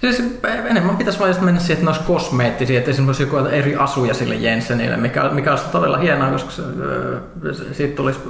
siis 0.00 0.40
enemmän 0.64 0.96
pitäisi 0.96 1.18
vaan 1.18 1.30
just 1.30 1.40
mennä 1.40 1.60
siihen, 1.60 1.72
että 1.74 1.84
ne 1.84 1.90
olisi 1.90 2.06
kosmeettisia, 2.06 2.78
että 2.78 2.90
esimerkiksi 2.90 3.22
joku 3.22 3.36
eri 3.36 3.76
asuja 3.76 4.14
sille 4.14 4.34
Jensenille, 4.34 4.96
mikä, 4.96 5.28
mikä 5.28 5.50
olisi 5.50 5.64
todella 5.72 5.98
hienoa, 5.98 6.30
koska 6.30 6.50
se, 6.50 6.62
se- 7.52 7.74
siitä 7.74 7.96
tulisi 7.96 8.20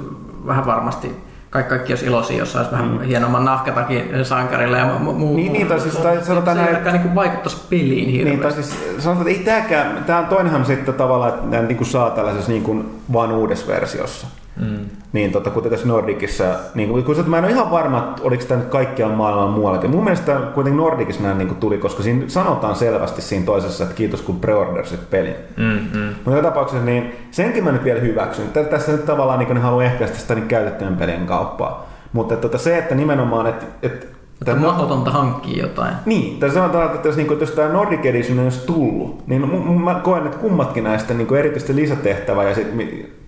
vähän 0.45 0.65
varmasti 0.65 1.32
kaikki, 1.53 1.69
kaikki 1.69 1.91
olisi 1.93 2.05
iloisia, 2.05 2.37
jos 2.37 2.51
saisi 2.53 2.71
vähän 2.71 3.01
hienomman 3.01 3.45
nahkatakin 3.45 4.25
sankarille 4.25 4.77
ja 4.77 4.85
mu- 4.85 4.99
muu. 5.13 5.35
Niin, 5.35 5.53
niin, 5.53 5.67
tai 5.67 5.79
siis- 5.79 5.97
tai 5.97 6.23
sanotaan 6.23 6.57
se 6.57 6.61
ei 6.63 6.65
näin- 6.65 6.75
ainakaan 6.77 7.03
niin 7.05 7.15
vaikuttaisi 7.15 7.57
peliin 7.69 8.07
Niin, 8.07 8.23
tai 8.25 8.31
hirveästi. 8.31 8.63
siis 8.63 9.03
sanotaan, 9.03 9.27
että 9.27 9.39
ei 9.39 9.45
tääkään, 9.45 10.03
tää 10.07 10.19
on 10.19 10.25
toinenhan 10.25 10.65
sitten 10.65 10.93
tavallaan, 10.93 11.33
että 11.33 11.45
nämä 11.47 11.63
niin 11.67 11.77
kuin 11.77 11.87
saa 11.87 12.09
tällaisessa 12.09 12.51
niin 12.51 12.63
kuin 12.63 13.01
vaan 13.13 13.31
uudessa 13.31 13.67
versiossa. 13.67 14.27
Mm. 14.61 14.79
Niin 15.13 15.31
tota, 15.31 15.49
kuten 15.49 15.71
tässä 15.71 15.87
Nordicissa, 15.87 16.43
niin 16.75 16.89
kuin, 16.89 17.03
kun, 17.03 17.15
se- 17.15 17.23
mä 17.23 17.37
en 17.37 17.43
ole 17.43 17.51
ihan 17.51 17.71
varma, 17.71 17.97
että 17.99 18.21
oliko 18.23 18.43
tämä 18.47 18.59
nyt 18.59 18.69
kaikkialla 18.69 19.15
maailman 19.15 19.49
muuallakin. 19.49 19.91
Mun 19.91 20.03
mielestä 20.03 20.35
kuitenkin 20.53 20.77
Nordicissa 20.77 21.23
nämä 21.23 21.35
niin 21.35 21.47
kuin 21.47 21.57
tuli, 21.59 21.77
koska 21.77 22.03
siinä 22.03 22.23
sanotaan 22.27 22.75
selvästi 22.75 23.21
siinä 23.21 23.45
toisessa, 23.45 23.83
että 23.83 23.95
kiitos 23.95 24.21
kun 24.21 24.39
preordersit 24.39 25.09
pelin. 25.09 25.35
Mm, 25.57 25.63
mm. 25.99 26.07
Mutta 26.15 26.31
joka 26.31 26.41
tapauksessa 26.41 26.85
niin 26.85 27.15
senkin 27.31 27.63
mä 27.63 27.71
nyt 27.71 27.83
vielä 27.83 27.99
hyväksyn. 27.99 28.47
Tä- 28.47 28.63
Tässä 28.63 28.91
nyt 28.91 29.05
tavallaan 29.05 29.39
niin 29.39 29.53
ne 29.55 29.59
haluaa 29.59 29.83
ehkäistä 29.83 30.17
sitä 30.17 30.35
niin 30.35 30.47
käytettyjen 30.47 30.97
pelien 30.97 31.25
kauppaa. 31.25 31.89
Mutta 32.13 32.35
tota, 32.35 32.57
se, 32.57 32.77
että 32.77 32.95
nimenomaan, 32.95 33.47
että, 33.47 33.65
että 33.83 34.05
Että 34.41 34.51
on 34.51 34.61
mahdotonta 34.61 35.11
hankkia 35.11 35.63
jotain. 35.63 35.93
niin, 36.05 36.39
tai 36.39 36.49
sanotaan, 36.49 36.95
että 36.95 37.07
jos, 37.07 37.17
niin 37.17 37.27
kuin, 37.27 37.39
jos 37.39 37.51
tämä 37.51 37.69
Nordic 37.69 38.05
Edition 38.05 38.39
olisi 38.39 38.65
tullut, 38.65 39.27
niin 39.27 39.47
mä 39.83 39.95
koen, 40.03 40.25
että 40.25 40.37
kummatkin 40.37 40.83
näistä 40.83 41.13
niin 41.13 41.27
kuin 41.27 41.39
erityisesti 41.39 41.75
lisätehtävä 41.75 42.43
ja 42.43 42.55
sit, 42.55 42.67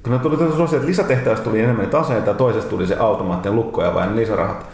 kun 0.05 0.13
ne 0.13 0.19
tuli 0.19 0.37
tosiaan, 0.37 0.75
että 0.75 0.87
lisätehtävästä 0.87 1.43
tuli 1.43 1.59
enemmän 1.59 1.85
niitä 1.85 1.99
aseita 1.99 2.29
ja 2.29 2.33
toisesta 2.33 2.69
tuli 2.69 2.87
se 2.87 2.95
automaattinen 2.95 3.55
lukkoja 3.55 3.93
vai 3.93 4.07
ne 4.07 4.15
lisärahat, 4.15 4.65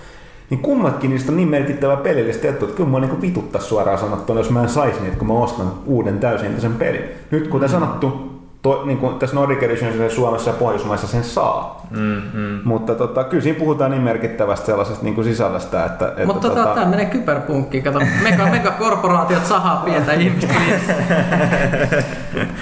niin 0.49 0.59
kummatkin 0.59 1.09
niistä 1.09 1.31
on 1.31 1.37
niin 1.37 1.49
merkittävä 1.49 1.97
pelillistä 1.97 2.49
etu, 2.49 2.65
että 2.65 2.77
kyllä 2.77 2.89
mua 2.89 2.99
niin 2.99 3.21
vituttaa 3.21 3.61
suoraan 3.61 3.97
sanottuna, 3.97 4.39
jos 4.39 4.49
mä 4.49 4.63
en 4.63 4.69
saisi 4.69 5.01
niitä, 5.01 5.17
kun 5.17 5.27
mä 5.27 5.33
ostan 5.33 5.71
uuden 5.85 6.19
täysin 6.19 6.73
pelin. 6.79 7.01
Nyt 7.31 7.47
kuten 7.47 7.69
sanottu, 7.69 8.30
to, 8.61 8.85
niin 8.85 8.97
kuin 8.97 9.19
tässä 9.19 9.35
Nordic 9.35 9.63
Edition 9.63 10.11
Suomessa 10.11 10.49
ja 10.49 10.55
Pohjoismaissa 10.55 11.07
sen 11.07 11.23
saa. 11.23 11.85
Mm, 11.89 12.21
mm. 12.33 12.59
Mutta 12.63 12.95
tota, 12.95 13.23
kyllä 13.23 13.43
siinä 13.43 13.59
puhutaan 13.59 13.91
niin 13.91 14.03
merkittävästä 14.03 14.65
sellaisesta 14.65 15.03
niin 15.03 15.15
kuin 15.15 15.25
sisällöstä, 15.25 15.85
että... 15.85 16.07
että 16.07 16.25
Mutta 16.25 16.49
tota, 16.49 16.63
tota, 16.63 16.75
tämä 16.75 16.85
menee 16.85 17.05
kyberpunkkiin. 17.05 17.83
Kato, 17.83 17.99
mega, 18.23 18.45
megakorporaatiot 18.45 19.45
sahaa 19.45 19.81
pientä 19.85 20.13
ihmistä. 20.13 20.53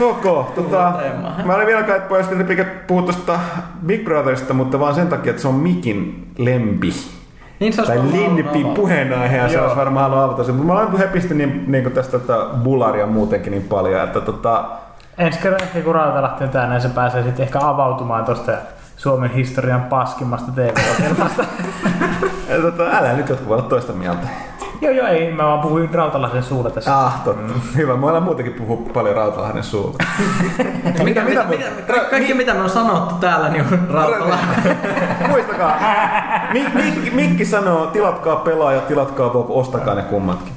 ok, 0.09 0.55
tota, 0.55 0.93
mä 1.45 1.55
olin 1.55 1.67
vielä 1.67 1.83
kai, 1.83 1.97
että 1.97 2.65
puhua 2.87 3.01
tuosta 3.01 3.39
Big 3.85 4.03
Brotherista, 4.03 4.53
mutta 4.53 4.79
vaan 4.79 4.95
sen 4.95 5.07
takia, 5.07 5.29
että 5.29 5.41
se 5.41 5.47
on 5.47 5.55
Mikin 5.55 6.27
lempi. 6.37 6.93
Niin 7.59 7.73
se 7.73 7.81
tai 7.81 7.99
Linnipin 8.11 8.67
puheenaihe 8.67 9.37
ja 9.37 9.49
se 9.49 9.61
olisi 9.61 9.75
varmaan 9.75 10.11
halunnut 10.11 10.39
avata 10.39 10.53
Mutta 10.53 10.73
mä 10.73 10.79
olen 10.79 10.97
hepisti 10.97 11.33
niin, 11.33 11.63
niin 11.67 11.91
tästä 11.91 12.19
tota, 12.19 12.47
bularia 12.63 13.07
muutenkin 13.07 13.51
niin 13.51 13.63
paljon, 13.63 14.03
että 14.03 14.21
tota, 14.21 14.65
ensi 15.19 15.39
kerran 15.39 15.63
ehkä 15.63 15.81
kun 15.81 15.95
Rauta 15.95 16.21
lähtee 16.21 16.47
tänne, 16.47 16.69
niin 16.69 16.81
se 16.81 16.89
pääsee 16.89 17.23
sitten 17.23 17.43
ehkä 17.43 17.59
avautumaan 17.61 18.25
tuosta 18.25 18.51
Suomen 18.97 19.29
historian 19.29 19.81
paskimmasta 19.81 20.51
TV-ohjelmasta. 20.51 21.43
tota, 22.61 22.83
älä 22.83 23.13
nyt 23.13 23.29
jotkut 23.29 23.47
voi 23.47 23.57
olla 23.57 23.69
toista 23.69 23.93
mieltä. 23.93 24.27
Joo, 24.81 24.91
joo, 24.91 25.07
ei. 25.07 25.31
Mä 25.31 25.43
vaan 25.43 25.59
puhuin 25.59 25.93
Rautalahden 25.93 26.43
suulla 26.43 26.69
tässä. 26.69 26.97
Ah, 26.97 27.23
totta. 27.23 27.41
Mm. 27.41 27.61
Hyvä. 27.75 27.95
Mä 27.95 28.07
olen 28.07 28.23
muutenkin 28.23 28.53
puhu 28.53 28.77
paljon 28.77 29.15
Rautalahden 29.15 29.63
suulla. 29.63 29.97
mitä, 31.03 31.23
mitä, 31.23 31.43
mitä, 31.43 31.65
mitä, 31.75 31.93
kaikki 32.09 32.33
mitä 32.33 32.53
me 32.53 32.61
on 32.61 32.69
sanottu 32.69 33.15
täällä, 33.15 33.49
niin 33.49 33.65
on 33.71 33.87
Rautalahden. 33.89 34.77
Muistakaa. 35.29 35.79
Mik, 36.53 36.73
Mik, 36.73 37.13
Mikki 37.13 37.45
sanoo, 37.45 37.87
tilatkaa 37.87 38.35
pelaaja, 38.35 38.81
tilatkaa 38.81 39.29
Bob, 39.29 39.49
ostakaa 39.49 39.95
ne 39.95 40.01
kummatkin. 40.01 40.53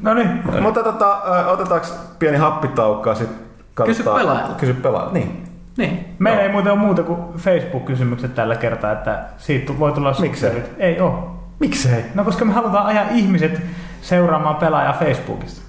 No 0.00 0.14
niin. 0.14 0.42
Mutta 0.60 0.82
tota, 0.82 1.18
otetaanko 1.46 1.86
pieni 2.18 2.36
happitaukka 2.36 3.14
sitten 3.14 3.45
Kysy 3.84 4.02
pelaajalta. 4.02 4.54
Kysy 4.54 4.74
pelaajalta, 4.74 5.14
niin. 5.14 5.42
Niin. 5.76 6.14
Meillä 6.18 6.38
no. 6.38 6.46
ei 6.46 6.52
muuten 6.52 6.72
ole 6.72 6.80
muuta 6.80 7.02
kuin 7.02 7.18
Facebook-kysymykset 7.36 8.34
tällä 8.34 8.56
kertaa, 8.56 8.92
että 8.92 9.24
siitä 9.36 9.78
voi 9.78 9.92
tulla 9.92 10.14
Miksei? 10.20 10.62
Ei 10.78 11.00
ole. 11.00 11.12
Miksei? 11.58 12.04
No 12.14 12.24
koska 12.24 12.44
me 12.44 12.52
halutaan 12.52 12.86
ajaa 12.86 13.06
ihmiset 13.10 13.62
seuraamaan 14.00 14.56
pelaajaa 14.56 14.92
Facebookista. 14.92 15.62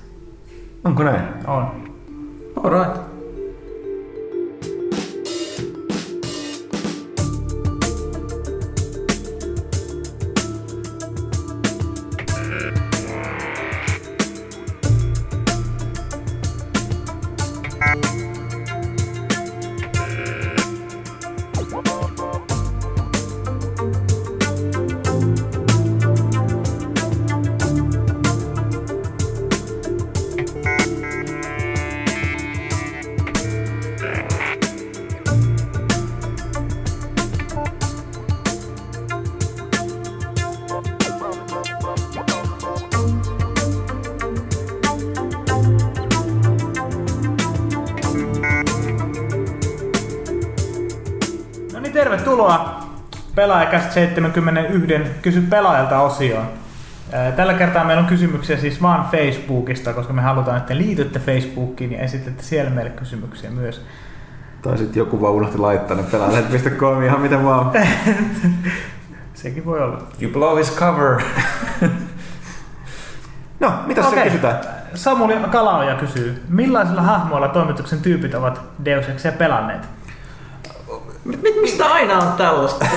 Onko 0.86 1.04
näin? 1.04 1.22
On. 1.48 1.72
Alright. 2.64 3.17
71 53.98 55.12
kysy 55.22 55.42
pelaajalta 55.42 56.02
osioon. 56.02 56.46
Tällä 57.36 57.54
kertaa 57.54 57.84
meillä 57.84 58.02
on 58.02 58.08
kysymyksiä 58.08 58.58
siis 58.58 58.82
vaan 58.82 59.10
Facebookista, 59.12 59.94
koska 59.94 60.14
me 60.14 60.22
halutaan, 60.22 60.58
että 60.58 60.78
liitytte 60.78 61.20
Facebookiin 61.20 61.92
ja 61.92 62.00
esitätte 62.00 62.44
siellä 62.44 62.72
meille 62.72 62.92
kysymyksiä 62.92 63.50
myös. 63.50 63.86
Tai 64.62 64.78
sitten 64.78 65.00
joku 65.00 65.22
vaan 65.22 65.34
unohti 65.34 65.58
laittaa 65.58 65.98
ne 65.98 66.04
pelaajat.com 66.04 67.04
ihan 67.04 67.22
miten 67.22 67.46
vaan. 67.46 67.72
Sekin 69.34 69.66
voi 69.66 69.82
olla. 69.82 70.04
You 70.22 70.32
blow 70.32 70.58
his 70.58 70.76
cover. 70.76 71.22
no, 73.60 73.74
mitä 73.86 74.02
okay. 74.02 74.14
se 74.14 74.24
kysytään? 74.24 74.60
Samuli 74.94 75.34
Kalaoja 75.52 75.96
kysyy, 75.96 76.44
millaisilla 76.50 77.02
hahmoilla 77.02 77.48
toimituksen 77.48 78.02
tyypit 78.02 78.34
ovat 78.34 78.62
Deus 78.86 79.10
Exia 79.10 79.32
pelanneet? 79.32 79.97
Mistä 81.62 81.86
aina 81.86 82.18
on 82.18 82.34
tällaista? 82.38 82.86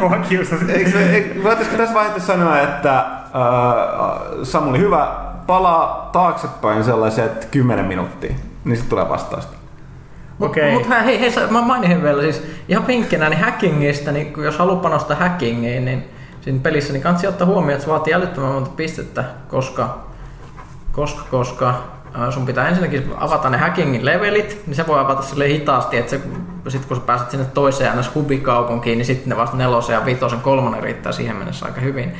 Kohan 0.00 0.22
kiusasin. 0.28 0.68
Voitaisiko 1.42 1.76
tässä 1.76 1.94
vaiheessa 1.94 2.26
sanoa, 2.26 2.60
että 2.60 2.98
äh, 2.98 3.04
Samuli, 4.42 4.78
hyvä, 4.78 5.08
palaa 5.46 6.10
taaksepäin 6.12 6.84
sellaiset 6.84 7.48
10 7.50 7.84
minuuttia, 7.84 8.34
niin 8.64 8.76
sitten 8.76 8.90
tulee 8.90 9.08
vastausta. 9.08 9.56
Mutta 10.38 10.60
okay. 10.60 10.72
mut, 10.72 10.88
hei, 11.04 11.20
hei, 11.20 11.32
mä 11.50 11.60
mainin 11.60 12.02
vielä 12.02 12.22
siis 12.22 12.42
ihan 12.68 12.84
pinkkinä 12.84 13.28
niin 13.28 13.40
hackingista, 13.40 14.12
niin 14.12 14.32
jos 14.36 14.58
haluaa 14.58 14.82
panostaa 14.82 15.16
hackingiin, 15.16 15.84
niin 15.84 16.04
siinä 16.40 16.60
pelissä 16.62 16.92
niin 16.92 17.02
kannattaa 17.02 17.30
ottaa 17.30 17.46
huomioon, 17.46 17.72
että 17.72 17.84
se 17.84 17.90
vaatii 17.90 18.14
älyttömän 18.14 18.52
monta 18.52 18.70
pistettä, 18.70 19.24
koska, 19.48 19.98
koska, 20.92 21.22
koska 21.30 21.95
sun 22.30 22.46
pitää 22.46 22.68
ensinnäkin 22.68 23.12
avata 23.16 23.50
ne 23.50 23.58
hackingin 23.58 24.04
levelit, 24.04 24.62
niin 24.66 24.76
se 24.76 24.86
voi 24.86 25.00
avata 25.00 25.22
sille 25.22 25.48
hitaasti, 25.48 25.96
että 25.96 26.10
se, 26.10 26.20
sit 26.68 26.84
kun 26.84 26.96
sä 26.96 27.02
pääset 27.06 27.30
sinne 27.30 27.46
toiseen 27.54 27.98
ns. 27.98 28.14
hubikaupunkiin, 28.14 28.98
niin 28.98 29.06
sitten 29.06 29.28
ne 29.28 29.36
vasta 29.36 29.56
nelosen 29.56 29.94
ja 29.94 30.04
vitosen 30.04 30.40
kolmonen 30.40 30.82
riittää 30.82 31.12
siihen 31.12 31.36
mennessä 31.36 31.66
aika 31.66 31.80
hyvin. 31.80 32.14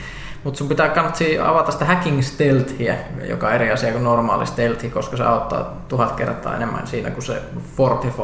Mutta 0.44 0.58
sun 0.58 0.68
pitää 0.68 0.88
kannattaa 0.88 1.50
avata 1.50 1.72
sitä 1.72 1.84
hacking 1.84 2.22
stealthia, 2.22 2.94
joka 3.28 3.46
on 3.46 3.52
eri 3.52 3.72
asia 3.72 3.92
kuin 3.92 4.04
normaali 4.04 4.46
stealthi, 4.46 4.90
koska 4.90 5.16
se 5.16 5.24
auttaa 5.24 5.74
tuhat 5.88 6.12
kertaa 6.12 6.56
enemmän 6.56 6.86
siinä 6.86 7.10
kuin 7.10 7.22
se 7.22 7.42
fortify 7.76 8.22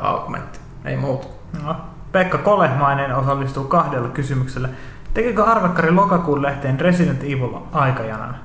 augment. 0.00 0.60
Ei 0.84 0.96
muuta. 0.96 1.26
No, 1.64 1.76
Pekka 2.12 2.38
Kolehmainen 2.38 3.16
osallistuu 3.16 3.64
kahdella 3.64 4.08
kysymyksellä. 4.08 4.68
Tekikö 5.14 5.44
Arvekkari 5.44 5.90
lokakuun 5.90 6.42
lehteen 6.42 6.80
Resident 6.80 7.22
Evil 7.22 7.54
aikajanan? 7.72 8.36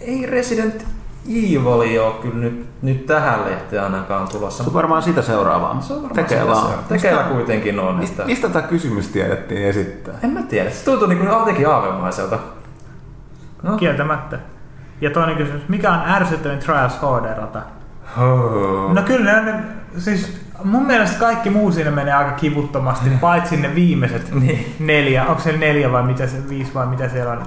Ei 0.00 0.26
Resident 0.26 0.86
Evil 1.28 1.66
ole 1.66 2.14
kyllä 2.22 2.34
nyt, 2.34 2.66
nyt 2.82 3.06
tähän 3.06 3.44
lehteen 3.44 3.84
ainakaan 3.84 4.28
tulossa. 4.28 4.64
Se 4.64 4.70
on 4.70 4.74
varmaan 4.74 5.02
sitä 5.02 5.22
seuraavaa. 5.22 5.80
Se 5.80 5.92
on 5.92 6.02
varmaan 6.02 6.24
Tekee 6.26 6.42
sitä 6.42 6.52
vaan. 6.52 6.78
Tekeillä 6.88 7.22
kuitenkin 7.22 7.80
on. 7.80 7.94
Mistä, 7.96 8.24
mistä 8.24 8.48
tämä 8.48 8.68
kysymys 8.68 9.08
tiedettiin 9.08 9.62
esittää? 9.62 10.14
En 10.22 10.30
mä 10.30 10.42
tiedä. 10.42 10.70
Se 10.70 10.84
tuntuu 10.84 11.08
niin 11.08 11.18
kuin 11.18 11.30
jotenkin 11.30 11.68
aavemaiselta. 11.68 12.38
No. 13.62 13.76
Kieltämättä. 13.76 14.38
Ja 15.00 15.10
toinen 15.10 15.36
kysymys, 15.36 15.68
mikä 15.68 15.92
on 15.92 16.00
ärsyttävin 16.08 16.58
Trials 16.58 16.98
HD-rata? 16.98 17.62
Oh. 18.22 18.94
No 18.94 19.02
kyllä 19.02 19.40
ne, 19.40 19.54
siis 19.98 20.40
mun 20.64 20.86
mielestä 20.86 21.18
kaikki 21.18 21.50
muu 21.50 21.72
siinä 21.72 21.90
menee 21.90 22.14
aika 22.14 22.30
kivuttomasti, 22.32 23.10
paitsi 23.20 23.56
ne 23.56 23.74
viimeiset 23.74 24.34
niin. 24.40 24.76
neljä. 24.80 25.26
Onko 25.26 25.42
se 25.42 25.52
neljä 25.56 25.92
vai 25.92 26.02
mitä 26.02 26.26
se, 26.26 26.48
viisi 26.48 26.74
vai 26.74 26.86
mitä 26.86 27.08
siellä 27.08 27.32
on? 27.32 27.42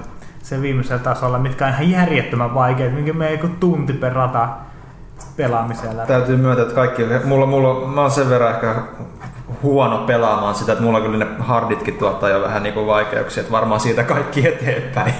Sen 0.47 0.61
viimeisellä 0.61 1.03
tasolla, 1.03 1.39
mitkä 1.39 1.65
on 1.65 1.71
ihan 1.71 1.91
järjettömän 1.91 2.53
vaikeat, 2.53 2.93
minkä 2.93 3.13
me 3.13 3.31
joku 3.31 3.47
tunti 3.59 3.93
per 3.93 4.13
rata 4.13 4.49
pelaamisella. 5.37 6.05
Täytyy 6.05 6.37
myöntää, 6.37 6.63
että 6.63 6.75
kaikki, 6.75 7.03
mulla, 7.23 7.45
mulla, 7.45 7.87
mä 7.87 8.01
oon 8.01 8.11
sen 8.11 8.29
verran 8.29 8.51
ehkä 8.51 8.75
huono 9.63 9.97
pelaamaan 9.97 10.55
sitä, 10.55 10.71
että 10.71 10.83
mulla 10.83 11.01
kyllä 11.01 11.17
ne 11.17 11.27
harditkin 11.39 11.97
tuottaa 11.97 12.29
jo 12.29 12.41
vähän 12.41 12.63
niinku 12.63 12.87
vaikeuksia, 12.87 13.41
että 13.41 13.51
varmaan 13.51 13.79
siitä 13.79 14.03
kaikki 14.03 14.47
eteenpäin. 14.47 15.13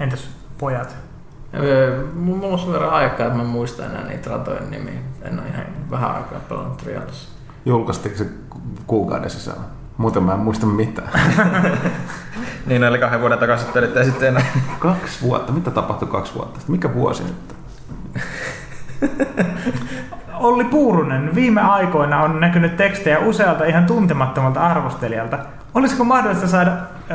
Entäs 0.00 0.30
pojat? 0.58 0.96
Mulla 2.14 2.46
on 2.46 2.58
sen 2.58 2.72
verran 2.72 2.90
aikaa, 2.90 3.26
että 3.26 3.38
mä 3.38 3.44
muistan 3.44 3.86
enää 3.86 4.06
niitä 4.08 4.30
ratojen 4.30 4.70
nimiä. 4.70 5.00
En 5.22 5.40
ole 5.40 5.48
ihan 5.48 5.66
vähän 5.90 6.10
aikaa 6.10 6.40
pelannut 6.48 6.76
Trialissa. 6.76 7.28
Julkaistiko 7.66 8.16
se 8.16 8.26
kuukauden 8.86 9.30
sisällä? 9.30 9.75
Muuten 9.96 10.22
mä 10.22 10.32
en 10.32 10.38
muista 10.38 10.66
mitään. 10.66 11.08
niin, 12.66 12.84
eli 12.84 12.98
kahden 12.98 13.20
vuoden 13.20 13.38
takaisin 13.38 13.72
telitte 13.72 14.04
sitten 14.04 14.42
Kaksi 14.78 15.22
vuotta? 15.22 15.52
Mitä 15.52 15.70
tapahtui 15.70 16.08
kaksi 16.08 16.34
vuotta 16.34 16.60
Mikä 16.68 16.94
vuosi 16.94 17.22
nyt? 17.22 17.56
Olli 20.34 20.64
Puurunen, 20.64 21.34
viime 21.34 21.60
aikoina 21.60 22.22
on 22.22 22.40
näkynyt 22.40 22.76
tekstejä 22.76 23.18
usealta 23.18 23.64
ihan 23.64 23.86
tuntemattomalta 23.86 24.60
arvostelijalta. 24.60 25.38
Olisiko 25.74 26.04
mahdollista 26.04 26.48
saada 26.48 26.72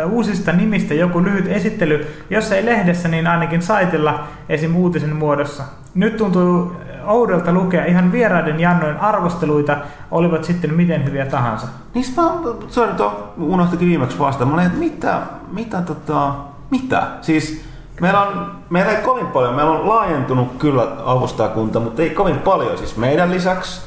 uusista 0.09 0.51
nimistä 0.51 0.93
joku 0.93 1.23
lyhyt 1.23 1.47
esittely, 1.47 2.07
jos 2.29 2.51
ei 2.51 2.65
lehdessä, 2.65 3.07
niin 3.07 3.27
ainakin 3.27 3.61
saitilla 3.61 4.27
esim. 4.49 4.75
uutisen 4.75 5.15
muodossa? 5.15 5.63
Nyt 5.95 6.17
tuntuu 6.17 6.75
oudolta 7.05 7.51
lukea 7.51 7.85
ihan 7.85 8.11
vieraiden 8.11 8.59
jannojen 8.59 8.99
arvosteluita, 8.99 9.77
olivat 10.11 10.43
sitten 10.43 10.73
miten 10.73 11.05
hyviä 11.05 11.25
tahansa. 11.25 11.67
Niin 11.93 12.05
mä, 12.17 12.23
sorry, 12.67 12.93
tuo 12.93 13.33
unohtikin 13.37 13.87
viimeksi 13.87 14.19
vasta. 14.19 14.45
Mä 14.45 14.53
olin, 14.53 14.65
että 14.65 14.79
mitä, 14.79 15.21
mitä 15.51 15.81
tota, 15.81 16.33
mitä? 16.69 17.07
Siis 17.21 17.65
meillä 18.01 18.21
on, 18.21 18.51
meillä 18.69 18.91
ei 18.91 19.03
kovin 19.03 19.27
paljon, 19.27 19.55
meillä 19.55 19.71
on 19.71 19.89
laajentunut 19.89 20.47
kyllä 20.59 20.87
avustajakunta, 21.05 21.79
mutta 21.79 22.01
ei 22.01 22.09
kovin 22.09 22.37
paljon. 22.37 22.77
Siis 22.77 22.97
meidän 22.97 23.31
lisäksi 23.31 23.81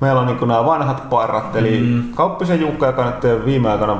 meillä 0.00 0.20
on 0.20 0.26
niin 0.26 0.48
nämä 0.48 0.64
vanhat 0.64 1.10
parrat, 1.10 1.56
eli 1.56 1.80
mm. 1.80 2.02
Kauppisen 2.14 2.60
Jukka, 2.60 2.86
joka 2.86 3.04
nyt 3.04 3.44
viime 3.44 3.70
aikana 3.70 3.96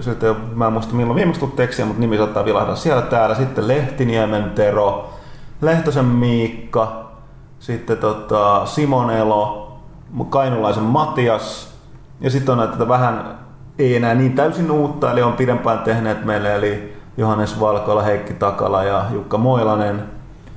sitten, 0.00 0.36
mä 0.54 0.66
en 0.66 0.72
muista 0.72 0.94
milloin 0.94 1.16
viimeksi 1.16 1.40
tullut 1.40 1.56
tekstiä, 1.56 1.84
mutta 1.84 2.00
nimi 2.00 2.16
saattaa 2.16 2.44
vilahtaa 2.44 2.76
siellä 2.76 3.02
täällä. 3.02 3.34
Sitten 3.34 3.68
Lehtiniemen 3.68 4.50
Tero, 4.50 5.10
Lehtosen 5.60 6.04
Miikka, 6.04 7.05
sitten 7.66 7.98
tota 7.98 8.66
Simon 8.66 9.10
Elo, 9.10 9.72
Kainulaisen 10.30 10.82
Matias, 10.82 11.74
ja 12.20 12.30
sitten 12.30 12.52
on 12.52 12.58
näitä 12.58 12.88
vähän 12.88 13.38
ei 13.78 13.96
enää 13.96 14.14
niin 14.14 14.32
täysin 14.32 14.70
uutta, 14.70 15.12
eli 15.12 15.22
on 15.22 15.32
pidempään 15.32 15.78
tehneet 15.78 16.24
meille, 16.24 16.54
eli 16.54 16.96
Johannes 17.16 17.60
Valkola, 17.60 18.02
Heikki 18.02 18.32
Takala 18.32 18.84
ja 18.84 19.04
Jukka 19.12 19.38
Moilanen. 19.38 20.02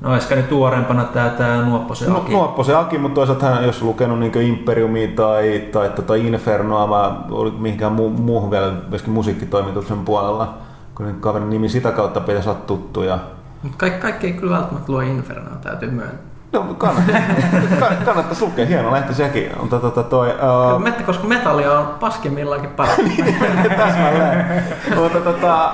No 0.02 0.16
ehkä 0.16 0.36
nyt 0.36 0.50
tuoreempana 0.50 1.04
tämä, 1.04 1.30
tämä 1.30 1.62
Nuopposen 1.62 2.16
Aki. 2.16 2.32
No, 2.32 2.38
Nuopposen 2.38 2.78
Aki, 2.78 2.98
mutta 2.98 3.16
toisaalta 3.16 3.46
hän, 3.46 3.64
jos 3.64 3.82
lukenut 3.82 4.20
niin 4.20 4.42
Imperiumia 4.42 5.08
tai, 5.16 5.64
tai 5.72 5.90
tota 5.90 6.16
Infernoa, 6.16 7.26
olin 7.32 7.54
mihinkään 7.54 7.96
mu- 7.96 8.22
muuhun 8.22 8.52
vielä 8.52 8.74
myöskin 8.90 9.14
musiikkitoimituksen 9.14 10.00
puolella, 10.00 10.58
kun 10.96 11.16
kaverin 11.20 11.50
nimi 11.50 11.70
sitä 11.70 11.92
kautta 11.92 12.20
pitäisi 12.20 12.50
olla 12.50 12.60
tuttu. 12.68 13.04
Ja... 13.04 13.20
Mutta 13.64 13.78
kaikki, 13.78 14.00
kaikki 14.00 14.28
ei 14.28 14.34
kyllä 14.34 14.56
välttämättä 14.56 14.92
luo 14.92 15.02
Infernoa, 15.02 15.56
täytyy 15.56 15.92
myöntää. 15.92 16.29
No, 16.52 16.64
kannattaa, 16.78 17.90
kannattaisi 18.06 18.46
lukea, 18.46 18.66
hieno 18.66 18.92
lehti 18.92 19.14
sekin. 19.14 19.52
On, 19.60 19.70
to, 19.70 19.80
to, 19.80 20.04
toi, 20.04 20.30
uh... 20.30 20.82
Mette, 20.82 21.04
koska 21.04 21.28
metalli 21.28 21.68
on 21.68 21.88
paskimmillaankin 22.00 22.70
paras. 22.70 22.96
Täsmälleen. 23.78 24.64
Mutta 24.96 25.20
tota, 25.20 25.72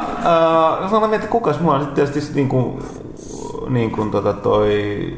uh, 0.82 0.90
sanon, 0.90 1.20
kukas 1.30 1.60
mulla 1.60 1.76
on 1.76 1.82
sitten 1.82 2.06
tietysti 2.06 2.36
niin 2.36 2.50
kuin, 2.50 2.80
niin 3.70 3.92
kuin 3.92 4.12
tota 4.12 4.34
toi 4.34 5.14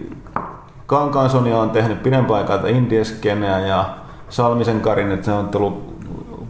Kankansonia 0.86 1.58
on 1.58 1.70
tehnyt 1.70 2.04
pidempään 2.04 2.40
aikaa 2.40 2.68
indieskeneä 2.68 3.60
ja 3.60 3.86
Salmisen 4.30 4.82
Karin, 4.82 5.12
että 5.12 5.26
se 5.26 5.32
on 5.32 5.50
tullut 5.50 5.87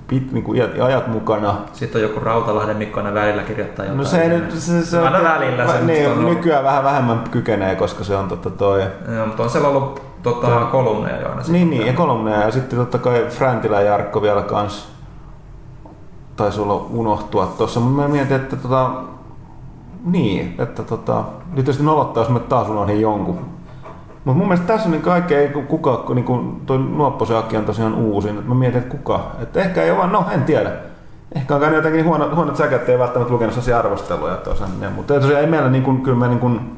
pit, 0.08 0.32
niin 0.32 0.44
kuin 0.44 0.62
ajat 0.84 1.08
mukana. 1.08 1.56
Sitten 1.74 2.00
on 2.00 2.10
joku 2.10 2.20
Rautalahden 2.20 2.78
Mikko 2.78 3.00
aina 3.00 3.14
välillä 3.14 3.44
kirjoittaa 3.44 3.86
jotain. 3.86 3.98
No 3.98 4.04
se 4.04 4.22
ei 4.22 4.30
nyt, 4.30 4.52
se, 4.52 4.86
se 4.86 5.00
aina 5.00 5.24
välillä 5.24 5.68
se 5.68 5.82
niin, 5.82 6.12
on 6.12 6.26
nykyään 6.26 6.64
vähän 6.64 6.84
vähemmän 6.84 7.24
kykenee, 7.32 7.76
koska 7.76 8.04
se 8.04 8.16
on 8.16 8.28
totta 8.28 8.50
toi. 8.50 8.84
Joo, 9.16 9.26
mutta 9.26 9.44
on 9.44 9.50
siellä 9.50 9.68
ollut 9.68 10.02
tota, 10.24 10.48
Tuo, 10.48 10.66
kolumneja 10.72 11.22
jo 11.22 11.30
aina. 11.30 11.42
Niin, 11.48 11.70
niin, 11.70 11.88
ja 11.88 11.94
kolumneja 11.94 12.42
ja 12.42 12.52
sitten 12.52 12.80
totta 12.80 12.98
kai 12.98 13.26
Fräntilä 13.30 13.82
ja 13.82 13.92
Jarkko 13.92 14.22
vielä 14.22 14.42
kans 14.42 14.98
taisi 16.36 16.62
olla 16.62 16.86
unohtua 16.92 17.54
tuossa. 17.58 17.80
Mä 17.80 18.08
mietin, 18.08 18.36
että 18.36 18.56
tota, 18.56 18.92
niin, 20.06 20.56
että 20.60 20.84
tota, 20.84 21.16
nyt 21.18 21.56
tietysti 21.56 21.84
nolottaa, 21.84 22.24
jos 22.24 22.30
mä 22.30 22.40
taas 22.40 22.70
unohdin 22.70 23.02
jonkun. 23.02 23.57
Mutta 24.28 24.38
mun 24.38 24.48
mielestä 24.48 24.68
tässä 24.68 24.86
on 24.86 24.92
niin 24.92 25.02
kaikki, 25.02 25.36
ei 25.36 25.50
kuka, 25.50 26.06
niin 26.14 26.26
kuin 26.26 26.62
toi 26.66 26.78
Nuopposen 26.78 27.38
Aki 27.38 27.58
on 27.58 27.66
tosiaan 27.66 27.94
uusin. 27.94 28.44
Mä 28.48 28.56
mietin, 28.56 28.78
että 28.78 28.98
kuka. 28.98 29.32
Että 29.40 29.60
ehkä 29.60 29.84
ei 29.84 29.92
ole 29.92 30.00
vaan, 30.00 30.12
no 30.12 30.26
en 30.32 30.44
tiedä. 30.44 30.72
Ehkä 31.36 31.56
on 31.56 31.62
käynyt 31.62 31.78
jotenkin 31.78 32.06
huono, 32.06 32.36
huonot 32.36 32.56
säkät, 32.56 32.90
ei 32.90 33.00
välttämättä 33.00 33.34
lukenut 33.34 33.54
sellaisia 33.54 33.80
arvosteluja 33.80 34.36
tosiaan. 34.36 34.72
Mutta 34.96 35.14
tosiaan 35.14 35.42
ei 35.42 35.48
meillä 35.48 35.70
niin 35.70 35.84
kuin, 35.84 36.02
kyllä 36.02 36.18
me 36.18 36.28
niin 36.28 36.40
kuin, 36.40 36.78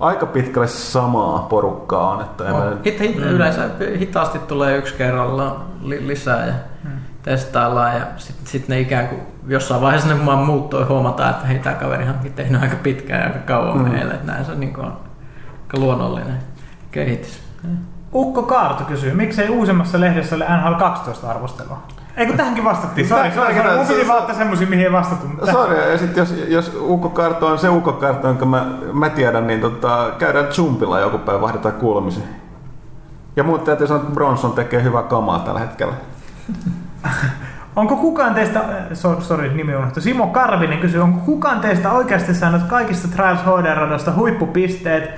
aika 0.00 0.26
pitkälle 0.26 0.68
samaa 0.68 1.38
porukkaa 1.38 2.10
on. 2.10 2.20
Että 2.20 2.44
on. 2.44 2.78
Hit, 2.84 3.00
hit, 3.00 3.16
mm. 3.16 3.22
Yleensä 3.22 3.70
hitaasti 3.98 4.38
tulee 4.38 4.76
yksi 4.76 4.94
kerralla 4.94 5.60
li, 5.82 6.06
lisää 6.06 6.46
ja 6.46 6.54
mm. 6.84 6.90
testaillaan 7.22 7.96
ja 7.96 8.02
sitten 8.16 8.46
sit 8.46 8.68
ne 8.68 8.80
ikään 8.80 9.08
kuin 9.08 9.20
jossain 9.48 9.80
vaiheessa 9.80 10.14
ne 10.14 10.26
vaan 10.26 10.38
muuttui 10.38 10.80
ja 10.80 10.86
huomataan, 10.86 11.30
että 11.30 11.46
hei 11.46 11.58
tämä 11.58 11.76
kaverihan 11.76 12.14
on 12.24 12.32
tehnyt 12.32 12.62
aika 12.62 12.76
pitkään 12.82 13.20
ja 13.20 13.26
aika 13.26 13.38
kauan 13.38 13.78
mm. 13.78 13.88
meille. 13.88 14.14
Näin 14.24 14.44
se 14.44 14.52
on 14.52 14.60
niin 14.60 14.72
kuin, 14.72 14.86
luonnollinen 15.78 16.38
kehitys. 16.90 17.40
Ukko 18.14 18.42
Kaarto 18.42 18.84
kysyy, 18.84 19.14
miksei 19.14 19.48
uusimmassa 19.48 20.00
lehdessä 20.00 20.36
ole 20.36 20.46
NHL 20.48 20.74
12 20.74 21.30
arvostelua? 21.30 21.82
Eikö 22.16 22.36
tähänkin 22.36 22.64
vastattiin? 22.64 23.08
Sori, 23.08 23.30
sori, 23.30 23.54
sori. 23.54 23.76
Mun 23.76 23.86
piti 23.86 24.08
vaan 24.08 24.34
semmoisia, 24.34 24.66
mihin 24.66 24.84
ei 24.84 24.92
vastattu. 24.92 25.26
Sori, 25.52 25.90
ja 25.90 25.98
sitten 25.98 26.20
jos, 26.22 26.34
jos 26.48 26.76
Ukko 26.80 27.08
Karto 27.08 27.46
on 27.46 27.58
se 27.58 27.68
Ukko 27.68 27.92
Karto, 27.92 28.26
jonka 28.26 28.46
mä, 28.46 28.66
mä 28.92 29.08
tiedän, 29.10 29.46
niin 29.46 29.60
tota, 29.60 30.10
käydään 30.18 30.46
Jumpilla 30.56 31.00
joku 31.00 31.18
päivä, 31.18 31.40
vaihdetaan 31.40 31.74
kuulemisia. 31.74 32.24
Ja 33.36 33.44
muut 33.44 33.64
täytyy 33.64 33.86
sanoa, 33.86 34.02
että 34.02 34.14
Bronson 34.14 34.52
tekee 34.52 34.82
hyvää 34.82 35.02
kamaa 35.02 35.38
tällä 35.38 35.60
hetkellä. 35.60 35.94
Onko 37.76 37.96
kukaan 37.96 38.34
teistä, 38.34 38.60
so, 38.92 39.20
sorry, 39.20 39.54
nimi 39.54 39.76
unohtu, 39.76 40.00
Simo 40.00 40.26
Karvinen 40.26 40.78
kysyy, 40.78 41.00
onko 41.00 41.20
kukaan 41.20 41.60
teistä 41.60 41.92
oikeasti 41.92 42.34
saanut 42.34 42.62
kaikista 42.62 43.08
Trials 43.08 43.40
HD-radosta 43.40 44.12
huippupisteet, 44.16 45.10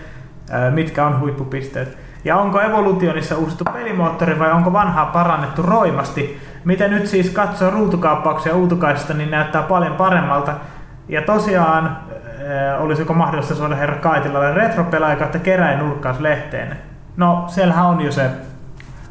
mitkä 0.70 1.07
on 1.07 1.20
huippupisteet? 1.20 1.99
Ja 2.24 2.37
onko 2.37 2.61
Evolutionissa 2.61 3.37
uusittu 3.37 3.65
pelimoottori 3.65 4.39
vai 4.39 4.53
onko 4.53 4.73
vanhaa 4.73 5.07
parannettu 5.07 5.62
roimasti? 5.62 6.41
Mitä 6.65 6.89
nyt 6.89 7.07
siis 7.07 7.31
katsoo 7.31 7.70
ruutukaappauksia 7.70 8.55
uutukaisesta, 8.55 9.15
niin 9.15 9.31
näyttää 9.31 9.62
paljon 9.62 9.97
paremmalta. 9.97 10.55
Ja 11.09 11.23
tosiaan, 11.23 11.99
olisiko 12.79 13.15
mahdollista 13.15 13.55
suoda 13.55 13.77
herra 13.77 13.97
Kaitilalle 13.97 14.55
retropelaaja 14.55 15.16
kautta 15.16 15.39
keräinurkkaus 15.39 16.20
lehteen? 16.20 16.77
No, 17.16 17.45
siellähän 17.49 17.87
on 17.87 18.01
jo 18.01 18.12
se 18.12 18.31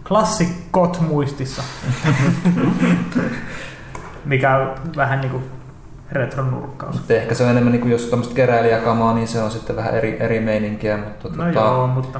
klassikkot 0.07 1.01
muistissa. 1.07 1.63
Mikä 4.25 4.67
vähän 4.95 5.21
niinku 5.21 5.41
retronurkkaus. 6.11 7.01
Ehkä 7.09 7.35
se 7.35 7.43
on 7.43 7.49
enemmän, 7.49 7.71
niin 7.71 7.81
kuin 7.81 7.91
jos 7.91 8.05
tämmöistä 8.05 8.35
keräilijäkamaa, 8.35 9.13
niin 9.13 9.27
se 9.27 9.41
on 9.41 9.51
sitten 9.51 9.75
vähän 9.75 9.93
eri, 9.93 10.17
eri 10.19 10.39
meininkiä. 10.39 10.97
Mutta, 10.97 11.29
no 11.29 11.43
tota, 11.45 11.59
joo, 11.59 11.87
mutta... 11.87 12.19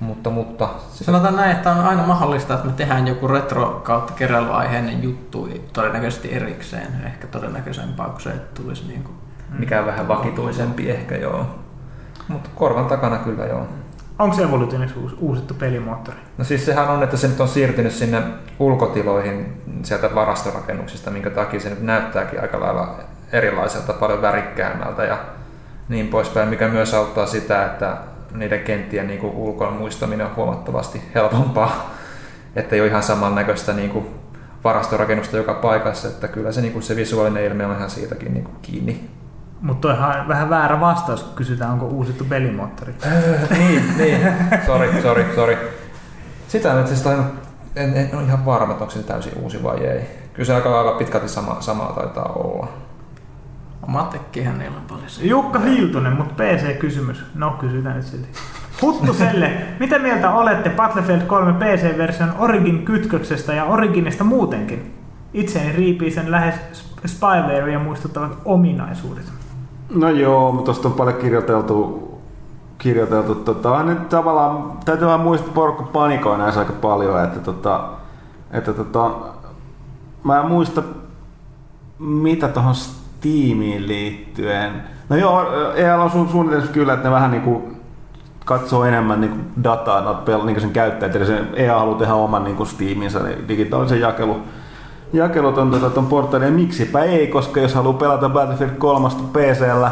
Mutta, 0.00 0.30
mutta 0.30 0.68
Sanotaan 0.90 1.36
näin, 1.36 1.50
että 1.50 1.72
on 1.72 1.80
aina 1.80 2.06
mahdollista, 2.06 2.54
että 2.54 2.66
me 2.66 2.72
tehdään 2.72 3.08
joku 3.08 3.28
retro 3.28 3.80
kautta 3.84 4.12
keräilyaiheinen 4.12 5.02
juttu 5.02 5.48
todennäköisesti 5.72 6.34
erikseen. 6.34 6.86
Ehkä 7.06 7.26
todennäköisempää 7.26 8.06
kuin 8.06 8.20
se, 8.20 8.30
että 8.30 8.62
tulisi 8.62 8.88
niin 8.88 9.02
kuin... 9.02 9.14
Mikä 9.58 9.86
vähän 9.86 10.08
vakituisempi 10.08 10.90
ehkä 10.90 11.16
joo. 11.16 11.46
Mutta 12.28 12.50
korvan 12.54 12.86
takana 12.86 13.16
kyllä 13.16 13.46
joo. 13.46 13.66
Onko 14.18 14.36
se 14.36 14.42
Evolutionissa 14.42 14.96
uusittu 15.18 15.54
pelimoottori? 15.54 16.16
No 16.38 16.44
siis 16.44 16.66
sehän 16.66 16.88
on, 16.88 17.02
että 17.02 17.16
se 17.16 17.28
nyt 17.28 17.40
on 17.40 17.48
siirtynyt 17.48 17.92
sinne 17.92 18.22
ulkotiloihin 18.58 19.62
sieltä 19.82 20.14
varastorakennuksista, 20.14 21.10
minkä 21.10 21.30
takia 21.30 21.60
se 21.60 21.70
nyt 21.70 21.82
näyttääkin 21.82 22.40
aika 22.40 22.60
lailla 22.60 23.00
erilaiselta, 23.32 23.92
paljon 23.92 24.22
värikkäämmältä 24.22 25.04
ja 25.04 25.18
niin 25.88 26.08
poispäin, 26.08 26.48
mikä 26.48 26.68
myös 26.68 26.94
auttaa 26.94 27.26
sitä, 27.26 27.64
että 27.64 27.96
niiden 28.34 28.60
kenttien 28.60 29.06
niin 29.06 29.20
kuin 29.20 29.32
ulkon 29.32 29.72
muistaminen 29.72 30.26
on 30.26 30.36
huomattavasti 30.36 31.02
helpompaa, 31.14 31.90
että 32.56 32.74
ei 32.74 32.80
ole 32.80 32.88
ihan 32.88 33.02
samannäköistä 33.02 33.72
niin 33.72 33.90
kuin 33.90 34.06
varastorakennusta 34.64 35.36
joka 35.36 35.54
paikassa, 35.54 36.08
että 36.08 36.28
kyllä 36.28 36.52
se, 36.52 36.60
niin 36.60 36.72
kuin 36.72 36.82
se 36.82 36.96
visuaalinen 36.96 37.44
ilme 37.44 37.66
on 37.66 37.76
ihan 37.76 37.90
siitäkin 37.90 38.34
niin 38.34 38.44
kuin 38.44 38.56
kiinni. 38.62 39.10
Mutta 39.60 39.88
on 39.88 40.28
vähän 40.28 40.50
väärä 40.50 40.80
vastaus, 40.80 41.22
kun 41.22 41.34
kysytään, 41.34 41.70
onko 41.70 41.86
uusittu 41.86 42.24
pelimoottori. 42.24 42.94
niin, 43.58 43.82
niin. 43.96 44.20
Sori, 44.66 45.02
sori, 45.02 45.26
sori. 45.34 45.58
Sitä 46.48 46.74
nyt 46.74 46.86
siis 46.86 47.06
en, 47.06 47.24
en, 47.76 47.96
en 47.96 48.10
ole 48.16 48.22
ihan 48.22 48.46
varma, 48.46 48.72
että 48.72 48.84
onko 48.84 48.94
se 48.94 49.02
täysin 49.02 49.32
uusi 49.42 49.62
vai 49.62 49.84
ei. 49.84 50.00
Kyllä 50.32 50.46
se 50.46 50.54
aika 50.54 50.70
lailla 50.70 50.92
pitkälti 50.92 51.28
sama, 51.28 51.56
samaa 51.60 51.92
taitaa 51.92 52.32
olla. 52.32 52.68
Matekkihän 53.88 54.58
niillä 54.58 54.76
on 54.76 54.82
paljon. 54.88 55.06
Jukka 55.20 55.58
Hiltunen, 55.58 56.12
mutta 56.12 56.34
PC-kysymys. 56.34 57.24
No, 57.34 57.50
kysytään 57.50 57.96
nyt 57.96 58.06
silti. 58.06 58.28
Huttuselle, 58.82 59.52
mitä 59.80 59.98
mieltä 59.98 60.30
olette 60.30 60.70
Battlefield 60.70 61.20
3 61.20 61.52
PC-version 61.52 62.32
Origin 62.38 62.84
kytköksestä 62.84 63.52
ja 63.52 63.64
Originista 63.64 64.24
muutenkin? 64.24 64.94
Itseäni 65.34 65.72
riipii 65.72 66.10
sen 66.10 66.30
lähes 66.30 66.54
spywarea 67.06 67.78
muistuttavat 67.78 68.32
ominaisuudet. 68.44 69.32
No 69.94 70.10
joo, 70.10 70.52
mutta 70.52 70.64
tuosta 70.64 70.88
on 70.88 70.94
paljon 70.94 71.16
kirjoiteltu, 71.16 72.08
kirjoiteltu 72.78 73.34
tota, 73.34 73.82
nyt 73.82 74.08
tavallaan, 74.08 74.72
täytyy 74.84 75.06
vaan 75.06 75.20
muistaa, 75.20 75.46
että 75.46 75.54
porukka 75.54 75.82
panikoi 75.82 76.38
näissä 76.38 76.60
aika 76.60 76.72
paljon, 76.72 77.24
että, 77.24 77.40
tota, 77.40 77.88
että 78.50 78.72
tota, 78.72 79.10
mä 80.24 80.40
en 80.40 80.46
muista, 80.46 80.82
mitä 81.98 82.48
tuohon 82.48 82.74
tiimiin 83.20 83.88
liittyen. 83.88 84.72
No 85.08 85.16
joo, 85.16 85.46
EL 85.74 86.00
on 86.00 86.10
su- 86.10 86.30
suunnitelmassa 86.30 86.72
kyllä, 86.72 86.92
että 86.92 87.08
ne 87.08 87.14
vähän 87.14 87.30
niinku 87.30 87.72
katsoo 88.44 88.84
enemmän 88.84 89.20
niinku 89.20 89.36
dataa 89.64 90.00
noita 90.00 90.32
pel- 90.32 90.44
niinku 90.44 90.60
sen 90.60 90.70
käyttäjät, 90.70 91.16
eli 91.16 91.26
se 91.26 91.40
EA 91.54 91.78
haluaa 91.78 91.98
tehdä 91.98 92.14
oman 92.14 92.44
niinku 92.44 92.64
Steaminsa, 92.64 93.20
eli 93.28 93.38
digitaalisen 93.48 94.00
jakelu, 94.00 94.36
jakelut 95.12 95.58
on 95.58 95.70
tuota, 95.70 95.90
ton 95.90 96.06
portaali, 96.06 96.44
ja 96.44 96.50
miksipä 96.50 97.02
ei, 97.02 97.26
koska 97.26 97.60
jos 97.60 97.74
haluaa 97.74 97.98
pelata 97.98 98.28
Battlefield 98.28 98.70
3 98.78 99.08
PCllä 99.32 99.90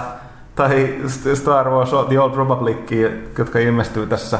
tai 0.55 0.95
Star 1.35 1.71
Wars 1.71 1.91
The 2.09 2.21
Old 2.21 2.37
Republic, 2.37 2.91
jotka 3.39 3.59
ilmestyy 3.59 4.07
tässä 4.07 4.39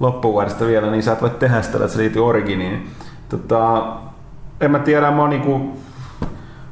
loppuvuodesta 0.00 0.66
vielä, 0.66 0.90
niin 0.90 1.02
sä 1.02 1.12
et 1.12 1.22
voi 1.22 1.30
tehdä 1.30 1.62
sitä, 1.62 1.76
että 1.76 1.88
se 1.88 1.98
liittyy 1.98 2.26
Originiin. 2.26 2.90
Tota, 3.28 3.82
en 4.60 4.70
mä 4.70 4.78
tiedä, 4.78 5.10
mä 5.10 5.20
oon 5.20 5.30
niinku, 5.30 5.80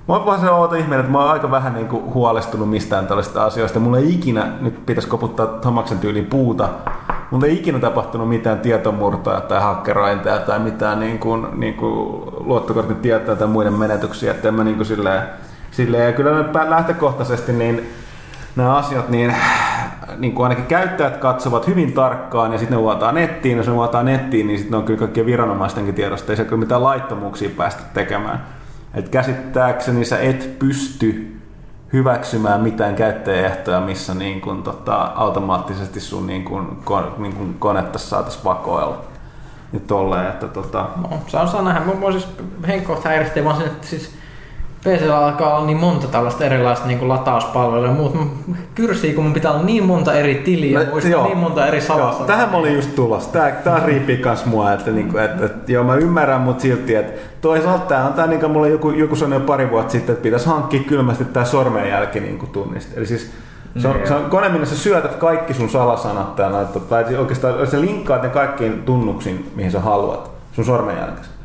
Mä 0.08 0.26
vaan 0.26 0.40
se 0.40 0.50
outo 0.50 0.74
ihminen, 0.74 1.00
että 1.00 1.12
mä 1.12 1.18
oon 1.18 1.30
aika 1.30 1.50
vähän 1.50 1.74
niinku 1.74 2.12
huolestunut 2.14 2.70
mistään 2.70 3.06
tällaisista 3.06 3.44
asioista. 3.44 3.80
Mulla 3.80 3.98
ei 3.98 4.14
ikinä, 4.14 4.48
nyt 4.60 4.86
pitäisi 4.86 5.08
koputtaa 5.08 5.46
Thomaksen 5.46 5.98
tyyliin 5.98 6.26
puuta, 6.26 6.68
mulla 7.30 7.46
ei 7.46 7.54
ikinä 7.54 7.78
tapahtunut 7.78 8.28
mitään 8.28 8.60
tietomurtoja 8.60 9.40
tai 9.40 9.60
hakkerointeja 9.60 10.38
tai 10.38 10.58
mitään 10.58 11.00
niin 11.00 11.18
kuin, 11.18 11.46
niin 11.54 11.74
kuin 11.74 12.22
luottokortin 12.46 12.96
tietoja 12.96 13.36
tai 13.36 13.46
muiden 13.46 13.72
menetyksiä. 13.72 14.30
Että 14.30 14.52
mä 14.52 14.64
niin 14.64 14.76
kuin 14.76 14.86
silleen, 14.86 15.22
silleen, 15.70 16.06
ja 16.06 16.12
kyllä 16.12 16.30
lähtökohtaisesti 16.70 17.52
niin 17.52 17.90
nämä 18.56 18.76
asiat, 18.76 19.08
niin, 19.08 19.34
niin 20.18 20.32
kuin 20.32 20.44
ainakin 20.44 20.66
käyttäjät 20.66 21.16
katsovat 21.16 21.66
hyvin 21.66 21.92
tarkkaan 21.92 22.52
ja 22.52 22.58
sitten 22.58 22.76
ne 22.76 22.82
vuotaa 22.82 23.12
nettiin, 23.12 23.56
jos 23.56 23.66
ne 23.66 23.74
vuotaa 23.74 24.02
nettiin, 24.02 24.46
niin 24.46 24.58
sitten 24.58 24.72
ne 24.72 24.76
on 24.78 24.84
kyllä 24.84 24.98
kaikkien 24.98 25.26
viranomaistenkin 25.26 25.94
tiedosta, 25.94 26.32
ei 26.32 26.36
se 26.36 26.44
kyllä 26.44 26.60
mitään 26.60 26.82
laittomuuksia 26.82 27.50
päästä 27.56 27.82
tekemään. 27.94 28.55
Et 28.96 29.08
käsittääkseni 29.08 30.04
sä 30.04 30.18
et 30.18 30.58
pysty 30.58 31.40
hyväksymään 31.92 32.60
mitään 32.60 32.94
käyttäjäehtoja, 32.94 33.80
missä 33.80 34.14
niin 34.14 34.40
kun, 34.40 34.62
tota, 34.62 35.02
automaattisesti 35.02 36.00
sun 36.00 36.26
niin 36.26 36.44
kun, 36.44 36.82
kon, 36.84 37.14
niin 37.18 37.32
kun 37.32 37.54
konetta 37.58 37.98
saataisiin 37.98 38.44
vakoilla. 38.44 39.04
Ja 39.72 39.80
tolleen, 39.80 40.26
että 40.26 40.48
tota... 40.48 40.88
No, 41.02 41.20
saa, 41.26 41.62
nähdä. 41.62 41.80
Mua 41.80 42.12
siis 42.12 42.28
henkkoht 42.66 43.04
häiritsee 43.04 43.44
vaan 43.44 43.56
sen, 43.56 43.66
että 43.66 43.86
siis 43.86 44.14
PC 44.86 45.10
alkaa 45.10 45.56
olla 45.56 45.66
niin 45.66 45.76
monta 45.76 46.06
tällaista 46.06 46.44
erilaista 46.44 46.86
niin 46.86 46.98
kuin 46.98 47.08
latauspalvelua 47.08 47.86
ja 47.86 47.92
muut. 47.92 48.16
Kyrsii, 48.74 49.14
kun 49.14 49.24
mun 49.24 49.32
pitää 49.32 49.52
olla 49.52 49.62
niin 49.62 49.84
monta 49.84 50.14
eri 50.14 50.34
tiliä, 50.34 50.78
no, 50.78 50.90
muistaa 50.90 51.24
niin 51.24 51.38
monta 51.38 51.66
eri 51.66 51.80
salasta. 51.80 52.24
Tähän 52.24 52.50
mä 52.50 52.56
olin 52.56 52.74
just 52.74 52.94
tulossa. 52.94 53.32
Tää, 53.32 53.50
tää 53.50 53.86
riipii 53.86 54.16
kans 54.16 54.44
mua, 54.44 54.72
että, 54.72 54.90
niinku, 54.90 55.18
että, 55.18 55.46
että, 55.46 55.72
joo 55.72 55.84
mä 55.84 55.94
ymmärrän, 55.94 56.40
mutta 56.40 56.62
silti, 56.62 56.94
että 56.94 57.20
toisaalta 57.40 57.84
tää 57.84 58.06
on 58.06 58.12
tää, 58.12 58.26
niin 58.26 58.50
mulle 58.50 58.68
joku, 58.68 58.90
joku 58.90 59.16
sanoi 59.16 59.40
pari 59.40 59.70
vuotta 59.70 59.92
sitten, 59.92 60.12
että 60.12 60.22
pitäisi 60.22 60.46
hankkia 60.46 60.80
kylmästi 60.80 61.24
tää 61.24 61.44
sormenjälki 61.44 62.20
niin 62.20 62.48
tunniste. 62.52 62.96
Eli 62.96 63.06
siis 63.06 63.30
se 63.78 63.88
on, 63.88 63.96
se 64.04 64.14
on 64.14 64.30
kone, 64.30 64.48
minne 64.48 64.66
sä 64.66 64.76
syötät 64.76 65.14
kaikki 65.14 65.54
sun 65.54 65.70
salasanat 65.70 66.36
tai, 66.36 66.50
tai 66.88 67.16
oikeastaan 67.16 67.66
sä 67.66 67.80
linkkaat 67.80 68.22
ne 68.22 68.28
kaikkiin 68.28 68.82
tunnuksiin, 68.82 69.50
mihin 69.56 69.70
sä 69.70 69.80
haluat 69.80 70.30
sun 70.52 70.64
sormenjälkesi. 70.64 71.35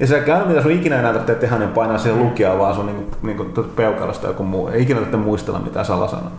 Ja 0.00 0.06
se 0.06 0.20
käy, 0.20 0.46
mitä 0.46 0.62
sun 0.62 0.72
ikinä 0.72 0.98
enää 0.98 1.12
tarvitsee 1.12 1.36
tehdä, 1.36 1.58
niin 1.58 1.70
painaa 1.70 1.98
siihen 1.98 2.18
lukijaa 2.18 2.58
vaan 2.58 2.74
sun 2.74 2.86
niin, 2.86 3.10
niin 3.22 3.54
peukalasta 3.76 4.26
joku 4.26 4.42
muu. 4.42 4.68
Ei 4.68 4.82
ikinä 4.82 5.00
tarvitse 5.00 5.16
muistella 5.16 5.58
mitään 5.58 5.84
salasanaa. 5.84 6.32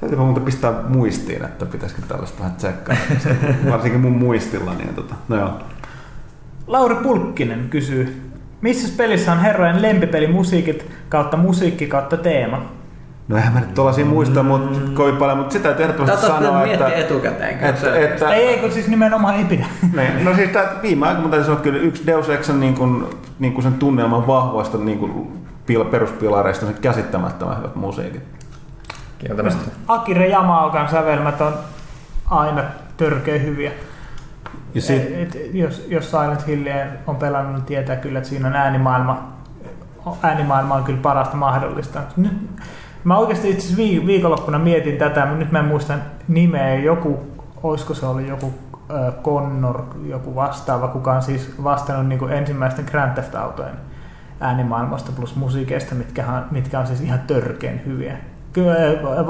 Täytyypä 0.00 0.22
muuta 0.22 0.40
pistää 0.40 0.72
muistiin, 0.88 1.44
että 1.44 1.66
pitäisikö 1.66 2.02
tällaista 2.08 2.38
vähän 2.38 2.56
tsekkaa. 2.56 2.96
Varsinkin 3.70 4.00
mun 4.00 4.12
muistilla. 4.12 4.74
Niin 4.74 4.94
tota, 4.94 5.14
no 5.28 5.36
joo. 5.36 5.50
Lauri 6.66 6.94
Pulkkinen 6.94 7.68
kysyy, 7.70 8.30
missä 8.60 8.94
pelissä 8.96 9.32
on 9.32 9.40
herrojen 9.40 9.82
lempipelimusiikit 9.82 10.86
kautta 11.08 11.36
musiikki 11.36 11.86
kautta 11.86 12.16
teema? 12.16 12.81
No 13.28 13.36
eihän 13.36 13.52
mä 13.52 13.60
nyt 13.60 13.74
tuollaisia 13.74 14.04
muista 14.04 14.42
mutta 14.42 14.78
kovin 14.94 15.16
paljon, 15.16 15.38
mutta 15.38 15.52
sitä 15.52 15.62
täytyy 15.62 15.84
ehdottomasti 15.84 16.26
sanoa, 16.26 16.64
että... 16.64 16.84
miettiä 16.84 17.04
etukäteen. 17.04 17.54
Että, 17.54 17.68
että, 17.70 17.98
että, 17.98 18.34
ei, 18.34 18.48
ei, 18.48 18.58
kun 18.58 18.72
siis 18.72 18.88
nimenomaan 18.88 19.34
ei 19.34 19.44
pidä. 19.44 19.66
Niin, 19.96 20.24
no 20.24 20.34
siis 20.34 20.50
tämä 20.50 20.68
viime 20.82 21.06
aikoina 21.06 21.28
täytyy 21.28 21.46
sanoa 21.46 21.60
kyllä 21.60 21.78
yksi 21.78 22.06
Deus 22.06 22.28
Exen 22.28 22.60
niin 22.60 22.74
kuin, 22.74 23.06
niin 23.38 23.52
kuin 23.52 23.62
sen 23.62 23.74
tunnelman 23.74 24.26
vahvoista 24.26 24.78
niin 24.78 24.98
kuin, 24.98 25.44
peruspilareista 25.90 26.66
se 26.66 26.72
käsittämättömän 26.72 27.58
hyvät 27.58 27.76
musiikit. 27.76 28.22
Kieltämättä. 29.18 29.70
Akire 29.88 30.28
Yamaokan 30.28 30.88
sävelmät 30.88 31.40
on 31.40 31.54
aina 32.30 32.62
törkeä 32.96 33.38
hyviä. 33.38 33.72
Ja 34.74 34.82
sit... 34.82 35.02
et, 35.02 35.36
et, 35.36 35.54
jos, 35.54 35.86
jos 35.88 36.10
Silent 36.10 36.46
Hillia 36.46 36.86
on 37.06 37.16
pelannut, 37.16 37.54
niin 37.54 37.64
tietää 37.64 37.96
kyllä, 37.96 38.18
että 38.18 38.28
siinä 38.28 38.48
on 38.48 38.56
äänimaailma, 38.56 39.28
äänimaailma 40.22 40.74
on 40.74 40.84
kyllä 40.84 41.00
parasta 41.02 41.36
mahdollista. 41.36 42.00
Nyt, 42.16 42.32
Mä 43.04 43.18
oikeasti 43.18 43.50
itse 43.50 43.76
viikonloppuna 43.76 44.58
mietin 44.58 44.96
tätä, 44.96 45.20
mutta 45.20 45.38
nyt 45.38 45.52
mä 45.52 45.58
en 45.58 45.64
muista 45.64 45.94
nimeä. 46.28 46.74
Joku, 46.74 47.20
olisiko 47.62 47.94
se 47.94 48.06
oli 48.06 48.28
joku 48.28 48.52
äh, 48.90 49.14
Connor, 49.22 49.82
joku 50.06 50.34
vastaava, 50.34 50.88
kuka 50.88 51.12
on 51.12 51.22
siis 51.22 51.54
vastannut 51.64 52.06
niin 52.06 52.18
kuin 52.18 52.32
ensimmäisten 52.32 52.84
Grand 52.90 53.12
Theft 53.12 53.34
Autojen 53.34 53.76
äänimaailmasta 54.40 55.12
plus 55.12 55.36
musiikeista, 55.36 55.94
mitkä 55.94 56.26
on, 56.26 56.44
mitkä 56.50 56.78
on 56.78 56.86
siis 56.86 57.00
ihan 57.00 57.20
törkeen 57.20 57.82
hyviä. 57.86 58.16
Kyllä 58.52 58.74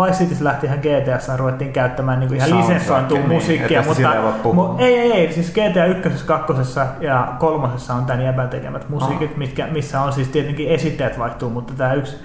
Vice 0.04 0.18
Cityssä 0.18 0.44
lähti 0.44 0.66
ihan 0.66 0.78
GTS 0.78 1.28
ruvettiin 1.36 1.72
käyttämään 1.72 2.20
niin 2.20 2.28
kuin 2.28 2.36
ihan 2.38 2.58
lisenssointua 2.58 3.18
niin, 3.18 3.28
musiikkia, 3.28 3.82
mutta 3.82 4.08
mu, 4.52 4.74
ei, 4.78 4.98
ei, 4.98 5.12
ei, 5.12 5.32
siis 5.32 5.50
GTA 5.50 5.84
1, 5.84 6.26
2 6.26 6.52
ja 7.00 7.32
3 7.38 7.68
on 7.96 8.06
tämän 8.06 8.24
jäbän 8.24 8.48
tekemät 8.48 8.88
musiikit, 8.88 9.36
mitkä, 9.36 9.66
missä 9.66 10.00
on 10.00 10.12
siis 10.12 10.28
tietenkin 10.28 10.68
esitteet 10.68 11.18
vaihtuu, 11.18 11.50
mutta 11.50 11.72
tämä 11.76 11.94
yksi 11.94 12.16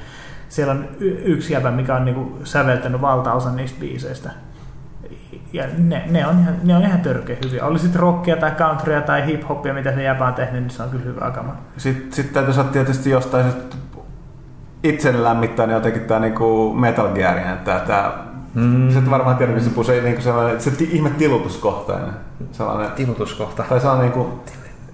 siellä 0.50 0.72
on 0.72 0.86
y- 1.00 1.22
yksi 1.26 1.54
jäbä, 1.54 1.72
mikä 1.72 1.96
on 1.96 2.06
niinku 2.06 2.38
säveltänyt 2.44 3.02
valtaosan 3.02 3.56
niistä 3.56 3.80
biiseistä. 3.80 4.30
Ja 5.54 5.64
ne, 5.78 6.04
ne, 6.10 6.28
on 6.28 6.40
ihan, 6.40 6.56
ne 6.64 6.76
on 6.76 6.84
ihan 6.84 7.02
törkeä 7.02 7.38
hyviä. 7.46 7.66
Oli 7.66 7.80
sitten 7.80 8.02
rockia 8.02 8.36
tai 8.36 8.52
countrya 8.52 9.02
tai 9.02 9.26
hip-hopia, 9.26 9.74
mitä 9.74 9.94
se 9.94 10.04
jäbä 10.04 10.28
on 10.28 10.34
tehnyt, 10.34 10.62
niin 10.62 10.70
se 10.70 10.84
on 10.84 10.90
kyllä 10.90 11.06
hyvä 11.06 11.32
kama. 11.32 11.56
Sitten, 11.78 12.14
sitten 12.14 12.34
täytyy 12.34 12.54
sanoa 12.54 12.72
tietysti 12.72 13.10
jostain 13.10 13.46
itselle 14.84 15.24
lämmittää, 15.24 15.68
niin 15.68 15.74
jotenkin 15.74 16.02
tämä 16.02 16.20
niinku 16.20 16.74
Metal 16.74 17.10
Gear, 17.10 17.38
että 17.38 17.80
tämä 17.88 18.28
Mm. 18.58 18.98
Et 18.98 19.10
varmaan 19.10 19.38
tiedä, 19.38 19.52
missä 19.52 19.70
puhuu. 19.70 19.84
Se, 19.84 20.02
niinku 20.02 20.22
sellainen, 20.22 20.62
se 20.62 20.72
ihme 20.80 21.10
tilutuskohtainen. 21.10 22.14
Sellainen, 22.52 22.92
Tilutuskohta. 22.92 23.64
Tai 23.70 23.80
se 23.80 23.88
on 23.88 24.00
niinku, 24.00 24.44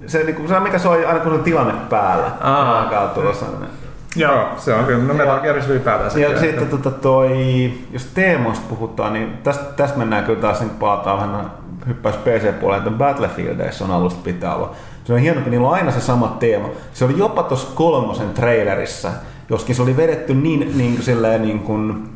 se, 0.07 0.23
niinku, 0.23 0.47
se 0.47 0.59
mikä 0.59 0.79
soi 0.79 1.05
aina 1.05 1.19
kun 1.19 1.33
on 1.33 1.43
tilanne 1.43 1.73
päällä. 1.89 2.31
Aa, 2.41 3.09
sellainen. 3.33 3.69
Joo, 4.15 4.47
se 4.57 4.73
on 4.73 4.85
kyllä. 4.85 5.03
No 5.03 5.13
Metal 5.13 5.39
Gearissa 5.39 5.71
ylipäätään. 5.71 6.21
Ja 6.21 6.39
sitten 6.39 6.67
tota 6.67 6.91
toi, 6.91 7.73
jos 7.91 8.05
teemoista 8.05 8.65
puhutaan, 8.69 9.13
niin 9.13 9.37
tästä, 9.43 9.63
tästä 9.63 9.97
mennään 9.97 10.23
kyllä 10.23 10.41
taas, 10.41 10.59
niin 10.59 10.69
palataan 10.69 11.17
vähän 11.17 11.51
hyppäys 11.87 12.15
PC-puolelle, 12.15 12.77
että 12.77 12.97
Battlefieldeissa 12.97 13.85
on 13.85 13.91
alusta 13.91 14.21
pitää 14.23 14.55
olla. 14.55 14.71
Se 15.05 15.13
on 15.13 15.19
hieno, 15.19 15.37
että 15.37 15.49
niillä 15.49 15.67
on 15.67 15.73
aina 15.73 15.91
se 15.91 16.01
sama 16.01 16.35
teema. 16.39 16.69
Se 16.93 17.05
oli 17.05 17.17
jopa 17.17 17.43
tuossa 17.43 17.67
kolmosen 17.75 18.29
trailerissa, 18.29 19.11
joskin 19.49 19.75
se 19.75 19.81
oli 19.81 19.97
vedetty 19.97 20.33
niin, 20.33 20.77
niin 20.77 21.03
silleen 21.03 21.41
niin 21.41 21.59
kuin, 21.59 22.09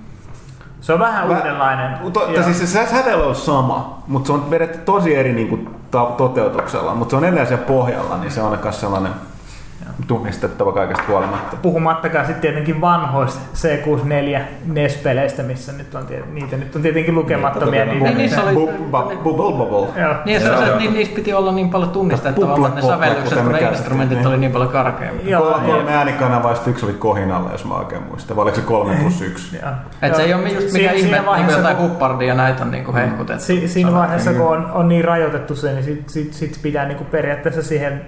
se 0.82 0.94
on 0.94 1.00
vähän 1.00 1.30
Vä, 1.30 1.38
uudenlainen. 1.38 2.12
To, 2.14 2.28
siis 2.44 2.74
se 2.74 2.86
sävel 2.86 3.22
on 3.22 3.36
sama, 3.36 4.04
mutta 4.08 4.28
se 4.28 4.34
on 4.34 4.52
vedetty 4.52 4.78
tosi 4.78 5.16
eri 5.16 5.34
niin 5.34 5.48
kuin, 5.48 5.70
toteutuksella, 6.18 6.96
mutta 6.96 7.10
se 7.10 7.16
on 7.16 7.24
edelleen 7.24 7.48
siellä 7.48 7.66
pohjalla, 7.66 8.18
niin 8.18 8.32
se 8.32 8.42
on 8.42 8.52
aika 8.52 8.72
sellainen 8.72 9.12
tunnistettava 10.08 10.72
kaikesta 10.72 11.04
huolimatta. 11.08 11.58
Puhumattakaan 11.62 12.26
sitten 12.26 12.42
tietenkin 12.42 12.82
vanhoista 12.82 13.40
C64 13.56 14.40
NES-peleistä, 14.66 15.44
missä 15.44 15.72
nyt 15.72 15.96
on, 15.96 16.08
niitä 16.34 16.58
nyt 16.58 16.76
on 16.76 16.82
tietenkin 16.82 17.16
lukemattomia. 17.16 17.86
Niin, 17.86 18.04
niin, 18.04 18.18
niissä 18.18 18.44
oli... 18.44 18.54
Bubble 18.92 19.34
Bubble. 19.34 20.04
Niin, 20.26 20.42
se, 20.42 20.48
se, 20.48 20.76
niin, 20.78 20.94
niissä 20.94 21.16
piti 21.16 21.34
olla 21.34 21.52
niin 21.52 21.70
paljon 21.70 21.90
tunnistettavaa, 21.90 22.68
että 22.68 22.82
ne 22.82 22.88
sävellykset, 22.88 23.42
kun 23.42 23.52
ne 23.52 23.60
instrumentit 23.60 24.26
oli 24.26 24.38
niin 24.38 24.52
paljon 24.52 24.70
karkeampia. 24.70 25.40
Kolme 25.66 25.96
äänikanavaista 25.96 26.70
yksi 26.70 26.86
oli 26.86 26.94
kohinalla, 26.94 27.52
jos 27.52 27.66
mä 27.66 27.76
oikein 27.76 28.04
muistan. 28.04 28.38
Vai 28.38 28.44
oliko 28.44 28.56
se 28.56 28.62
kolme 28.62 28.96
plus 28.96 29.22
yksi? 29.22 29.58
Et 30.02 30.16
se 30.16 30.22
ei 30.22 30.34
ole 30.34 30.50
just 30.50 30.74
mikään 30.74 30.96
ihme, 30.96 31.22
niin 31.38 31.50
jotain 31.50 31.78
huppardia 31.78 32.34
näitä 32.34 32.64
on 32.64 32.72
niinku 32.72 32.94
hehkutettu. 32.94 33.44
Siinä 33.66 33.94
vaiheessa, 33.94 34.34
kun 34.34 34.48
on, 34.48 34.72
on 34.72 34.90
niin 34.90 35.06
rajoitettu 35.06 35.56
se, 35.56 35.74
niin 35.74 35.84
sit, 35.84 36.10
sit, 36.10 36.34
sit 36.34 36.60
pitää 36.62 36.86
niinku 36.86 37.04
periaatteessa 37.04 37.64
siihen 37.64 38.02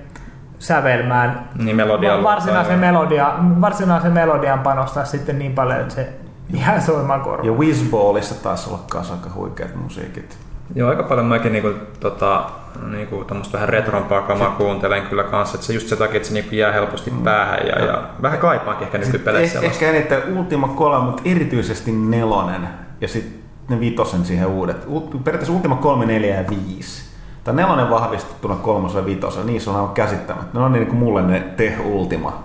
sävelmään 0.59 1.49
niin 1.55 1.75
melodia 1.75 2.23
varsinaisen, 2.23 2.79
melodia, 2.79 3.33
varsinaisen 3.61 4.11
melodian 4.11 4.59
panostaa 4.59 5.05
sitten 5.05 5.39
niin 5.39 5.53
paljon, 5.53 5.79
että 5.79 5.95
se 5.95 6.13
jää 6.49 6.81
soimaan 6.81 7.21
korvaan. 7.21 7.45
Ja 7.45 7.51
Wizballissa 7.51 8.43
taas 8.43 8.67
olla 8.67 8.79
kanssa 8.89 9.13
aika 9.13 9.29
huikeat 9.35 9.75
musiikit. 9.75 10.37
Joo, 10.75 10.89
aika 10.89 11.03
paljon 11.03 11.25
mäkin 11.25 11.53
niinku, 11.53 11.73
tota, 11.99 12.45
niinku, 12.91 13.25
vähän 13.53 13.69
retrompaa 13.69 14.21
kamaa 14.21 14.49
kuuntelen 14.49 15.07
kyllä 15.07 15.23
kanssa, 15.23 15.55
että 15.55 15.67
se 15.67 15.73
just 15.73 15.87
se 15.87 15.95
takia, 15.95 16.15
että 16.15 16.27
se 16.27 16.33
niinku 16.33 16.55
jää 16.55 16.71
helposti 16.71 17.11
mm. 17.11 17.23
päähän 17.23 17.67
ja, 17.67 17.85
ja 17.85 18.03
vähän 18.21 18.39
kaipaankin 18.39 18.85
ehkä 18.85 18.97
nykypeleissä. 18.97 19.59
Eh, 19.59 19.65
ehkä 19.65 19.89
eniten 19.89 20.37
Ultima 20.37 20.67
3, 20.67 21.05
mutta 21.05 21.21
erityisesti 21.25 21.91
nelonen 21.91 22.69
ja 23.01 23.07
sitten 23.07 23.39
ne 23.69 23.79
vitosen 23.79 24.25
siihen 24.25 24.47
uudet. 24.47 24.87
Periaatteessa 25.23 25.53
Ultima 25.53 25.75
3, 25.75 26.05
4 26.05 26.35
ja 26.35 26.49
5 26.49 27.08
Tämä 27.49 27.61
nelonen 27.61 27.89
vahvistettuna 27.89 28.55
kolmosen 28.55 28.99
ja 28.99 29.05
vitosen, 29.05 29.45
niissä 29.45 29.71
on 29.71 29.75
aivan 29.75 29.93
käsittämättä. 29.93 30.59
Ne 30.59 30.65
on 30.65 30.71
niin 30.71 30.87
kuin 30.87 30.99
mulle 30.99 31.21
ne 31.21 31.39
te 31.57 31.77
ultima 31.83 32.43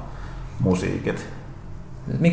musiikit. 0.60 1.26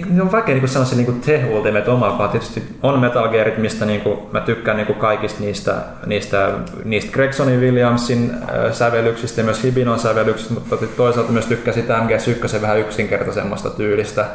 Ne 0.10 0.22
on 0.22 0.32
vaikea 0.32 0.56
niin 0.56 0.68
sanoa 0.68 0.86
se 0.86 0.96
niin 0.96 1.22
te 1.22 1.46
ultimate 1.46 1.92
omaa, 1.92 2.28
tietysti 2.28 2.78
on 2.84 3.00
Metal 3.00 3.30
Gearit, 3.30 3.58
mistä 3.58 3.86
niin 3.86 4.02
kuin, 4.02 4.20
mä 4.32 4.40
tykkään 4.40 4.78
niin 4.78 4.88
kuin 4.88 5.00
kaikista 5.00 5.44
niistä, 5.44 5.76
niistä, 6.06 6.52
niistä 6.84 7.12
Gregsonin 7.12 7.60
Williamsin 7.60 8.32
äh, 8.34 8.74
sävellyksistä 8.74 9.42
ja 9.42 9.46
myös 9.46 9.64
Hibinon 9.64 10.00
sävellyksistä, 10.00 10.54
mutta 10.54 10.78
toisaalta 10.98 11.32
myös 11.32 11.46
tykkäsin 11.46 11.86
MGS1 11.86 12.62
vähän 12.62 12.80
yksinkertaisemmasta 12.80 13.70
tyylistä. 13.70 14.26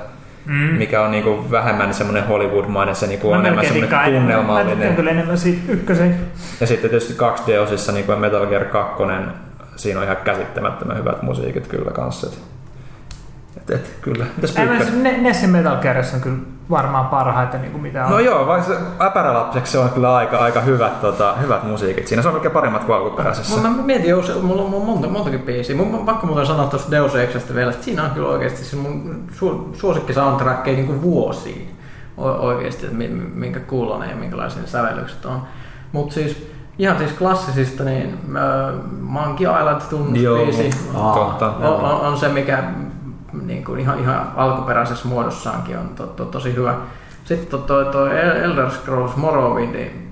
Mm. 0.47 0.55
mikä 0.55 1.03
on 1.03 1.11
niinku 1.11 1.51
vähemmän 1.51 1.95
semmoinen 1.95 2.27
Hollywood-mainen, 2.27 2.95
se 2.97 3.07
niinku 3.07 3.31
on 3.31 3.37
Mä 3.37 3.41
enemmän 3.41 3.65
semmoinen 3.67 4.01
enemmän. 4.01 4.23
Mä 4.23 4.29
tunnelmallinen. 4.37 4.97
kyllä 4.97 5.11
enemmän 5.11 5.39
siitä 5.39 5.73
ykkösen. 5.73 6.17
Ja 6.61 6.67
sitten 6.67 6.91
tietysti 6.91 7.15
2D-osissa 7.15 7.93
niin 7.93 8.05
kuin 8.07 8.21
Metal 8.21 8.47
Gear 8.47 8.65
2, 8.65 9.03
siinä 9.77 10.01
on 10.01 10.05
ihan 10.05 10.17
käsittämättömän 10.17 10.97
hyvät 10.99 11.23
musiikit 11.23 11.67
kyllä 11.67 11.91
kanssa. 11.91 12.27
Et, 13.57 13.71
et, 13.71 13.99
kyllä. 14.01 14.27
Nessin 15.21 15.51
Metal 15.51 15.77
Gearissa 15.77 16.17
on 16.17 16.23
kyllä 16.23 16.39
varmaan 16.71 17.07
parhaita 17.07 17.59
niin 17.59 17.73
kuin 17.73 17.83
mitä 17.83 18.05
on. 18.05 18.11
No 18.11 18.19
joo, 18.19 18.47
vaikka 18.47 18.67
se 18.67 18.77
äpärälapseksi 19.01 19.73
se 19.73 19.79
on 19.79 19.91
kyllä 19.91 20.15
aika, 20.15 20.39
aika 20.39 20.61
hyvät, 20.61 21.01
tota, 21.01 21.35
hyvät 21.35 21.63
musiikit. 21.63 22.07
Siinä 22.07 22.23
se 22.23 22.29
on 22.29 22.35
oikein 22.35 22.53
paremmat 22.53 22.85
kuin 22.85 22.97
alkuperäisessä. 22.97 23.61
Mä, 23.61 23.69
mä 23.71 23.83
mietin, 23.83 24.11
jos 24.11 24.43
mulla 24.43 24.63
on 24.63 24.71
monta, 24.71 25.09
montakin 25.09 25.41
biisiä. 25.41 25.77
Mun 25.77 26.07
pakko 26.07 26.27
muuten 26.27 26.47
sanoa 26.47 26.67
tuosta 26.67 26.91
Deus 26.91 27.15
Exista 27.15 27.55
vielä, 27.55 27.71
että 27.71 27.85
siinä 27.85 28.05
on 28.05 28.11
kyllä 28.11 28.29
oikeasti 28.29 28.65
se 28.65 28.77
mun 28.77 29.25
su, 29.33 29.71
suosikki 29.73 30.15
soundtrackkei 30.15 30.75
niin 30.75 30.87
kuin 30.87 31.03
vuosiin. 31.03 31.77
O, 32.19 32.25
oikeasti, 32.31 32.87
että 32.87 32.99
mi- 32.99 33.09
minkä 33.35 33.61
kuulonen 33.61 34.11
ja 34.11 34.17
minkälaisia 34.17 34.63
ne 34.63 34.69
sävellykset 34.69 35.25
on. 35.25 35.43
Mutta 35.93 36.15
siis 36.15 36.51
ihan 36.79 36.99
siis 36.99 37.13
klassisista, 37.13 37.85
niin 37.85 38.19
äh, 38.37 38.75
Monkey 39.01 39.47
Island 39.47 39.81
tunnusbiisi 39.91 40.71
on, 40.95 41.05
on, 41.63 42.01
on, 42.01 42.17
se, 42.17 42.29
mikä 42.29 42.65
niin 43.33 43.65
kuin 43.65 43.81
ihan, 43.81 44.01
ihan 44.01 44.33
alkuperäisessä 44.37 45.09
muodossaankin 45.09 45.79
on 45.79 45.89
to, 45.89 46.07
to, 46.07 46.25
tosi 46.25 46.55
hyvä. 46.55 46.75
Sitten 47.25 47.49
tuo 47.49 47.59
toi, 47.59 47.85
toi 47.85 48.11
Elder 48.43 48.71
Scrolls 48.71 49.17
Morrowindin 49.17 50.07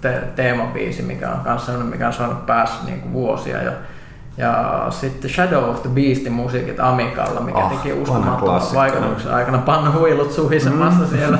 te, 0.00 0.22
teemabiisi, 0.36 1.02
mikä 1.02 1.30
on 1.30 1.40
myös 1.44 1.66
sellainen, 1.66 1.90
mikä 1.90 2.06
on 2.06 2.12
saanut 2.12 2.46
päässä 2.46 2.84
niin 2.86 3.00
kuin 3.00 3.12
vuosia. 3.12 3.62
Ja, 3.62 3.72
ja 4.36 4.86
sitten 4.90 5.30
Shadow 5.30 5.64
of 5.64 5.82
the 5.82 5.90
Beastin 5.90 6.32
musiikit 6.32 6.80
Amikalla, 6.80 7.40
mikä 7.40 7.58
Ah, 7.58 7.70
teki 7.70 7.92
uskomattoman 7.92 8.62
vaikutuksen 8.74 9.34
aikana. 9.34 9.58
Panna 9.58 9.92
huilut 9.92 10.32
suhisemassa 10.32 11.02
mm. 11.02 11.08
siellä. 11.08 11.38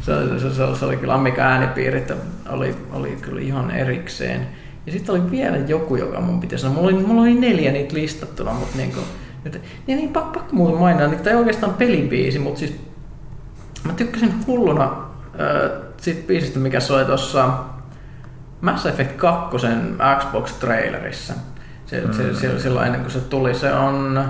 Se, 0.00 0.38
se, 0.38 0.54
se, 0.54 0.74
se, 0.78 0.84
oli 0.84 0.96
kyllä 0.96 1.14
Amiga 1.14 1.42
äänipiirit 1.42 2.12
oli, 2.48 2.76
oli 2.92 3.18
kyllä 3.20 3.40
ihan 3.40 3.70
erikseen. 3.70 4.46
Ja 4.86 4.92
sitten 4.92 5.14
oli 5.14 5.30
vielä 5.30 5.56
joku, 5.56 5.96
joka 5.96 6.20
mun 6.20 6.40
pitäisi 6.40 6.62
sanoa. 6.62 6.76
Mulla 6.76 6.88
oli, 6.88 7.06
mulla 7.06 7.22
oli 7.22 7.34
neljä 7.34 7.72
niitä 7.72 7.94
listattuna, 7.94 8.52
mutta 8.52 8.76
niin 8.76 8.92
kuin, 8.92 9.04
nyt, 9.44 9.62
niin, 9.86 9.98
niin 9.98 10.12
pakko, 10.12 10.30
pakko 10.38 10.56
muuten 10.56 10.80
mainita, 10.80 11.06
niin 11.06 11.28
ei 11.28 11.34
oikeastaan 11.34 11.74
pelibiisi, 11.74 12.38
mutta 12.38 12.58
siis 12.58 12.80
mä 13.84 13.92
tykkäsin 13.92 14.46
hulluna 14.46 14.84
äh, 14.84 15.82
siitä 15.96 16.26
biisistä, 16.26 16.58
mikä 16.58 16.80
soi 16.80 17.04
tuossa 17.04 17.58
Mass 18.60 18.86
Effect 18.86 19.16
2 19.16 19.56
Xbox-trailerissa. 20.18 21.34
Se, 21.86 22.00
mm. 22.00 22.12
se, 22.12 22.34
se, 22.34 22.58
silloin 22.58 22.86
ennen 22.86 23.00
kuin 23.00 23.12
se 23.12 23.20
tuli, 23.20 23.54
se 23.54 23.72
on, 23.72 24.24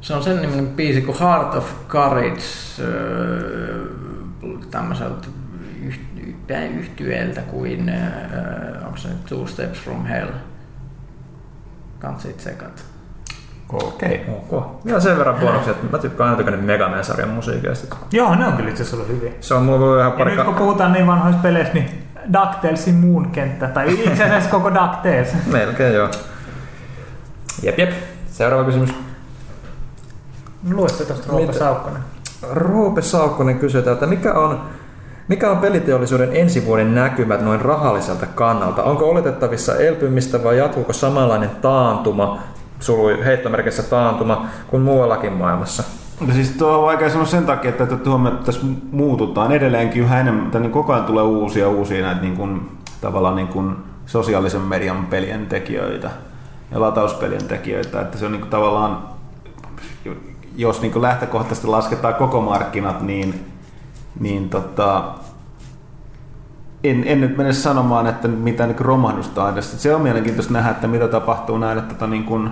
se 0.00 0.14
on 0.14 0.22
sen 0.22 0.42
niminen 0.42 0.66
biisi 0.66 1.00
kuin 1.00 1.18
Heart 1.18 1.54
of 1.54 1.88
Courage 1.88 2.42
äh, 2.80 2.86
tämmöiseltä 4.70 5.28
yht- 5.82 6.10
yhtyeeltä 6.78 7.40
kuin, 7.40 7.88
äh, 7.88 8.86
onko 8.86 8.96
se 8.96 9.08
nyt 9.08 9.24
Two 9.26 9.46
Steps 9.46 9.80
from 9.80 10.04
Hell? 10.04 10.30
Kans 11.98 12.22
sit 12.22 12.40
sekat. 12.40 12.89
Okei. 13.72 14.26
Ok. 14.28 14.64
Vielä 14.84 15.00
sen 15.00 15.18
verran 15.18 15.36
bonuksia, 15.40 15.70
että 15.70 15.86
mä 15.92 15.98
tykkään 15.98 16.36
aina 16.36 16.56
Mega 16.56 16.88
Man-sarjan 16.88 17.28
musiikeista. 17.28 17.96
Joo, 18.12 18.34
ne 18.34 18.46
on 18.46 18.52
kyllä 18.52 18.70
itse 18.70 18.82
asiassa 18.82 18.96
ollut 18.96 19.16
hyviä. 19.16 19.32
Se 19.40 19.54
on 19.54 19.62
mulla 19.62 19.96
vähän 19.96 20.10
Ja 20.12 20.18
pari... 20.18 20.36
nyt 20.36 20.44
kun 20.44 20.54
puhutaan 20.54 20.92
niin 20.92 21.06
vanhoista 21.06 21.42
peleistä, 21.42 21.74
niin 21.74 22.04
DuckTalesin 22.32 22.94
Moon-kenttä, 22.94 23.68
tai 23.68 23.92
itse 24.04 24.24
asiassa 24.24 24.50
koko 24.50 24.74
DuckTales. 24.74 25.34
Melkein 25.46 25.94
joo. 25.94 26.08
Jep, 27.62 27.78
jep. 27.78 27.90
Seuraava 28.30 28.64
kysymys. 28.64 28.94
Lue 30.70 30.88
se 30.88 31.04
tuosta 31.04 31.32
Roope? 31.32 31.52
Saukkonen. 31.52 32.02
Roope 32.52 33.02
Saukkonen 33.02 33.58
kysyy 33.58 33.82
täältä, 33.82 34.06
mikä 34.06 34.32
on, 34.32 34.60
mikä 35.28 35.50
on 35.50 35.58
peliteollisuuden 35.58 36.30
ensi 36.32 36.66
vuoden 36.66 36.94
näkymät 36.94 37.40
noin 37.40 37.60
rahalliselta 37.60 38.26
kannalta? 38.26 38.82
Onko 38.82 39.10
oletettavissa 39.10 39.76
elpymistä 39.76 40.44
vai 40.44 40.58
jatkuuko 40.58 40.92
samanlainen 40.92 41.50
taantuma, 41.50 42.38
sului 42.80 43.24
heittomerkissä 43.24 43.82
taantuma, 43.82 44.46
kuin 44.68 44.82
muuallakin 44.82 45.32
maailmassa? 45.32 45.82
No 46.26 46.34
siis 46.34 46.50
tuo 46.50 46.78
on 46.78 46.84
vaikea 46.84 47.10
sanoa 47.10 47.26
sen 47.26 47.46
takia, 47.46 47.68
että 47.68 47.84
että 47.84 48.10
huomioon, 48.10 48.34
että 48.34 48.46
tässä 48.46 48.66
muututaan 48.92 49.52
edelleenkin 49.52 50.02
yhä 50.02 50.20
enemmän, 50.20 50.50
tai 50.50 50.60
niin 50.60 50.72
koko 50.72 50.92
ajan 50.92 51.04
tulee 51.04 51.24
uusia 51.24 51.68
uusia 51.68 52.06
näitä 52.06 52.20
niin 52.20 52.36
kuin, 52.36 52.78
tavallaan 53.00 53.36
niin 53.36 53.48
kuin 53.48 53.76
sosiaalisen 54.06 54.60
median 54.60 55.06
pelien 55.06 55.46
tekijöitä 55.46 56.10
ja 56.70 56.80
latauspelien 56.80 57.44
tekijöitä, 57.44 58.00
että 58.00 58.18
se 58.18 58.26
on 58.26 58.32
niin 58.32 58.40
kuin 58.40 58.50
tavallaan, 58.50 58.98
jos 60.56 60.80
niin 60.80 60.92
kuin 60.92 61.02
lähtökohtaisesti 61.02 61.66
lasketaan 61.66 62.14
koko 62.14 62.40
markkinat, 62.40 63.00
niin, 63.00 63.46
niin 64.20 64.48
tota, 64.48 65.04
en, 66.84 67.02
en 67.06 67.20
nyt 67.20 67.36
mene 67.36 67.52
sanomaan, 67.52 68.06
että 68.06 68.28
mitä 68.28 68.66
niin 68.66 68.80
romahdusta 68.80 69.44
on 69.44 69.52
edes. 69.52 69.82
Se 69.82 69.94
on 69.94 70.00
mielenkiintoista 70.02 70.52
nähdä, 70.52 70.70
että 70.70 70.88
mitä 70.88 71.08
tapahtuu 71.08 71.58
näille 71.58 71.82
tota, 71.82 72.06
niin 72.06 72.24
kuin, 72.24 72.50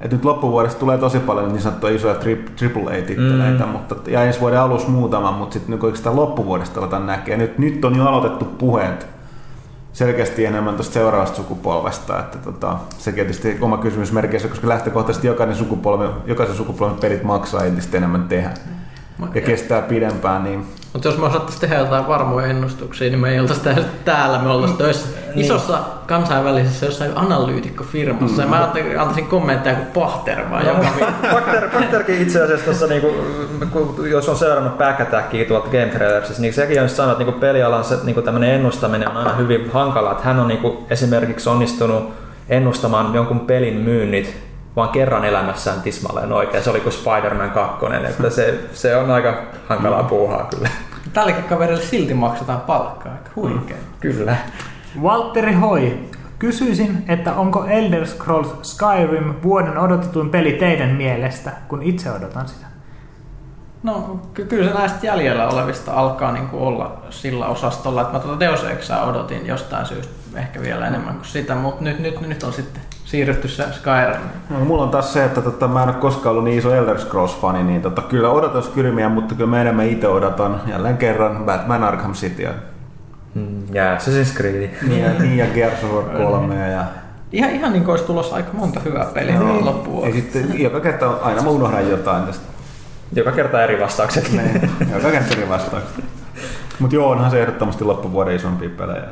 et 0.00 0.12
nyt 0.12 0.24
loppuvuodesta 0.24 0.80
tulee 0.80 0.98
tosi 0.98 1.18
paljon 1.18 1.48
niin 1.48 1.62
sanottuja 1.62 1.96
isoja 1.96 2.14
AAA-titteleitä, 2.14 3.66
mm. 3.66 3.70
mutta, 3.70 4.10
ja 4.10 4.24
ensi 4.24 4.40
vuoden 4.40 4.60
alussa 4.60 4.88
muutama, 4.88 5.32
mutta 5.32 5.52
sitten 5.52 5.74
niin 5.74 5.84
oikeastaan 5.84 6.16
loppuvuodesta 6.16 6.80
aletaan 6.80 7.06
näkee. 7.06 7.36
Nyt, 7.36 7.58
nyt 7.58 7.84
on 7.84 7.96
jo 7.96 8.06
aloitettu 8.06 8.44
puheet 8.44 9.06
selkeästi 9.92 10.44
enemmän 10.44 10.74
tuosta 10.74 10.92
seuraavasta 10.92 11.36
sukupolvesta, 11.36 12.18
että 12.18 12.38
tota, 12.38 12.76
se 12.98 13.12
tietysti 13.12 13.58
oma 13.60 13.76
kysymysmerkeissä, 13.76 14.48
koska 14.48 14.68
lähtökohtaisesti 14.68 15.26
jokainen 15.26 15.56
sukupolvi, 15.56 16.04
jokaisen 16.26 16.56
sukupolven 16.56 16.96
pelit 16.96 17.22
maksaa 17.22 17.64
entistä 17.64 17.96
enemmän 17.96 18.28
tehdä 18.28 18.54
ja 19.34 19.40
kestää 19.40 19.82
pidempään, 19.82 20.44
niin 20.44 20.66
Mutta 20.92 21.08
jos 21.08 21.18
me 21.18 21.26
osattaisiin 21.26 21.60
tehdä 21.60 21.78
jotain 21.78 22.08
varmoja 22.08 22.46
ennustuksia, 22.46 23.10
niin 23.10 23.20
me 23.20 23.30
ei 23.30 23.40
oltaisi 23.40 23.62
tää- 23.62 23.76
täällä, 24.04 24.38
me 24.38 24.48
oltaisiin 24.48 24.78
töissä 24.78 25.08
isossa 25.34 25.78
kansainvälisessä 26.06 26.86
jossain 26.86 27.10
analyytikkofirmassa. 27.14 28.42
Mm. 28.42 28.52
Ja 28.52 28.56
mä 28.56 28.72
antaisin, 28.98 29.26
kommentteja 29.26 29.76
kuin 29.76 29.86
Pahter 29.86 30.50
vaan 30.50 30.66
joka 30.66 30.80
viikko. 30.96 31.28
Bakter, 31.32 31.68
Bakterkin 31.78 32.22
itse 32.22 32.42
asiassa 32.42 32.64
tuossa, 32.64 32.86
niinku, 32.86 33.14
kun, 33.72 34.10
jos 34.10 34.28
on 34.28 34.36
seurannut 34.36 34.78
Back 34.78 35.00
Attackia 35.00 35.44
tuolta 35.44 35.68
Game 35.68 35.86
Trailersista, 35.86 36.42
niin 36.42 36.54
sekin 36.54 36.82
on 36.82 36.88
sanonut, 36.88 37.12
että 37.20 37.24
niinku 37.24 37.40
pelialan 37.40 37.84
se, 37.84 37.96
niinku 38.04 38.22
tämmöinen 38.22 38.50
ennustaminen 38.50 39.08
on 39.08 39.16
aina 39.16 39.32
hyvin 39.34 39.70
hankalaa. 39.72 40.12
Että 40.12 40.24
hän 40.24 40.40
on 40.40 40.48
niinku 40.48 40.86
esimerkiksi 40.90 41.48
onnistunut 41.48 42.12
ennustamaan 42.48 43.14
jonkun 43.14 43.40
pelin 43.40 43.74
myynnit 43.76 44.47
vaan 44.76 44.88
kerran 44.88 45.24
elämässään 45.24 45.82
tismalleen 45.82 46.32
oikein. 46.32 46.64
Se 46.64 46.70
oli 46.70 46.80
kuin 46.80 46.92
Spider-Man 46.92 47.50
2, 47.50 47.86
että 48.08 48.30
se, 48.30 48.60
se 48.72 48.96
on 48.96 49.10
aika 49.10 49.42
hankalaa 49.68 50.02
puuhaa 50.02 50.48
kyllä. 50.54 50.68
Tällekin 51.12 51.44
kaverille 51.44 51.82
silti 51.82 52.14
maksetaan 52.14 52.60
palkkaa. 52.60 53.12
Aika 53.12 53.30
huikea. 53.36 53.76
Kyllä. 54.00 54.36
Valtteri 55.02 55.52
Hoi. 55.52 55.98
Kysyisin, 56.38 57.04
että 57.08 57.34
onko 57.34 57.64
Elder 57.64 58.06
Scrolls 58.06 58.48
Skyrim 58.62 59.34
vuoden 59.42 59.78
odotetuin 59.78 60.30
peli 60.30 60.52
teidän 60.52 60.90
mielestä, 60.90 61.52
kun 61.68 61.82
itse 61.82 62.10
odotan 62.12 62.48
sitä? 62.48 62.66
No 63.82 64.20
ky- 64.34 64.44
kyllä 64.44 64.68
se 64.68 64.78
näistä 64.78 65.06
jäljellä 65.06 65.48
olevista 65.48 65.92
alkaa 65.92 66.32
niinku 66.32 66.66
olla 66.66 67.02
sillä 67.10 67.46
osastolla, 67.46 68.00
että 68.00 68.12
mä 68.12 68.18
tuota 68.18 68.40
Deus 68.40 68.64
Exaa 68.64 69.06
odotin 69.06 69.46
jostain 69.46 69.86
syystä 69.86 70.12
ehkä 70.34 70.60
vielä 70.60 70.86
enemmän 70.86 71.14
kuin 71.14 71.24
sitä, 71.24 71.54
mutta 71.54 71.84
nyt, 71.84 71.98
nyt, 71.98 72.20
nyt 72.20 72.42
on 72.42 72.52
sitten 72.52 72.82
siirrytty 73.08 73.48
se 73.48 73.64
Skyrim. 73.72 74.20
No, 74.50 74.64
mulla 74.64 74.82
on 74.82 74.90
taas 74.90 75.12
se, 75.12 75.24
että 75.24 75.40
tota, 75.40 75.68
mä 75.68 75.82
en 75.82 75.88
ole 75.88 75.96
koskaan 75.96 76.30
ollut 76.30 76.44
niin 76.44 76.58
iso 76.58 76.74
Elder 76.74 76.96
Scrolls-fani, 76.98 77.62
niin 77.62 77.82
tota, 77.82 78.02
kyllä 78.02 78.30
odotan 78.30 78.62
Skyrimiä, 78.62 79.08
mutta 79.08 79.34
kyllä 79.34 79.50
mä 79.50 79.60
enemmän 79.60 79.86
itse 79.86 80.08
odotan 80.08 80.60
jälleen 80.66 80.96
kerran 80.96 81.44
Batman 81.44 81.84
Arkham 81.84 82.12
Cityä. 82.12 82.50
Mm, 83.34 83.74
Ja 83.74 83.96
Assassin's 83.96 84.36
Creed. 84.36 84.70
Niin 84.88 85.04
ja, 85.04 85.10
niin 85.18 85.36
ja 85.38 85.46
Gears 85.54 85.84
of 85.84 85.90
War 85.92 86.04
3 86.30 86.70
ja 86.70 86.84
Ihan, 87.32 87.50
ihan 87.50 87.72
niin 87.72 87.84
kuin 87.84 87.90
olisi 87.92 88.04
tulossa 88.04 88.36
aika 88.36 88.48
monta 88.52 88.80
hyvää 88.80 89.04
peliä 89.14 89.38
no. 89.38 89.58
ja 89.58 89.64
loppuvuonna. 89.64 90.14
sitten 90.14 90.60
joka 90.62 90.80
kerta 90.80 91.10
aina 91.22 91.42
mä 91.42 91.48
unohdan 91.48 91.90
jotain 91.90 92.24
tästä. 92.24 92.44
Joka 93.12 93.32
kerta 93.32 93.64
eri 93.64 93.80
vastaukset. 93.80 94.32
Niin, 94.32 94.70
joka 94.94 95.10
kerta 95.10 95.34
eri 95.34 95.48
vastaukset. 95.48 96.04
Mutta 96.78 96.96
joo, 96.96 97.10
onhan 97.10 97.30
se 97.30 97.40
ehdottomasti 97.42 97.84
loppuvuoden 97.84 98.36
isompia 98.36 98.68
pelejä. 98.76 99.04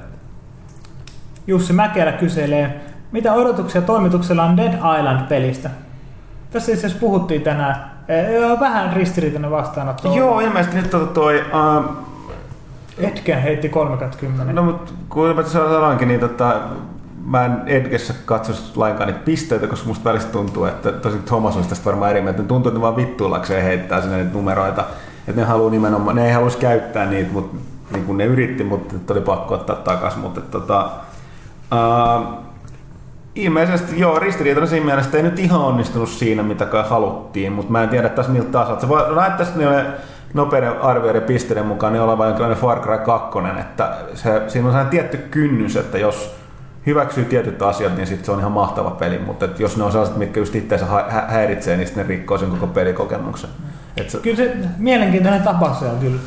Jussi 1.47 1.73
Mäkelä 1.73 2.12
kyselee, 2.12 2.81
mitä 3.12 3.32
odotuksia 3.32 3.82
toimituksella 3.82 4.44
on 4.44 4.56
Dead 4.56 4.72
Island-pelistä? 4.98 5.70
Tässä 6.50 6.72
itse 6.72 6.86
asiassa 6.86 7.00
puhuttiin 7.00 7.42
tänään. 7.42 7.90
Vähän 8.60 8.92
ristiriitainen 8.92 9.50
vastaanotto. 9.50 10.14
Joo, 10.14 10.40
ilmeisesti 10.40 10.76
nyt 10.76 10.90
tota 10.90 11.06
toi... 11.06 11.44
Uh, 11.78 12.06
Etkä 12.98 13.36
heitti 13.36 13.68
30. 13.68 14.52
no 14.52 14.62
mut 14.62 14.94
kun 15.08 15.36
mä 15.36 15.42
sanoinkin, 15.42 16.08
niin 16.08 16.20
tota, 16.20 16.60
mä 17.24 17.44
en 17.44 17.62
Edgessä 17.66 18.14
katsoisi 18.24 18.72
lainkaan 18.76 19.06
niitä 19.06 19.24
pisteitä, 19.24 19.66
koska 19.66 19.88
musta 19.88 20.04
välistä 20.04 20.32
tuntuu, 20.32 20.64
että 20.64 20.92
tosi 20.92 21.18
Thomas 21.18 21.56
olisi 21.56 21.68
tästä 21.68 21.84
varmaan 21.84 22.10
eri 22.10 22.20
mieltä. 22.20 22.42
Tuntuu, 22.42 22.68
että 22.68 22.78
ne 22.78 22.82
vaan 22.82 22.96
vittuillakseen 22.96 23.62
heittää 23.62 24.00
sinne 24.00 24.16
niitä 24.16 24.32
numeroita. 24.32 24.84
Että 25.28 25.40
ne 25.40 25.46
haluaa 25.46 25.70
nimenomaan, 25.70 26.16
ne 26.16 26.26
ei 26.26 26.32
haluaisi 26.32 26.58
käyttää 26.58 27.06
niitä, 27.06 27.32
mutta 27.32 27.56
niin 27.92 28.04
kuin 28.04 28.18
ne 28.18 28.24
yritti, 28.24 28.64
mutta 28.64 29.14
oli 29.14 29.20
pakko 29.20 29.54
ottaa 29.54 29.76
takaisin. 29.76 30.20
Mutta 30.20 30.40
tota, 30.40 30.90
uh, 31.72 32.45
ilmeisesti 33.36 34.00
joo, 34.00 34.18
ristiriitainen 34.18 34.68
siinä 34.68 34.86
mielessä, 34.86 35.16
ei 35.16 35.22
nyt 35.22 35.38
ihan 35.38 35.60
onnistunut 35.60 36.08
siinä, 36.08 36.42
mitä 36.42 36.66
kai 36.66 36.84
haluttiin, 36.88 37.52
mutta 37.52 37.72
mä 37.72 37.82
en 37.82 37.88
tiedä 37.88 38.08
taas 38.08 38.28
miltä 38.28 38.48
taas. 38.48 38.80
Se 38.80 38.88
voi 38.88 39.14
näyttää, 39.16 39.46
että 39.46 39.58
ne 39.58 39.86
nopeiden 40.34 40.80
arvioiden 40.80 41.22
pisteiden 41.22 41.66
mukaan 41.66 41.92
niin 41.92 42.02
oleva 42.02 42.26
jonkinlainen 42.26 42.58
Far 42.58 42.80
Cry 42.80 42.98
2, 42.98 43.38
että 43.60 43.96
se, 44.14 44.30
siinä 44.30 44.66
on 44.66 44.72
sellainen 44.72 44.90
tietty 44.90 45.16
kynnys, 45.16 45.76
että 45.76 45.98
jos 45.98 46.36
hyväksyy 46.86 47.24
tietyt 47.24 47.62
asiat, 47.62 47.96
niin 47.96 48.06
sitten 48.06 48.24
se 48.26 48.32
on 48.32 48.38
ihan 48.38 48.52
mahtava 48.52 48.90
peli, 48.90 49.18
mutta 49.18 49.48
jos 49.58 49.76
ne 49.76 49.84
on 49.84 49.92
sellaiset, 49.92 50.16
mitkä 50.16 50.40
just 50.40 50.54
itseänsä 50.54 50.86
hä- 50.86 51.26
häiritsee, 51.28 51.76
niin 51.76 51.86
sitten 51.86 52.06
ne 52.06 52.08
rikkoo 52.08 52.38
sen 52.38 52.50
koko 52.50 52.66
pelikokemuksen. 52.66 53.50
Et 53.96 54.10
se, 54.10 54.18
Kyllä 54.18 54.36
se 54.36 54.56
mielenkiintoinen 54.78 55.42
tapa 55.42 55.74
se 55.74 55.84
on 55.84 55.98
kyllä. 55.98 56.20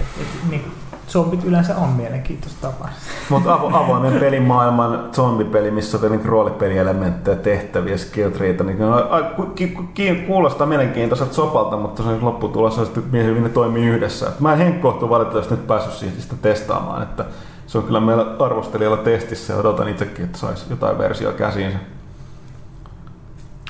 Et, 0.00 0.06
et, 0.20 0.50
niin, 0.50 0.71
zombit 1.08 1.44
yleensä 1.44 1.76
on 1.76 1.88
mielenkiintoista 1.88 2.66
tapa. 2.66 2.88
mutta 3.30 3.54
avo, 3.54 3.70
avoimen 3.76 4.20
pelimaailman 4.20 5.08
zombipeli, 5.12 5.70
missä 5.70 5.98
on 6.02 6.10
niin 6.10 6.24
roolipelielementtejä, 6.24 7.36
tehtäviä, 7.36 7.96
skill 7.96 8.30
treeitä, 8.30 8.64
niin 8.64 8.82
a- 8.82 9.46
ki- 9.54 9.78
ki- 9.94 10.24
kuulostaa 10.26 10.66
mielenkiintoiselta 10.66 11.34
sopalta, 11.34 11.76
mutta 11.76 12.02
se 12.02 12.08
lopputulos 12.20 12.78
on 12.78 12.86
sitten, 12.86 13.24
hyvin 13.24 13.42
ne 13.42 13.48
toimii 13.48 13.86
yhdessä. 13.86 14.28
Et 14.28 14.40
mä 14.40 14.52
en 14.52 14.58
henkkohtu 14.58 15.10
valitettavasti 15.10 15.54
nyt 15.54 15.66
päässyt 15.66 15.94
siitä 15.94 16.20
sitä 16.22 16.34
testaamaan, 16.42 17.02
että 17.02 17.24
se 17.66 17.78
on 17.78 17.84
kyllä 17.84 18.00
meillä 18.00 18.26
arvostelijalla 18.38 18.96
testissä 18.96 19.52
ja 19.52 19.58
odotan 19.58 19.88
itsekin, 19.88 20.24
että 20.24 20.38
saisi 20.38 20.66
jotain 20.70 20.98
versiota 20.98 21.38
käsiinsä. 21.38 21.78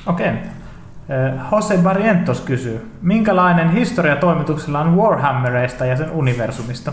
Okei. 0.05 0.27
Eh, 0.27 1.33
Jose 1.51 1.77
Barrientos 1.77 2.41
kysyy, 2.41 2.91
minkälainen 3.01 3.71
historia 3.71 4.15
toimituksella 4.15 4.79
on 4.79 4.97
Warhammereista 4.97 5.85
ja 5.85 5.97
sen 5.97 6.11
universumista? 6.11 6.91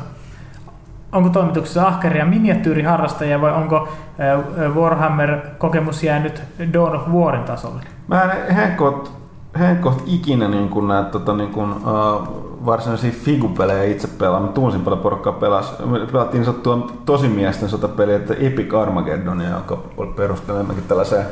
Onko 1.13 1.29
toimituksessa 1.29 1.87
ahkeria 1.89 2.25
miniatyyriharrastajia 2.25 3.41
vai 3.41 3.53
onko 3.53 3.89
Warhammer-kokemus 4.75 6.03
jäänyt 6.03 6.43
Dawn 6.73 6.97
of 6.97 7.09
Warin 7.09 7.45
tasolle? 7.45 7.81
Mä 8.09 8.23
en 8.23 8.55
henkkoht, 8.55 9.13
henkkoht 9.59 10.03
ikinä 10.07 10.49
niin 10.49 10.69
kuin 10.69 10.89
näitä 10.89 11.11
tota, 11.11 11.37
niin 11.37 11.51
kuin, 11.51 11.73
uh, 11.73 12.51
varsinaisia 12.67 13.13
figupelejä 13.13 13.85
itse 13.85 14.09
pelaa. 14.09 14.41
Mä 14.41 14.49
tunsin 14.49 14.81
paljon 14.81 15.03
porukkaa 15.03 15.33
pelas. 15.33 15.79
Me 15.85 15.99
pelattiin 16.13 16.45
sattua 16.45 16.91
tosimiesten 17.05 17.69
sotapeliä, 17.69 18.17
että 18.17 18.35
Epic 18.35 18.75
Armageddonia, 18.75 19.51
joka 19.51 19.79
enemmänkin 20.49 20.85
tällaiseen 20.89 21.27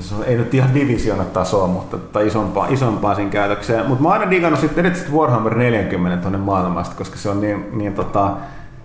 se 0.00 0.14
on, 0.14 0.24
ei 0.24 0.36
nyt 0.36 0.54
ihan 0.54 0.74
divisiona 0.74 1.24
tasoa, 1.24 1.66
mutta 1.66 1.98
tai 1.98 2.26
isompaa, 2.26 2.66
isompaa 2.68 3.14
siinä 3.14 3.30
käytökseen. 3.30 3.86
Mutta 3.86 4.02
mä 4.02 4.08
oon 4.08 4.18
aina 4.18 4.30
digannut 4.30 4.60
sitten 4.60 4.86
erityisesti 4.86 5.16
Warhammer 5.16 5.54
40 5.54 6.22
tuonne 6.22 6.38
maailmasta, 6.38 6.94
koska 6.96 7.16
se 7.16 7.28
on 7.28 7.40
niin, 7.40 7.68
niin 7.72 7.94
tota, 7.94 8.30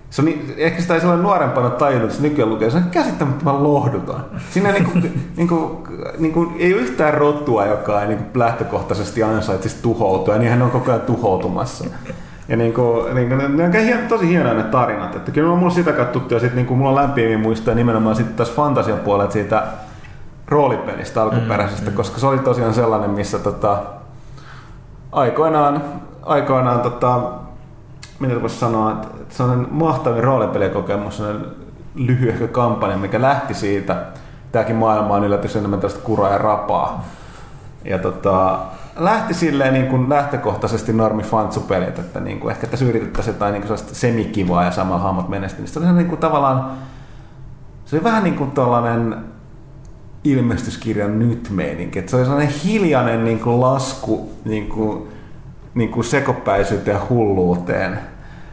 se 0.10 0.22
on 0.22 0.26
niin, 0.26 0.54
ehkä 0.58 0.82
sitä 0.82 0.94
ei 0.94 1.00
sellainen 1.00 1.24
nuorempana 1.24 1.70
tajunnut, 1.70 2.04
että 2.04 2.22
se 2.22 2.28
nykyään 2.28 2.50
lukee, 2.50 2.70
se 2.70 2.78
on 2.78 2.84
käsittämättömän 2.92 3.64
lohduton. 3.64 4.26
Siinä 4.50 4.70
ei, 4.70 4.80
niinku, 4.80 5.00
niinku, 5.38 5.88
niinku, 6.20 6.52
ei 6.60 6.74
ole 6.74 6.82
yhtään 6.82 7.14
rottua, 7.14 7.66
joka 7.66 8.02
ei 8.02 8.08
niinku 8.08 8.40
lähtökohtaisesti 8.40 9.24
ansaitsisi 9.24 9.78
tuhoutua, 9.82 10.34
ja 10.34 10.40
niin 10.40 10.52
hän 10.52 10.62
on 10.62 10.72
koko 10.72 10.92
ajan 10.92 11.02
tuhoutumassa. 11.02 11.86
Ja 12.48 12.58
niinku, 12.58 13.06
niinku, 13.14 13.36
ne, 13.36 13.48
ne 13.48 13.64
on 13.64 13.74
hien, 13.74 14.08
tosi 14.08 14.28
hienoja 14.28 14.54
ne 14.54 14.64
tarinat. 14.64 15.16
Että 15.16 15.32
kyllä 15.32 15.50
mulla 15.50 15.66
on 15.66 15.72
sitä 15.72 15.92
katsottu 15.92 16.34
ja 16.34 16.40
sitten 16.40 16.56
niinku, 16.56 16.76
mulla 16.76 16.90
on 16.90 16.96
lämpimiä 16.96 17.38
muistoja 17.38 17.76
nimenomaan 17.76 18.16
sitten 18.16 18.36
tässä 18.36 18.54
fantasian 18.54 19.00
puolella 19.00 19.32
siitä 19.32 19.64
roolipelistä 20.54 21.24
alkuperäisestä, 21.24 21.90
mm, 21.90 21.96
koska 21.96 22.20
se 22.20 22.28
oli 22.28 22.40
tosiaan 22.40 22.74
sellainen, 22.74 23.10
missä 23.10 23.40
tota, 23.40 23.78
aikoinaan, 25.12 25.84
aikoinaan 26.24 26.80
tota, 26.80 27.22
mitä 28.20 28.42
voisi 28.42 28.60
sanoa, 28.60 28.92
että 28.92 29.08
sellainen 29.30 29.68
mahtavin 29.72 30.24
roolipelikokemus, 30.24 31.18
sellainen 31.18 31.46
lyhyehkö 31.96 32.48
kampanja, 32.48 32.98
mikä 32.98 33.22
lähti 33.22 33.54
siitä, 33.54 34.06
tämäkin 34.52 34.76
maailma 34.76 35.14
on 35.14 35.24
yllätys 35.24 35.56
enemmän 35.56 35.80
tästä 35.80 36.00
kuraa 36.00 36.30
ja 36.30 36.38
rapaa. 36.38 37.06
Ja 37.86 38.00
tota, 38.00 38.60
lähti 38.96 39.34
silleen 39.34 39.74
niin 39.74 39.88
kuin 39.88 40.10
lähtökohtaisesti 40.10 40.94
normi 40.94 41.24
fantsupelit, 41.24 42.00
että 42.00 42.20
niin 42.20 42.40
kuin 42.40 42.52
ehkä 42.52 42.68
tässä 42.68 42.86
yritettäisiin 42.86 43.34
jotain 43.34 43.54
niin 43.54 43.64
kuin 43.68 43.78
semikivaa 43.78 44.64
ja 44.64 44.72
samalla 44.72 45.04
hahmot 45.04 45.30
menestyä. 45.30 45.60
Niin 45.60 45.74
se 45.74 45.80
oli 45.80 45.92
niin 45.92 46.08
kuin 46.08 46.20
tavallaan, 46.20 46.72
se 47.86 47.96
oli 47.96 48.04
vähän 48.04 48.24
niin 48.24 48.36
kuin 48.36 48.52
tällainen 48.52 49.33
ilmestyskirjan 50.24 51.20
nyt 51.20 51.50
meininki. 51.50 52.04
Se 52.06 52.16
oli 52.16 52.26
sellainen 52.26 52.54
hiljainen 52.64 53.24
niin 53.24 53.40
kuin 53.40 53.62
lasku 53.62 54.30
niin 54.46 54.70
kuin, 54.70 55.08
niin 55.76 55.90
kuin 55.90 56.04
sekopäisyyteen 56.04 56.96
ja 56.96 57.02
hulluuteen 57.10 58.00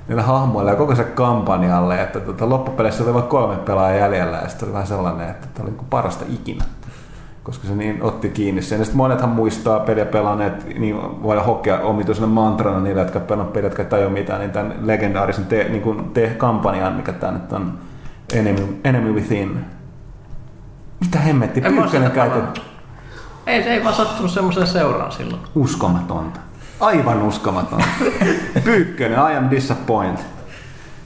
niillä 0.09 0.23
hahmoilla 0.23 0.71
ja 0.71 0.77
koko 0.77 0.95
se 0.95 1.05
kampanjalle, 1.05 2.03
että 2.03 2.21
tota, 2.21 2.49
loppupeleissä 2.49 3.05
oli 3.05 3.15
vain 3.15 3.27
kolme 3.27 3.57
pelaajaa 3.57 3.99
jäljellä 3.99 4.37
ja 4.37 4.49
sitten 4.49 4.67
oli 4.69 4.73
vähän 4.73 4.87
sellainen, 4.87 5.31
että 5.31 5.47
tämä 5.55 5.69
oli 5.69 5.77
niin 5.77 5.87
parasta 5.91 6.25
ikinä 6.29 6.65
koska 7.43 7.69
se 7.69 7.75
niin 7.75 8.03
otti 8.03 8.29
kiinni 8.29 8.63
sen. 8.63 8.79
Sitten 8.79 8.97
monethan 8.97 9.29
muistaa 9.29 9.81
peliä 9.81 10.05
pelanneet, 10.05 10.79
niin 10.79 11.23
voi 11.23 11.39
hokea 11.39 11.81
omituisena 11.81 12.27
mantrana 12.27 12.81
niille, 12.81 13.01
jotka 13.01 13.21
pelannut 13.21 13.53
peliä, 13.53 13.67
jotka 13.67 13.83
ei 13.83 13.89
tajua 13.89 14.11
mitään, 14.11 14.41
niin 14.41 14.51
tämän 14.51 14.75
legendaarisen 14.83 15.47
te, 15.47 15.67
niin 15.69 15.83
kuin 15.83 16.11
te 16.11 16.35
kampanjan, 16.39 16.93
mikä 16.93 17.13
tämä 17.13 17.33
nyt 17.33 17.53
on 17.53 17.79
Enemy, 18.33 18.81
Enemy 18.85 19.13
Within. 19.13 19.65
Mitä 21.01 21.19
hemmetti, 21.19 21.61
Pyykkönen 21.61 22.11
sitä 22.11 22.15
käytä 22.15 22.35
pelannut. 22.35 22.63
Ei, 23.47 23.63
se 23.63 23.71
ei 23.71 23.85
vaan 23.85 23.95
sattunut 23.95 24.31
semmoiseen 24.31 24.67
seuraan 24.67 25.13
silloin. 25.13 25.41
uskomatonta. 25.55 26.41
Aivan 26.81 27.23
uskomatonta. 27.23 27.85
Pyykkönen, 28.65 29.19
I 29.33 29.37
am 29.37 29.51
disappointed. 29.51 30.25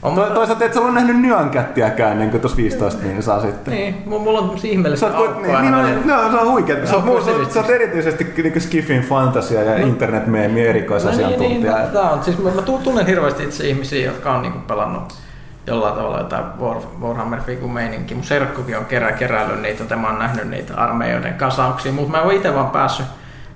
On, 0.02 0.14
To, 0.14 0.24
toisaalta 0.34 0.64
et 0.64 0.74
sä 0.74 0.80
ole 0.80 0.92
nähnyt 0.92 1.16
nyankättiäkään 1.20 2.12
ennen 2.12 2.30
kuin 2.30 2.40
tuossa 2.40 2.56
15 2.56 3.02
niin 3.02 3.22
saa 3.22 3.40
sitten. 3.40 3.74
Niin, 3.74 3.94
mu- 4.06 4.18
mulla 4.18 4.38
on 4.38 4.44
semmosia 4.44 4.68
Sä 4.70 4.72
ihmeellisiä 4.72 5.08
niin, 5.08 5.18
aukkoja 5.18 5.60
niin, 5.60 5.72
no, 5.72 5.78
välillä. 5.82 6.16
no, 6.22 6.30
se 6.30 6.36
on 6.38 6.50
huikea. 6.52 6.76
Se 6.76 6.86
Sä, 6.86 6.96
on 6.96 7.02
oot- 7.08 7.24
sä, 7.24 7.52
sä 7.54 7.60
oot 7.60 7.70
erityisesti 7.70 8.24
niin 8.42 8.60
Skiffin 8.60 9.02
fantasia 9.02 9.62
ja 9.62 9.78
No 9.78 10.54
niin, 10.54 10.66
erikoisasiantuntija. 10.66 11.76
niin, 11.78 11.90
tää 11.92 12.10
on. 12.10 12.24
Siis 12.24 12.38
mä, 12.38 12.50
mä 12.50 12.62
tu- 12.62 12.78
tunnen 12.78 13.06
hirveästi 13.06 13.42
itse 13.44 13.68
ihmisiä, 13.68 14.06
jotka 14.06 14.32
on 14.32 14.42
niinku 14.42 14.58
pelannut 14.58 15.14
jollain 15.66 15.94
tavalla 15.94 16.18
jotain 16.18 16.44
War, 16.60 16.76
Warhammer 17.00 17.40
Figu 17.40 17.68
meininki. 17.68 18.14
Mun 18.14 18.24
serkkukin 18.24 18.78
on 18.78 18.84
kerä, 18.84 19.12
keräillyt 19.12 19.62
niitä, 19.62 19.82
joten 19.82 19.98
mä 19.98 20.06
oon 20.10 20.18
nähnyt 20.18 20.48
niitä 20.48 20.76
armeijoiden 20.76 21.34
kasauksia, 21.34 21.92
mutta 21.92 22.10
mä 22.10 22.18
en 22.18 22.24
ole 22.24 22.34
itse 22.34 22.54
vaan 22.54 22.70
päässyt, 22.70 23.06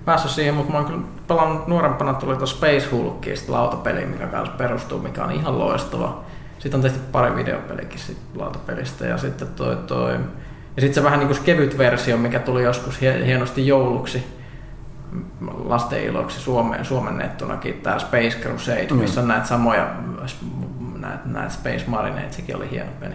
päässyt 0.05 0.31
siihen, 0.31 0.55
mutta 0.55 0.73
mä 0.73 0.79
oon 0.79 0.87
kyllä 0.87 1.03
pelannut 1.29 1.67
nuorempana, 1.69 2.15
tuli 2.15 2.37
tuossa 2.37 2.57
Space 2.57 2.89
Hulkista 2.93 3.53
lautapeli, 3.53 4.07
mikä 4.07 4.27
kanssa 4.27 4.55
perustuu, 4.59 4.99
mikä 4.99 5.25
on 5.25 5.33
ihan 5.33 5.59
loistava. 5.59 6.21
Sitten 6.59 6.79
on 6.79 6.83
tehty 6.83 6.99
pari 7.13 7.37
videopelikin 7.37 7.99
sit 7.99 8.19
lautapelistä 8.37 9.07
ja 9.07 9.19
sitten 9.19 9.49
toi, 9.49 9.77
toi 9.77 10.13
ja 10.77 10.81
sitten 10.81 10.95
se 10.95 11.03
vähän 11.05 11.19
niin 11.19 11.29
kuin 11.29 11.45
kevyt 11.45 11.79
versio, 11.79 12.17
mikä 12.17 12.39
tuli 12.39 12.63
joskus 12.63 13.01
hie- 13.01 13.25
hienosti 13.27 13.67
jouluksi 13.67 14.39
lasten 15.65 16.03
iloksi 16.05 16.41
Suomeen, 16.41 16.85
suomennettunakin 16.85 17.75
tämä 17.83 17.99
Space 17.99 18.39
Crusade, 18.43 18.87
Mm. 18.91 18.97
missä 18.97 19.21
on 19.21 19.29
näitä 19.29 19.47
samoja, 19.47 19.87
näitä, 21.09 21.23
näitä 21.25 21.51
Space 21.51 21.85
Marines, 21.87 22.37
sekin 22.37 22.57
oli 22.57 22.71
hieno 22.71 22.91
peli. 23.01 23.15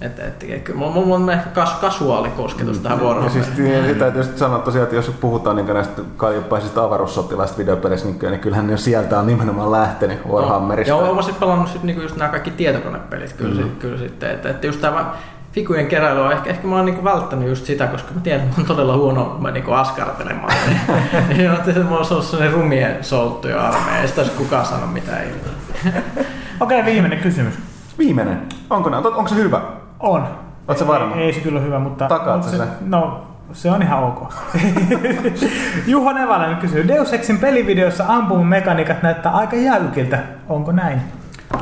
Et, 0.00 0.18
et, 0.18 0.44
et, 0.48 0.62
kyllä 0.62 0.78
mulla, 0.78 0.92
mulla 0.92 1.14
on 1.14 1.30
ehkä 1.30 1.50
kas, 1.50 1.72
kasuaali 1.72 2.28
kosketus 2.28 2.78
tähän 2.78 2.98
Ja 2.98 3.04
Warhammeriin. 3.04 3.44
siis 3.44 3.58
niin, 3.58 3.84
sitä 3.84 3.98
täytyy 3.98 4.22
sitten 4.22 4.38
sanoa 4.38 4.58
tosiaan, 4.58 4.82
että 4.82 4.96
jos 4.96 5.12
puhutaan 5.20 5.56
niin 5.56 5.66
näistä 5.66 6.02
kaljupaisista 6.16 6.84
avaruussotilaista 6.84 7.58
videopelissä, 7.58 8.06
niin, 8.06 8.18
niin 8.20 8.40
kyllähän 8.40 8.66
ne 8.66 8.76
sieltä 8.76 9.18
on 9.18 9.26
nimenomaan 9.26 9.70
lähtenyt 9.70 10.28
Warhammerista. 10.28 10.90
Joo, 10.90 11.14
mä 11.14 11.22
sitten 11.22 11.40
pelannut 11.40 11.68
sit 11.68 11.82
niinku 11.82 12.02
just 12.02 12.16
nämä 12.16 12.28
kaikki 12.28 12.50
tietokonepelit 12.50 13.32
kyllä, 13.32 13.54
mm. 13.54 13.62
sit, 13.62 13.78
kyllä 13.78 13.98
sitten. 13.98 14.30
Että, 14.30 14.50
että 14.50 14.66
just 14.66 14.80
tämä 14.80 15.14
figujen 15.52 15.86
keräily 15.86 16.20
on 16.20 16.32
ehkä, 16.32 16.50
ehkä 16.50 16.66
mä 16.66 16.76
oon 16.76 16.84
niinku 16.84 17.04
välttänyt 17.04 17.48
just 17.48 17.66
sitä, 17.66 17.86
koska 17.86 18.14
mä 18.14 18.20
tiedän, 18.20 18.40
että 18.40 18.56
mä 18.56 18.62
oon 18.62 18.76
todella 18.76 18.96
huono 18.96 19.36
mä 19.38 19.50
niinku 19.50 19.72
askartelemaan. 19.72 20.54
niin 21.28 21.54
että 21.54 21.80
mulla 21.80 22.00
on 22.00 22.06
ollut 22.10 22.24
sellainen 22.24 22.52
rumien 22.52 23.04
solttuja 23.04 23.68
armeija, 23.68 24.00
ei 24.00 24.08
sitä 24.08 24.24
kukaan 24.36 24.66
sano 24.66 24.86
mitä 24.86 25.20
ei. 25.20 25.28
Okei, 26.60 26.84
viimeinen 26.84 27.18
kysymys. 27.18 27.54
Viimeinen. 27.98 28.42
Onko, 28.70 28.90
nää- 28.90 29.00
onko 29.00 29.28
se 29.28 29.34
hyvä? 29.34 29.60
On. 30.00 30.24
Sä 30.78 30.86
varma? 30.86 31.14
Ei, 31.16 31.22
ei 31.22 31.32
se 31.32 31.40
kyllä 31.40 31.60
hyvä, 31.60 31.78
mutta... 31.78 32.08
Takaat 32.08 32.42
se, 32.42 32.56
sen? 32.56 32.68
No, 32.80 33.26
se 33.52 33.70
on 33.70 33.82
ihan 33.82 34.02
ok. 34.04 34.34
Juho 35.86 36.12
Nevalainen 36.12 36.56
kysyy, 36.56 36.88
Deus 36.88 37.12
Exin 37.12 37.38
pelivideossa 37.38 38.04
ampumamekaniikat 38.08 39.02
näyttää 39.02 39.32
aika 39.32 39.56
jäykiltä. 39.56 40.18
Onko 40.48 40.72
näin? 40.72 41.00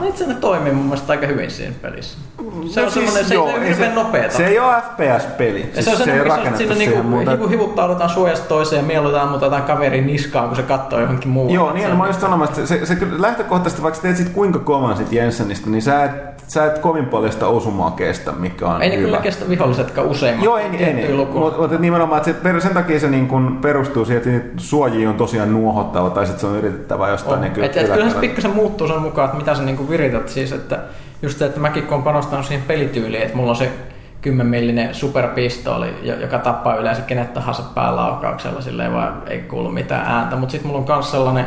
No 0.00 0.08
itse 0.08 0.26
ne 0.26 0.34
toimii 0.34 0.72
mun 0.72 0.84
mielestä 0.84 1.12
aika 1.12 1.26
hyvin 1.26 1.50
siinä 1.50 1.74
pelissä. 1.82 2.18
Se 2.38 2.80
No 2.80 2.86
on 2.86 2.92
siis 2.92 2.94
semmoinen, 2.94 3.24
se, 3.24 3.34
joo, 3.34 3.48
ei 3.48 3.68
hirveän 3.68 3.94
nopeeta. 3.94 4.36
Se 4.36 4.46
ei 4.46 4.58
ole 4.58 4.74
FPS-peli. 4.74 5.70
Ja 5.76 5.82
se 5.82 5.90
on 5.90 5.96
Siis 5.96 6.04
se 6.06 6.12
ei 6.12 6.18
missä 6.18 6.36
rakennettu 6.36 6.58
siinä 6.58 6.74
niinku, 6.74 7.02
muuta. 7.02 7.30
hivu, 7.30 7.48
hivuttaudutaan 7.48 8.10
suojasta 8.10 8.48
toiseen 8.48 8.80
ja 8.80 8.86
mieluiten 8.86 9.20
ammutaan 9.20 9.62
kaverin 9.62 10.06
niskaan, 10.06 10.46
kun 10.48 10.56
se 10.56 10.62
katsoo 10.62 11.00
johonkin 11.00 11.28
muualle. 11.30 11.54
Joo, 11.54 11.72
niin 11.72 11.90
mä 11.90 12.02
olin 12.02 12.08
just 12.08 12.20
sanomassa, 12.20 12.54
että 12.60 12.66
se, 12.66 12.86
se 12.86 12.96
kyllä 12.96 13.22
lähtökohtaisesti, 13.22 13.82
vaikka 13.82 14.00
teet 14.00 14.16
sit 14.16 14.28
kuinka 14.28 14.58
kovan 14.58 14.96
sit 14.96 15.12
Jensenistä, 15.12 15.70
niin 15.70 15.82
sä 15.82 16.04
et, 16.04 16.10
sä 16.46 16.64
et 16.66 16.78
kovin 16.78 17.06
paljon 17.06 17.32
sitä 17.32 17.46
osumaa 17.46 17.90
kestä, 17.90 18.32
mikä 18.32 18.66
on 18.68 18.82
Ei 18.82 18.88
ne 18.90 18.96
hyvä. 18.96 19.06
kyllä 19.06 19.18
kestä 19.18 19.48
vihollisetkaan 19.48 20.06
useimmat. 20.06 20.44
Joo, 20.44 20.56
ei, 20.58 20.66
ei, 20.78 20.84
ei. 20.84 21.12
Mutta 21.12 21.58
mut, 21.60 21.80
nimenomaan, 21.80 22.22
että 22.30 22.52
se, 22.52 22.60
sen 22.60 22.74
takia 22.74 23.00
se 23.00 23.08
niin 23.08 23.28
kun 23.28 23.58
perustuu 23.62 24.04
siihen, 24.04 24.36
että 24.36 24.48
suojia 24.56 25.08
on 25.08 25.14
tosiaan 25.14 25.52
nuohottava 25.52 26.10
tai 26.10 26.26
sitten 26.26 26.40
se 26.40 26.46
on 26.46 26.56
yritettävä 26.58 27.08
jostain 27.08 27.34
On. 27.34 27.40
niin 27.40 27.64
Et, 27.64 27.76
et, 27.76 27.86
kyllähän 27.90 28.12
se 28.12 28.18
pikkasen 28.18 28.50
muuttuu 28.50 28.88
sen 28.88 29.02
mukaan, 29.02 29.24
että 29.26 29.36
mitä 29.38 29.54
sä 29.54 29.62
niinku 29.76 29.92
virität. 29.92 30.28
Siis, 30.28 30.52
että 30.52 30.78
just 31.22 31.38
se, 31.38 31.46
että 31.46 31.60
mäkin 31.60 31.82
kun 31.82 31.96
on 31.96 32.02
panostanut 32.02 32.46
siihen 32.46 32.66
pelityyliin, 32.66 33.22
että 33.22 33.36
mulla 33.36 33.50
on 33.50 33.56
se 33.56 33.72
10 34.20 34.46
millinen 34.46 34.94
superpistooli, 34.94 35.94
jo- 36.02 36.20
joka 36.20 36.38
tappaa 36.38 36.76
yleensä 36.76 37.02
kenet 37.02 37.34
tahansa 37.34 37.62
päälaukauksella, 37.74 38.60
silleen 38.60 38.92
vaan 38.92 39.22
ei 39.26 39.38
kuulu 39.38 39.70
mitään 39.70 40.06
ääntä. 40.06 40.36
Mutta 40.36 40.52
sitten 40.52 40.66
mulla 40.66 40.80
on 40.80 40.94
myös 40.94 41.10
sellainen 41.10 41.46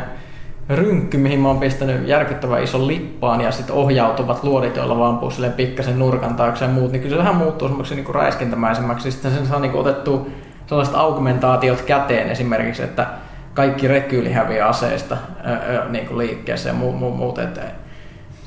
rynkky, 0.68 1.18
mihin 1.18 1.40
mä 1.40 1.48
oon 1.48 1.60
pistänyt 1.60 2.08
järkyttävän 2.08 2.62
ison 2.62 2.86
lippaan 2.86 3.40
ja 3.40 3.50
sitten 3.52 3.76
ohjautuvat 3.76 4.44
luodit, 4.44 4.76
joilla 4.76 4.98
vaan 4.98 5.10
ampuu 5.10 5.30
silleen 5.30 5.52
pikkasen 5.52 5.98
nurkan 5.98 6.34
taakse 6.34 6.64
ja 6.64 6.70
muut, 6.70 6.92
niin 6.92 7.02
kyllä 7.02 7.14
se 7.14 7.18
vähän 7.18 7.36
muuttuu 7.36 7.68
semmoiksi 7.68 7.94
niin 7.94 8.14
räiskintämäisemmäksi. 8.14 9.10
Sitten 9.10 9.32
sen 9.32 9.46
saa 9.46 9.60
niin 9.60 9.74
otettua 9.74 10.26
sellaiset 10.66 10.94
augmentaatiot 10.94 11.82
käteen 11.82 12.28
esimerkiksi, 12.28 12.82
että 12.82 13.06
kaikki 13.54 13.88
rekyyli 13.88 14.32
häviää 14.32 14.68
aseista 14.68 15.16
niin 15.88 16.06
kuin 16.06 16.18
liikkeessä 16.18 16.68
ja 16.68 16.74
muu, 16.74 16.92
muu, 16.92 17.14
muut. 17.14 17.38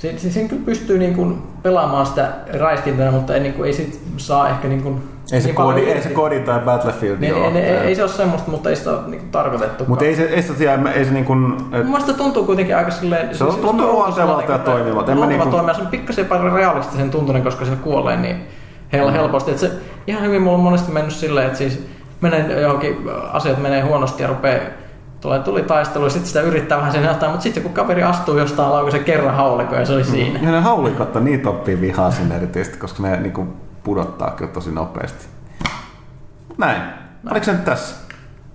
Että 0.09 0.21
Siinä, 0.21 0.33
siinä 0.33 0.49
kyllä 0.49 0.61
pystyy 0.65 0.97
niin 0.97 1.15
kuin 1.15 1.41
pelaamaan 1.63 2.05
sitä 2.05 2.29
räiskintänä, 2.53 3.11
mutta 3.11 3.33
ei, 3.33 3.39
niin 3.39 3.53
kuin, 3.53 3.67
ei 3.67 3.73
sit 3.73 4.01
saa 4.17 4.49
ehkä 4.49 4.67
niin 4.67 4.83
kuin, 4.83 5.03
ei 5.31 5.41
se, 5.41 5.47
niin 5.47 5.55
kodi, 5.55 5.81
ei 5.81 6.01
se 6.01 6.09
kodi 6.09 6.39
tai 6.39 6.59
Battlefield 6.59 7.17
niin, 7.19 7.35
ei, 7.35 7.63
ei, 7.63 7.77
ei, 7.77 7.95
se 7.95 8.03
ole 8.03 8.11
semmoista, 8.11 8.51
mutta 8.51 8.69
ei 8.69 8.75
sitä 8.75 8.91
ole 8.91 8.99
niin 9.07 9.29
tarkoitettu. 9.31 9.83
Mutta 9.87 10.05
ei 10.05 10.15
se, 10.15 10.23
ei 10.23 10.41
se, 10.41 10.53
ei 10.95 11.05
se 11.05 11.11
niin 11.11 11.25
kuin, 11.25 11.57
et... 11.71 11.85
Mielestäni 11.85 12.17
tuntuu 12.17 12.45
kuitenkin 12.45 12.77
aika 12.77 12.91
silleen... 12.91 13.35
Se 13.35 13.43
on, 13.43 13.55
tuntuu 13.55 13.91
luontevalta 13.91 14.51
ja 14.51 14.57
toimivalta. 14.57 15.15
Luonteva 15.15 15.45
niin 15.45 15.65
kuin... 15.65 15.75
se 15.75 15.81
on 15.81 15.87
pikkasen 15.87 16.25
paljon 16.25 16.53
realistisen 16.53 17.11
tuntunen, 17.11 17.43
koska 17.43 17.65
se 17.65 17.71
kuolee 17.75 18.17
niin 18.17 18.47
hel- 18.93 19.07
mm. 19.07 19.13
helposti. 19.13 19.51
Et 19.51 19.59
se, 19.59 19.71
ihan 20.07 20.23
hyvin 20.23 20.41
mulla 20.41 20.57
on 20.57 20.63
monesti 20.63 20.91
mennyt 20.91 21.13
silleen, 21.13 21.45
että 21.45 21.57
siis 21.57 21.87
menee 22.21 22.61
johonkin, 22.61 22.97
asiat 23.31 23.57
menee 23.57 23.81
huonosti 23.81 24.23
ja 24.23 24.29
rupeaa 24.29 24.82
tulee, 25.23 25.39
tuli 25.39 25.63
taistelu 25.63 26.03
ja 26.03 26.09
sitten 26.09 26.27
sitä 26.27 26.41
yrittää 26.41 26.77
vähän 26.77 26.91
sen 26.91 27.11
ottaa, 27.11 27.29
mutta 27.29 27.43
sitten 27.43 27.63
kun 27.63 27.73
kaveri 27.73 28.03
astuu 28.03 28.37
jostain 28.37 28.71
lauko 28.71 28.91
se 28.91 28.99
kerran 28.99 29.35
haulikon 29.35 29.79
ja 29.79 29.85
se 29.85 29.93
oli 29.93 30.03
mm. 30.03 30.09
siinä. 30.09 30.39
Ja 30.39 30.51
ne 30.51 30.61
haulikot 30.61 31.15
on 31.15 31.25
niin 31.25 31.41
toppia 31.41 31.81
vihaa 31.81 32.11
sinne 32.11 32.35
erityisesti, 32.35 32.77
koska 32.77 33.03
ne 33.03 33.19
niinku 33.19 33.47
pudottaa 33.83 34.31
kyllä 34.31 34.51
tosi 34.51 34.71
nopeasti. 34.71 35.25
Näin. 36.57 36.81
Näin. 36.81 36.91
Oliko 37.31 37.43
se 37.43 37.51
nyt 37.51 37.65
tässä? 37.65 37.95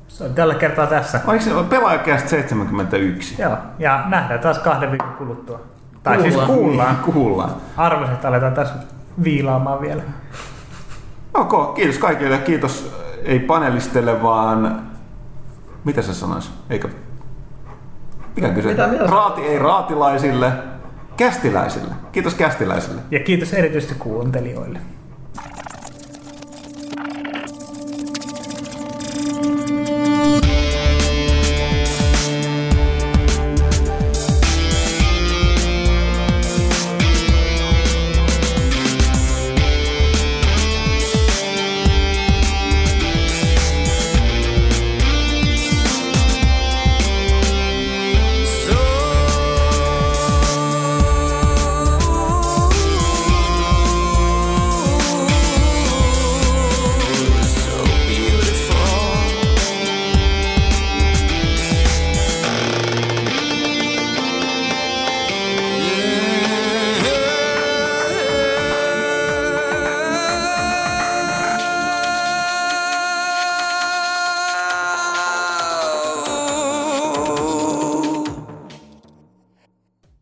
Se 0.08 0.24
on 0.24 0.34
tällä 0.34 0.54
kertaa 0.54 0.86
tässä. 0.86 1.20
Oliko 1.26 1.44
se 1.44 1.50
pelaajakästä 1.68 2.28
71? 2.28 3.42
Joo, 3.42 3.56
ja 3.78 4.04
nähdään 4.06 4.40
taas 4.40 4.58
kahden 4.58 4.90
viikon 4.90 5.14
kuluttua. 5.18 5.60
Tai 6.02 6.16
kuullaan. 6.16 6.32
siis 6.32 6.58
kuullaan. 6.58 6.94
Niin, 6.94 7.12
kuullaan. 7.12 7.50
Arvasin, 7.76 8.14
että 8.14 8.28
aletaan 8.28 8.54
tässä 8.54 8.74
viilaamaan 9.24 9.80
vielä. 9.80 10.02
Ok, 11.34 11.74
kiitos 11.74 11.98
kaikille. 11.98 12.38
Kiitos 12.38 12.92
ei 13.24 13.38
panelistelle, 13.38 14.22
vaan 14.22 14.87
mitä 15.88 16.02
se 16.02 16.14
sanoisi? 16.14 16.50
Eikö? 16.70 16.88
Mikä 18.36 18.48
kyse? 18.48 18.68
Mitä, 18.68 18.86
mitä 18.86 19.06
Raati 19.06 19.40
ei 19.40 19.58
raatilaisille, 19.58 20.52
kästiläisille. 21.16 21.94
Kiitos 22.12 22.34
kästiläisille. 22.34 23.00
Ja 23.10 23.20
kiitos 23.20 23.52
erityisesti 23.52 23.94
kuuntelijoille. 23.94 24.78